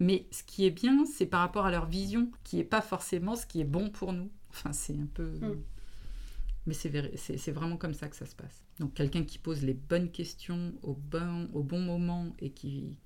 Mais 0.00 0.26
ce 0.30 0.42
qui 0.44 0.64
est 0.66 0.70
bien, 0.70 1.04
c'est 1.06 1.26
par 1.26 1.40
rapport 1.40 1.66
à 1.66 1.70
leur 1.70 1.86
vision, 1.86 2.30
qui 2.44 2.56
n'est 2.56 2.64
pas 2.64 2.80
forcément 2.82 3.36
ce 3.36 3.46
qui 3.46 3.60
est 3.60 3.64
bon 3.64 3.90
pour 3.90 4.12
nous. 4.12 4.30
Enfin, 4.50 4.72
c'est 4.72 4.94
un 4.94 5.06
peu... 5.12 5.24
Mm. 5.24 5.62
Mais 6.66 6.74
c'est 6.74 6.88
vrai- 6.90 7.12
c'est 7.16 7.38
c'est 7.38 7.52
vraiment 7.52 7.76
comme 7.76 7.94
ça 7.94 8.08
que 8.08 8.16
ça 8.16 8.26
se 8.26 8.34
passe. 8.36 8.64
Donc 8.78 8.94
quelqu'un 8.94 9.24
qui 9.24 9.38
pose 9.38 9.62
les 9.64 9.74
bonnes 9.74 10.10
questions 10.10 10.72
au 10.82 10.94
bon, 10.94 11.48
au 11.54 11.62
bon 11.62 11.80
moment 11.80 12.26
et 12.40 12.50
qui, 12.50 12.96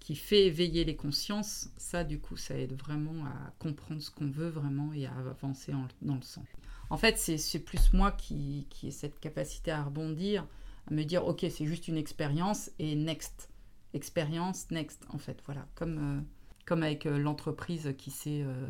qui 0.00 0.16
fait 0.16 0.46
éveiller 0.46 0.84
les 0.84 0.96
consciences, 0.96 1.70
ça 1.76 2.04
du 2.04 2.20
coup, 2.20 2.36
ça 2.36 2.58
aide 2.58 2.74
vraiment 2.74 3.26
à 3.26 3.52
comprendre 3.58 4.02
ce 4.02 4.10
qu'on 4.10 4.30
veut 4.30 4.48
vraiment 4.48 4.92
et 4.94 5.06
à 5.06 5.14
avancer 5.16 5.74
en- 5.74 5.88
dans 6.02 6.16
le 6.16 6.22
sens. 6.22 6.46
En 6.90 6.96
fait, 6.96 7.18
c'est 7.18 7.38
c'est 7.38 7.60
plus 7.60 7.92
moi 7.92 8.12
qui, 8.12 8.66
qui 8.70 8.88
ai 8.88 8.90
cette 8.92 9.20
capacité 9.20 9.70
à 9.72 9.84
rebondir, 9.84 10.46
à 10.90 10.94
me 10.94 11.04
dire, 11.04 11.26
ok, 11.26 11.46
c'est 11.50 11.66
juste 11.66 11.88
une 11.88 11.96
expérience 11.98 12.70
et 12.78 12.94
next. 12.96 13.50
Expérience, 13.96 14.70
next, 14.70 15.04
en 15.08 15.18
fait, 15.18 15.40
voilà. 15.46 15.66
Comme, 15.74 15.98
euh, 16.18 16.20
comme 16.66 16.82
avec 16.82 17.06
euh, 17.06 17.18
l'entreprise 17.18 17.94
qui 17.98 18.10
s'est... 18.10 18.42
euh, 18.44 18.66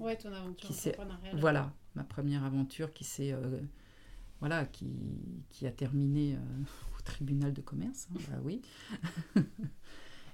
Ouais, 0.00 0.16
ton 0.16 0.32
aventure 0.32 0.68
Qui 0.68 0.88
entrepreneuriale. 0.90 1.36
voilà, 1.40 1.72
ma 1.94 2.04
première 2.04 2.44
aventure 2.44 2.92
qui 2.92 3.04
s'est... 3.04 3.32
euh, 3.32 3.60
voilà, 4.40 4.66
qui, 4.66 4.86
qui 5.50 5.66
a 5.66 5.72
terminé 5.72 6.36
au 6.98 7.02
tribunal 7.02 7.52
de 7.52 7.60
commerce, 7.60 8.08
hein, 8.14 8.18
bah 8.30 8.38
oui. 8.42 8.62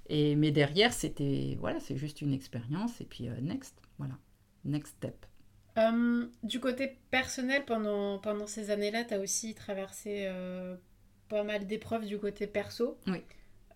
et, 0.08 0.36
mais 0.36 0.50
derrière, 0.50 0.92
c'était... 0.92 1.56
Voilà, 1.60 1.80
c'est 1.80 1.96
juste 1.96 2.20
une 2.20 2.32
expérience 2.32 3.00
et 3.00 3.04
puis 3.04 3.28
next, 3.42 3.80
voilà. 3.98 4.18
Next 4.64 4.96
step. 4.96 5.26
Euh, 5.78 6.26
du 6.42 6.60
côté 6.60 6.98
personnel, 7.10 7.64
pendant, 7.64 8.18
pendant 8.18 8.46
ces 8.46 8.70
années-là, 8.70 9.04
tu 9.04 9.14
as 9.14 9.20
aussi 9.20 9.54
traversé 9.54 10.24
euh, 10.26 10.76
pas 11.28 11.44
mal 11.44 11.66
d'épreuves 11.66 12.06
du 12.06 12.18
côté 12.18 12.46
perso. 12.46 12.98
Oui. 13.06 13.22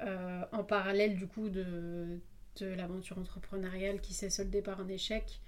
Euh, 0.00 0.42
en 0.52 0.64
parallèle, 0.64 1.16
du 1.16 1.26
coup, 1.26 1.48
de, 1.48 2.18
de 2.60 2.66
l'aventure 2.66 3.18
entrepreneuriale 3.18 4.00
qui 4.00 4.14
s'est 4.14 4.30
soldée 4.30 4.62
par 4.62 4.80
un 4.80 4.88
échec, 4.88 5.40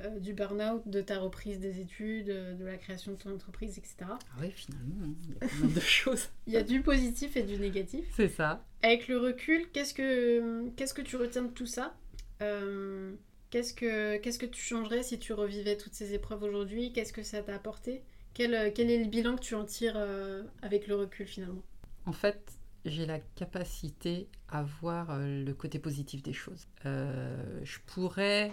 euh, 0.00 0.18
du 0.18 0.32
burn-out, 0.32 0.82
de 0.86 1.00
ta 1.00 1.18
reprise 1.18 1.60
des 1.60 1.80
études, 1.80 2.28
euh, 2.30 2.54
de 2.54 2.64
la 2.64 2.76
création 2.76 3.12
de 3.12 3.16
ton 3.16 3.32
entreprise, 3.34 3.78
etc. 3.78 3.96
Ah 4.08 4.16
oui, 4.40 4.50
finalement, 4.50 4.96
hein, 5.04 5.14
il 5.22 5.30
y 5.30 5.32
a 5.32 5.64
mal 5.64 5.72
de 5.72 5.80
choses. 6.00 6.28
Il 6.46 6.52
y 6.52 6.56
a 6.56 6.62
du 6.62 6.82
positif 6.82 7.36
et 7.36 7.42
du 7.42 7.58
négatif. 7.58 8.04
C'est 8.16 8.28
ça. 8.28 8.64
Avec 8.82 9.08
le 9.08 9.18
recul, 9.18 9.70
qu'est-ce 9.72 9.94
que, 9.94 10.68
qu'est-ce 10.70 10.94
que 10.94 11.02
tu 11.02 11.16
retiens 11.16 11.42
de 11.42 11.52
tout 11.52 11.66
ça 11.66 11.94
Euh, 12.42 13.14
qu'est-ce, 13.50 13.72
que, 13.72 14.16
qu'est-ce 14.18 14.38
que 14.38 14.46
tu 14.46 14.60
changerais 14.60 15.02
si 15.02 15.18
tu 15.18 15.32
revivais 15.32 15.76
toutes 15.76 15.94
ces 15.94 16.12
épreuves 16.12 16.42
aujourd'hui? 16.42 16.92
Qu'est-ce 16.92 17.12
que 17.12 17.22
ça 17.22 17.42
t'a 17.42 17.54
apporté? 17.54 18.02
Quel, 18.34 18.72
quel 18.74 18.90
est 18.90 18.98
le 18.98 19.08
bilan 19.08 19.36
que 19.36 19.42
tu 19.42 19.54
en 19.54 19.64
tires 19.64 19.94
euh, 19.96 20.42
avec 20.62 20.88
le 20.88 20.96
recul 20.96 21.26
finalement? 21.26 21.62
En 22.04 22.12
fait, 22.12 22.40
j'ai 22.84 23.06
la 23.06 23.18
capacité 23.18 24.28
à 24.48 24.62
voir 24.62 25.10
euh, 25.10 25.44
le 25.44 25.54
côté 25.54 25.78
positif 25.78 26.22
des 26.22 26.32
choses. 26.32 26.66
Euh, 26.84 27.60
je 27.64 27.78
pourrais 27.86 28.52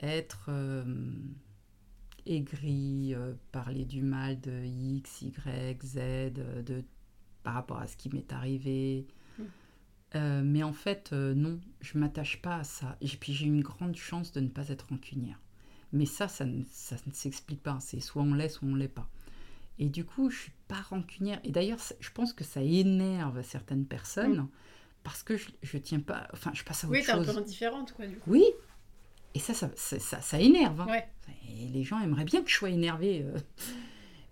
être 0.00 0.46
euh, 0.48 0.84
aigri, 2.26 3.14
euh, 3.14 3.34
parler 3.52 3.84
du 3.84 4.02
mal 4.02 4.40
de 4.40 4.64
X, 4.64 5.22
Y, 5.22 5.82
Z, 5.82 6.32
de, 6.32 6.84
par 7.42 7.54
rapport 7.54 7.78
à 7.78 7.86
ce 7.86 7.96
qui 7.96 8.08
m'est 8.10 8.32
arrivé. 8.32 9.06
Mm. 9.38 9.42
Euh, 10.14 10.42
mais 10.44 10.62
en 10.62 10.72
fait, 10.72 11.12
non, 11.12 11.58
je 11.80 11.98
m'attache 11.98 12.40
pas 12.40 12.56
à 12.56 12.64
ça. 12.64 12.96
Et 13.00 13.08
puis 13.08 13.32
j'ai 13.32 13.46
une 13.46 13.62
grande 13.62 13.96
chance 13.96 14.32
de 14.32 14.40
ne 14.40 14.48
pas 14.48 14.68
être 14.68 14.88
rancunière. 14.88 15.40
Mais 15.92 16.06
ça, 16.06 16.28
ça 16.28 16.44
ne, 16.44 16.62
ça 16.70 16.96
ne 17.06 17.12
s'explique 17.12 17.62
pas. 17.62 17.78
C'est 17.80 18.00
soit 18.00 18.22
on 18.22 18.34
l'est, 18.34 18.48
soit 18.48 18.68
on 18.68 18.74
l'est 18.74 18.88
pas. 18.88 19.08
Et 19.78 19.88
du 19.88 20.04
coup, 20.04 20.30
je 20.30 20.38
suis 20.38 20.52
pas 20.74 20.82
rancunière. 20.82 21.40
Et 21.44 21.50
d'ailleurs, 21.50 21.78
je 22.00 22.10
pense 22.10 22.32
que 22.32 22.44
ça 22.44 22.62
énerve 22.62 23.42
certaines 23.42 23.86
personnes 23.86 24.48
parce 25.02 25.22
que 25.22 25.36
je, 25.36 25.48
je 25.62 25.78
tiens 25.78 26.00
pas. 26.00 26.28
Enfin, 26.32 26.50
je 26.54 26.64
passe 26.64 26.84
à 26.84 26.86
autre 26.88 26.96
Oui, 26.96 27.04
t'es 27.04 27.12
un 27.12 27.16
chose. 27.24 27.34
peu 27.34 27.40
indifférente 27.40 27.92
quoi 27.92 28.06
du 28.06 28.16
coup. 28.16 28.30
Oui. 28.30 28.44
Et 29.34 29.38
ça, 29.40 29.52
ça, 29.54 29.70
ça, 29.76 29.98
ça- 29.98 30.20
ça 30.20 30.40
énerve. 30.40 30.80
hein. 30.80 30.86
Ouais. 30.86 31.08
Et 31.48 31.68
les 31.68 31.82
gens 31.82 32.00
aimeraient 32.00 32.24
bien 32.24 32.42
que 32.42 32.50
je 32.50 32.54
sois 32.54 32.70
énervée. 32.70 33.22
euh. 33.24 33.38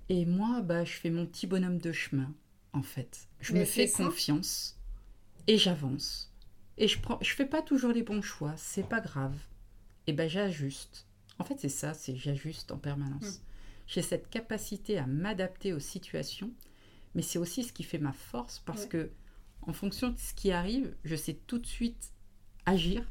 Et 0.09 0.27
moi, 0.27 0.61
bah, 0.63 0.85
je 0.85 0.93
fais 0.93 1.11
mon 1.11 1.27
petit 1.27 1.47
bonhomme 1.47 1.79
de 1.79 1.93
chemin, 1.93 2.33
en 2.73 2.83
fait. 2.83 3.29
Je 3.41 3.53
Mais 3.53 3.61
me 3.61 3.65
fais 3.65 3.87
ça. 3.87 4.05
confiance 4.05 4.79
et 5.47 5.59
j'avance. 5.59 6.33
Et 6.79 6.89
je 6.89 6.99
prends, 7.01 7.19
je 7.21 7.35
fais 7.35 7.47
pas 7.47 7.63
toujours 7.63 7.93
les 7.93 8.03
bons 8.03 8.23
choix, 8.23 8.55
c'est 8.57 8.89
pas 8.89 9.01
grave. 9.01 9.35
Et 10.07 10.13
ben 10.13 10.29
j'ajuste. 10.29 11.07
En 11.39 11.45
fait, 11.45 11.57
c'est 11.59 11.69
ça, 11.69 11.95
c'est 11.95 12.17
j'ajuste 12.17 12.73
en 12.73 12.79
permanence. 12.79 13.39
Mm. 13.39 13.43
J'ai 13.87 14.03
cette 14.03 14.31
capacité 14.31 14.99
à 14.99 15.07
m'adapter 15.07 15.73
aux 15.73 15.81
situations, 15.81 16.53
mais 17.15 17.23
c'est 17.23 17.39
aussi 17.39 17.65
ce 17.65 17.73
qui 17.73 17.83
fait 17.85 17.99
ma 17.99 18.13
force 18.13 18.61
parce 18.61 18.85
Ouais. 18.85 18.89
que 18.89 19.11
en 19.63 19.73
fonction 19.75 20.11
de 20.11 20.19
ce 20.19 20.35
qui 20.35 20.53
arrive, 20.53 20.97
je 21.05 21.17
sais 21.17 21.35
tout 21.47 21.59
de 21.59 21.67
suite 21.67 22.13
agir 22.67 23.07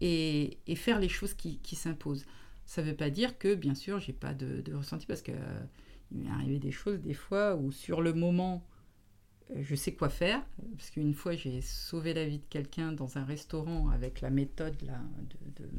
et, 0.00 0.58
et 0.66 0.76
faire 0.76 0.98
les 0.98 1.08
choses 1.08 1.34
qui, 1.34 1.58
qui 1.58 1.76
s'imposent. 1.76 2.26
Ça 2.64 2.82
ne 2.82 2.90
veut 2.90 2.96
pas 2.96 3.10
dire 3.10 3.38
que, 3.38 3.54
bien 3.54 3.74
sûr, 3.74 3.98
j'ai 4.00 4.12
pas 4.12 4.34
de, 4.34 4.60
de 4.60 4.74
ressenti 4.74 5.06
parce 5.06 5.22
que 5.22 5.32
euh, 5.32 5.60
il 6.10 6.18
m'est 6.18 6.30
arrivé 6.30 6.58
des 6.58 6.72
choses 6.72 7.00
des 7.00 7.14
fois 7.14 7.54
où 7.56 7.70
sur 7.72 8.00
le 8.02 8.12
moment, 8.12 8.66
euh, 9.52 9.62
je 9.62 9.74
sais 9.76 9.94
quoi 9.94 10.08
faire. 10.10 10.44
Parce 10.76 10.90
qu'une 10.90 11.14
fois, 11.14 11.34
j'ai 11.36 11.60
sauvé 11.62 12.14
la 12.14 12.26
vie 12.26 12.38
de 12.38 12.44
quelqu'un 12.50 12.92
dans 12.92 13.18
un 13.18 13.24
restaurant 13.24 13.90
avec 13.90 14.20
la 14.20 14.30
méthode 14.30 14.80
là, 14.82 15.00
de, 15.20 15.62
de- 15.64 15.70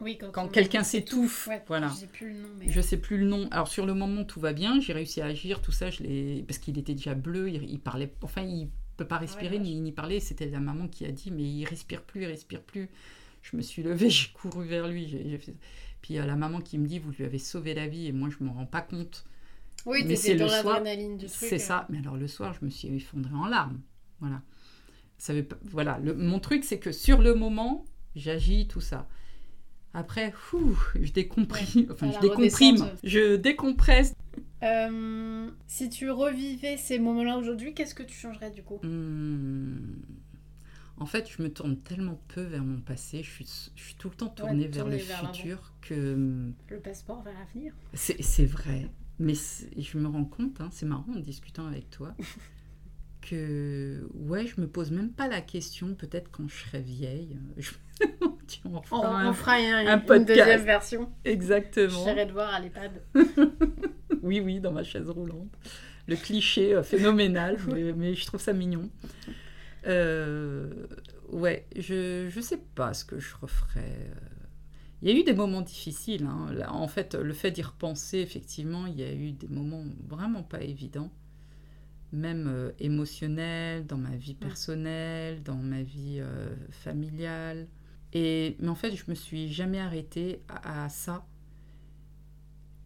Oui, 0.00 0.18
quand, 0.18 0.48
quelqu'un 0.48 0.82
s'étouffe. 0.82 1.46
Ouais, 1.46 1.62
Voilà. 1.68 1.88
Je 1.88 1.94
sais 1.94 2.06
plus 2.06 2.28
le 2.30 2.34
nom, 2.40 2.48
mais. 2.58 2.68
Je 2.68 2.80
sais 2.80 2.96
plus 2.96 3.16
le 3.18 3.26
nom. 3.26 3.48
Alors 3.52 3.68
sur 3.68 3.86
le 3.86 3.94
moment, 3.94 4.24
tout 4.24 4.40
va 4.40 4.52
bien. 4.52 4.80
J'ai 4.80 4.92
réussi 4.92 5.20
à 5.20 5.26
agir, 5.26 5.60
tout 5.62 5.72
ça. 5.72 5.90
Je 5.90 6.02
l'ai 6.02 6.44
parce 6.46 6.58
qu'il 6.58 6.76
était 6.78 6.94
déjà 6.94 7.14
bleu. 7.14 7.48
Il, 7.48 7.62
il 7.70 7.78
parlait. 7.78 8.12
Enfin, 8.22 8.42
il 8.42 8.68
peut 8.96 9.06
pas 9.06 9.18
respirer 9.18 9.56
Ah 9.56 9.58
ouais, 9.58 9.64
ni, 9.64 9.80
ni 9.80 9.92
parler. 9.92 10.18
C'était 10.20 10.46
la 10.48 10.60
maman 10.60 10.88
qui 10.88 11.04
a 11.04 11.12
dit, 11.12 11.30
mais 11.30 11.42
il 11.44 11.64
respire 11.64 12.02
plus, 12.02 12.22
il 12.22 12.26
respire 12.26 12.62
plus. 12.62 12.90
Je 13.42 13.56
me 13.56 13.62
suis 13.62 13.82
levée, 13.82 14.10
j'ai 14.10 14.28
couru 14.32 14.66
vers 14.66 14.88
lui. 14.88 15.06
j'ai- 15.08 15.28
j'ai 15.28 15.38
fait- 15.38 15.56
Puis 16.02 16.18
euh, 16.18 16.26
la 16.26 16.36
maman 16.36 16.60
qui 16.60 16.76
me 16.78 16.86
dit, 16.86 16.98
vous 16.98 17.12
lui 17.12 17.24
avez 17.24 17.38
sauvé 17.38 17.74
la 17.74 17.86
vie 17.86 18.06
et 18.06 18.12
moi 18.12 18.28
je 18.30 18.42
m'en 18.44 18.52
rends 18.52 18.66
pas 18.66 18.80
compte. 18.82 19.24
Oui, 19.86 20.02
mais 20.06 20.16
c'est 20.16 20.34
dans 20.36 20.44
le 20.46 20.50
soir, 20.50 20.74
l'adrénaline 20.78 21.18
du 21.18 21.26
truc. 21.26 21.38
C'est 21.48 21.56
euh. 21.56 21.58
ça. 21.58 21.86
Mais 21.90 21.98
alors 21.98 22.16
le 22.16 22.26
soir, 22.26 22.54
je 22.58 22.64
me 22.64 22.70
suis 22.70 22.88
effondrée 22.88 23.34
en 23.34 23.46
larmes. 23.46 23.80
Voilà. 24.20 24.42
Ça 25.18 25.34
veut 25.34 25.44
pas- 25.44 25.58
voilà. 25.64 25.98
Le- 25.98 26.14
mon 26.14 26.40
truc, 26.40 26.64
c'est 26.64 26.78
que 26.78 26.90
sur 26.90 27.20
le 27.20 27.34
moment, 27.34 27.84
j'agis 28.16 28.66
tout 28.66 28.80
ça. 28.80 29.06
Après, 29.94 30.32
fou, 30.32 30.76
je 31.00 31.12
décomprime, 31.12 31.86
enfin, 31.92 32.10
je 32.10 32.18
décomprime, 32.20 33.38
décompresse. 33.40 34.14
Euh, 34.64 35.48
si 35.68 35.88
tu 35.88 36.10
revivais 36.10 36.76
ces 36.76 36.98
moments-là 36.98 37.38
aujourd'hui, 37.38 37.74
qu'est-ce 37.74 37.94
que 37.94 38.02
tu 38.02 38.16
changerais 38.18 38.50
du 38.50 38.62
coup? 38.62 38.80
Hmm. 38.82 40.02
En 40.96 41.06
fait, 41.06 41.28
je 41.30 41.42
me 41.42 41.52
tourne 41.52 41.76
tellement 41.76 42.20
peu 42.28 42.42
vers 42.42 42.64
mon 42.64 42.80
passé, 42.80 43.22
je 43.22 43.30
suis, 43.30 43.70
je 43.74 43.82
suis 43.82 43.94
tout 43.94 44.10
le 44.10 44.16
temps 44.16 44.28
tournée 44.28 44.68
vers 44.68 44.86
le 44.86 44.96
vers 44.96 45.32
futur 45.32 45.72
que 45.80 46.50
Le 46.68 46.78
passeport 46.80 47.22
vers 47.22 47.34
l'avenir 47.38 47.72
c'est 47.94 48.46
vrai. 48.46 48.88
Mais 49.20 49.34
je 49.34 49.98
me 49.98 50.08
rends 50.08 50.24
compte, 50.24 50.60
hein, 50.60 50.68
c'est 50.72 50.86
marrant 50.86 51.12
en 51.14 51.20
discutant 51.20 51.66
avec 51.66 51.88
toi, 51.90 52.16
que 53.20 54.08
ouais, 54.14 54.46
je 54.46 54.60
me 54.60 54.66
pose 54.66 54.90
même 54.90 55.10
pas 55.10 55.28
la 55.28 55.40
question, 55.40 55.94
peut-être 55.94 56.30
quand 56.32 56.48
je 56.48 56.56
serai 56.64 56.80
vieille. 56.80 57.36
je- 57.56 57.72
On, 58.64 58.82
feras 58.82 59.06
un- 59.08 59.30
on 59.30 59.32
fera 59.32 59.52
un- 59.54 59.86
un 59.86 60.00
une 60.00 60.24
deuxième 60.24 60.62
version. 60.64 61.10
Exactement. 61.24 62.04
J'irai 62.04 62.26
te 62.26 62.32
voir 62.32 62.52
à 62.54 62.60
l'EHPAD. 62.60 63.02
Oui, 64.22 64.40
oui, 64.40 64.58
dans 64.60 64.72
ma 64.72 64.82
chaise 64.84 65.10
roulante. 65.10 65.48
Le 66.06 66.16
cliché 66.16 66.74
euh, 66.74 66.82
phénoménal, 66.82 67.58
mais, 67.68 67.92
mais 67.92 68.14
je 68.14 68.24
trouve 68.24 68.40
ça 68.40 68.54
mignon. 68.54 68.88
Euh, 69.86 70.86
ouais, 71.30 71.66
je 71.76 72.28
je 72.30 72.40
sais 72.40 72.60
pas 72.74 72.94
ce 72.94 73.04
que 73.04 73.18
je 73.18 73.34
referais. 73.40 73.80
euh. 74.10 74.14
Il 75.02 75.10
y 75.10 75.14
a 75.14 75.20
eu 75.20 75.24
des 75.24 75.34
moments 75.34 75.60
difficiles. 75.60 76.24
hein. 76.24 76.50
Là, 76.54 76.72
en 76.72 76.88
fait, 76.88 77.14
le 77.14 77.34
fait 77.34 77.50
d'y 77.50 77.60
repenser, 77.62 78.18
effectivement, 78.20 78.86
il 78.86 78.98
y 78.98 79.02
a 79.04 79.12
eu 79.12 79.32
des 79.32 79.48
moments 79.48 79.84
vraiment 80.08 80.42
pas 80.42 80.62
évidents, 80.62 81.10
même 82.12 82.46
euh, 82.48 82.70
émotionnels, 82.78 83.84
dans 83.86 83.98
ma 83.98 84.16
vie 84.16 84.34
personnelle, 84.34 85.42
dans 85.42 85.56
ma 85.56 85.82
vie 85.82 86.18
euh, 86.20 86.48
familiale. 86.70 87.66
Et, 88.14 88.56
mais 88.60 88.68
en 88.68 88.74
fait, 88.74 88.94
je 88.96 89.04
me 89.08 89.14
suis 89.14 89.52
jamais 89.52 89.80
arrêtée 89.80 90.42
à, 90.48 90.84
à 90.84 90.88
ça. 90.88 91.26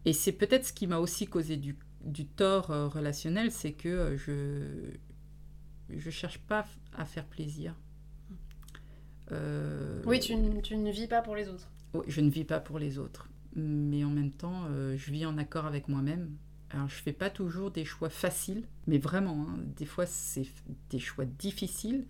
Et 0.05 0.13
c'est 0.13 0.31
peut-être 0.33 0.65
ce 0.65 0.73
qui 0.73 0.87
m'a 0.87 0.97
aussi 0.99 1.27
causé 1.27 1.57
du, 1.57 1.77
du 2.03 2.25
tort 2.25 2.71
euh, 2.71 2.87
relationnel, 2.87 3.51
c'est 3.51 3.73
que 3.73 3.89
euh, 3.89 4.17
je 4.17 4.97
je 5.89 6.09
cherche 6.11 6.37
pas 6.39 6.67
à 6.93 7.03
faire 7.05 7.25
plaisir. 7.25 7.75
Euh, 9.31 10.01
Oui, 10.05 10.19
tu, 10.19 10.35
ne 10.35 10.91
vis 10.91 11.07
pas 11.07 11.21
pour 11.21 11.35
les 11.35 11.49
autres. 11.49 11.71
oui, 11.93 12.05
je 12.07 12.21
ne 12.21 12.29
vis 12.29 12.43
pas 12.45 12.59
pour 12.59 12.79
les 12.79 12.97
autres, 12.97 13.29
mais 13.55 14.03
en 14.03 14.09
même 14.09 14.31
temps, 14.31 14.67
je 14.95 15.11
vis 15.11 15.25
en 15.25 15.37
accord 15.37 15.65
avec 15.65 15.87
moi-même. 15.87 16.35
Alors, 16.71 16.87
je 16.87 16.95
fais 17.01 17.13
pas 17.13 17.29
toujours 17.31 17.71
des 17.71 17.85
choix 17.85 18.09
faciles, 18.09 18.67
mais 18.85 18.99
vraiment, 18.99 19.47
hein, 19.49 19.57
des 19.77 19.85
fois, 19.85 20.05
c'est 20.05 20.45
des 20.91 20.99
choix 20.99 21.25
difficiles 21.25 22.05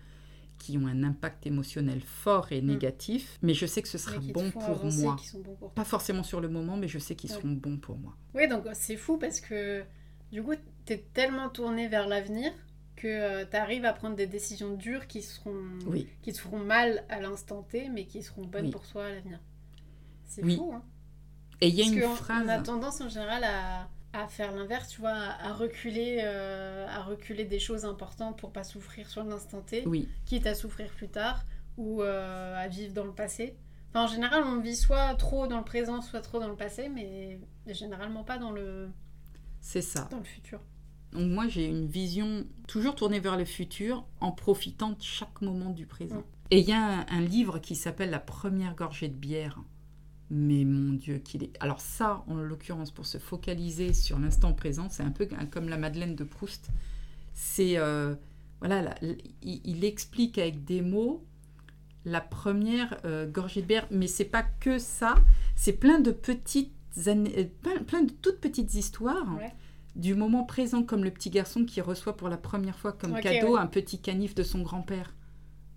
qui 0.59 0.77
ont 0.77 0.85
un 0.85 1.03
impact 1.03 1.47
émotionnel 1.47 2.01
fort 2.01 2.51
et 2.51 2.61
négatif, 2.61 3.39
mais 3.41 3.53
je 3.55 3.65
sais 3.65 3.81
que 3.81 3.87
ce 3.87 3.97
sera 3.97 4.19
bon 4.19 4.51
pour 4.51 4.85
moi. 4.85 5.15
bons 5.33 5.55
pour. 5.55 5.71
Pas 5.71 5.83
forcément 5.85 6.21
sur 6.23 6.41
le 6.41 6.49
moment, 6.49 6.77
mais 6.77 6.87
je 6.87 6.99
sais 6.99 7.15
qu'ils 7.15 7.31
Ouais. 7.31 7.37
seront 7.37 7.53
bons 7.53 7.77
pour 7.77 7.97
moi. 7.97 8.15
Oui, 8.35 8.47
donc 8.47 8.65
c'est 8.73 8.97
fou 8.97 9.17
parce 9.17 9.39
que 9.41 9.83
du 10.31 10.43
coup, 10.43 10.53
tu 10.85 10.93
es 10.93 10.97
tellement 11.13 11.49
tourné 11.49 11.87
vers 11.87 12.07
l'avenir 12.07 12.51
que 12.95 13.45
tu 13.45 13.55
arrives 13.55 13.85
à 13.85 13.93
prendre 13.93 14.15
des 14.15 14.27
décisions 14.27 14.75
dures 14.75 15.07
qui, 15.07 15.21
seront, 15.21 15.55
Oui. 15.87 16.07
qui 16.21 16.33
te 16.33 16.37
feront 16.39 16.59
mal 16.59 17.03
à 17.09 17.19
l'instant 17.21 17.63
T, 17.63 17.89
mais 17.89 18.05
qui 18.05 18.21
seront 18.21 18.43
bonnes 18.45 18.65
Oui. 18.65 18.71
pour 18.71 18.85
toi 18.85 19.05
à 19.05 19.09
l'avenir. 19.11 19.39
C'est 20.25 20.43
Oui. 20.43 20.57
fou, 20.57 20.71
hein 20.75 20.83
Et 21.61 21.69
il 21.69 21.75
y 21.75 21.81
a 21.81 21.85
Parce 21.85 21.95
une 21.95 22.15
phrase. 22.15 22.43
on 22.45 22.49
a 22.49 22.59
tendance 22.59 23.01
en 23.01 23.09
général 23.09 23.43
à, 23.45 23.89
à 24.13 24.27
faire 24.27 24.53
l'inverse, 24.53 24.89
tu 24.89 25.01
vois, 25.01 25.11
à, 25.11 25.53
reculer, 25.53 26.19
euh, 26.23 26.87
à 26.89 27.03
reculer 27.03 27.45
des 27.45 27.59
choses 27.59 27.85
importantes 27.85 28.37
pour 28.37 28.51
pas 28.51 28.63
souffrir 28.63 29.07
sur 29.09 29.23
l'instant 29.23 29.61
T, 29.61 29.83
Oui, 29.85 30.07
quitte 30.25 30.47
à 30.47 30.55
souffrir 30.55 30.89
plus 30.91 31.09
tard 31.09 31.45
ou 31.77 32.01
euh, 32.01 32.55
à 32.57 32.67
vivre 32.67 32.93
dans 32.93 33.05
le 33.05 33.13
passé. 33.13 33.55
Enfin, 33.89 34.03
en 34.03 34.07
général, 34.07 34.43
on 34.45 34.59
vit 34.59 34.75
soit 34.75 35.13
trop 35.15 35.47
dans 35.47 35.57
le 35.57 35.63
présent, 35.63 36.01
soit 36.01 36.21
trop 36.21 36.39
dans 36.39 36.47
le 36.47 36.55
passé, 36.55 36.89
mais 36.89 37.39
généralement 37.67 38.23
pas 38.23 38.37
dans 38.37 38.51
le, 38.51 38.89
c'est 39.61 39.81
ça. 39.81 40.07
dans 40.11 40.17
le 40.17 40.23
futur. 40.23 40.59
Donc 41.11 41.31
moi 41.31 41.47
j'ai 41.47 41.65
une 41.65 41.87
vision 41.87 42.45
toujours 42.67 42.95
tournée 42.95 43.19
vers 43.19 43.35
le 43.35 43.45
futur 43.45 44.05
en 44.21 44.31
profitant 44.31 44.91
de 44.91 45.01
chaque 45.01 45.41
moment 45.41 45.71
du 45.71 45.85
présent. 45.85 46.17
Mm. 46.17 46.23
Et 46.51 46.59
il 46.59 46.69
y 46.69 46.73
a 46.73 46.83
un, 46.83 47.05
un 47.07 47.21
livre 47.21 47.59
qui 47.59 47.75
s'appelle 47.75 48.09
La 48.09 48.19
première 48.19 48.75
gorgée 48.75 49.07
de 49.07 49.15
bière. 49.15 49.59
Mais 50.31 50.63
mon 50.63 50.93
Dieu, 50.93 51.17
qu'il 51.17 51.43
est... 51.43 51.51
Alors 51.59 51.81
ça, 51.81 52.23
en 52.27 52.35
l'occurrence, 52.35 52.91
pour 52.91 53.05
se 53.07 53.17
focaliser 53.17 53.93
sur 53.93 54.19
l'instant 54.19 54.53
présent, 54.53 54.87
c'est 54.89 55.03
un 55.03 55.09
peu 55.11 55.27
comme 55.49 55.69
la 55.69 55.77
Madeleine 55.77 56.15
de 56.15 56.23
Proust. 56.23 56.69
C'est... 57.33 57.77
euh, 57.77 58.15
voilà, 58.59 58.81
là, 58.81 58.95
il, 59.41 59.61
il 59.63 59.85
explique 59.85 60.37
avec 60.37 60.65
des 60.65 60.81
mots 60.81 61.25
la 62.05 62.21
première 62.21 62.97
euh, 63.05 63.25
gorgée 63.27 63.61
de 63.61 63.67
bière. 63.67 63.87
Mais 63.89 64.07
c'est 64.07 64.25
pas 64.25 64.43
que 64.43 64.77
ça, 64.77 65.15
c'est 65.55 65.73
plein 65.73 65.99
de 65.99 66.11
petites... 66.11 66.73
euh, 67.07 67.45
plein, 67.61 67.83
plein 67.83 68.03
de 68.03 68.11
toutes 68.11 68.39
petites 68.39 68.75
histoires 68.75 69.35
Ouais. 69.37 69.51
du 69.95 70.13
moment 70.13 70.43
présent, 70.43 70.83
comme 70.83 71.03
le 71.03 71.11
petit 71.11 71.29
garçon 71.31 71.65
qui 71.65 71.81
reçoit 71.81 72.15
pour 72.15 72.29
la 72.29 72.37
première 72.37 72.77
fois 72.77 72.93
comme 72.93 73.19
cadeau 73.19 73.55
ouais. 73.55 73.59
un 73.59 73.67
petit 73.67 73.99
canif 73.99 74.35
de 74.35 74.43
son 74.43 74.61
grand-père. 74.61 75.15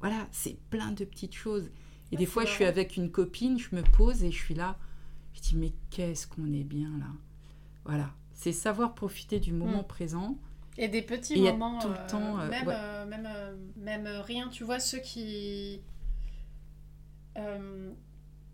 Voilà, 0.01 0.27
c'est 0.31 0.59
plein 0.69 0.91
de 0.91 1.05
petites 1.05 1.35
choses. 1.35 1.71
Et 2.13 2.17
des 2.17 2.27
fois, 2.27 2.45
je 2.45 2.51
suis 2.51 2.65
avec 2.65 2.97
une 2.97 3.11
copine, 3.11 3.59
je 3.59 3.75
me 3.75 3.83
pose 3.83 4.23
et 4.23 4.31
je 4.31 4.37
suis 4.39 4.55
là. 4.55 4.77
Je 5.35 5.41
dis, 5.41 5.57
mais 5.57 5.73
qu'est-ce 5.91 6.27
qu'on 6.27 6.53
est 6.53 6.65
bien 6.65 6.91
là. 6.99 7.07
Voilà, 7.85 8.11
c'est 8.35 8.53
savoir 8.53 8.95
profiter 8.95 9.41
du 9.41 9.53
moment 9.53 9.83
Mm. 9.83 9.87
présent. 9.87 10.39
Et 10.79 10.89
des 10.89 11.03
petits 11.03 11.35
Et 11.35 11.53
moments, 11.53 11.79
tout 11.81 11.89
le 11.89 11.95
euh, 11.95 12.09
temps, 12.09 12.39
euh, 12.41 12.49
même, 12.49 12.67
ouais. 12.67 12.75
euh, 12.77 13.07
même, 13.07 13.29
même 13.77 14.07
rien, 14.07 14.49
tu 14.49 14.65
vois, 14.65 14.79
ceux 14.81 14.99
qui, 15.01 15.81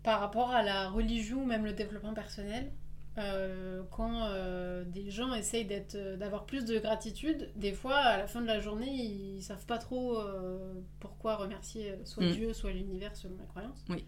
par 0.03 0.19
rapport 0.19 0.51
à 0.51 0.63
la 0.63 0.89
religion 0.89 1.43
ou 1.43 1.45
même 1.45 1.65
le 1.65 1.73
développement 1.73 2.13
personnel, 2.13 2.71
euh, 3.17 3.81
quand 3.91 4.23
euh, 4.29 4.83
des 4.85 5.09
gens 5.11 5.33
essayent 5.33 5.65
d'être, 5.65 5.95
euh, 5.95 6.15
d'avoir 6.15 6.45
plus 6.45 6.63
de 6.65 6.79
gratitude, 6.79 7.49
des 7.55 7.73
fois, 7.73 7.95
à 7.97 8.17
la 8.17 8.27
fin 8.27 8.41
de 8.41 8.47
la 8.47 8.59
journée, 8.59 8.89
ils 8.91 9.41
savent 9.41 9.65
pas 9.65 9.77
trop 9.77 10.19
euh, 10.19 10.73
pourquoi 10.99 11.35
remercier 11.35 11.95
soit 12.05 12.23
Mm. 12.25 12.31
Dieu, 12.31 12.53
soit 12.53 12.71
l'univers, 12.71 13.15
selon 13.15 13.35
la 13.37 13.45
croyance. 13.45 13.83
Oui. 13.89 14.05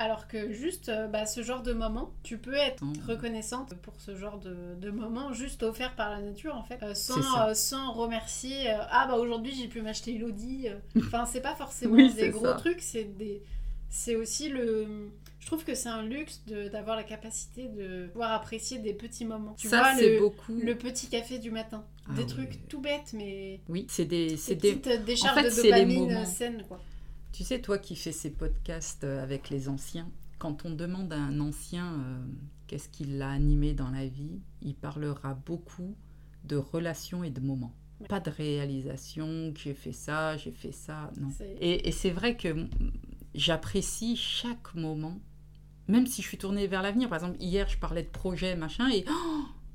Alors 0.00 0.28
que 0.28 0.52
juste 0.52 0.92
bah, 1.10 1.26
ce 1.26 1.42
genre 1.42 1.60
de 1.62 1.72
moment, 1.72 2.12
tu 2.22 2.38
peux 2.38 2.54
être 2.54 2.84
Mm. 2.84 2.92
reconnaissante 3.08 3.74
pour 3.82 4.00
ce 4.00 4.14
genre 4.14 4.38
de, 4.38 4.76
de 4.80 4.90
moment 4.90 5.32
juste 5.32 5.64
offert 5.64 5.96
par 5.96 6.08
la 6.10 6.20
nature 6.20 6.54
en 6.56 6.62
fait, 6.62 6.80
euh, 6.84 6.94
sans, 6.94 7.48
euh, 7.48 7.52
sans 7.54 7.90
remercier 7.92 8.70
euh, 8.70 8.76
ah 8.92 9.08
bah 9.08 9.16
aujourd'hui 9.16 9.52
j'ai 9.52 9.66
pu 9.66 9.82
m'acheter 9.82 10.14
Elodie. 10.14 10.68
euh. 10.68 10.78
Enfin 10.98 11.26
c'est 11.26 11.40
pas 11.40 11.56
forcément 11.56 11.94
Oui, 11.96 12.14
des 12.14 12.30
gros 12.30 12.44
ça. 12.46 12.54
trucs, 12.54 12.80
c'est 12.80 13.04
des 13.16 13.42
c'est 13.90 14.14
aussi 14.14 14.50
le 14.50 15.10
trouve 15.48 15.64
que 15.64 15.74
c'est 15.74 15.88
un 15.88 16.02
luxe 16.02 16.42
de- 16.46 16.68
d'avoir 16.68 16.96
la 16.96 17.02
capacité 17.04 17.68
de 17.68 18.06
pouvoir 18.12 18.32
apprécier 18.32 18.78
des 18.78 18.94
petits 18.94 19.24
moments. 19.24 19.54
Tu 19.58 19.68
ça, 19.68 19.78
vois 19.80 19.94
c'est 19.96 20.14
le, 20.14 20.20
beaucoup. 20.20 20.54
le 20.56 20.78
petit 20.78 21.08
café 21.08 21.38
du 21.38 21.50
matin, 21.50 21.84
Ah 22.08 22.14
des 22.14 22.26
trucs 22.26 22.68
tout 22.68 22.80
bêtes 22.80 23.12
mais 23.14 23.60
Oui, 23.68 23.86
c'est 23.88 24.04
des, 24.04 24.36
des 24.36 24.54
des, 24.56 24.74
petites 24.76 25.04
décharges 25.04 25.38
en 25.38 25.42
fait, 25.42 25.50
de 25.50 25.62
dopamine 25.62 26.10
euh, 26.12 26.24
saines 26.24 26.62
quoi. 26.68 26.80
Tu 27.32 27.44
sais, 27.44 27.60
toi 27.60 27.78
qui 27.78 27.96
fais 27.96 28.12
ces 28.12 28.30
podcasts 28.30 29.04
euh, 29.04 29.22
avec 29.22 29.50
les 29.50 29.68
anciens, 29.68 30.08
quand 30.38 30.64
on 30.64 30.70
demande 30.70 31.12
à 31.12 31.16
un 31.16 31.40
ancien 31.40 31.94
euh, 31.94 32.18
qu'est-ce 32.66 32.88
qui 32.88 33.04
l'a 33.04 33.30
animé 33.30 33.72
dans 33.74 33.90
la 33.90 34.06
vie, 34.06 34.40
il 34.62 34.74
parlera 34.74 35.34
beaucoup 35.34 35.94
de 36.44 36.56
relations 36.56 37.24
et 37.24 37.30
de 37.30 37.40
moments. 37.40 37.74
Ouais. 38.00 38.06
Pas 38.06 38.20
de 38.20 38.30
réalisation, 38.30 39.52
j'ai 39.56 39.74
fait 39.74 39.92
ça, 39.92 40.36
j'ai 40.36 40.52
fait 40.52 40.72
ça, 40.72 41.10
non. 41.20 41.28
Et, 41.60 41.88
et 41.88 41.92
c'est 41.92 42.10
vrai 42.10 42.36
que 42.36 42.66
j'apprécie 43.34 44.16
chaque 44.16 44.74
moment, 44.74 45.18
même 45.88 46.06
si 46.06 46.22
je 46.22 46.26
suis 46.28 46.38
tournée 46.38 46.66
vers 46.66 46.82
l'avenir. 46.82 47.08
Par 47.08 47.18
exemple, 47.18 47.36
hier, 47.40 47.68
je 47.68 47.78
parlais 47.78 48.02
de 48.02 48.08
projet, 48.08 48.54
machin, 48.56 48.88
et 48.90 49.04
oh, 49.08 49.12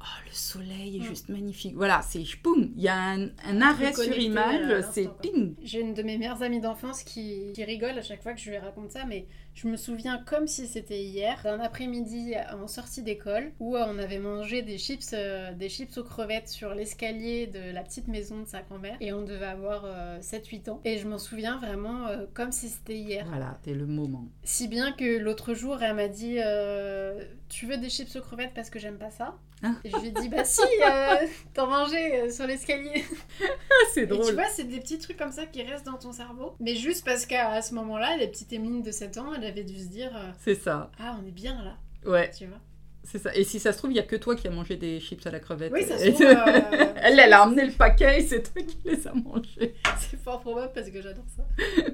oh, 0.02 0.06
le 0.26 0.32
soleil 0.34 0.98
est 0.98 1.00
Mm. 1.02 1.04
juste 1.04 1.30
magnifique. 1.30 1.74
Voilà, 1.76 2.02
c'est 2.02 2.24
poum, 2.42 2.72
il 2.76 2.82
y 2.84 2.88
a 2.88 2.96
un, 2.98 3.30
un 3.46 3.62
arrêt 3.62 3.94
sur 3.94 4.18
image, 4.18 4.84
c'est 4.92 5.10
ping. 5.22 5.56
J'ai 5.62 5.82
une 5.82 5.94
de 5.94 6.04
mes 6.04 6.18
meilleures 6.18 6.42
amies 6.44 6.62
d'enfance 6.62 7.04
qui, 7.04 7.52
qui 7.54 7.64
rigole 7.64 7.98
à 7.98 8.02
chaque 8.02 8.22
fois 8.24 8.34
que 8.34 8.40
je 8.40 8.50
lui 8.50 8.58
raconte 8.58 8.92
ça, 8.92 9.06
mais 9.06 9.28
je 9.54 9.68
me 9.68 9.78
souviens 9.78 10.18
comme 10.26 10.48
si 10.48 10.68
c'était 10.68 11.04
hier, 11.04 11.40
d'un 11.44 11.60
après-midi 11.60 12.34
en 12.52 12.68
sortie 12.68 13.04
d'école, 13.04 13.52
où 13.60 13.76
euh, 13.76 13.86
on 13.88 14.00
avait 14.00 14.18
mangé 14.18 14.64
des 14.64 14.78
chips, 14.78 15.12
euh, 15.14 15.54
des 15.54 15.70
chips 15.70 15.96
aux 15.98 16.04
crevettes 16.04 16.50
sur 16.50 16.74
l'escalier 16.74 17.48
de 17.48 17.72
la 17.72 17.84
petite 17.84 18.08
maison 18.08 18.40
de 18.42 18.48
sa 18.48 18.62
grand-mère, 18.62 18.98
et 19.00 19.14
on 19.14 19.22
devait 19.22 19.46
avoir 19.46 19.84
euh, 19.86 20.20
7-8 20.20 20.70
ans. 20.72 20.82
Et 20.86 20.98
je 20.98 21.08
m'en 21.08 21.20
souviens 21.20 21.60
vraiment 21.60 22.08
euh, 22.08 22.26
comme 22.34 22.52
si 22.52 22.70
c'était 22.70 22.98
hier. 22.98 23.26
Voilà, 23.28 23.60
c'est 23.64 23.74
le 23.74 23.86
moment. 23.86 24.26
Si 24.44 24.68
bien 24.68 24.92
que 24.92 25.20
l'autre 25.20 25.54
jour, 25.54 25.82
elle 25.82 25.96
m'a 25.96 26.08
dit 26.08 26.38
Tu 27.50 27.68
veux 27.68 27.78
des 27.78 27.90
chips 27.90 28.16
aux 28.16 28.22
crevettes 28.22 28.54
parce 28.56 28.70
que 28.70 28.80
j'aime 28.80 28.98
pas 28.98 29.12
ça 29.12 29.36
Ah? 29.66 29.72
Et 29.86 29.90
je 29.90 29.98
lui 29.98 30.08
ai 30.08 30.12
dit 30.12 30.28
Bah 30.28 30.44
si, 30.44 30.62
euh, 30.62 31.28
t'en 31.54 31.68
mangeais 31.68 32.22
euh, 32.22 32.30
sur 32.30 32.46
l'escalier. 32.46 33.06
c'est 33.94 34.04
Et 34.04 34.08
tu 34.08 34.34
vois, 34.34 34.48
c'est 34.54 34.66
des 34.66 34.80
petits 34.80 34.98
trucs 35.00 35.16
comme 35.16 35.32
ça 35.32 35.46
qui 35.46 35.64
restent 35.64 35.86
dans 35.86 35.98
ton 35.98 36.12
cerveau. 36.12 36.56
Mais 36.60 36.76
juste 36.76 37.06
parce 37.06 37.26
qu'à 37.26 37.62
ce 37.62 37.74
moment-là, 37.76 38.18
la 38.18 38.28
petite 38.28 38.52
Emeline 38.52 38.82
de 38.82 38.92
7 38.92 39.18
ans, 39.20 39.34
elle 39.34 39.43
avait 39.46 39.64
dû 39.64 39.78
se 39.80 39.90
dire 39.90 40.12
euh, 40.16 40.32
C'est 40.40 40.56
ça. 40.56 40.92
Ah, 41.00 41.18
on 41.22 41.28
est 41.28 41.32
bien 41.32 41.64
là, 41.64 41.78
Ouais. 42.06 42.32
tu 42.32 42.46
vois. 42.48 42.60
C'est 43.04 43.20
ça. 43.20 43.36
Et 43.36 43.44
si 43.44 43.60
ça 43.60 43.74
se 43.74 43.78
trouve, 43.78 43.92
il 43.92 43.96
n'y 43.96 44.00
a 44.00 44.04
que 44.04 44.16
toi 44.16 44.36
qui 44.36 44.48
as 44.48 44.52
mangé 44.52 44.78
des 44.78 45.00
chips 45.00 45.26
à 45.28 45.32
la 45.32 45.40
crevette. 45.40 45.72
Oui, 45.74 45.84
ça 45.84 45.98
se 45.98 46.10
trouve. 46.10 46.22
euh, 46.26 46.94
elle, 46.96 47.20
elle 47.20 47.34
a 47.34 47.42
amené 47.44 47.66
le 47.66 47.72
paquet 47.74 48.22
et 48.22 48.24
c'est 48.26 48.42
toi 48.54 48.62
qui 48.62 48.78
les 48.86 49.06
as 49.08 49.14
mangés. 49.14 49.74
C'est 50.00 50.18
fort 50.22 50.40
probable 50.40 50.72
parce 50.74 50.90
que 50.90 51.02
j'adore 51.02 51.26
ça. 51.36 51.44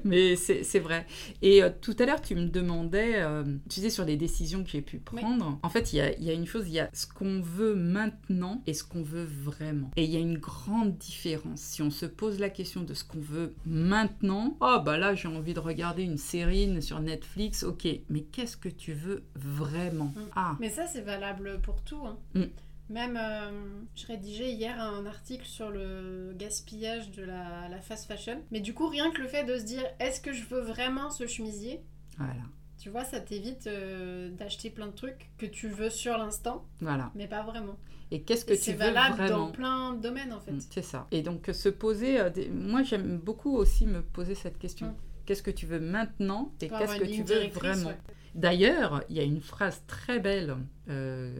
Mais 0.04 0.36
c'est 0.36 0.80
vrai. 0.80 1.06
Et 1.42 1.64
euh, 1.64 1.70
tout 1.82 1.96
à 2.00 2.06
l'heure, 2.06 2.22
tu 2.22 2.36
me 2.36 2.46
demandais, 2.46 3.14
euh, 3.16 3.44
tu 3.70 3.82
sais, 3.82 3.90
sur 3.90 4.06
les 4.06 4.18
décisions 4.18 4.64
que 4.64 4.70
j'ai 4.70 4.82
pu 4.82 5.02
Oui. 5.14 5.22
prendre. 5.22 5.60
En 5.64 5.70
fait, 5.70 5.94
il 5.94 5.98
y 5.98 6.02
a, 6.02 6.18
y 6.20 6.30
a 6.30 6.34
une 6.34 6.46
chose, 6.46 6.66
il 6.68 6.74
y 6.74 6.80
a 6.80 6.90
ce 6.94 7.08
qu'on 7.08 7.42
veut 7.42 7.76
maintenant 7.76 8.62
et 8.68 8.74
ce 8.74 8.84
qu'on 8.84 9.02
veut 9.04 9.26
vraiment. 9.26 9.90
Et 9.98 10.04
il 10.04 10.12
y 10.12 10.16
a 10.16 10.20
une 10.20 10.38
grande 10.38 10.98
différence. 10.98 11.60
Si 11.60 11.82
on 11.82 11.90
se 11.92 12.06
pose 12.06 12.40
la 12.40 12.50
question 12.50 12.82
de 12.84 12.94
ce 12.94 13.04
qu'on 13.04 13.20
veut 13.20 13.56
maintenant, 13.66 14.58
oh 14.62 14.78
bah 14.86 14.98
là, 14.98 15.16
j'ai 15.16 15.28
envie 15.28 15.54
de 15.54 15.60
regarder 15.60 16.04
une 16.04 16.18
série 16.18 16.82
sur 16.82 17.00
Netflix, 17.00 17.64
ok, 17.64 17.88
mais 18.10 18.22
qu'est-ce 18.22 18.58
que 18.58 18.70
tu 18.70 18.94
veux 18.94 19.24
vraiment? 19.36 20.14
Mm. 20.16 20.22
Ah, 20.36 20.56
Mais 20.60 20.70
ça, 20.70 20.86
c'est 20.86 20.99
valable 21.02 21.60
pour 21.62 21.82
tout. 21.84 22.02
hein. 22.06 22.18
Mm. 22.36 22.44
Même, 22.90 23.18
euh, 23.22 23.52
je 23.96 24.08
rédigeais 24.08 24.52
hier 24.52 24.80
un 24.82 25.06
article 25.06 25.46
sur 25.46 25.70
le 25.70 26.34
gaspillage 26.36 27.12
de 27.12 27.24
la, 27.24 27.68
la 27.70 27.82
fast 27.82 28.08
fashion. 28.08 28.42
Mais 28.52 28.62
du 28.62 28.74
coup, 28.74 28.88
rien 28.88 29.12
que 29.12 29.22
le 29.22 29.28
fait 29.28 29.44
de 29.44 29.58
se 29.60 29.64
dire, 29.64 29.84
est-ce 30.00 30.20
que 30.22 30.34
je 30.34 30.44
veux 30.46 30.62
vraiment 30.62 31.12
ce 31.12 31.28
chemisier? 31.28 31.82
Voilà, 32.18 32.42
Tu 32.80 32.90
vois, 32.90 33.04
ça 33.06 33.20
t'évite 33.20 33.68
euh, 33.68 34.30
d'acheter 34.32 34.72
plein 34.72 34.88
de 34.88 34.94
trucs 34.94 35.30
que 35.38 35.46
tu 35.46 35.68
veux 35.68 35.92
sur 35.92 36.18
l'instant, 36.18 36.66
voilà. 36.82 37.12
mais 37.14 37.28
pas 37.28 37.44
vraiment. 37.44 37.78
Et 38.12 38.24
qu'est-ce 38.24 38.44
que 38.44 38.54
Et 38.54 38.58
tu 38.58 38.64
c'est 38.64 38.72
veux 38.74 38.80
valable 38.80 39.18
vraiment? 39.18 39.46
dans 39.46 39.52
plein 39.52 39.94
de 39.94 40.02
domaines, 40.02 40.34
en 40.34 40.40
fait. 40.40 40.52
Mm, 40.54 40.60
C'est 40.72 40.82
ça. 40.82 41.08
Et 41.12 41.22
donc 41.22 41.48
se 41.54 41.70
poser, 41.70 42.20
euh, 42.20 42.32
des- 42.32 42.50
moi 42.50 42.82
j'aime 42.82 43.18
beaucoup 43.20 43.56
aussi 43.56 43.86
me 43.86 44.02
poser 44.02 44.34
cette 44.34 44.58
question. 44.58 44.88
Mm. 44.88 44.96
Qu'est-ce 45.28 45.44
que 45.44 45.52
tu 45.52 45.68
veux 45.68 45.80
maintenant 45.80 46.52
et 46.60 46.70
qu'est-ce 46.70 46.96
que 46.98 47.06
tu 47.06 47.22
veux 47.22 47.48
vraiment? 47.50 47.90
ouais. 47.90 47.98
D'ailleurs, 48.36 49.04
il 49.10 49.16
y 49.16 49.20
a 49.20 49.24
une 49.24 49.42
phrase 49.42 49.84
très 49.88 50.20
belle 50.20 50.56
euh, 50.90 51.34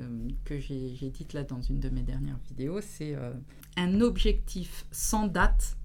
que 0.46 0.60
j'ai 0.60 1.10
dite 1.10 1.34
là 1.34 1.44
dans 1.44 1.62
une 1.62 1.80
de 1.80 1.90
mes 1.90 2.02
dernières 2.02 2.40
vidéos, 2.48 2.82
c'est 2.82 3.16
euh, 3.16 3.32
un 3.78 4.02
objectif 4.02 4.86
sans 4.92 5.28
date 5.28 5.78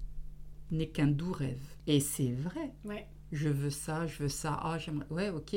n'est 0.71 0.89
qu'un 0.89 1.07
doux 1.07 1.31
rêve. 1.31 1.61
Et 1.87 1.99
c'est 1.99 2.31
vrai. 2.33 2.73
Ouais, 2.83 3.07
Je 3.31 3.49
veux 3.49 3.69
ça, 3.69 4.07
je 4.07 4.23
veux 4.23 4.29
ça. 4.29 4.59
Ah, 4.61 4.77
j'aimerais. 4.77 5.07
Ouais, 5.09 5.29
ok. 5.29 5.55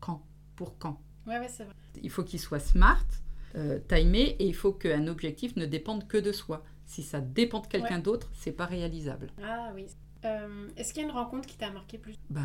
Quand? 0.00 0.24
Pour 0.56 0.76
quand? 0.78 1.00
Ouais, 1.26 1.38
ouais, 1.38 1.48
c'est 1.48 1.64
vrai. 1.64 1.74
il 2.02 2.10
faut 2.10 2.24
qu'il 2.24 2.40
soit 2.40 2.58
smart, 2.58 3.04
euh, 3.54 3.78
timé, 3.88 4.36
et 4.38 4.46
il 4.46 4.54
faut 4.54 4.72
qu'un 4.72 5.06
objectif 5.06 5.54
ne 5.56 5.66
dépende 5.66 6.08
que 6.08 6.16
de 6.18 6.32
soi. 6.32 6.64
Si 6.86 7.02
ça 7.02 7.20
dépend 7.20 7.60
de 7.60 7.66
quelqu'un 7.68 8.00
d'autre, 8.00 8.30
c'est 8.34 8.52
pas 8.52 8.66
réalisable. 8.66 9.30
Ah 9.42 9.70
oui. 9.74 9.86
Euh, 10.24 10.68
Est-ce 10.76 10.92
qu'il 10.92 11.02
y 11.02 11.06
a 11.06 11.08
une 11.08 11.14
rencontre 11.14 11.46
qui 11.48 11.56
t'a 11.56 11.70
marqué 11.70 11.98
plus? 11.98 12.14
Bah, 12.28 12.42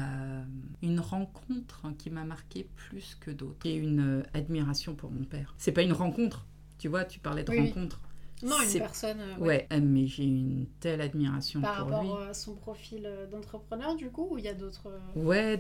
une 0.81 0.99
rencontre 0.99 1.81
hein, 1.83 1.93
qui 1.97 2.09
m'a 2.09 2.23
marqué 2.23 2.67
plus 2.75 3.15
que 3.19 3.31
d'autres. 3.31 3.65
Et 3.65 3.75
une 3.75 4.19
euh, 4.19 4.23
admiration 4.33 4.95
pour 4.95 5.11
mon 5.11 5.23
père. 5.25 5.53
C'est 5.57 5.71
pas 5.73 5.81
une 5.81 5.93
rencontre, 5.93 6.45
tu 6.77 6.87
vois, 6.87 7.03
tu 7.05 7.19
parlais 7.19 7.43
de 7.43 7.51
Oui, 7.51 7.59
oui. 7.59 7.67
rencontre. 7.69 7.99
Non, 8.43 8.55
une 8.61 8.79
personne 8.79 9.19
euh, 9.19 9.37
Ouais, 9.37 9.67
euh, 9.71 9.79
mais 9.81 10.07
j'ai 10.07 10.25
une 10.25 10.67
telle 10.79 11.01
admiration 11.01 11.61
par 11.61 11.85
pour 11.87 11.95
rapport 11.97 12.21
à 12.21 12.33
son 12.33 12.55
profil 12.55 13.03
euh, 13.05 13.27
d'entrepreneur, 13.27 13.95
du 13.95 14.09
coup, 14.09 14.27
ou 14.31 14.37
il 14.37 14.43
y 14.43 14.49
a 14.49 14.53
d'autres... 14.53 14.87
euh, 14.87 15.19
Ouais, 15.19 15.59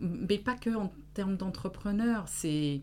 mais 0.00 0.38
pas 0.38 0.54
que 0.56 0.74
en 0.74 0.92
termes 1.14 1.36
d'entrepreneur, 1.36 2.24
c'est... 2.28 2.82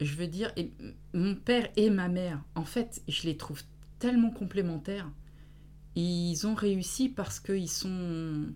Je 0.00 0.14
veux 0.14 0.28
dire, 0.28 0.50
et 0.56 0.72
mon 1.12 1.34
père 1.34 1.68
et 1.76 1.90
ma 1.90 2.08
mère, 2.08 2.42
en 2.54 2.64
fait, 2.64 3.02
je 3.06 3.24
les 3.24 3.36
trouve 3.36 3.62
tellement 3.98 4.30
complémentaires. 4.30 5.10
Ils 6.00 6.46
ont 6.46 6.54
réussi 6.54 7.08
parce 7.08 7.40
qu'ils 7.40 7.68
sont... 7.68 8.46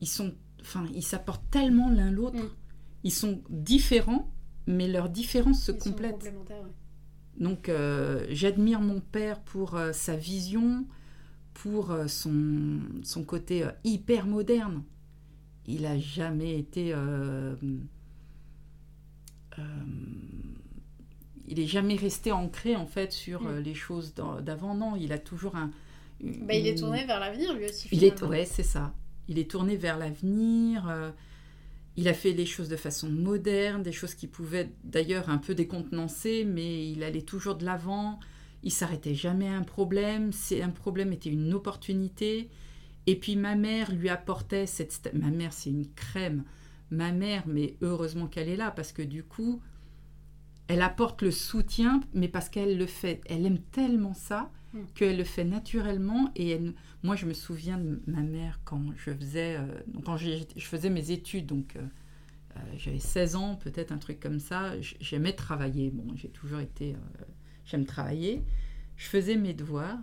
Ils 0.00 0.08
sont... 0.08 0.32
Enfin, 0.60 0.86
ils 0.94 1.02
s'apportent 1.02 1.50
tellement 1.50 1.90
l'un 1.90 2.10
l'autre. 2.10 2.36
Mm. 2.38 2.50
Ils 3.04 3.12
sont 3.12 3.42
différents, 3.48 4.30
mais 4.66 4.86
leurs 4.86 5.08
différences 5.08 5.62
se 5.64 5.72
ils 5.72 5.80
sont 5.80 5.90
complètent. 5.90 6.12
complémentaires, 6.12 6.62
ouais. 6.62 6.72
Donc 7.38 7.68
euh, 7.68 8.26
j'admire 8.30 8.80
mon 8.80 9.00
père 9.00 9.40
pour 9.40 9.76
euh, 9.76 9.92
sa 9.92 10.14
vision, 10.16 10.86
pour 11.54 11.90
euh, 11.90 12.06
son, 12.08 12.80
son 13.02 13.24
côté 13.24 13.66
hyper 13.84 14.26
moderne. 14.26 14.82
Il 15.66 15.86
a 15.86 15.98
jamais 15.98 16.58
été... 16.58 16.94
il 21.50 21.58
est 21.58 21.66
jamais 21.66 21.96
resté 21.96 22.32
ancré 22.32 22.76
en 22.76 22.86
fait 22.86 23.12
sur 23.12 23.46
euh, 23.46 23.60
les 23.60 23.74
choses 23.74 24.14
d'avant. 24.14 24.74
Non, 24.74 24.96
il 24.96 25.12
a 25.12 25.18
toujours 25.18 25.56
un... 25.56 25.70
Bah, 26.22 26.54
il 26.54 26.66
est 26.66 26.76
tourné 26.76 27.04
vers 27.06 27.20
l'avenir, 27.20 27.54
lui 27.54 27.64
aussi. 27.66 27.88
il 27.92 28.04
est, 28.04 28.10
finalement. 28.16 28.28
ouais, 28.28 28.44
c'est 28.44 28.62
ça. 28.62 28.94
Il 29.28 29.38
est 29.38 29.50
tourné 29.50 29.76
vers 29.76 29.98
l'avenir. 29.98 30.88
euh, 30.88 31.10
il 31.96 32.08
a 32.08 32.14
fait 32.14 32.32
les 32.32 32.46
choses 32.46 32.68
de 32.68 32.76
façon 32.76 33.08
moderne, 33.10 33.82
des 33.82 33.92
choses 33.92 34.14
qui 34.14 34.26
pouvaient 34.26 34.70
d'ailleurs 34.84 35.28
un 35.28 35.38
peu 35.38 35.54
décontenancer, 35.54 36.44
mais 36.44 36.88
il 36.90 37.02
allait 37.02 37.22
toujours 37.22 37.56
de 37.56 37.64
l'avant. 37.64 38.20
Il 38.62 38.72
s'arrêtait 38.72 39.14
jamais 39.14 39.48
à 39.48 39.54
un 39.54 39.62
problème. 39.62 40.32
C'est 40.32 40.62
un 40.62 40.70
problème 40.70 41.12
était 41.12 41.30
une 41.30 41.52
opportunité. 41.52 42.48
Et 43.06 43.16
puis 43.16 43.36
ma 43.36 43.56
mère 43.56 43.92
lui 43.92 44.08
apportait 44.08 44.66
cette. 44.66 45.10
Ma 45.14 45.30
mère, 45.30 45.52
c'est 45.52 45.70
une 45.70 45.90
crème. 45.94 46.44
Ma 46.90 47.12
mère, 47.12 47.44
mais 47.46 47.76
heureusement 47.82 48.26
qu'elle 48.26 48.48
est 48.48 48.56
là 48.56 48.70
parce 48.70 48.92
que 48.92 49.02
du 49.02 49.22
coup, 49.22 49.60
elle 50.68 50.82
apporte 50.82 51.22
le 51.22 51.30
soutien, 51.30 52.00
mais 52.14 52.28
parce 52.28 52.48
qu'elle 52.48 52.78
le 52.78 52.86
fait. 52.86 53.20
Elle 53.26 53.46
aime 53.46 53.60
tellement 53.72 54.14
ça 54.14 54.50
Mm. 54.72 54.78
qu'elle 54.94 55.16
le 55.16 55.24
fait 55.24 55.44
naturellement 55.44 56.30
et 56.36 56.50
elle, 56.50 56.74
moi, 57.02 57.16
je 57.16 57.26
me 57.26 57.32
souviens 57.32 57.76
de 57.78 58.00
ma 58.06 58.20
mère 58.22 58.60
quand 58.64 58.82
je 58.96 59.10
faisais, 59.12 59.56
euh, 59.58 59.66
quand 60.04 60.16
je 60.16 60.44
faisais 60.58 60.90
mes 60.90 61.10
études, 61.10 61.46
donc 61.46 61.74
euh, 61.76 61.80
euh, 62.56 62.60
j'avais 62.76 62.98
16 63.00 63.34
ans, 63.36 63.56
peut-être 63.56 63.90
un 63.92 63.98
truc 63.98 64.20
comme 64.20 64.38
ça. 64.38 64.72
J'aimais 65.00 65.32
travailler. 65.32 65.90
Bon, 65.90 66.06
j'ai 66.16 66.28
toujours 66.28 66.60
été. 66.60 66.94
euh, 66.94 67.24
J'aime 67.64 67.84
travailler. 67.84 68.42
Je 68.96 69.06
faisais 69.06 69.36
mes 69.36 69.54
devoirs 69.54 69.98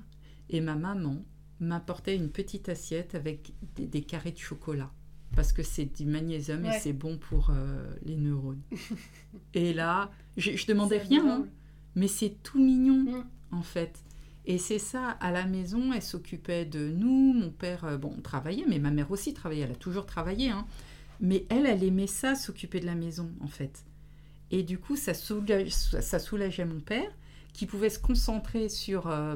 et 0.50 0.60
ma 0.62 0.76
maman 0.76 1.24
m'apportait 1.60 2.16
une 2.16 2.30
petite 2.30 2.70
assiette 2.70 3.16
avec 3.16 3.54
des, 3.76 3.88
des 3.88 4.02
carrés 4.02 4.32
de 4.32 4.38
chocolat. 4.38 4.92
Parce 5.36 5.52
que 5.54 5.64
c'est 5.64 5.86
du 5.86 6.06
magnésium 6.06 6.64
Ouais. 6.64 6.78
et 6.78 6.80
c'est 6.80 6.94
bon 6.94 7.18
pour 7.18 7.50
euh, 7.52 7.94
les 8.04 8.16
neurones. 8.16 8.62
et 9.54 9.74
là, 9.74 10.12
je, 10.38 10.52
je 10.56 10.66
demandais 10.68 11.00
rien, 11.00 11.28
hein, 11.30 11.48
mais 11.96 12.08
c'est 12.08 12.36
tout 12.44 12.60
mignon 12.64 13.04
Mm. 13.52 13.56
en 13.56 13.62
fait. 13.62 14.04
Et 14.50 14.58
c'est 14.58 14.80
ça, 14.80 15.10
à 15.20 15.32
la 15.32 15.46
maison, 15.46 15.92
elle 15.94 16.02
s'occupait 16.02 16.64
de 16.66 16.90
nous. 16.90 17.34
Mon 17.34 17.50
père, 17.52 17.84
euh, 17.84 17.98
bon, 17.98 18.16
travaillait, 18.22 18.64
mais 18.68 18.80
ma 18.80 18.92
mère 18.92 19.12
aussi 19.12 19.34
travaillait. 19.34 19.64
Elle 19.66 19.72
a 19.74 19.76
toujours 19.76 20.06
travaillé. 20.06 20.50
hein. 20.50 20.66
Mais 21.20 21.46
elle, 21.50 21.66
elle 21.66 21.84
aimait 21.84 22.08
ça, 22.08 22.34
s'occuper 22.34 22.80
de 22.80 22.86
la 22.86 22.96
maison, 22.96 23.30
en 23.42 23.48
fait. 23.48 23.84
Et 24.50 24.64
du 24.64 24.78
coup, 24.80 24.96
ça, 24.96 25.14
soulage- 25.14 25.72
ça 25.72 26.18
soulageait 26.20 26.64
mon 26.64 26.80
père, 26.80 27.12
qui 27.52 27.66
pouvait 27.66 27.90
se 27.90 28.00
concentrer 28.00 28.70
sur, 28.70 29.08
euh, 29.08 29.36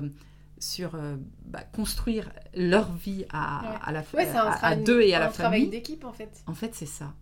sur 0.59 0.95
euh, 0.95 1.18
bah, 1.45 1.64
construire 1.64 2.32
leur 2.55 2.93
vie 2.95 3.26
à, 3.32 3.64
Ouais. 3.74 3.78
à 3.82 3.91
la 3.91 3.99
Ouais, 3.99 4.05
c'est 4.26 4.30
un, 4.38 4.45
à, 4.45 4.51
à 4.51 4.57
travail- 4.57 4.84
deux 4.86 5.01
et 5.01 5.14
à 5.14 5.18
un 5.18 5.20
la 5.26 5.28
travail 5.30 5.59
famille. 5.62 5.70
d'équipe, 5.72 6.05
en 6.05 6.14
fait. 6.14 6.41
En 6.47 6.53
fait, 6.53 6.74
c'est 6.74 6.86
ça. 6.86 7.14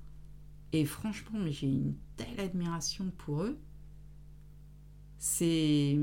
Et 0.74 0.86
franchement, 0.86 1.40
mais 1.42 1.52
j'ai 1.52 1.66
une 1.68 1.96
telle 2.18 2.40
admiration 2.40 3.12
pour 3.18 3.42
eux. 3.42 3.58
C'est. 5.18 5.98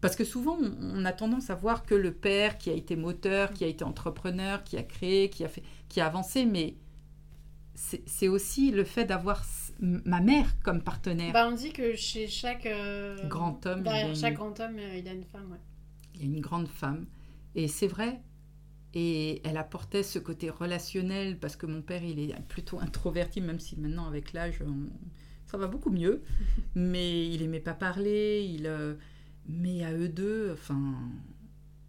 Parce 0.00 0.14
que 0.16 0.24
souvent, 0.24 0.58
on 0.80 1.04
a 1.04 1.12
tendance 1.12 1.50
à 1.50 1.54
voir 1.54 1.84
que 1.84 1.94
le 1.94 2.12
père 2.12 2.58
qui 2.58 2.70
a 2.70 2.74
été 2.74 2.96
moteur, 2.96 3.52
qui 3.52 3.64
a 3.64 3.66
été 3.66 3.82
entrepreneur, 3.84 4.62
qui 4.62 4.76
a 4.76 4.82
créé, 4.82 5.30
qui 5.30 5.44
a, 5.44 5.48
fait, 5.48 5.62
qui 5.88 6.00
a 6.00 6.06
avancé, 6.06 6.44
mais 6.46 6.76
c'est 7.74 8.28
aussi 8.28 8.70
le 8.70 8.84
fait 8.84 9.04
d'avoir 9.04 9.44
ma 9.80 10.20
mère 10.20 10.54
comme 10.62 10.82
partenaire. 10.82 11.32
Bah, 11.32 11.46
on 11.50 11.54
dit 11.54 11.72
que 11.72 11.94
chez 11.94 12.26
chaque... 12.26 12.64
euh, 12.66 13.28
Grand 13.28 13.64
homme, 13.66 13.80
y 13.80 13.82
Derrière 13.82 14.08
une- 14.08 14.16
chaque 14.16 14.34
grand 14.34 14.58
homme, 14.60 14.76
euh, 14.78 14.96
il 14.96 15.06
a 15.08 15.12
une 15.12 15.24
femme, 15.24 15.50
ouais. 15.52 15.58
Il 16.14 16.20
y 16.22 16.24
a 16.24 16.26
une 16.26 16.40
grande 16.40 16.68
femme. 16.68 17.06
Et 17.54 17.68
c'est 17.68 17.86
vrai. 17.86 18.20
Et 18.94 19.42
elle 19.46 19.58
apportait 19.58 20.02
ce 20.02 20.18
côté 20.18 20.48
relationnel 20.48 21.38
parce 21.38 21.56
que 21.56 21.66
mon 21.66 21.82
père, 21.82 22.02
il 22.02 22.18
est 22.18 22.34
plutôt 22.48 22.80
introverti, 22.80 23.42
même 23.42 23.60
si 23.60 23.76
maintenant, 23.78 24.06
avec 24.06 24.32
l'âge, 24.32 24.62
on- 24.66 24.88
ça 25.46 25.58
va 25.58 25.66
beaucoup 25.66 25.90
mieux. 25.90 26.22
Mais 26.74 27.28
il 27.28 27.42
aimait 27.42 27.60
pas 27.60 27.74
parler. 27.74 28.46
Il, 28.50 28.66
euh, 28.66 28.94
Mais 29.48 29.84
à 29.84 29.92
eux 29.92 30.08
deux, 30.08 30.50
enfin, 30.52 30.94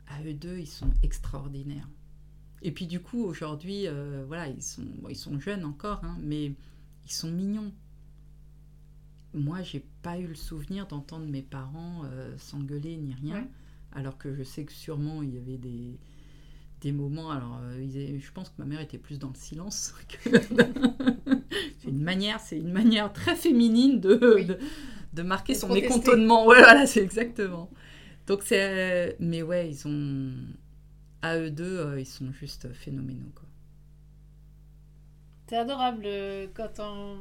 à 0.07 0.21
eux 0.23 0.33
deux, 0.33 0.57
ils 0.59 0.67
sont 0.67 0.91
extraordinaires. 1.03 1.89
Et 2.61 2.71
puis 2.71 2.87
du 2.87 2.99
coup, 2.99 3.23
aujourd'hui, 3.23 3.87
euh, 3.87 4.23
voilà, 4.27 4.47
ils 4.47 4.61
sont, 4.63 4.83
bon, 5.01 5.09
ils 5.09 5.15
sont 5.15 5.39
jeunes 5.39 5.65
encore, 5.65 6.03
hein, 6.03 6.17
mais 6.21 6.45
ils 7.05 7.11
sont 7.11 7.31
mignons. 7.31 7.71
Moi, 9.33 9.61
j'ai 9.61 9.85
pas 10.01 10.17
eu 10.19 10.27
le 10.27 10.35
souvenir 10.35 10.87
d'entendre 10.87 11.25
mes 11.27 11.41
parents 11.43 12.03
euh, 12.05 12.35
s'engueuler 12.37 12.97
ni 12.97 13.13
rien, 13.13 13.35
Ouais. 13.41 13.47
alors 13.91 14.17
que 14.17 14.33
je 14.33 14.41
sais 14.43 14.63
que 14.63 14.71
sûrement 14.71 15.21
il 15.21 15.33
y 15.35 15.37
avait 15.37 15.57
des, 15.57 15.99
des 16.81 16.91
moments. 16.91 17.29
Alors, 17.29 17.59
euh, 17.61 17.81
ils 17.83 18.19
je 18.19 18.31
pense 18.31 18.49
que 18.49 18.55
ma 18.57 18.65
mère 18.65 18.79
était 18.81 18.97
plus 18.97 19.19
dans 19.19 19.29
le 19.29 19.35
silence. 19.35 19.93
que- 20.23 20.29
c'est 21.79 21.89
une 21.89 22.01
manière, 22.01 22.39
c'est 22.39 22.57
une 22.57 22.71
manière 22.71 23.13
très 23.13 23.35
féminine 23.35 23.99
de, 23.99 24.33
Oui. 24.35 24.45
de, 24.45 24.57
de 25.17 25.23
marquer 25.23 25.53
De 25.53 25.57
son 25.59 25.67
protester. 25.67 25.89
mécontentement. 25.89 26.45
Ouais, 26.45 26.59
voilà, 26.59 26.85
c'est 26.87 27.01
exactement. 27.01 27.69
Donc 28.27 28.43
c'est, 28.43 29.15
mais 29.19 29.41
ouais, 29.41 29.69
ils 29.69 29.87
ont, 29.87 30.33
à 31.21 31.37
eux 31.37 31.49
deux, 31.51 31.79
euh, 31.79 31.99
ils 31.99 32.05
sont 32.05 32.31
juste 32.31 32.71
phénoménaux 32.73 33.31
quoi. 33.35 33.43
C'est 35.47 35.57
adorable 35.57 36.03
euh, 36.05 36.47
quand 36.53 36.79
on... 36.79 37.17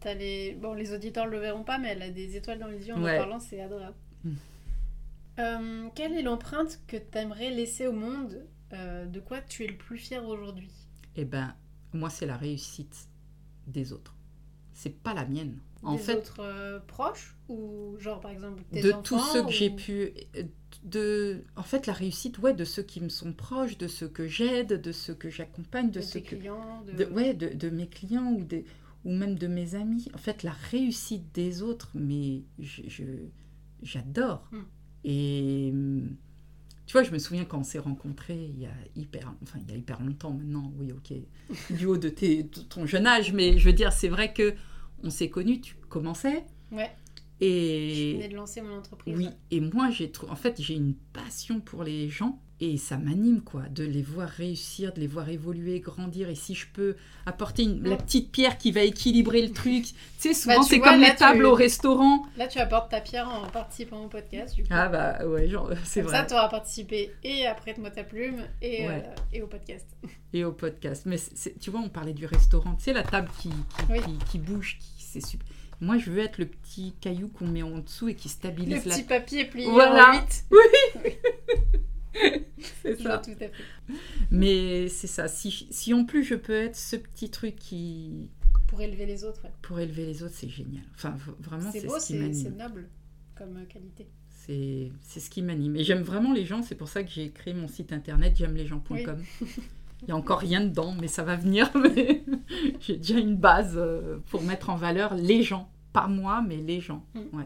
T'as 0.00 0.14
les... 0.14 0.54
Bon, 0.54 0.72
les 0.74 0.92
auditeurs 0.94 1.26
le 1.26 1.38
verront 1.38 1.62
pas, 1.64 1.78
mais 1.78 1.88
elle 1.88 2.02
a 2.02 2.10
des 2.10 2.36
étoiles 2.36 2.58
dans 2.58 2.66
les 2.66 2.88
yeux 2.88 2.94
en 2.94 3.02
Ouais. 3.02 3.14
en 3.16 3.18
parlant, 3.18 3.38
c'est 3.40 3.60
adorable. 3.60 3.94
Mm. 4.24 4.30
Euh, 5.38 5.88
quelle 5.94 6.12
est 6.14 6.22
l'empreinte 6.22 6.80
que 6.86 6.96
t'aimerais 6.96 7.50
laisser 7.50 7.86
au 7.86 7.92
monde 7.92 8.44
Euh, 8.72 9.04
De 9.06 9.20
quoi 9.20 9.40
tu 9.42 9.64
es 9.64 9.66
le 9.68 9.76
plus 9.76 9.98
fier 9.98 10.24
aujourd'hui? 10.26 10.70
Eh 11.16 11.24
ben, 11.26 11.54
moi, 11.92 12.08
c'est 12.10 12.26
la 12.26 12.36
réussite 12.38 13.06
des 13.66 13.92
autres. 13.92 14.14
C'est 14.72 14.96
pas 15.02 15.12
la 15.14 15.26
mienne. 15.26 15.58
En 15.82 15.92
Des 15.94 15.98
fait, 15.98 16.16
autres 16.16 16.40
euh, 16.40 16.78
proches 16.86 17.36
Ou 17.48 17.96
genre 17.98 18.20
par 18.20 18.30
exemple 18.30 18.62
tes 18.70 18.82
de 18.82 18.92
enfants 18.92 19.02
tous 19.02 19.18
ceux 19.18 19.44
que 19.44 19.50
j'ai 19.50 19.70
pu 19.70 20.12
de 20.84 21.44
en 21.56 21.62
fait 21.62 21.86
la 21.86 21.92
réussite 21.92 22.38
ouais 22.38 22.54
de 22.54 22.64
ceux 22.64 22.82
qui 22.82 23.00
me 23.00 23.08
sont 23.08 23.32
proches 23.32 23.78
de 23.78 23.88
ceux 23.88 24.08
que 24.08 24.26
j'aide 24.26 24.80
de 24.80 24.92
ceux 24.92 25.14
que 25.14 25.30
j'accompagne 25.30 25.90
de, 25.90 26.00
de 26.00 26.04
ceux 26.04 26.20
que 26.20 26.36
clients 26.36 26.82
de... 26.86 27.04
de, 27.04 27.10
ouais 27.10 27.34
de, 27.34 27.48
de 27.48 27.70
mes 27.70 27.88
clients 27.88 28.32
ou 28.32 28.44
des 28.44 28.64
ou 29.04 29.12
même 29.12 29.36
de 29.36 29.46
mes 29.48 29.74
amis 29.74 30.08
en 30.14 30.18
fait 30.18 30.42
la 30.42 30.52
réussite 30.52 31.32
des 31.34 31.62
autres 31.62 31.90
mais 31.94 32.42
je, 32.58 33.04
j'adore 33.82 34.48
Mm. 34.52 34.58
et 35.04 35.72
tu 36.86 36.92
vois 36.92 37.02
je 37.02 37.10
me 37.10 37.18
souviens 37.18 37.44
quand 37.44 37.58
on 37.58 37.64
s'est 37.64 37.78
rencontrés 37.78 38.50
il 38.54 38.58
y 38.60 38.66
a 38.66 38.74
hyper 38.96 39.32
enfin 39.42 39.58
il 39.62 39.70
y 39.70 39.74
a 39.74 39.78
hyper 39.78 40.00
longtemps 40.02 40.32
maintenant 40.32 40.72
oui 40.78 40.92
ok 40.92 41.12
du 41.76 41.86
haut 41.86 41.96
de, 41.96 42.08
tes, 42.08 42.42
de 42.44 42.60
ton 42.60 42.86
jeune 42.86 43.06
âge 43.06 43.32
mais 43.32 43.58
je 43.58 43.64
veux 43.66 43.72
dire 43.72 43.92
c'est 43.92 44.08
vrai 44.08 44.32
que 44.32 44.54
on 45.02 45.10
s'est 45.10 45.30
connus 45.30 45.60
tu 45.60 45.74
commençais. 45.88 46.44
Ouais, 46.70 46.90
et 47.40 47.94
je 47.94 48.16
venais 48.16 48.28
de 48.28 48.36
lancer 48.36 48.62
mon 48.62 48.78
entreprise. 48.78 49.16
oui, 49.16 49.28
et 49.50 49.60
moi 49.60 49.90
j'ai 49.90 50.10
en 50.28 50.36
fait 50.36 50.60
j'ai 50.60 50.74
une 50.74 50.94
passion 51.12 51.60
pour 51.60 51.82
les 51.82 52.08
gens 52.08 52.40
et 52.64 52.76
ça 52.76 52.96
m'anime 52.96 53.40
quoi, 53.40 53.62
de 53.70 53.82
les 53.82 54.02
voir 54.02 54.28
réussir, 54.28 54.92
de 54.92 55.00
les 55.00 55.08
voir 55.08 55.28
évoluer, 55.28 55.80
grandir 55.80 56.28
et 56.28 56.36
si 56.36 56.54
je 56.54 56.66
peux 56.72 56.94
apporter 57.26 57.64
une- 57.64 57.82
la 57.82 57.96
petite 57.96 58.30
pierre 58.30 58.56
qui 58.56 58.70
va 58.70 58.82
équilibrer 58.82 59.42
le 59.42 59.52
truc. 59.52 59.84
Tu 59.84 59.94
sais 60.18 60.34
souvent 60.34 60.62
tu 60.62 60.68
c'est 60.70 60.78
comme 60.80 61.00
les 61.00 61.14
tables 61.16 61.40
tu- 61.40 61.44
au 61.44 61.54
restaurant. 61.54 62.24
Là, 62.36 62.46
tu 62.46 62.58
apportes 62.60 62.90
ta 62.90 63.00
pierre 63.00 63.28
en 63.28 63.48
participant 63.48 64.04
au 64.04 64.08
podcast. 64.08 64.54
Du 64.54 64.62
coup. 64.62 64.68
Ah 64.70 64.88
bah 64.88 65.26
ouais, 65.26 65.48
genre 65.48 65.70
c'est 65.84 66.02
Comme 66.02 66.10
vrai. 66.10 66.20
ça, 66.20 66.24
tu 66.26 66.34
auras 66.34 66.48
participé 66.48 67.10
et 67.24 67.46
à 67.46 67.54
Prête-moi 67.54 67.90
ta 67.90 68.04
plume 68.04 68.42
et, 68.60 68.86
Ouais. 68.86 69.02
euh, 69.06 69.14
et 69.32 69.42
au 69.42 69.46
podcast. 69.48 69.86
Et 70.32 70.44
au 70.44 70.52
podcast. 70.52 71.02
Mais 71.06 71.16
c'est- 71.16 71.36
c'est- 71.36 71.58
tu 71.58 71.70
vois, 71.70 71.80
on 71.80 71.88
parlait 71.88 72.12
du 72.14 72.26
restaurant, 72.26 72.74
tu 72.76 72.84
sais 72.84 72.92
la 72.92 73.02
table 73.02 73.28
qui, 73.40 73.48
qui, 73.48 73.54
Oui. 73.90 73.98
qui- 74.00 74.18
qui 74.30 74.38
bouge, 74.38 74.78
qui 74.78 75.02
c'est 75.04 75.24
super. 75.26 75.46
Moi 75.80 75.98
je 75.98 76.10
veux 76.12 76.20
être 76.20 76.38
le 76.38 76.46
petit 76.46 76.94
caillou 77.00 77.26
qu'on 77.26 77.48
met 77.48 77.64
en 77.64 77.78
dessous 77.78 78.08
et 78.08 78.14
qui 78.14 78.28
Le 78.28 78.32
stabilise 78.32 78.84
la 78.86 78.94
petit 78.94 79.02
papier 79.02 79.44
plié 79.46 79.68
Voilà. 79.68 80.10
en 80.10 80.12
8. 80.12 80.44
c'est 81.02 81.18
Je 81.74 81.91
vois 82.84 82.96
ça. 83.12 83.18
tout 83.18 83.30
à 83.32 83.34
fait. 83.34 83.52
Mais 84.30 84.88
c'est 84.88 85.06
ça. 85.06 85.28
Si, 85.28 85.66
si 85.70 85.94
en 85.94 86.04
plus 86.04 86.24
je 86.24 86.34
peux 86.34 86.52
être 86.54 86.76
ce 86.76 86.96
petit 86.96 87.30
truc 87.30 87.56
qui 87.56 88.30
Pour 88.68 88.80
élever 88.80 89.06
les 89.06 89.24
autres, 89.24 89.44
ouais. 89.44 89.52
pour 89.62 89.78
élever 89.80 90.06
les 90.06 90.22
autres, 90.22 90.34
c'est 90.36 90.48
génial. 90.48 90.84
Enfin, 90.94 91.14
vraiment, 91.40 91.70
C'est 91.72 91.80
c'est 91.80 91.86
beau, 91.86 91.98
c'est 91.98 92.32
c'est 92.34 92.50
noble 92.56 92.88
comme 93.36 93.56
euh, 93.56 93.64
qualité. 93.66 94.06
C'est 94.30 94.90
c'est 95.00 95.20
ce 95.20 95.30
qui 95.30 95.42
m'anime. 95.42 95.76
Et 95.76 95.84
j'aime 95.84 96.02
vraiment 96.02 96.32
les 96.32 96.44
gens. 96.44 96.62
C'est 96.62 96.74
pour 96.74 96.88
ça 96.88 97.02
que 97.04 97.10
j'ai 97.10 97.30
créé 97.30 97.54
mon 97.54 97.68
site 97.68 97.92
internet 97.92 98.34
j'aime-les-gens.com. 98.36 99.22
Il 100.02 100.06
n'y 100.06 100.10
a 100.12 100.16
encore 100.16 100.40
rien 100.40 100.60
dedans, 100.60 100.96
mais 101.00 101.06
ça 101.06 101.22
va 101.22 101.36
venir. 101.36 101.70
Mais 101.76 102.24
j'ai 102.80 102.96
déjà 102.96 103.18
une 103.20 103.36
base 103.36 103.74
euh, 103.76 104.18
pour 104.30 104.42
mettre 104.42 104.68
en 104.70 104.74
valeur 104.74 105.14
les 105.14 105.44
gens. 105.44 105.70
Pas 105.92 106.08
moi, 106.08 106.42
mais 106.44 106.56
les 106.56 106.80
gens. 106.80 107.06
Mm. 107.14 107.36
Ouais. 107.36 107.44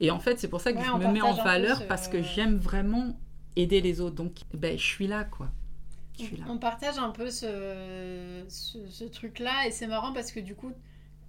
Et 0.00 0.10
en 0.10 0.18
fait, 0.18 0.40
c'est 0.40 0.48
pour 0.48 0.60
ça 0.60 0.72
que 0.72 0.78
Ouais, 0.78 0.84
je 0.84 1.06
me 1.06 1.12
mets 1.12 1.20
en 1.20 1.34
valeur 1.34 1.78
ce- 1.78 1.84
parce 1.84 2.08
que 2.08 2.20
j'aime 2.20 2.56
vraiment 2.56 3.16
aider 3.58 3.80
les 3.80 4.00
autres. 4.00 4.14
Donc, 4.16 4.32
ben, 4.54 4.78
je 4.78 4.84
suis 4.84 5.06
là, 5.06 5.24
quoi. 5.24 5.50
Je 6.18 6.24
suis 6.24 6.36
là. 6.36 6.46
On 6.48 6.58
partage 6.58 6.98
un 6.98 7.10
peu 7.10 7.30
ce, 7.30 8.44
ce, 8.48 8.86
ce 8.88 9.04
truc-là 9.04 9.66
et 9.66 9.70
c'est 9.70 9.86
marrant 9.86 10.12
parce 10.12 10.32
que 10.32 10.40
du 10.40 10.54
coup, 10.54 10.72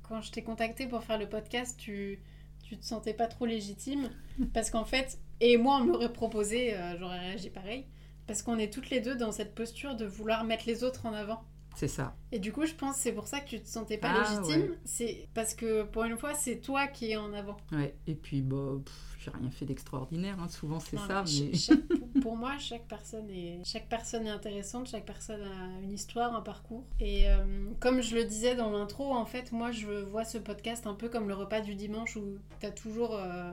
quand 0.03 0.21
je 0.21 0.31
t'ai 0.31 0.41
contacté 0.41 0.87
pour 0.87 1.03
faire 1.03 1.19
le 1.19 1.27
podcast, 1.29 1.75
tu, 1.77 2.19
tu 2.63 2.77
te 2.77 2.85
sentais 2.85 3.13
pas 3.13 3.27
trop 3.27 3.45
légitime 3.45 4.09
parce 4.53 4.71
qu'en 4.71 4.85
fait, 4.85 5.19
et 5.41 5.57
moi 5.57 5.77
on 5.77 5.85
me 5.85 5.91
l'aurait 5.91 6.11
proposé, 6.13 6.73
euh, 6.75 6.97
j'aurais 6.97 7.19
réagi 7.19 7.49
pareil, 7.51 7.85
parce 8.25 8.41
qu'on 8.41 8.57
est 8.57 8.73
toutes 8.73 8.89
les 8.89 8.99
deux 8.99 9.15
dans 9.15 9.31
cette 9.31 9.53
posture 9.53 9.95
de 9.95 10.05
vouloir 10.05 10.43
mettre 10.43 10.63
les 10.65 10.83
autres 10.83 11.05
en 11.05 11.13
avant. 11.13 11.43
C'est 11.75 11.87
ça. 11.87 12.15
Et 12.31 12.39
du 12.39 12.51
coup, 12.51 12.65
je 12.65 12.73
pense 12.73 12.95
c'est 12.95 13.13
pour 13.13 13.27
ça 13.27 13.39
que 13.41 13.47
tu 13.49 13.61
te 13.61 13.67
sentais 13.67 13.97
pas 13.99 14.11
Ah, 14.11 14.41
légitime, 14.41 14.71
ouais. 14.71 14.77
c'est 14.85 15.27
parce 15.35 15.53
que 15.53 15.83
pour 15.83 16.03
une 16.03 16.17
fois, 16.17 16.33
c'est 16.33 16.57
toi 16.61 16.87
qui 16.87 17.11
es 17.11 17.15
en 17.15 17.31
avant. 17.31 17.57
Ouais. 17.71 17.95
Et 18.07 18.15
puis, 18.15 18.41
bah, 18.41 18.73
pff, 18.83 19.08
j'ai 19.19 19.31
rien 19.31 19.49
fait 19.51 19.65
d'extraordinaire. 19.65 20.39
hein. 20.39 20.47
Souvent, 20.47 20.79
c'est 20.79 20.97
ça. 20.97 21.23
Mais... 21.27 21.53
chaque- 21.55 21.79
pour- 22.21 22.35
moi, 22.37 22.57
chaque 22.57 22.87
personne, 22.87 23.29
est, 23.29 23.59
chaque 23.65 23.87
personne 23.89 24.25
est 24.25 24.29
intéressante, 24.29 24.87
chaque 24.89 25.05
personne 25.05 25.41
a 25.41 25.81
une 25.83 25.91
histoire, 25.91 26.33
un 26.35 26.41
parcours. 26.41 26.85
Et 26.99 27.29
euh, 27.29 27.69
comme 27.79 28.01
je 28.01 28.15
le 28.15 28.23
disais 28.23 28.55
dans 28.55 28.71
l'intro, 28.71 29.13
en 29.13 29.25
fait, 29.25 29.51
moi, 29.51 29.71
je 29.71 29.87
vois 29.87 30.23
ce 30.25 30.37
podcast 30.37 30.87
un 30.87 30.93
peu 30.93 31.09
comme 31.09 31.27
le 31.27 31.33
repas 31.35 31.61
du 31.61 31.75
dimanche 31.75 32.15
où 32.15 32.37
tu 32.59 32.65
as 32.65 32.71
toujours 32.71 33.13
euh, 33.15 33.51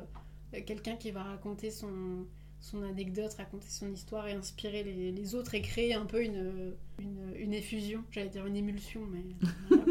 quelqu'un 0.67 0.95
qui 0.97 1.11
va 1.11 1.23
raconter 1.25 1.71
son, 1.71 2.27
son 2.61 2.83
anecdote, 2.85 3.33
raconter 3.37 3.69
son 3.69 3.91
histoire 3.93 4.29
et 4.29 4.33
inspirer 4.33 4.85
les, 4.85 5.11
les 5.13 5.35
autres 5.35 5.55
et 5.55 5.63
créer 5.63 5.95
un 5.95 6.07
peu 6.07 6.23
une, 6.23 6.75
une, 7.01 7.35
une 7.37 7.55
effusion, 7.55 8.05
j'allais 8.13 8.29
dire 8.31 8.47
une 8.47 8.57
émulsion, 8.57 9.01
mais 9.11 9.25
voilà, 9.69 9.85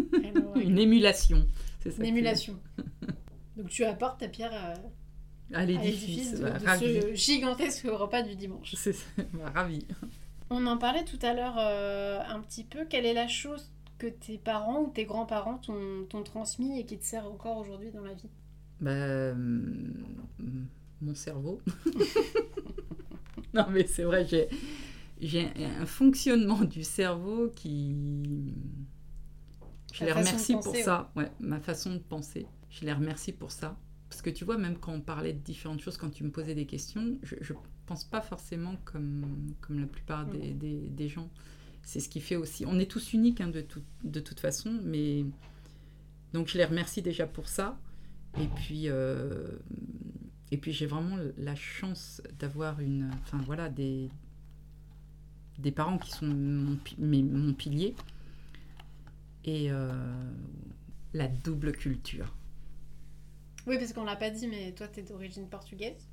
Une 0.61 0.80
émulation. 0.80 1.45
C'est 1.81 1.91
ça 1.91 2.02
une 2.02 2.07
émulation. 2.10 2.57
Donc 3.57 3.69
tu 3.69 3.84
apportes 3.85 4.19
ta 4.19 4.27
pierre 4.27 4.53
à, 4.53 4.73
À 5.53 5.59
à 5.59 5.65
l'édifice. 5.65 6.34
de, 6.34 6.43
bah, 6.43 6.57
de 6.57 6.65
ce 6.65 7.13
gigantesque 7.13 7.85
repas 7.85 8.23
du 8.23 8.35
dimanche. 8.35 8.73
C'est 8.77 8.93
ça, 8.93 9.05
bah, 9.34 9.51
ravi. 9.53 9.85
On 10.49 10.65
en 10.65 10.77
parlait 10.77 11.05
tout 11.05 11.19
à 11.22 11.34
l'heure 11.34 11.55
euh, 11.57 12.19
un 12.27 12.39
petit 12.39 12.63
peu. 12.63 12.85
Quelle 12.85 13.05
est 13.05 13.13
la 13.13 13.27
chose 13.27 13.72
que 13.97 14.07
tes 14.07 14.38
parents 14.38 14.81
ou 14.81 14.89
tes 14.89 15.05
grands-parents 15.05 15.59
t'ont 15.59 16.23
transmis 16.23 16.80
et 16.80 16.85
qui 16.85 16.97
te 16.97 17.05
sert 17.05 17.26
encore 17.26 17.57
aujourd'hui 17.57 17.91
dans 17.91 18.03
la 18.03 18.13
vie? 18.13 18.30
Bah, 18.81 18.91
euh, 18.91 19.34
mon 21.01 21.15
cerveau. 21.15 21.61
non, 23.53 23.65
mais 23.69 23.88
c'est 23.88 24.03
vrai, 24.03 24.26
j'ai, 24.26 24.49
j'ai 25.22 25.49
un 25.80 25.85
fonctionnement 25.85 26.61
du 26.61 26.84
cerveau 26.84 27.49
qui. 27.55 28.53
Je 29.93 30.03
les 30.03 30.11
remercie 30.11 30.53
penser, 30.53 30.69
pour 30.69 30.76
ça. 30.76 31.11
Ouais, 31.15 31.31
ma 31.39 31.59
façon 31.59 31.93
de 31.93 31.99
penser. 31.99 32.47
Je 32.69 32.85
les 32.85 32.91
remercie 32.91 33.31
pour 33.31 33.51
ça. 33.51 33.77
Parce 34.16 34.22
que 34.22 34.30
tu 34.30 34.46
vois, 34.46 34.58
même 34.58 34.78
quand 34.78 34.94
on 34.94 35.02
parlait 35.02 35.34
de 35.34 35.40
différentes 35.40 35.82
choses, 35.82 35.98
quand 35.98 36.10
tu 36.10 36.24
me 36.24 36.32
posais 36.32 36.56
des 36.56 36.66
questions, 36.66 37.18
je, 37.22 37.36
je 37.42 37.52
pense 37.86 38.06
pas 38.06 38.22
forcément 38.22 38.78
comme, 38.86 39.26
comme 39.60 39.78
la 39.82 39.88
plupart 39.88 40.26
des, 40.26 40.52
des- 40.54 40.88
des 40.88 41.10
gens. 41.10 41.30
C'est 41.84 42.00
ce 42.00 42.08
qui 42.08 42.22
fait 42.22 42.38
aussi. 42.38 42.66
On 42.66 42.80
est 42.80 42.90
tous 42.90 43.12
uniques 43.12 43.42
hein, 43.42 43.50
de, 43.50 43.60
tout- 43.60 43.84
de 44.06 44.22
toute 44.22 44.40
façon, 44.40 44.80
mais. 44.86 45.26
Donc 46.32 46.48
je 46.48 46.58
les 46.58 46.64
remercie 46.64 47.02
déjà 47.02 47.28
pour 47.28 47.50
ça. 47.50 47.78
Et 48.40 48.48
puis, 48.48 48.84
euh, 48.88 49.50
et 50.52 50.58
puis 50.58 50.72
j'ai 50.72 50.86
vraiment 50.86 51.18
la 51.38 51.56
chance 51.56 52.22
d'avoir 52.40 52.80
une, 52.80 53.10
enfin 53.24 53.42
voilà, 53.46 53.68
des, 53.68 54.10
des 55.60 55.72
parents 55.72 55.98
qui 55.98 56.12
sont 56.12 56.26
mon, 56.28 56.78
mes- 57.00 57.22
mon 57.22 57.54
pilier 57.54 57.96
et 59.44 59.72
euh, 59.72 59.92
la 61.14 61.28
double 61.28 61.74
culture. 61.74 62.34
Oui, 63.68 63.78
parce 63.78 63.94
qu'on 63.94 64.04
l'a 64.04 64.16
pas 64.16 64.30
dit, 64.30 64.48
mais 64.48 64.74
toi, 64.74 64.88
t'es 64.88 65.02
d'origine 65.02 65.48
portugaise. 65.48 66.08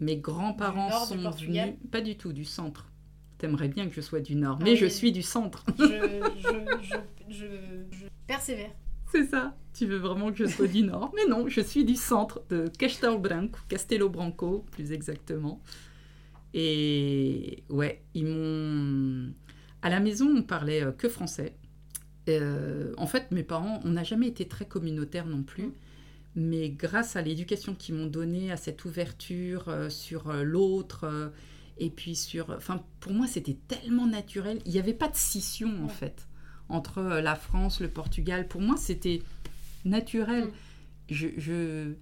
Mes 0.00 0.16
grands-parents 0.16 0.88
Du 0.88 0.92
du 0.92 1.18
sont 1.18 1.22
Portugal 1.22 1.70
venus, 1.70 1.90
pas 1.90 2.00
du 2.00 2.16
tout 2.16 2.32
du 2.32 2.44
centre. 2.44 2.90
T'aimerais 3.38 3.68
bien 3.68 3.88
que 3.88 3.94
je 3.94 4.00
sois 4.00 4.20
du 4.20 4.36
nord, 4.36 4.58
Ah 4.60 4.64
mais 4.64 4.76
je 4.76 4.86
suis 4.86 5.12
du 5.12 5.22
centre. 5.22 5.64
Je, 5.78 5.84
je, 5.84 6.96
je, 7.30 7.44
je, 7.90 8.06
persévère. 8.26 8.70
C'est 9.10 9.26
ça. 9.26 9.56
Tu 9.74 9.86
veux 9.86 9.96
vraiment 9.96 10.30
que 10.30 10.38
je 10.38 10.46
sois 10.46 10.66
du 10.66 10.82
nord? 10.82 11.12
Mais 11.14 11.26
non, 11.28 11.48
je 11.48 11.60
suis 11.60 11.84
du 11.84 11.94
centre 11.94 12.42
de 12.48 12.68
Castelo 12.78 13.18
Branco, 13.18 13.58
Castelo 13.68 14.08
Branco, 14.08 14.64
plus 14.70 14.92
exactement. 14.92 15.60
Et 16.54 17.64
ouais, 17.68 18.02
ils 18.14 18.26
m'ont. 18.26 19.32
À 19.82 19.90
la 19.90 20.00
maison, 20.00 20.28
on 20.36 20.42
parlait 20.42 20.82
euh, 20.82 20.92
que 20.92 21.08
français. 21.08 21.54
Euh, 22.28 22.92
en 22.96 23.06
fait, 23.06 23.30
mes 23.30 23.42
parents, 23.42 23.80
on 23.84 23.90
n'a 23.90 24.04
jamais 24.04 24.28
été 24.28 24.46
très 24.46 24.66
communautaires 24.66 25.26
non 25.26 25.42
plus. 25.42 25.72
Mais 26.40 26.70
grâce 26.70 27.16
à 27.16 27.22
l'éducation 27.22 27.74
qu'ils 27.74 27.96
m'ont 27.96 28.06
donnée, 28.06 28.52
à 28.52 28.56
cette 28.56 28.84
ouverture 28.84 29.68
euh, 29.68 29.90
sur 29.90 30.30
euh, 30.30 30.44
l'autre, 30.44 31.02
euh, 31.04 31.30
et 31.78 31.90
puis 31.90 32.14
sur. 32.14 32.50
Enfin, 32.50 32.84
pour 33.00 33.12
moi, 33.12 33.26
c'était 33.26 33.56
tellement 33.66 34.06
naturel. 34.06 34.60
Il 34.64 34.70
n'y 34.72 34.78
avait 34.78 34.94
pas 34.94 35.08
de 35.08 35.16
scission, 35.16 35.68
en 35.82 35.86
Ouais. 35.86 35.92
fait, 35.92 36.28
entre 36.68 37.02
la 37.02 37.34
France, 37.34 37.80
le 37.80 37.88
Portugal. 37.88 38.46
Pour 38.46 38.60
moi, 38.60 38.76
c'était 38.76 39.20
naturel. 39.84 40.44
Mm. 40.44 40.50
Je, 41.10 41.28
je. 41.38 41.92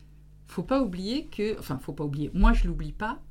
Faut 0.48 0.62
pas 0.62 0.82
oublier 0.82 1.24
que. 1.26 1.58
Enfin, 1.58 1.78
faut 1.78 1.94
pas 1.94 2.04
oublier. 2.04 2.30
Moi, 2.34 2.52
je 2.52 2.66
l'oublie 2.68 2.92
pas 2.92 3.22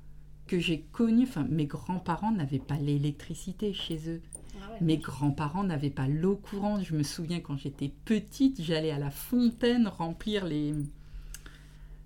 que 0.48 0.58
j'ai 0.60 0.82
connu. 0.92 1.24
Enfin, 1.24 1.46
mes 1.50 1.68
grands-parents 1.68 2.32
n'avaient 2.32 2.58
pas 2.60 2.78
l'électricité 2.78 3.74
chez 3.74 4.10
eux. 4.10 4.22
Ah 4.68 4.72
ouais. 4.72 4.78
Mes 4.82 4.98
grands-parents 4.98 5.64
n'avaient 5.64 5.90
pas 5.90 6.08
l'eau 6.08 6.36
courante. 6.36 6.84
Je 6.84 6.96
me 6.96 7.04
souviens 7.04 7.40
quand 7.40 7.58
j'étais 7.58 7.92
petite, 8.06 8.62
j'allais 8.62 8.92
à 8.92 9.00
la 9.00 9.12
fontaine 9.12 9.88
remplir 9.88 10.46
les. 10.46 10.74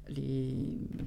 les 0.10 0.56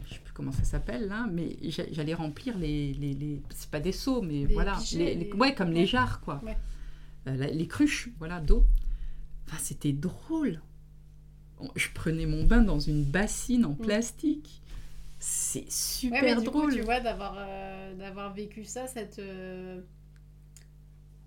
je 0.08 0.14
sais 0.14 0.20
plus 0.20 0.32
comment 0.32 0.52
ça 0.52 0.64
s'appelle 0.64 1.08
là, 1.08 1.26
mais 1.30 1.56
j'a- 1.62 1.90
j'allais 1.92 2.14
remplir 2.14 2.56
les. 2.58 2.92
les, 2.94 3.14
les- 3.14 3.42
c'est 3.50 3.70
pas 3.70 3.80
des 3.80 3.92
seaux, 3.92 4.22
mais 4.22 4.46
voilà. 4.46 4.78
les- 4.94 5.32
ouais, 5.34 5.54
comme 5.54 5.68
ouais. 5.68 5.74
les 5.74 5.86
jarres 5.86 6.20
quoi. 6.20 6.40
Ouais. 6.44 6.56
Euh, 7.28 7.36
les 7.36 7.66
cruches, 7.66 8.10
voilà, 8.18 8.40
d'eau. 8.40 8.64
Enfin, 9.46 9.58
c'était 9.60 9.92
drôle. 9.92 10.60
je 11.76 11.86
prenais 11.94 12.26
mon 12.26 12.42
bain 12.44 12.60
dans 12.62 12.80
une 12.80 13.04
bassine 13.04 13.64
en 13.64 13.72
Mm. 13.74 13.76
plastique. 13.76 14.60
C'est 15.20 15.60
Ouais, 15.60 15.66
super 15.70 16.22
mais 16.24 16.34
du 16.34 16.44
drôle. 16.46 16.70
coup, 16.70 16.76
tu 16.76 16.80
vois, 16.82 16.98
d'avoir 16.98 17.36
euh, 17.38 18.32
vécu 18.34 18.64
ça, 18.64 18.88
ça 18.88 19.04
te, 19.04 19.80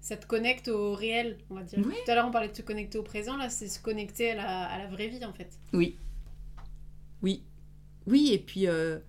ça 0.05 0.17
te 0.17 0.27
connecte 0.27 0.67
au 0.67 0.93
réel, 0.93 1.39
on 1.49 1.55
va 1.55 1.63
dire. 1.63 1.79
Tout 2.05 2.11
à 2.11 2.13
l'heure, 2.13 2.27
on 2.27 2.31
parlait 2.31 2.49
de 2.49 2.55
se 2.55 2.61
connecter 2.61 2.99
au 2.99 3.03
présent, 3.03 3.37
là, 3.37 3.49
c'est 3.49 3.67
se 3.67 3.79
connecter 3.81 4.31
à 4.31 4.35
la, 4.35 4.65
à 4.67 4.77
la 4.77 4.85
vraie 4.87 5.07
vie, 5.07 5.25
en 5.25 5.33
fait. 5.33 5.57
Oui. 5.73 5.97
Oui. 7.23 7.43
Oui, 8.05 8.29
et 8.31 8.37
puis 8.37 8.67
euh, 8.67 8.99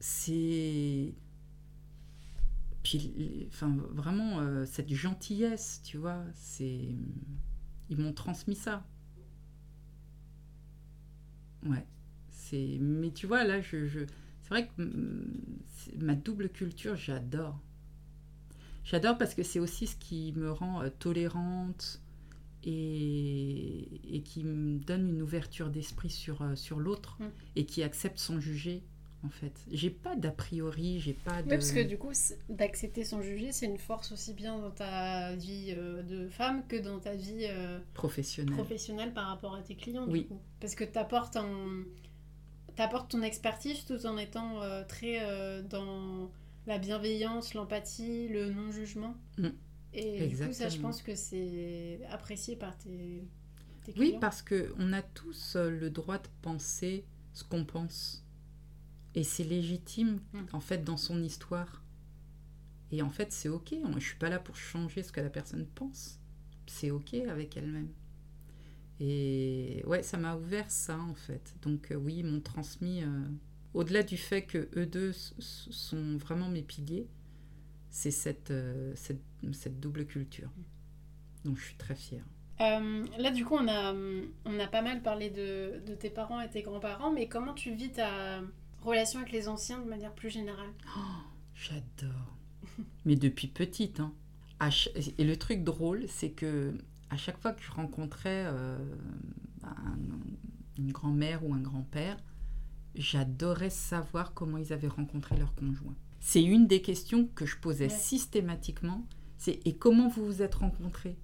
c'est. 0.00 1.14
Puis, 2.82 2.98
les- 2.98 3.46
enfin, 3.48 3.74
vraiment, 3.92 4.40
euh, 4.40 4.64
cette 4.66 4.92
gentillesse, 4.92 5.80
tu 5.84 5.98
vois, 5.98 6.24
c'est. 6.34 6.88
Ils 7.90 7.96
m'ont 7.96 8.12
transmis 8.12 8.56
ça. 8.56 8.84
Ouais. 11.64 11.86
C'est. 12.30 12.78
Mais 12.80 13.12
tu 13.12 13.26
vois, 13.28 13.44
là, 13.44 13.60
je. 13.60 13.86
je- 13.86 14.00
C'est 14.42 14.48
vrai 14.50 14.66
que 14.66 14.82
mm, 14.82 15.60
ma 16.00 16.14
double 16.16 16.48
culture, 16.48 16.96
j'adore. 16.96 17.60
J'adore 18.84 19.16
parce 19.18 19.34
que 19.34 19.42
c'est 19.42 19.58
aussi 19.60 19.86
ce 19.86 19.96
qui 19.96 20.32
me 20.36 20.52
rend 20.52 20.82
euh, 20.82 20.90
tolérante 20.98 22.00
et, 22.62 23.88
et 24.16 24.22
qui 24.22 24.44
me 24.44 24.78
donne 24.78 25.08
une 25.08 25.22
ouverture 25.22 25.68
d'esprit 25.70 26.10
sur, 26.10 26.42
euh, 26.42 26.54
sur 26.54 26.78
l'autre 26.78 27.16
Mm. 27.20 27.24
et 27.56 27.66
qui 27.66 27.82
accepte 27.82 28.18
sans 28.18 28.40
juger, 28.40 28.82
en 29.24 29.28
fait. 29.28 29.52
J'ai 29.70 29.90
pas 29.90 30.16
d'a 30.16 30.30
priori, 30.30 30.98
j'ai 31.00 31.12
pas 31.14 31.42
de... 31.42 31.48
Oui, 31.48 31.56
parce 31.56 31.72
que 31.72 31.82
du 31.82 31.98
coup, 31.98 32.12
d'accepter 32.48 33.04
sans 33.04 33.22
juger, 33.22 33.52
c'est 33.52 33.66
une 33.66 33.78
force 33.78 34.12
aussi 34.12 34.32
bien 34.34 34.58
dans 34.58 34.70
ta 34.70 35.34
vie 35.36 35.74
euh, 35.76 36.02
de 36.02 36.28
femme 36.28 36.66
que 36.66 36.76
dans 36.76 36.98
ta 37.00 37.14
vie 37.14 37.46
euh, 37.48 37.78
professionnel. 37.94 38.54
professionnelle 38.54 39.12
par 39.12 39.26
rapport 39.28 39.54
à 39.54 39.62
tes 39.62 39.74
clients. 39.76 40.06
Oui. 40.08 40.22
Du 40.22 40.26
coup. 40.28 40.40
Parce 40.60 40.74
que 40.74 40.84
tu 40.84 40.98
apportes 40.98 41.32
ton 43.10 43.22
expertise 43.22 43.84
tout 43.84 44.06
en 44.06 44.16
étant 44.18 44.62
euh, 44.62 44.84
très 44.84 45.20
dans 45.64 46.30
la 46.66 46.78
bienveillance, 46.78 47.54
l'empathie, 47.54 48.28
le 48.28 48.50
non-jugement. 48.52 49.16
Mm. 49.38 49.48
Et 49.92 50.26
du 50.26 50.36
coup, 50.40 50.52
ça, 50.52 50.68
je 50.68 50.76
Exactement. 50.76 50.88
pense 50.88 51.02
que 51.02 51.14
c'est 51.14 52.00
apprécié 52.10 52.56
par 52.56 52.76
tes, 52.76 53.28
tes 53.82 53.92
Oui, 53.98 54.08
clients. 54.08 54.20
parce 54.20 54.42
que 54.42 54.72
on 54.78 54.92
a 54.92 55.02
tous 55.02 55.56
euh, 55.56 55.70
le 55.70 55.90
droit 55.90 56.18
de 56.18 56.28
penser 56.42 57.04
ce 57.32 57.44
qu'on 57.44 57.64
pense. 57.64 58.24
Et 59.14 59.24
c'est 59.24 59.44
légitime, 59.44 60.20
Mm. 60.32 60.38
en 60.52 60.60
fait, 60.60 60.84
dans 60.84 60.96
son 60.96 61.22
histoire. 61.22 61.82
Et 62.90 63.02
en 63.02 63.10
fait, 63.10 63.32
c'est 63.32 63.48
OK. 63.48 63.74
Je 63.96 64.00
suis 64.04 64.16
pas 64.18 64.30
là 64.30 64.38
pour 64.38 64.56
changer 64.56 65.02
ce 65.02 65.12
que 65.12 65.20
la 65.20 65.30
personne 65.30 65.66
pense. 65.66 66.20
C'est 66.66 66.90
OK 66.90 67.14
avec 67.14 67.56
elle-même. 67.56 67.88
Et 69.00 69.82
ouais, 69.86 70.02
ça 70.02 70.16
m'a 70.18 70.36
ouvert 70.36 70.70
ça, 70.70 70.98
en 70.98 71.14
fait. 71.14 71.54
Donc 71.62 71.90
euh, 71.90 71.96
oui, 71.96 72.16
ils 72.18 72.24
m'ont 72.26 72.40
transmis... 72.40 73.02
euh, 73.02 73.28
Au-delà 73.74 74.02
du 74.02 74.16
fait 74.16 74.42
que 74.42 74.68
eux 74.76 74.86
deux 74.86 75.12
sont 75.12 76.16
vraiment 76.16 76.48
mes 76.48 76.62
piliers, 76.62 77.06
c'est 77.90 78.10
cette, 78.12 78.50
euh, 78.50 78.92
cette, 78.96 79.20
cette 79.52 79.80
double 79.80 80.06
culture. 80.06 80.50
Donc 81.44 81.56
je 81.58 81.64
suis 81.64 81.76
très 81.76 81.94
fière. 81.94 82.24
Euh, 82.60 83.04
là, 83.18 83.30
du 83.32 83.44
coup, 83.44 83.54
on 83.56 83.66
a, 83.66 83.92
on 84.44 84.60
a 84.60 84.66
pas 84.68 84.80
mal 84.82 85.02
parlé 85.02 85.28
de, 85.30 85.80
de 85.86 85.94
tes 85.94 86.08
parents 86.10 86.40
et 86.40 86.48
tes 86.48 86.62
grands-parents, 86.62 87.12
mais 87.12 87.26
comment 87.28 87.52
tu 87.52 87.74
vis 87.74 87.90
ta 87.90 88.40
relation 88.82 89.18
avec 89.20 89.32
les 89.32 89.48
anciens 89.48 89.80
de 89.80 89.88
manière 89.88 90.12
plus 90.14 90.30
générale? 90.30 90.70
J'adore. 91.54 92.36
Mais 93.04 93.16
depuis 93.16 93.48
petite. 93.48 94.00
Hein. 94.00 94.12
Et 95.18 95.24
le 95.24 95.36
truc 95.36 95.64
drôle, 95.64 96.04
c'est 96.08 96.30
que 96.30 96.74
à 97.10 97.16
chaque 97.16 97.38
fois 97.38 97.52
que 97.52 97.62
je 97.62 97.70
rencontrais 97.72 98.44
euh, 98.46 98.78
un- 99.64 99.98
une 100.78 100.92
grand-mère 100.92 101.44
ou 101.44 101.54
un 101.54 101.60
grand-père, 101.60 102.16
j'adorais 102.94 103.70
savoir 103.70 104.34
comment 104.34 104.58
ils 104.58 104.72
avaient 104.72 104.88
rencontré 104.88 105.36
leur 105.36 105.54
conjoint. 105.54 105.94
C'est 106.20 106.42
une 106.42 106.66
des 106.66 106.80
questions 106.82 107.28
que 107.34 107.46
je 107.46 107.56
posais 107.58 107.88
systématiquement. 107.88 109.06
C'est 109.36 109.60
et 109.66 109.74
comment 109.76 110.08
vous 110.08 110.24
vous 110.24 110.42
êtes 110.42 110.54
rencontrés? 110.54 111.16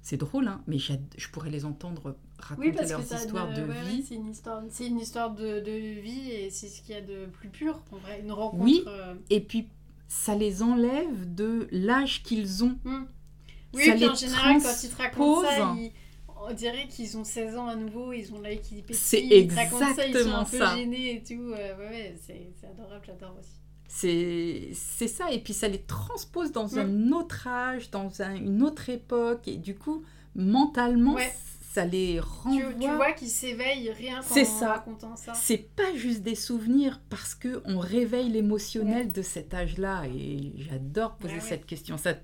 C'est 0.00 0.16
drôle, 0.16 0.48
hein, 0.48 0.62
mais 0.66 0.78
je 0.78 1.28
pourrais 1.32 1.50
les 1.50 1.64
entendre 1.64 2.16
raconter 2.38 2.70
leurs 2.86 3.04
t'as 3.06 3.16
histoires 3.20 3.52
de 3.52 3.62
ouais, 3.62 3.82
vie. 3.90 4.02
c'est 4.06 4.14
une 4.14 4.28
histoire, 4.30 4.62
c'est 4.70 4.86
une 4.86 5.00
histoire 5.00 5.34
de, 5.34 5.60
de 5.60 6.00
vie 6.00 6.30
et 6.30 6.50
c'est 6.50 6.68
ce 6.68 6.80
qu'il 6.80 6.94
y 6.94 6.98
a 6.98 7.02
de 7.02 7.26
plus 7.26 7.48
pur, 7.48 7.82
en 7.90 7.96
vrai. 7.96 8.20
Une 8.22 8.32
rencontre. 8.32 8.62
Oui. 8.62 8.84
euh, 8.86 9.14
Et 9.28 9.40
puis, 9.40 9.68
ça 10.06 10.34
les 10.34 10.62
enlève 10.62 11.34
de 11.34 11.68
l'âge 11.72 12.22
qu'ils 12.22 12.64
ont. 12.64 12.78
hmm. 12.84 13.04
Oui, 13.74 13.84
Ça 13.84 13.90
puis 13.92 14.00
les 14.00 14.08
en 14.08 14.14
général, 14.14 14.62
quand 14.62 14.82
ils 14.82 14.88
te 14.88 14.96
racontent 14.96 15.42
ça, 15.42 15.74
ils- 15.76 15.92
on 16.48 16.52
dirait 16.54 16.86
qu'ils 16.88 17.16
ont 17.18 17.24
16 17.24 17.56
ans 17.56 17.68
à 17.68 17.74
nouveau, 17.76 18.12
ils 18.12 18.32
ont 18.32 18.40
l'œil 18.40 18.60
qui 18.60 18.82
pétille. 18.82 18.94
C'est 18.94 19.48
racontent 19.54 19.94
ça, 19.94 20.06
ils 20.06 20.12
sont 20.12 20.18
exactement 20.18 20.38
un 20.38 20.44
peu 20.44 20.58
ça. 20.58 20.76
gênés 20.76 21.16
et 21.16 21.22
tout. 21.22 21.52
euh, 21.52 21.76
ouais, 21.78 21.88
ouais, 21.88 22.16
c'est 22.26 22.66
adorable, 22.66 23.04
j'adore 23.06 23.34
aussi. 23.38 23.50
C'est 24.72 25.08
ça, 25.08 25.30
et 25.32 25.40
puis 25.40 25.52
ça 25.54 25.68
les 25.68 25.82
transpose 25.82 26.52
dans 26.52 26.66
Mm. 26.68 26.78
un 26.78 27.12
autre 27.12 27.46
âge, 27.46 27.90
dans 27.90 28.22
un- 28.22 28.34
une 28.36 28.62
autre 28.62 28.88
époque, 28.90 29.48
et 29.48 29.56
du 29.56 29.74
coup, 29.74 30.02
mentalement, 30.34 31.14
Ouais. 31.14 31.32
ça 31.72 31.84
les 31.84 32.20
renvoie. 32.20 32.72
tu 32.80 32.86
vois 32.96 33.12
qu'ils 33.12 33.28
s'éveillent 33.28 33.90
rien 33.90 34.20
qu'en 34.22 34.44
ça. 34.44 34.68
racontant 34.74 35.16
ça. 35.16 35.32
C'est 35.34 35.68
pas 35.74 35.94
juste 35.94 36.22
des 36.22 36.34
souvenirs, 36.34 37.00
parce 37.10 37.34
que 37.34 37.62
on 37.64 37.78
réveille 37.78 38.28
l'émotionnel 38.30 39.10
de 39.12 39.22
cet 39.22 39.54
âge-là, 39.54 40.04
et 40.06 40.52
j'adore 40.58 41.16
poser 41.16 41.34
ouais. 41.34 41.40
cette 41.40 41.66
question. 41.66 41.96
Ça... 41.96 42.14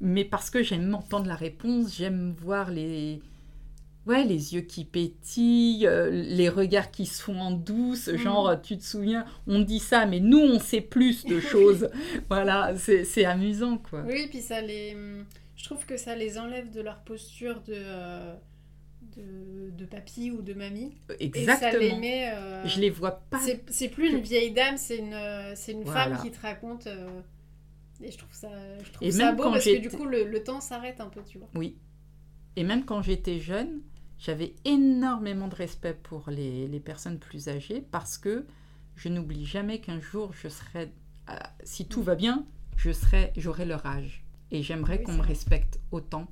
Mais 0.00 0.24
parce 0.24 0.50
que 0.50 0.62
j'aime 0.62 0.94
entendre 0.94 1.26
la 1.26 1.36
réponse, 1.36 1.96
j'aime 1.96 2.34
voir 2.38 2.70
les... 2.70 3.20
Ouais, 4.06 4.24
les 4.24 4.54
yeux 4.54 4.60
qui 4.60 4.84
pétillent, 4.84 5.86
euh, 5.86 6.10
les 6.10 6.48
regards 6.48 6.90
qui 6.92 7.06
se 7.06 7.20
font 7.22 7.38
en 7.40 7.50
douce, 7.50 8.06
Mhm. 8.08 8.16
genre, 8.18 8.62
tu 8.62 8.78
te 8.78 8.84
souviens, 8.84 9.24
on 9.48 9.58
dit 9.60 9.80
ça, 9.80 10.06
mais 10.06 10.20
nous, 10.20 10.38
on 10.38 10.60
sait 10.60 10.80
plus 10.80 11.24
de 11.24 11.40
choses. 11.40 11.88
voilà, 12.28 12.74
c'est 12.76 13.24
amusant, 13.24 13.78
quoi. 13.78 14.02
Oui, 14.06 14.28
puis 14.28 14.40
ça 14.40 14.60
les. 14.60 14.96
Je 15.56 15.64
trouve 15.64 15.84
que 15.86 15.96
ça 15.96 16.14
les 16.14 16.38
enlève 16.38 16.70
de 16.70 16.80
leur 16.82 17.00
posture 17.02 17.60
de, 17.62 17.72
euh, 17.74 18.34
de, 19.16 19.70
de 19.76 19.84
papy 19.86 20.30
ou 20.30 20.40
de 20.42 20.54
mamie. 20.54 20.92
Et 21.18 21.30
ça 21.32 21.38
les 21.38 21.40
Exactement. 21.40 21.98
met. 21.98 22.30
euh, 22.32 22.64
Je 22.66 22.80
les 22.80 22.90
vois 22.90 23.22
pas. 23.30 23.40
C'est 23.68 23.88
plus 23.88 24.10
une 24.12 24.20
vieille 24.20 24.52
dame, 24.52 24.76
c'est 24.76 24.98
une, 24.98 25.14
une 25.14 25.82
Voilà. 25.82 26.16
femme 26.16 26.18
qui 26.22 26.30
te 26.30 26.40
raconte. 26.40 26.86
Et 28.02 28.10
je 28.12 28.18
trouve 28.18 28.32
ça, 28.32 28.50
je 28.84 28.92
trouve 28.92 29.08
Et 29.08 29.10
ça 29.10 29.24
même 29.26 29.36
beau 29.36 29.44
quand 29.44 29.52
parce 29.52 29.64
que 29.64 29.78
du 29.78 29.88
coup, 29.88 30.04
le, 30.04 30.24
le 30.24 30.44
temps 30.44 30.60
s'arrête 30.60 31.00
un 31.00 31.08
peu, 31.08 31.22
tu 31.26 31.38
vois. 31.38 31.48
Oui. 31.54 31.74
Et 32.54 32.62
même 32.62 32.84
quand 32.84 33.00
j'étais 33.02 33.40
jeune, 33.40 33.80
j'avais 34.18 34.54
énormément 34.64 35.48
de 35.48 35.54
respect 35.54 35.94
pour 35.94 36.30
les, 36.30 36.68
les 36.68 36.80
personnes 36.80 37.18
plus 37.18 37.48
âgées 37.48 37.84
parce 37.90 38.18
que 38.18 38.46
je 38.96 39.08
n'oublie 39.08 39.44
jamais 39.44 39.80
qu'un 39.80 40.00
jour, 40.00 40.32
je 40.32 40.48
serai, 40.48 40.92
euh, 41.28 41.34
si 41.62 41.86
tout 41.86 42.02
va 42.02 42.14
bien, 42.14 42.46
je 42.76 42.90
serai, 42.92 43.32
j'aurai 43.36 43.66
leur 43.66 43.84
âge. 43.84 44.24
Et 44.50 44.62
j'aimerais 44.62 44.98
Oui, 44.98 45.04
qu'on 45.04 45.12
me 45.14 45.22
respecte 45.22 45.80
autant. 45.90 46.30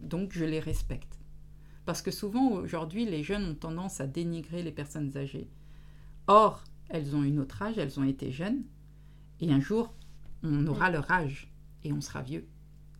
Donc 0.00 0.32
je 0.32 0.44
les 0.44 0.60
respecte. 0.60 1.20
Parce 1.84 2.02
que 2.02 2.10
souvent, 2.10 2.50
aujourd'hui, 2.52 3.04
les 3.04 3.22
jeunes 3.22 3.50
ont 3.50 3.54
tendance 3.54 4.00
à 4.00 4.06
dénigrer 4.06 4.62
les 4.62 4.72
personnes 4.72 5.16
âgées. 5.16 5.48
Or, 6.26 6.64
elles 6.88 7.14
ont 7.14 7.22
une 7.22 7.38
autre 7.38 7.62
âge, 7.62 7.78
elles 7.78 7.98
ont 8.00 8.04
été 8.04 8.32
jeunes. 8.32 8.62
Et 9.40 9.52
un 9.52 9.60
jour, 9.60 9.94
on 10.42 10.66
aura 10.66 10.90
leur 10.90 11.10
âge 11.10 11.52
et 11.84 11.92
on 11.92 12.00
sera 12.00 12.22
vieux. 12.22 12.46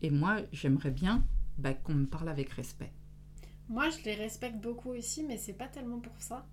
Et 0.03 0.11
moi, 0.11 0.39
j'aimerais 0.53 0.91
bien 0.91 1.25
bah, 1.59 1.75
qu'on 1.75 1.95
me 1.95 2.07
parle 2.07 2.29
avec 2.29 2.51
respect. 2.51 2.93
Moi, 3.71 3.89
je 3.89 4.05
les 4.05 4.15
respecte 4.17 4.57
beaucoup 4.57 4.91
aussi, 4.91 5.23
mais 5.23 5.39
c'est 5.39 5.53
pas 5.53 5.69
tellement 5.69 6.01
pour 6.01 6.21
ça. 6.21 6.45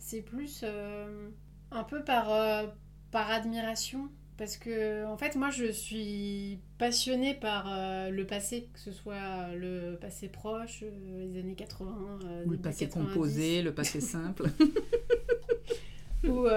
C'est 0.00 0.20
plus 0.20 0.62
euh, 0.64 1.28
un 1.70 1.84
peu 1.84 2.02
par, 2.02 2.32
euh, 2.32 2.66
par 3.12 3.30
admiration. 3.30 4.10
Parce 4.36 4.56
que, 4.58 5.06
en 5.06 5.16
fait, 5.16 5.36
moi, 5.36 5.48
je 5.50 5.70
suis 5.70 6.58
passionnée 6.76 7.34
par 7.34 7.72
euh, 7.72 8.10
le 8.10 8.26
passé, 8.26 8.68
que 8.74 8.80
ce 8.80 8.90
soit 8.90 9.54
le 9.54 9.96
passé 9.98 10.28
proche, 10.28 10.82
les 10.82 11.38
années 11.38 11.54
80, 11.54 12.18
euh, 12.24 12.44
Ou 12.44 12.50
le 12.50 12.58
passé 12.58 12.86
90. 12.86 13.08
composé, 13.08 13.62
le 13.62 13.72
passé 13.72 14.00
simple. 14.00 14.50
Ou, 16.24 16.48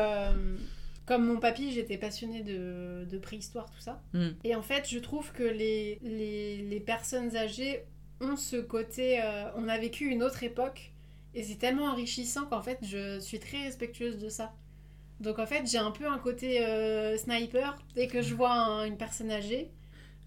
comme 1.05 1.25
mon 1.25 1.39
papy, 1.39 1.71
j'étais 1.71 1.97
passionnée 1.97 2.41
de, 2.41 3.05
de 3.09 3.17
préhistoire, 3.19 3.69
tout 3.69 3.79
ça. 3.79 4.01
Mm. 4.13 4.29
Et 4.43 4.55
en 4.55 4.61
fait, 4.63 4.89
je 4.89 4.97
trouve 4.99 5.31
que 5.31 5.43
les, 5.43 5.99
les, 6.01 6.57
les 6.57 6.79
personnes 6.79 7.35
âgées 7.37 7.85
ont 8.21 8.35
ce 8.37 8.57
côté... 8.57 9.21
euh, 9.23 9.49
on 9.55 9.67
a 9.67 9.77
vécu 9.77 10.07
une 10.07 10.23
autre 10.23 10.43
époque, 10.43 10.91
et 11.35 11.43
c'est 11.43 11.57
tellement 11.57 11.85
enrichissant 11.85 12.45
qu'en 12.45 12.61
fait, 12.61 12.79
je 12.83 13.19
suis 13.19 13.39
très 13.39 13.63
respectueuse 13.63 14.17
de 14.17 14.29
ça. 14.29 14.53
Donc 15.19 15.39
en 15.39 15.45
fait, 15.45 15.65
j'ai 15.69 15.77
un 15.77 15.91
peu 15.91 16.07
un 16.07 16.19
côté 16.19 16.65
euh, 16.65 17.17
sniper. 17.17 17.77
Dès 17.95 18.07
que 18.07 18.21
je 18.21 18.33
vois 18.35 18.51
un- 18.53 18.85
une 18.85 18.97
personne 18.97 19.31
âgée, 19.31 19.71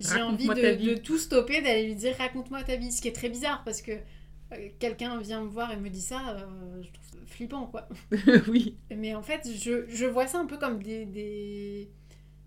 j'ai 0.00 0.20
envie 0.22 0.48
de, 0.50 0.94
tout 0.96 1.18
stopper, 1.18 1.62
d'aller 1.62 1.84
lui 1.86 1.94
dire 1.96 2.16
raconte-moi 2.18 2.62
ta 2.64 2.76
vie. 2.76 2.92
Ce 2.92 3.00
qui 3.02 3.08
est 3.08 3.12
très 3.12 3.28
bizarre 3.30 3.62
parce 3.64 3.82
que 3.82 3.92
euh, 3.92 4.68
quelqu'un 4.78 5.18
vient 5.20 5.42
me 5.42 5.48
voir 5.48 5.72
et 5.72 5.76
me 5.76 5.88
dit 5.90 6.00
ça, 6.02 6.36
je 6.82 6.88
trouve 6.92 7.06
ça 7.10 7.16
flippant 7.26 7.66
quoi. 7.66 7.88
oui. 8.48 8.76
Mais 8.94 9.14
en 9.14 9.22
fait, 9.22 9.48
je, 9.56 9.86
je 9.88 10.06
vois 10.06 10.26
ça 10.26 10.38
un 10.38 10.46
peu 10.46 10.58
comme 10.58 10.82
des, 10.82 11.06
des, 11.06 11.88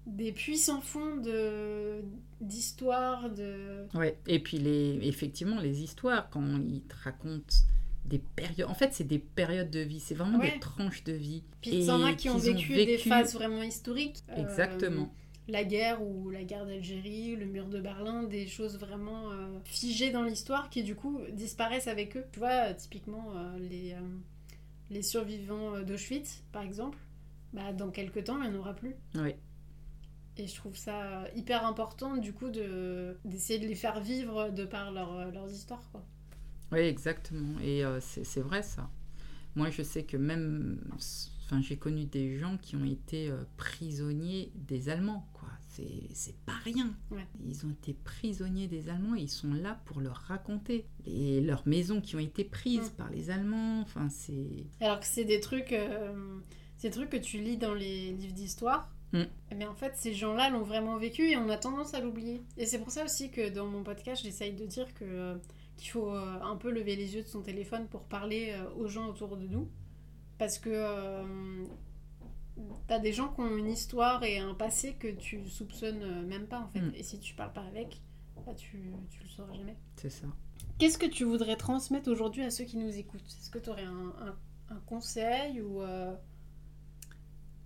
des 0.06 0.32
puits 0.32 0.58
sans 0.58 0.82
fond 0.82 1.18
de, 1.18 2.02
d'histoire, 2.42 3.30
de... 3.30 3.86
Ouais. 3.96 4.18
Et 4.28 4.40
puis, 4.40 4.58
les, 4.58 5.00
effectivement, 5.08 5.60
les 5.60 5.82
histoires, 5.82 6.30
quand 6.30 6.46
ils 6.68 6.82
te 6.82 6.96
racontent 7.04 7.56
des 8.06 8.20
périodes. 8.20 8.70
En 8.70 8.76
fait, 8.76 8.94
c'est 8.94 9.08
des 9.08 9.18
périodes 9.20 9.72
de 9.72 9.80
vie. 9.80 10.00
C'est 10.00 10.14
vraiment 10.14 10.38
Ouais. 10.38 10.52
des 10.54 10.60
tranches 10.60 11.04
de 11.06 11.14
vie. 11.14 11.44
Puis 11.62 11.72
il 11.72 11.84
y 11.86 11.90
en 11.92 12.04
a 12.04 12.14
qui 12.14 12.30
ont 12.30 12.38
vécu, 12.38 12.74
des 12.76 12.98
phases 13.00 13.34
vraiment 13.34 13.64
historiques. 13.64 14.24
Euh, 14.30 14.44
Exactement. 14.44 15.12
la 15.48 15.64
guerre 15.64 16.04
ou 16.04 16.30
la 16.30 16.44
guerre 16.44 16.68
d'Algérie, 16.68 17.36
le 17.36 17.46
mur 17.48 17.66
de 17.68 17.80
Berlin, 17.80 18.24
des 18.24 18.46
choses 18.48 18.78
vraiment 18.78 19.32
euh, 19.32 19.48
figées 19.64 20.12
dans 20.12 20.22
l'histoire 20.24 20.70
qui 20.70 20.84
du 20.84 20.94
coup 20.96 21.20
disparaissent 21.34 21.88
avec 21.88 22.16
eux. 22.16 22.26
Tu 22.32 22.38
vois, 22.40 22.74
typiquement 22.76 23.34
euh, 23.36 23.58
les, 23.58 23.96
les 24.92 25.02
survivants 25.02 25.80
d'Auschwitz, 25.82 26.44
par 26.52 26.62
exemple, 26.62 27.00
bah, 27.54 27.74
dans 27.74 27.90
quelques 27.90 28.26
temps, 28.26 28.38
il 28.44 28.52
n'y 28.52 28.56
en 28.56 28.60
aura 28.60 28.76
plus. 28.76 28.96
Oui. 29.16 29.34
Et 30.38 30.48
je 30.48 30.56
trouve 30.56 30.76
ça 30.76 31.24
hyper 31.36 31.66
important 31.66 32.18
du 32.18 32.34
coup 32.34 32.50
de, 32.50 33.18
d'essayer 33.24 33.60
de 33.60 33.68
les 33.68 33.76
faire 33.76 34.02
vivre 34.02 34.50
de 34.50 34.66
par 34.66 34.92
leur, 34.92 35.32
leurs 35.32 35.50
histoires. 35.52 35.90
Quoi. 35.92 36.04
Oui, 36.72 36.80
exactement. 36.80 37.58
Et 37.62 37.86
euh, 37.86 38.00
c'est 38.02 38.42
vrai 38.42 38.62
ça. 38.64 38.90
Moi, 39.56 39.70
je 39.70 39.82
sais 39.84 40.04
que 40.04 40.18
même, 40.18 40.82
enfin, 41.46 41.62
j'ai 41.62 41.78
connu 41.78 42.04
des 42.06 42.38
gens 42.38 42.58
qui 42.58 42.76
ont 42.76 42.84
été 42.84 43.30
euh, 43.30 43.44
prisonniers 43.56 44.52
des 44.56 44.90
Allemands, 44.90 45.30
quoi. 45.34 45.48
C'est 46.14 46.36
pas 46.46 46.56
rien. 46.64 46.94
Ouais. 47.12 47.28
Ils 47.46 47.66
ont 47.66 47.70
été 47.70 47.94
prisonniers 47.94 48.68
des 48.68 48.88
Allemands 48.88 49.16
et 49.16 49.22
ils 49.22 49.30
sont 49.30 49.54
là 49.54 49.82
pour 49.86 50.00
leur 50.00 50.16
raconter. 50.16 50.86
Et 51.06 51.42
leurs 51.42 51.68
maisons 51.68 52.00
qui 52.00 52.16
ont 52.16 52.20
été 52.20 52.46
prises 52.46 52.92
Mm. 52.92 52.96
par 52.96 53.10
les 53.10 53.30
Allemands, 53.30 53.82
enfin, 53.82 54.08
c'est. 54.10 54.66
Alors 54.80 55.02
que 55.02 55.06
c'est 55.06 55.26
des 55.26 55.42
trucs, 55.42 55.74
euh, 55.74 56.40
c'est 56.78 56.90
des 56.90 56.96
trucs 56.96 57.10
que 57.10 57.18
tu 57.18 57.40
lis 57.40 57.58
dans 57.58 57.74
les 57.74 58.14
livres 58.14 58.34
d'histoire. 58.34 58.90
Mm. 59.14 59.24
Mais 59.56 59.66
en 59.66 59.76
fait, 59.76 59.94
ces 59.96 60.14
gens-là 60.14 60.50
l'ont 60.50 60.64
vraiment 60.64 60.98
vécu 60.98 61.30
et 61.30 61.38
on 61.38 61.50
a 61.50 61.58
tendance 61.58 61.94
à 61.94 62.00
l'oublier. 62.02 62.42
Et 62.58 62.66
c'est 62.66 62.80
pour 62.80 62.92
ça 62.92 63.04
aussi 63.06 63.32
que 63.32 63.50
dans 63.50 63.66
mon 63.68 63.84
podcast, 63.84 64.22
j'essaye 64.24 64.54
de 64.54 64.66
dire 64.66 64.94
que 64.94 65.06
euh, 65.06 65.36
qu'il 65.78 65.90
faut 65.90 66.10
euh, 66.10 66.40
un 66.42 66.56
peu 66.58 66.72
lever 66.72 66.96
les 66.96 67.16
yeux 67.16 67.22
de 67.24 67.28
son 67.28 67.42
téléphone 67.42 67.88
pour 67.88 68.04
parler 68.04 68.52
euh, 68.54 68.70
aux 68.76 68.88
gens 68.88 69.08
autour 69.08 69.38
de 69.38 69.48
nous. 69.48 69.70
Parce 70.38 70.58
que 70.60 70.70
euh, 70.72 71.24
t'as 72.88 73.00
des 73.00 73.14
gens 73.14 73.30
qui 73.34 73.42
ont 73.42 73.56
une 73.58 73.70
histoire 73.70 74.24
et 74.24 74.38
un 74.40 74.54
passé 74.54 74.94
que 74.94 75.08
tu 75.08 75.48
soupçonnes 75.48 76.26
même 76.26 76.48
pas 76.48 76.60
en 76.60 76.68
fait. 76.68 76.82
Mm. 76.82 76.92
Et 76.96 77.04
si 77.04 77.20
tu 77.20 77.36
parles 77.36 77.54
pas 77.54 77.64
avec, 77.64 78.02
bah, 78.46 78.54
tu, 78.56 78.92
tu 79.12 79.24
le 79.24 79.30
sauras 79.30 79.54
jamais. 79.54 79.78
C'est 79.96 80.10
ça. 80.10 80.28
Qu'est-ce 80.78 80.98
que 80.98 81.06
tu 81.06 81.24
voudrais 81.24 81.56
transmettre 81.56 82.10
aujourd'hui 82.12 82.44
à 82.44 82.50
ceux 82.52 82.66
qui 82.66 82.78
nous 82.78 82.98
écoutent? 82.98 83.26
Est-ce 83.26 83.50
que 83.50 83.60
tu 83.60 83.70
aurais 83.70 83.86
un, 83.86 84.14
un- 84.22 84.38
un 84.76 84.80
conseil 84.86 85.62
ou 85.62 85.82
euh, 85.82 86.14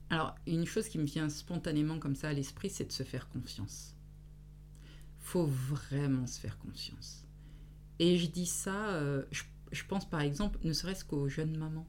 Alors, 0.09 0.35
une 0.47 0.65
chose 0.65 0.87
qui 0.89 0.97
me 0.97 1.05
vient 1.05 1.29
spontanément 1.29 1.99
comme 1.99 2.15
ça 2.15 2.29
à 2.29 2.33
l'esprit, 2.33 2.69
c'est 2.69 2.85
de 2.85 2.91
se 2.91 3.03
faire 3.03 3.29
confiance. 3.29 3.95
Faut 5.19 5.45
vraiment 5.45 6.25
se 6.25 6.39
faire 6.39 6.57
confiance. 6.57 7.25
Et 7.99 8.17
je 8.17 8.27
dis 8.27 8.45
ça, 8.47 8.89
euh, 8.91 9.23
je, 9.31 9.43
je 9.71 9.83
pense 9.85 10.09
par 10.09 10.21
exemple, 10.21 10.57
ne 10.63 10.73
serait-ce 10.73 11.05
qu'aux 11.05 11.27
jeunes 11.29 11.57
mamans, 11.57 11.85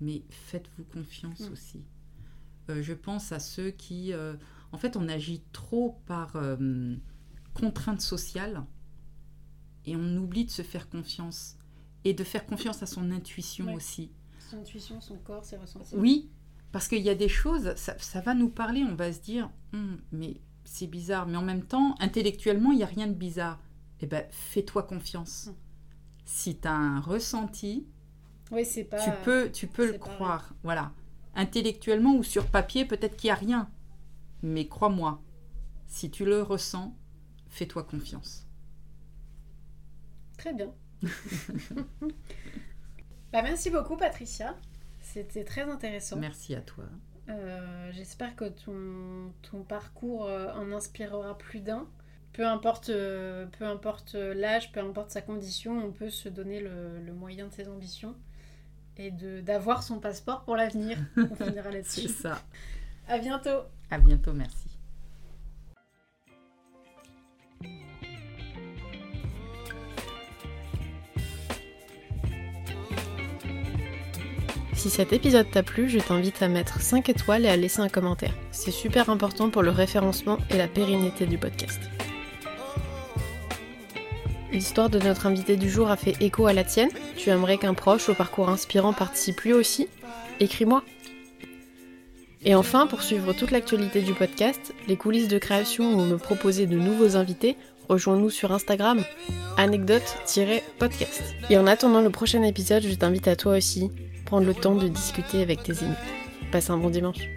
mais 0.00 0.22
faites-vous 0.30 0.84
confiance 0.84 1.40
Mm. 1.40 1.52
aussi. 1.52 1.84
Euh, 2.70 2.82
je 2.82 2.92
pense 2.94 3.32
à 3.32 3.38
ceux 3.40 3.70
qui, 3.70 4.12
euh, 4.12 4.34
en 4.72 4.78
fait, 4.78 4.96
on 4.96 5.08
agit 5.08 5.42
trop 5.52 6.00
par 6.06 6.36
contrainte 7.54 8.00
sociale 8.00 8.64
et 9.84 9.96
on 9.96 10.16
oublie 10.16 10.44
de 10.44 10.50
se 10.50 10.62
faire 10.62 10.88
confiance 10.88 11.56
et 12.04 12.14
de 12.14 12.24
faire 12.24 12.46
confiance 12.46 12.82
à 12.82 12.86
son 12.86 13.10
intuition 13.10 13.66
Ouais. 13.66 13.74
aussi. 13.74 14.10
son 14.50 14.58
intuition, 14.58 15.00
son 15.02 15.18
corps, 15.18 15.44
ses 15.44 15.56
ressentis 15.58 15.94
Oui, 15.96 16.30
parce 16.72 16.88
qu'il 16.88 17.02
y 17.02 17.10
a 17.10 17.14
des 17.14 17.28
choses, 17.28 17.74
ça, 17.76 17.96
ça 17.98 18.20
va 18.20 18.34
nous 18.34 18.48
parler, 18.50 18.84
on 18.84 18.94
va 18.94 19.12
se 19.12 19.20
dire, 19.20 19.50
Hum, 19.72 19.98
mais 20.12 20.40
c'est 20.64 20.86
bizarre, 20.86 21.26
mais 21.26 21.36
en 21.36 21.42
même 21.42 21.62
temps, 21.64 21.94
intellectuellement, 22.00 22.72
il 22.72 22.78
n'y 22.78 22.82
a 22.82 22.86
rien 22.86 23.06
de 23.06 23.12
bizarre. 23.14 23.58
Eh 24.00 24.06
ben, 24.06 24.24
fais-toi 24.30 24.82
confiance. 24.84 25.48
Hum. 25.48 25.54
Si 26.24 26.56
tu 26.58 26.68
as 26.68 26.72
un 26.74 27.00
ressenti, 27.00 27.86
Oui, 28.50 28.64
c'est 28.64 28.84
pas. 28.84 29.02
tu 29.02 29.10
peux, 29.24 29.50
tu 29.50 29.66
peux 29.66 29.90
le 29.90 29.98
croire. 29.98 30.54
Voilà. 30.62 30.92
Intellectuellement 31.34 32.14
ou 32.16 32.22
sur 32.22 32.46
papier, 32.46 32.84
peut-être 32.84 33.16
qu'il 33.16 33.28
n'y 33.28 33.32
a 33.32 33.34
rien. 33.36 33.70
Mais 34.42 34.68
crois-moi, 34.68 35.22
si 35.86 36.10
tu 36.10 36.24
le 36.24 36.42
ressens, 36.42 36.94
fais-toi 37.48 37.82
confiance. 37.84 38.46
Très 40.36 40.52
bien. 40.54 40.72
bah, 43.32 43.42
merci 43.42 43.70
beaucoup, 43.70 43.96
Patricia. 43.96 44.54
C'était 45.12 45.44
très 45.44 45.62
intéressant. 45.62 46.16
Merci 46.18 46.54
à 46.54 46.60
toi. 46.60 46.84
Euh, 47.28 47.90
J'espère 47.92 48.36
que 48.36 48.44
ton, 48.46 49.32
ton 49.50 49.62
parcours 49.62 50.26
euh, 50.26 50.52
en 50.52 50.70
inspirera 50.72 51.36
plus 51.38 51.60
d'un. 51.60 51.86
Peu 52.32 52.46
importe, 52.46 52.90
euh, 52.90 53.46
peu 53.58 53.64
importe 53.64 54.14
l'âge, 54.14 54.70
peu 54.72 54.80
importe 54.80 55.10
sa 55.10 55.22
condition, 55.22 55.78
on 55.84 55.92
peut 55.92 56.10
se 56.10 56.28
donner 56.28 56.60
le, 56.60 57.00
le 57.00 57.12
moyen 57.12 57.48
de 57.48 57.52
ses 57.52 57.68
ambitions 57.68 58.14
et 58.96 59.10
d'avoir 59.10 59.82
son 59.82 59.98
passeport 59.98 60.44
pour 60.44 60.56
l'avenir. 60.56 60.98
On 61.16 61.34
finira 61.34 61.70
C'est 61.70 61.72
là-dessus. 61.72 62.08
ça. 62.08 62.42
À 63.08 63.18
bientôt. 63.18 63.62
À 63.90 63.98
bientôt, 63.98 64.32
merci. 64.34 64.67
Si 74.78 74.90
cet 74.90 75.12
épisode 75.12 75.50
t'a 75.50 75.64
plu, 75.64 75.88
je 75.88 75.98
t'invite 75.98 76.40
à 76.40 76.46
mettre 76.46 76.80
5 76.80 77.08
étoiles 77.08 77.44
et 77.44 77.48
à 77.48 77.56
laisser 77.56 77.80
un 77.80 77.88
commentaire. 77.88 78.32
C'est 78.52 78.70
super 78.70 79.10
important 79.10 79.50
pour 79.50 79.64
le 79.64 79.72
référencement 79.72 80.38
et 80.50 80.56
la 80.56 80.68
pérennité 80.68 81.26
du 81.26 81.36
podcast. 81.36 81.80
L'histoire 84.52 84.88
de 84.88 85.00
notre 85.00 85.26
invité 85.26 85.56
du 85.56 85.68
jour 85.68 85.90
a 85.90 85.96
fait 85.96 86.14
écho 86.20 86.46
à 86.46 86.52
la 86.52 86.62
tienne. 86.62 86.90
Tu 87.16 87.30
aimerais 87.30 87.58
qu'un 87.58 87.74
proche 87.74 88.08
au 88.08 88.14
parcours 88.14 88.50
inspirant 88.50 88.92
participe 88.92 89.40
lui 89.40 89.52
aussi? 89.52 89.88
Écris-moi. 90.38 90.84
Et 92.44 92.54
enfin, 92.54 92.86
pour 92.86 93.02
suivre 93.02 93.32
toute 93.32 93.50
l'actualité 93.50 94.00
du 94.00 94.14
podcast, 94.14 94.72
les 94.86 94.94
coulisses 94.94 95.26
de 95.26 95.38
création 95.38 95.92
ou 95.92 96.04
me 96.04 96.18
proposer 96.18 96.66
de 96.66 96.76
nouveaux 96.76 97.16
invités, 97.16 97.56
rejoins-nous 97.88 98.30
sur 98.30 98.52
Instagram, 98.52 99.02
anecdote-podcast. 99.56 101.34
Et 101.50 101.58
en 101.58 101.66
attendant 101.66 102.00
le 102.00 102.10
prochain 102.10 102.44
épisode, 102.44 102.84
je 102.84 102.94
t'invite 102.94 103.26
à 103.26 103.34
toi 103.34 103.56
aussi 103.56 103.90
prendre 104.28 104.46
le 104.46 104.54
temps 104.54 104.74
de 104.74 104.88
discuter 104.88 105.40
avec 105.40 105.62
tes 105.62 105.82
amis. 105.82 105.94
Passe 106.52 106.68
un 106.68 106.76
bon 106.76 106.90
dimanche. 106.90 107.30